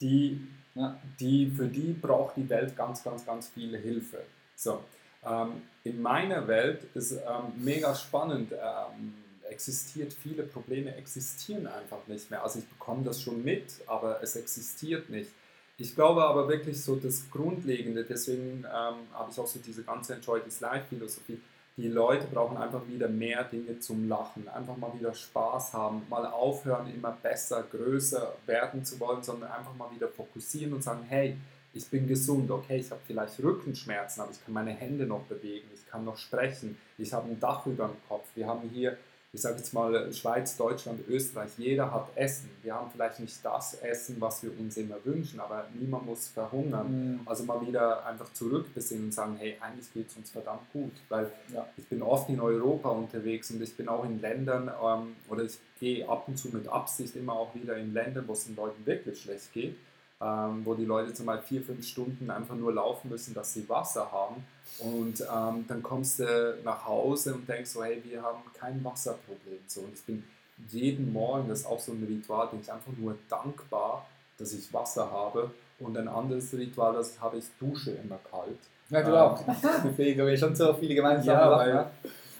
die, 0.00 0.40
Ja. 0.78 0.96
die, 1.18 1.50
für 1.50 1.66
die 1.66 1.92
braucht 1.92 2.36
die 2.36 2.48
Welt 2.48 2.76
ganz, 2.76 3.02
ganz, 3.02 3.26
ganz 3.26 3.48
viel 3.48 3.76
Hilfe. 3.76 4.18
So, 4.54 4.84
ähm, 5.26 5.62
in 5.82 6.00
meiner 6.00 6.46
Welt 6.46 6.86
ist 6.94 7.12
ähm, 7.12 7.52
mega 7.56 7.94
spannend, 7.94 8.52
ähm, 8.52 9.14
existiert, 9.50 10.12
viele 10.12 10.44
Probleme 10.44 10.94
existieren 10.94 11.66
einfach 11.66 12.06
nicht 12.06 12.30
mehr. 12.30 12.42
Also 12.42 12.60
ich 12.60 12.66
bekomme 12.66 13.02
das 13.02 13.20
schon 13.20 13.42
mit, 13.42 13.72
aber 13.86 14.22
es 14.22 14.36
existiert 14.36 15.10
nicht. 15.10 15.30
Ich 15.78 15.94
glaube 15.94 16.24
aber 16.24 16.48
wirklich 16.48 16.80
so 16.82 16.96
das 16.96 17.30
Grundlegende, 17.30 18.04
deswegen 18.04 18.64
ähm, 18.64 18.96
habe 19.12 19.30
ich 19.30 19.38
auch 19.38 19.46
so 19.46 19.58
diese 19.64 19.82
ganze 19.84 20.14
Enjoy 20.14 20.40
This 20.40 20.60
Life 20.60 20.86
Philosophie, 20.88 21.40
die 21.78 21.86
Leute 21.86 22.26
brauchen 22.26 22.56
einfach 22.56 22.82
wieder 22.88 23.08
mehr 23.08 23.44
Dinge 23.44 23.78
zum 23.78 24.08
Lachen, 24.08 24.48
einfach 24.48 24.76
mal 24.76 24.92
wieder 24.98 25.14
Spaß 25.14 25.72
haben, 25.74 26.02
mal 26.10 26.26
aufhören, 26.26 26.92
immer 26.92 27.16
besser, 27.22 27.62
größer 27.70 28.34
werden 28.46 28.84
zu 28.84 28.98
wollen, 28.98 29.22
sondern 29.22 29.52
einfach 29.52 29.74
mal 29.76 29.88
wieder 29.94 30.08
fokussieren 30.08 30.72
und 30.72 30.82
sagen, 30.82 31.04
hey, 31.08 31.36
ich 31.72 31.86
bin 31.86 32.08
gesund, 32.08 32.50
okay, 32.50 32.78
ich 32.78 32.90
habe 32.90 33.00
vielleicht 33.06 33.40
Rückenschmerzen, 33.40 34.22
aber 34.22 34.32
ich 34.32 34.44
kann 34.44 34.54
meine 34.54 34.72
Hände 34.72 35.06
noch 35.06 35.22
bewegen, 35.22 35.68
ich 35.72 35.86
kann 35.86 36.04
noch 36.04 36.18
sprechen, 36.18 36.76
ich 36.98 37.12
habe 37.12 37.28
ein 37.30 37.38
Dach 37.38 37.64
über 37.66 37.86
dem 37.86 38.08
Kopf, 38.08 38.26
wir 38.34 38.48
haben 38.48 38.68
hier, 38.70 38.96
ich 39.38 39.42
sage 39.42 39.58
jetzt 39.58 39.72
mal 39.72 40.12
Schweiz, 40.12 40.56
Deutschland, 40.56 41.00
Österreich, 41.08 41.50
jeder 41.58 41.92
hat 41.92 42.08
Essen. 42.16 42.50
Wir 42.64 42.74
haben 42.74 42.90
vielleicht 42.90 43.20
nicht 43.20 43.36
das 43.44 43.74
Essen, 43.74 44.16
was 44.18 44.42
wir 44.42 44.50
uns 44.58 44.76
immer 44.76 44.96
wünschen, 45.04 45.38
aber 45.38 45.64
niemand 45.78 46.06
muss 46.06 46.26
verhungern. 46.26 47.12
Mhm. 47.12 47.20
Also 47.24 47.44
mal 47.44 47.64
wieder 47.64 48.04
einfach 48.04 48.32
zurückbesinnen 48.32 49.04
und 49.04 49.12
sagen, 49.14 49.36
hey, 49.38 49.56
eigentlich 49.60 49.92
geht 49.94 50.08
es 50.08 50.16
uns 50.16 50.30
verdammt 50.32 50.72
gut, 50.72 50.90
weil 51.08 51.30
Ja. 51.54 51.64
ich 51.76 51.86
bin 51.86 52.02
oft 52.02 52.28
in 52.28 52.40
Europa 52.40 52.88
unterwegs 52.88 53.52
und 53.52 53.62
ich 53.62 53.76
bin 53.76 53.88
auch 53.88 54.04
in 54.04 54.20
Ländern, 54.20 54.68
ähm, 54.82 55.14
oder 55.28 55.44
ich 55.44 55.56
gehe 55.78 56.08
ab 56.08 56.24
und 56.26 56.36
zu 56.36 56.48
mit 56.48 56.66
Absicht 56.66 57.14
immer 57.14 57.34
auch 57.34 57.54
wieder 57.54 57.76
in 57.76 57.94
Ländern, 57.94 58.26
wo 58.26 58.32
es 58.32 58.44
den 58.46 58.56
Leuten 58.56 58.84
wirklich 58.84 59.22
schlecht 59.22 59.52
geht, 59.52 59.76
ähm, 60.20 60.62
wo 60.64 60.74
die 60.74 60.84
Leute 60.84 61.12
zum 61.14 61.26
Beispiel 61.26 61.58
vier, 61.60 61.66
fünf 61.66 61.86
Stunden 61.86 62.30
einfach 62.30 62.54
nur 62.56 62.72
laufen 62.72 63.08
müssen, 63.10 63.34
dass 63.34 63.54
sie 63.54 63.68
Wasser 63.68 64.10
haben 64.10 64.36
und 64.80 65.20
ähm, 65.20 65.64
dann 65.68 65.82
kommst 65.82 66.18
du 66.20 66.58
nach 66.64 66.84
Hause 66.86 67.34
und 67.34 67.48
denkst 67.48 67.70
so, 67.70 67.84
hey, 67.84 68.02
wir 68.04 68.22
haben 68.22 68.38
kein 68.54 68.82
Wasserproblem. 68.84 69.58
So, 69.66 69.80
und 69.82 69.94
ich 69.94 70.02
bin 70.04 70.24
jeden 70.70 71.12
Morgen, 71.12 71.48
das 71.48 71.60
ist 71.60 71.66
auch 71.66 71.78
so 71.80 71.92
ein 71.92 72.04
Ritual, 72.08 72.48
bin 72.48 72.60
ich 72.60 72.72
einfach 72.72 72.92
nur 72.96 73.16
dankbar, 73.28 74.06
dass 74.38 74.52
ich 74.52 74.72
Wasser 74.72 75.10
habe. 75.10 75.50
Und 75.80 75.96
ein 75.96 76.08
anderes 76.08 76.52
Ritual, 76.52 76.94
das 76.94 77.20
habe 77.20 77.38
ich 77.38 77.44
Dusche 77.60 77.92
immer 77.92 78.18
kalt. 78.30 78.58
Ja, 78.90 79.02
du 79.02 79.10
Ähm, 79.10 79.16
auch. 79.16 79.40
Deswegen 79.84 80.20
haben 80.20 80.26
wir 80.28 80.36
schon 80.36 80.56
so 80.56 80.74
viele 80.74 80.94
gemeinsame 80.96 81.26
Ja, 81.38 81.48
Sachen. 81.50 81.72
weil, 81.74 81.86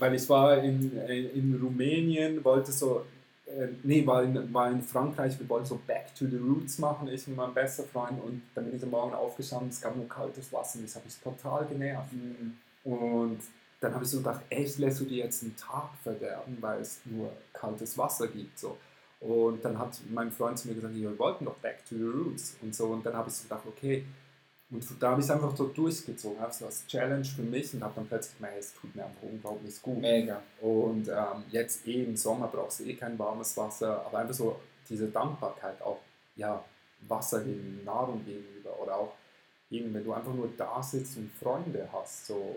weil 0.00 0.14
ich 0.14 0.28
war 0.28 0.58
in, 0.58 0.96
in 1.08 1.58
Rumänien, 1.62 2.44
wollte 2.44 2.72
so, 2.72 3.04
äh, 3.56 3.68
nee, 3.82 4.06
war 4.06 4.22
in, 4.22 4.52
war 4.52 4.70
in 4.70 4.82
Frankreich, 4.82 5.38
wir 5.38 5.48
wollten 5.48 5.66
so 5.66 5.80
Back 5.86 6.14
to 6.14 6.26
the 6.26 6.36
Roots 6.36 6.78
machen, 6.78 7.08
ich 7.08 7.26
und 7.26 7.36
mein 7.36 7.54
bester 7.54 7.84
Freund. 7.84 8.22
Und 8.22 8.42
dann 8.54 8.64
bin 8.66 8.76
ich 8.76 8.82
am 8.82 8.90
Morgen 8.90 9.14
aufgestanden, 9.14 9.70
es 9.70 9.80
gab 9.80 9.96
nur 9.96 10.08
kaltes 10.08 10.52
Wasser 10.52 10.78
und 10.78 10.84
das 10.86 10.96
hat 10.96 11.04
mich 11.04 11.16
total 11.16 11.66
genervt. 11.66 12.12
Mhm. 12.12 12.56
Und 12.84 13.40
dann 13.80 13.94
habe 13.94 14.04
ich 14.04 14.10
so 14.10 14.18
gedacht, 14.18 14.40
echt, 14.50 14.78
lässt 14.78 15.00
du 15.00 15.04
dir 15.04 15.24
jetzt 15.24 15.42
einen 15.42 15.56
Tag 15.56 15.90
verderben, 16.02 16.58
weil 16.60 16.80
es 16.80 17.00
nur 17.04 17.32
kaltes 17.52 17.96
Wasser 17.96 18.26
gibt. 18.26 18.58
So. 18.58 18.76
Und 19.20 19.64
dann 19.64 19.78
hat 19.78 19.98
mein 20.10 20.30
Freund 20.30 20.58
zu 20.58 20.68
mir 20.68 20.74
gesagt, 20.74 20.94
wir 20.94 21.18
wollten 21.18 21.44
doch 21.44 21.56
back 21.56 21.84
to 21.88 21.96
the 21.96 22.04
roots 22.04 22.56
und 22.62 22.74
so. 22.74 22.86
Und 22.86 23.04
dann 23.04 23.14
habe 23.14 23.28
ich 23.28 23.34
so 23.34 23.44
gedacht, 23.44 23.62
okay. 23.66 24.04
Und 24.70 24.84
da 25.00 25.10
habe 25.12 25.20
ich 25.20 25.26
es 25.26 25.30
einfach 25.30 25.56
so 25.56 25.66
durchgezogen, 25.68 26.38
habe 26.40 26.50
es 26.50 26.62
als 26.62 26.86
Challenge 26.86 27.24
für 27.24 27.42
mich 27.42 27.72
und 27.72 27.82
habe 27.82 27.94
dann 27.96 28.06
plötzlich 28.06 28.36
gemerkt, 28.36 28.58
es 28.58 28.74
tut 28.74 28.94
mir 28.94 29.04
einfach 29.06 29.22
unglaublich 29.22 29.80
gut. 29.80 29.98
Mega. 30.00 30.42
Und 30.60 31.08
ähm, 31.08 31.44
jetzt 31.50 31.86
eh 31.86 32.04
im 32.04 32.16
Sommer 32.16 32.48
brauchst 32.48 32.80
du 32.80 32.84
eh 32.84 32.94
kein 32.94 33.18
warmes 33.18 33.56
Wasser, 33.56 34.04
aber 34.04 34.18
einfach 34.18 34.34
so 34.34 34.60
diese 34.88 35.06
Dankbarkeit 35.08 35.80
auch, 35.80 35.98
ja, 36.36 36.62
Wasser 37.06 37.42
gegen 37.44 37.82
Nahrung 37.84 38.22
gegenüber 38.26 38.78
oder 38.82 38.96
auch 38.96 39.12
eben, 39.70 39.94
wenn 39.94 40.04
du 40.04 40.12
einfach 40.12 40.34
nur 40.34 40.50
da 40.56 40.82
sitzt 40.82 41.16
und 41.16 41.30
Freunde 41.32 41.88
hast. 41.92 42.26
So. 42.26 42.56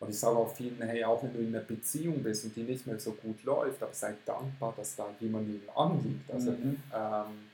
Und 0.00 0.10
ich 0.10 0.18
sage 0.18 0.36
auch 0.36 0.52
vielen, 0.54 0.80
hey, 0.82 1.04
auch 1.04 1.22
wenn 1.22 1.32
du 1.34 1.38
in 1.40 1.54
einer 1.54 1.64
Beziehung 1.64 2.22
bist 2.22 2.44
und 2.44 2.56
die 2.56 2.62
nicht 2.62 2.86
mehr 2.86 2.98
so 2.98 3.12
gut 3.12 3.44
läuft, 3.44 3.82
aber 3.82 3.92
sei 3.92 4.14
dankbar, 4.26 4.74
dass 4.76 4.96
da 4.96 5.06
jemand 5.20 5.48
nebenan 5.48 6.02
liegt. 6.02 6.30
Also, 6.32 6.50
Mhm. 6.50 6.82
ähm, 6.92 7.50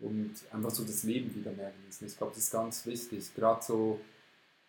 und 0.00 0.34
einfach 0.52 0.70
so 0.70 0.84
das 0.84 1.02
Leben 1.02 1.34
wieder 1.34 1.52
mehr 1.52 1.72
genießen. 1.80 2.06
Ich 2.06 2.16
glaube, 2.16 2.32
das 2.34 2.44
ist 2.44 2.52
ganz 2.52 2.84
wichtig. 2.86 3.34
Gerade 3.34 3.62
so, 3.62 4.00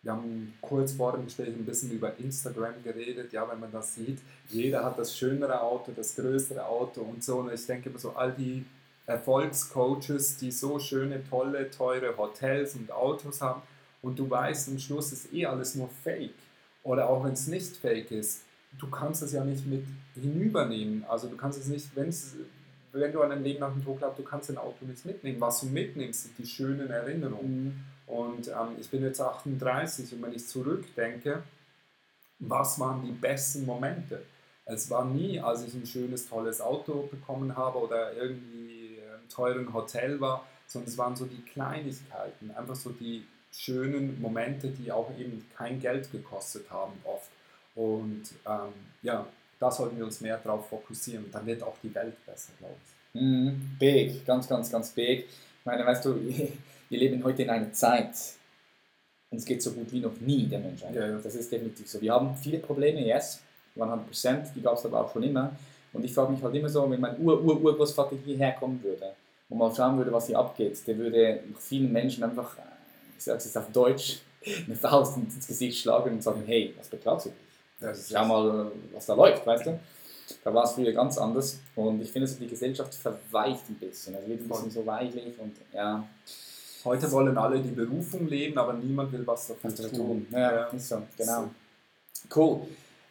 wir 0.02 0.12
haben 0.12 0.54
kurz 0.60 0.92
vor 0.92 1.12
dem 1.12 1.24
Gespräch 1.24 1.48
ein 1.48 1.64
bisschen 1.64 1.90
über 1.90 2.16
Instagram 2.18 2.82
geredet, 2.82 3.32
ja, 3.32 3.48
wenn 3.50 3.60
man 3.60 3.70
das 3.72 3.94
sieht, 3.94 4.20
jeder 4.48 4.84
hat 4.84 4.98
das 4.98 5.16
schönere 5.16 5.60
Auto, 5.60 5.92
das 5.94 6.14
größere 6.14 6.64
Auto 6.64 7.02
und 7.02 7.22
so. 7.22 7.38
Und 7.38 7.52
ich 7.52 7.66
denke 7.66 7.90
immer 7.90 7.98
so, 7.98 8.12
all 8.12 8.32
die 8.32 8.64
Erfolgscoaches, 9.06 10.36
die 10.36 10.50
so 10.52 10.78
schöne, 10.78 11.22
tolle, 11.28 11.70
teure 11.70 12.16
Hotels 12.16 12.74
und 12.74 12.92
Autos 12.92 13.40
haben 13.40 13.62
und 14.02 14.18
du 14.18 14.28
weißt, 14.28 14.68
am 14.68 14.78
Schluss 14.78 15.12
ist 15.12 15.32
eh 15.32 15.46
alles 15.46 15.74
nur 15.74 15.88
Fake. 16.02 16.34
Oder 16.82 17.08
auch 17.08 17.24
wenn 17.24 17.32
es 17.32 17.46
nicht 17.46 17.76
Fake 17.76 18.10
ist, 18.10 18.42
du 18.78 18.88
kannst 18.88 19.22
es 19.22 19.32
ja 19.32 19.44
nicht 19.44 19.66
mit 19.66 19.84
hinübernehmen. 20.14 21.04
Also 21.08 21.28
du 21.28 21.36
kannst 21.36 21.58
es 21.58 21.66
nicht, 21.66 21.88
wenn's, 21.94 22.34
wenn 22.92 23.12
du 23.12 23.22
an 23.22 23.32
ein 23.32 23.44
Leben 23.44 23.60
nach 23.60 23.72
dem 23.72 23.84
Tod 23.84 23.98
glaubst, 23.98 24.18
du 24.18 24.24
kannst 24.24 24.48
dein 24.48 24.58
Auto 24.58 24.84
nicht 24.84 25.04
mitnehmen. 25.04 25.40
Was 25.40 25.60
du 25.60 25.66
mitnimmst, 25.66 26.24
sind 26.24 26.38
die 26.38 26.46
schönen 26.46 26.90
Erinnerungen. 26.90 27.64
Mhm. 27.64 27.84
Und 28.06 28.48
ähm, 28.48 28.76
ich 28.80 28.88
bin 28.88 29.02
jetzt 29.02 29.20
38 29.20 30.12
und 30.14 30.22
wenn 30.22 30.32
ich 30.32 30.46
zurückdenke, 30.46 31.42
was 32.38 32.78
waren 32.78 33.02
die 33.02 33.12
besten 33.12 33.66
Momente? 33.66 34.22
Es 34.64 34.90
war 34.90 35.04
nie, 35.04 35.40
als 35.40 35.64
ich 35.64 35.74
ein 35.74 35.86
schönes, 35.86 36.28
tolles 36.28 36.60
Auto 36.60 37.08
bekommen 37.10 37.56
habe 37.56 37.78
oder 37.78 38.14
irgendwie 38.14 38.96
im 38.96 39.28
teuren 39.28 39.72
Hotel 39.72 40.20
war, 40.20 40.46
sondern 40.66 40.88
es 40.90 40.98
waren 40.98 41.16
so 41.16 41.24
die 41.24 41.42
Kleinigkeiten, 41.42 42.50
einfach 42.50 42.76
so 42.76 42.90
die 42.90 43.26
schönen 43.50 44.20
Momente, 44.20 44.68
die 44.68 44.92
auch 44.92 45.10
eben 45.18 45.44
kein 45.56 45.80
Geld 45.80 46.12
gekostet 46.12 46.70
haben 46.70 46.92
oft. 47.04 47.30
Und 47.74 48.24
ähm, 48.46 48.72
ja, 49.02 49.26
da 49.58 49.70
sollten 49.70 49.96
wir 49.96 50.04
uns 50.04 50.20
mehr 50.20 50.38
drauf 50.38 50.68
fokussieren. 50.68 51.26
Dann 51.32 51.46
wird 51.46 51.62
auch 51.62 51.76
die 51.82 51.94
Welt 51.94 52.14
besser, 52.24 52.52
glaube 52.58 52.74
ich. 52.84 53.20
Mhm. 53.20 53.76
Big, 53.78 54.24
ganz, 54.24 54.48
ganz, 54.48 54.70
ganz 54.70 54.90
big. 54.90 55.26
Ich 55.26 55.66
meine, 55.66 55.84
weißt 55.84 56.04
du, 56.04 56.14
wir 56.88 56.98
leben 56.98 57.22
heute 57.24 57.42
in 57.42 57.50
einer 57.50 57.72
Zeit, 57.72 58.14
uns 59.30 59.44
geht 59.44 59.62
so 59.62 59.72
gut 59.72 59.92
wie 59.92 60.00
noch 60.00 60.18
nie 60.20 60.46
der 60.46 60.60
Menschheit. 60.60 60.94
Ja, 60.94 61.06
ja. 61.06 61.18
Das 61.18 61.34
ist 61.34 61.50
definitiv 61.50 61.88
so. 61.88 62.00
Wir 62.00 62.12
haben 62.12 62.34
viele 62.34 62.58
Probleme, 62.58 63.04
yes, 63.04 63.40
100%, 63.76 64.54
die 64.54 64.62
gab 64.62 64.76
es 64.76 64.84
aber 64.84 65.04
auch 65.04 65.12
schon 65.12 65.22
immer. 65.22 65.52
Und 65.92 66.04
ich 66.04 66.12
frage 66.12 66.32
mich 66.32 66.42
halt 66.42 66.54
immer 66.54 66.68
so, 66.68 66.90
wenn 66.90 67.00
mein 67.00 67.18
Ur-Ur-Urgroßvater 67.20 68.16
hierher 68.24 68.52
kommen 68.52 68.82
würde 68.82 69.12
und 69.48 69.58
mal 69.58 69.74
schauen 69.74 69.96
würde, 69.96 70.12
was 70.12 70.26
hier 70.26 70.38
abgeht, 70.38 70.86
der 70.86 70.98
würde 70.98 71.40
vielen 71.58 71.92
Menschen 71.92 72.24
einfach, 72.24 72.56
ich 73.16 73.24
sage 73.24 73.38
es 73.38 73.46
jetzt 73.46 73.56
auf 73.56 73.70
Deutsch, 73.72 74.20
eine 74.66 74.76
Faust 74.76 75.16
ins 75.16 75.46
Gesicht 75.46 75.80
schlagen 75.80 76.14
und 76.14 76.22
sagen, 76.22 76.42
hey, 76.46 76.74
was 76.78 76.88
beklagst 76.88 77.26
du 77.26 77.30
dich? 77.30 77.47
Das 77.80 77.98
ist 77.98 78.12
Schau 78.12 78.24
mal, 78.24 78.72
was 78.92 79.06
da 79.06 79.14
läuft, 79.14 79.46
weißt 79.46 79.66
du? 79.66 79.78
Da 80.44 80.52
war 80.52 80.64
es 80.64 80.72
früher 80.72 80.92
ganz 80.92 81.16
anders 81.16 81.58
und 81.74 82.02
ich 82.02 82.10
finde, 82.10 82.26
so 82.28 82.38
die 82.38 82.48
Gesellschaft 82.48 82.94
verweicht 82.94 83.68
ein 83.68 83.76
bisschen. 83.76 84.14
Also 84.14 84.28
wird 84.28 84.40
ein 84.40 84.48
bisschen 84.48 84.70
so 84.70 84.84
weichlich 84.84 85.38
und 85.38 85.56
ja, 85.72 86.06
Heute 86.84 87.10
wollen 87.10 87.36
alle 87.36 87.60
die 87.60 87.70
Berufung 87.70 88.28
leben, 88.28 88.56
aber 88.56 88.72
niemand 88.74 89.12
will 89.12 89.26
was 89.26 89.48
dafür 89.48 89.74
tun. 89.74 89.90
tun. 89.92 90.26
Ja, 90.30 90.64
ist 90.66 90.88
so, 90.88 91.02
genau. 91.16 91.50
Cool. 92.34 92.60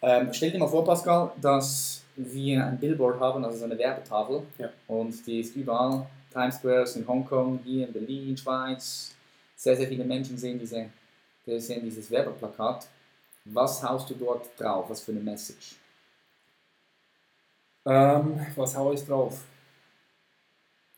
Ähm, 0.01 0.29
stell 0.31 0.51
dir 0.51 0.59
mal 0.59 0.67
vor, 0.67 0.85
Pascal, 0.85 1.31
dass 1.41 2.03
wir 2.15 2.65
ein 2.65 2.79
Billboard 2.79 3.19
haben, 3.19 3.43
also 3.43 3.57
so 3.57 3.65
eine 3.65 3.77
Werbetafel. 3.77 4.43
Ja. 4.57 4.69
Und 4.87 5.25
die 5.27 5.41
ist 5.41 5.55
überall. 5.55 6.07
Times 6.31 6.55
Square 6.55 6.85
in 6.95 7.07
Hongkong, 7.07 7.59
hier 7.63 7.87
in 7.87 7.93
Berlin, 7.93 8.37
Schweiz. 8.37 9.13
Sehr, 9.55 9.75
sehr 9.75 9.87
viele 9.87 10.05
Menschen 10.05 10.37
sehen, 10.37 10.59
diese, 10.59 10.85
die 11.45 11.59
sehen 11.59 11.83
dieses 11.83 12.09
Werbeplakat. 12.09 12.87
Was 13.53 13.83
haust 13.83 14.09
du 14.09 14.15
dort 14.15 14.47
drauf? 14.59 14.89
Was 14.89 15.01
für 15.01 15.11
eine 15.11 15.21
Message? 15.21 15.75
Ähm, 17.85 18.45
was 18.55 18.75
haue 18.75 18.93
ich 18.93 19.05
drauf? 19.05 19.43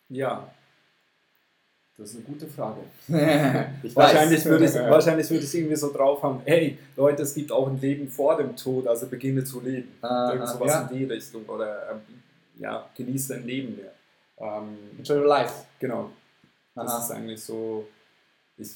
Ja, 0.09 0.49
das 1.99 2.11
ist 2.11 2.15
eine 2.15 2.23
gute 2.23 2.47
Frage. 2.47 2.80
ich 3.84 3.93
Wahrscheinlich 3.93 4.45
würde, 4.45 4.63
ich, 4.63 4.73
wahrscheinlich 4.89 5.30
würde 5.30 5.43
ich 5.43 5.53
irgendwie 5.53 5.76
so 5.76 5.91
drauf 5.91 6.23
haben, 6.23 6.41
hey 6.45 6.77
Leute, 6.95 7.23
es 7.23 7.35
gibt 7.35 7.51
auch 7.51 7.67
ein 7.67 7.80
Leben 7.81 8.07
vor 8.07 8.38
dem 8.38 8.55
Tod, 8.55 8.88
also 8.88 9.07
beginne 9.07 9.43
zu 9.43 9.59
leben. 9.59 9.89
Ah, 10.01 10.30
Irgend 10.31 10.47
ah, 10.47 10.53
sowas 10.53 10.71
ja. 10.71 10.81
in 10.84 10.97
die 10.97 11.03
Richtung. 11.03 11.45
Oder 11.45 11.91
ähm, 11.91 11.99
ja, 12.57 12.88
genieße 12.95 13.34
dein 13.34 13.45
Leben 13.45 13.76
mehr. 13.76 13.91
Ähm, 14.38 14.77
Enjoy 14.97 15.17
your 15.17 15.27
life. 15.27 15.53
genau. 15.77 16.11
Das 16.73 16.89
Aha. 16.89 17.03
ist 17.03 17.11
eigentlich 17.11 17.43
so. 17.43 17.85
Ich, 18.57 18.69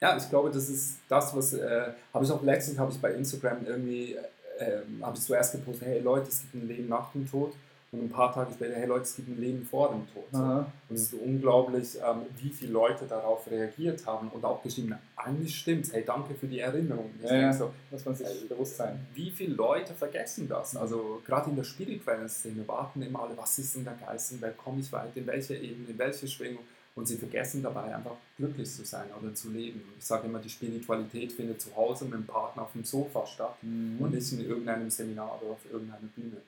ja, 0.00 0.16
ich 0.16 0.28
glaube, 0.28 0.50
das 0.50 0.68
ist 0.68 0.98
das, 1.08 1.34
was 1.36 1.52
äh, 1.54 1.92
habe 2.12 2.24
ich 2.24 2.30
auch 2.30 2.42
letztens 2.42 2.78
habe 2.78 2.92
ich 2.92 3.00
bei 3.00 3.12
Instagram 3.12 3.64
irgendwie 3.66 4.14
äh, 4.58 4.80
habe 5.02 5.16
ich 5.16 5.22
zuerst 5.22 5.52
gepostet, 5.52 5.88
hey 5.88 6.00
Leute, 6.00 6.28
es 6.28 6.40
gibt 6.42 6.54
ein 6.54 6.68
Leben 6.68 6.88
nach 6.88 7.12
dem 7.12 7.28
Tod. 7.30 7.52
und 7.92 8.02
ein 8.04 8.10
paar 8.10 8.32
Tage 8.34 8.52
später, 8.52 8.74
hey 8.74 8.86
Leute, 8.86 9.02
es 9.04 9.16
gibt 9.16 9.28
ein 9.28 9.40
Leben 9.40 9.64
vor 9.64 9.90
dem 9.90 10.06
Tod. 10.12 10.24
So. 10.32 10.38
Und 10.42 10.96
es 10.96 11.02
ist 11.02 11.14
unglaublich, 11.14 11.96
ähm, 11.96 12.22
wie 12.42 12.50
viele 12.50 12.72
Leute 12.72 13.06
darauf 13.06 13.50
reagiert 13.50 14.04
haben 14.06 14.28
und 14.30 14.44
auch 14.44 14.62
geschrieben, 14.62 14.94
eigentlich 15.16 15.56
stimmt's, 15.56 15.92
hey, 15.92 16.04
danke 16.04 16.34
für 16.34 16.46
die 16.46 16.60
Erinnerung. 16.60 17.10
Ich 17.22 17.30
Ja, 17.30 17.36
ja. 17.36 17.52
so, 17.52 17.72
Muss 17.90 18.04
man 18.04 18.14
sich 18.14 18.48
bewusst 18.48 18.76
sein. 18.76 19.06
wie 19.14 19.30
viele 19.30 19.54
Leute 19.54 19.94
vergessen 19.94 20.48
das? 20.48 20.76
Also 20.76 21.22
gerade 21.24 21.50
in 21.50 21.56
der 21.56 21.64
spirituellen 21.64 22.28
Szene 22.28 22.66
warten 22.66 23.02
immer 23.02 23.22
alle, 23.22 23.36
was 23.36 23.58
ist 23.58 23.76
in 23.76 23.84
der 23.84 23.94
Geistenwelt, 23.94 24.56
komme 24.58 24.80
ich 24.80 24.90
weit, 24.92 25.16
in 25.16 25.26
welche 25.26 25.54
Ebene, 25.54 25.88
in 25.88 25.98
welche 25.98 26.26
Schwingung 26.26 26.64
und 26.96 27.06
sie 27.06 27.16
vergessen 27.16 27.62
dabei 27.62 27.94
einfach 27.94 28.16
glücklich 28.36 28.68
zu 28.68 28.84
sein 28.84 29.06
oder 29.20 29.32
zu 29.34 29.50
leben. 29.50 29.82
Ich 29.98 30.04
sage 30.04 30.26
immer, 30.26 30.38
die 30.38 30.48
Spiritualität 30.48 31.30
findet 31.30 31.60
zu 31.60 31.76
Hause 31.76 32.06
mit 32.06 32.14
dem 32.14 32.26
Partner 32.26 32.62
auf 32.62 32.72
dem 32.72 32.84
Sofa 32.84 33.24
statt 33.26 33.56
und 33.62 34.10
nicht 34.12 34.32
in 34.32 34.40
irgendeinem 34.40 34.90
Seminar 34.90 35.38
oder 35.40 35.52
auf 35.52 35.64
irgendeiner 35.70 36.08
Bühne. 36.16 36.38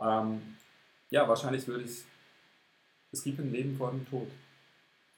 Ähm, 0.00 0.56
ja, 1.10 1.26
wahrscheinlich 1.28 1.66
würde 1.68 1.84
ich, 1.84 2.02
es 3.12 3.22
gibt 3.22 3.38
ein 3.38 3.52
Leben 3.52 3.76
vor 3.76 3.92
dem 3.92 4.04
Tod. 4.10 4.26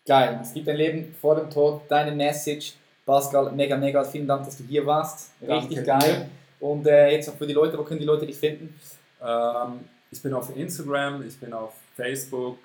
Geil. 0.07 0.39
Es 0.43 0.53
gibt 0.53 0.69
ein 0.69 0.77
Leben 0.77 1.15
vor 1.21 1.35
dem 1.37 1.51
Tod. 1.51 1.83
Deine 1.89 2.15
Message. 2.15 2.75
Pascal, 3.07 3.51
mega, 3.53 3.77
mega. 3.77 4.05
Vielen 4.05 4.27
Dank, 4.27 4.45
dass 4.45 4.59
du 4.59 4.65
hier 4.65 4.85
warst. 4.85 5.33
Richtig 5.41 5.85
Danke. 5.85 6.07
geil. 6.07 6.31
Und 6.61 6.87
äh, 6.87 7.11
jetzt 7.13 7.29
noch 7.29 7.37
für 7.37 7.47
die 7.47 7.55
Leute, 7.55 7.79
wo 7.79 7.83
können 7.83 8.01
die 8.01 8.07
Leute 8.07 8.27
dich 8.27 8.37
finden? 8.37 8.79
Ähm, 9.23 9.81
ich 10.11 10.23
bin 10.23 10.35
auf 10.35 10.55
Instagram, 10.55 11.27
ich 11.27 11.39
bin 11.39 11.53
auf 11.53 11.75
Facebook, 11.97 12.59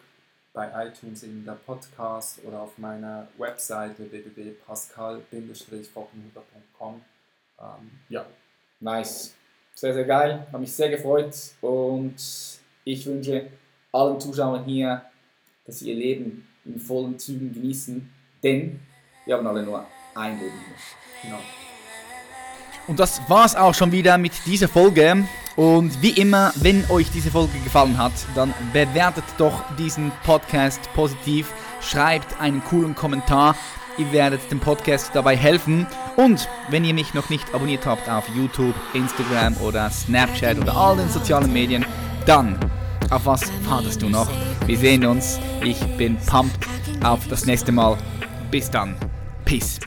bei 0.53 0.87
iTunes 0.87 1.23
in 1.23 1.45
der 1.45 1.53
Podcast 1.53 2.39
oder 2.45 2.61
auf 2.61 2.77
meiner 2.77 3.27
Webseite 3.37 4.11
www.pascal-fockenhuber.com. 4.11 7.01
Ähm, 7.59 7.91
ja, 8.09 8.25
Nice. 8.81 9.35
Sehr, 9.75 9.93
sehr 9.93 10.05
geil. 10.05 10.47
Hat 10.51 10.59
mich 10.59 10.73
sehr 10.73 10.89
gefreut. 10.89 11.33
Und 11.61 12.15
ich 12.83 13.05
wünsche 13.05 13.47
allen 13.91 14.19
Zuschauern 14.19 14.65
hier, 14.65 15.03
dass 15.65 15.79
sie 15.79 15.91
ihr 15.91 15.95
Leben 15.95 16.47
in 16.65 16.79
vollen 16.79 17.17
Zügen 17.17 17.53
genießen. 17.53 18.11
Denn 18.43 18.79
wir 19.25 19.37
haben 19.37 19.47
alle 19.47 19.63
nur 19.63 19.85
ein 20.15 20.39
Leben 20.39 20.51
hier. 20.51 21.29
genau. 21.29 21.39
Und 22.87 22.99
das 22.99 23.21
war's 23.29 23.55
auch 23.55 23.75
schon 23.75 23.91
wieder 23.91 24.17
mit 24.17 24.33
dieser 24.45 24.67
Folge. 24.67 25.23
Und 25.61 26.01
wie 26.01 26.09
immer, 26.09 26.51
wenn 26.55 26.89
euch 26.89 27.11
diese 27.11 27.29
Folge 27.29 27.59
gefallen 27.59 27.95
hat, 27.95 28.13
dann 28.33 28.51
bewertet 28.73 29.25
doch 29.37 29.63
diesen 29.77 30.11
Podcast 30.25 30.81
positiv, 30.95 31.53
schreibt 31.81 32.41
einen 32.41 32.63
coolen 32.63 32.95
Kommentar. 32.95 33.55
Ihr 33.99 34.11
werdet 34.11 34.49
dem 34.49 34.59
Podcast 34.59 35.11
dabei 35.13 35.37
helfen. 35.37 35.85
Und 36.15 36.49
wenn 36.69 36.83
ihr 36.83 36.95
mich 36.95 37.13
noch 37.13 37.29
nicht 37.29 37.53
abonniert 37.53 37.85
habt 37.85 38.09
auf 38.09 38.27
YouTube, 38.35 38.73
Instagram 38.95 39.55
oder 39.57 39.87
Snapchat 39.91 40.57
oder 40.57 40.75
all 40.75 40.97
den 40.97 41.09
sozialen 41.09 41.53
Medien, 41.53 41.85
dann 42.25 42.57
auf 43.11 43.27
was 43.27 43.43
wartest 43.65 44.01
du 44.01 44.09
noch? 44.09 44.31
Wir 44.65 44.79
sehen 44.79 45.05
uns. 45.05 45.39
Ich 45.63 45.79
bin 45.95 46.17
pumped 46.25 46.57
auf 47.03 47.27
das 47.27 47.45
nächste 47.45 47.71
Mal. 47.71 47.99
Bis 48.49 48.71
dann. 48.71 48.95
Peace. 49.45 49.79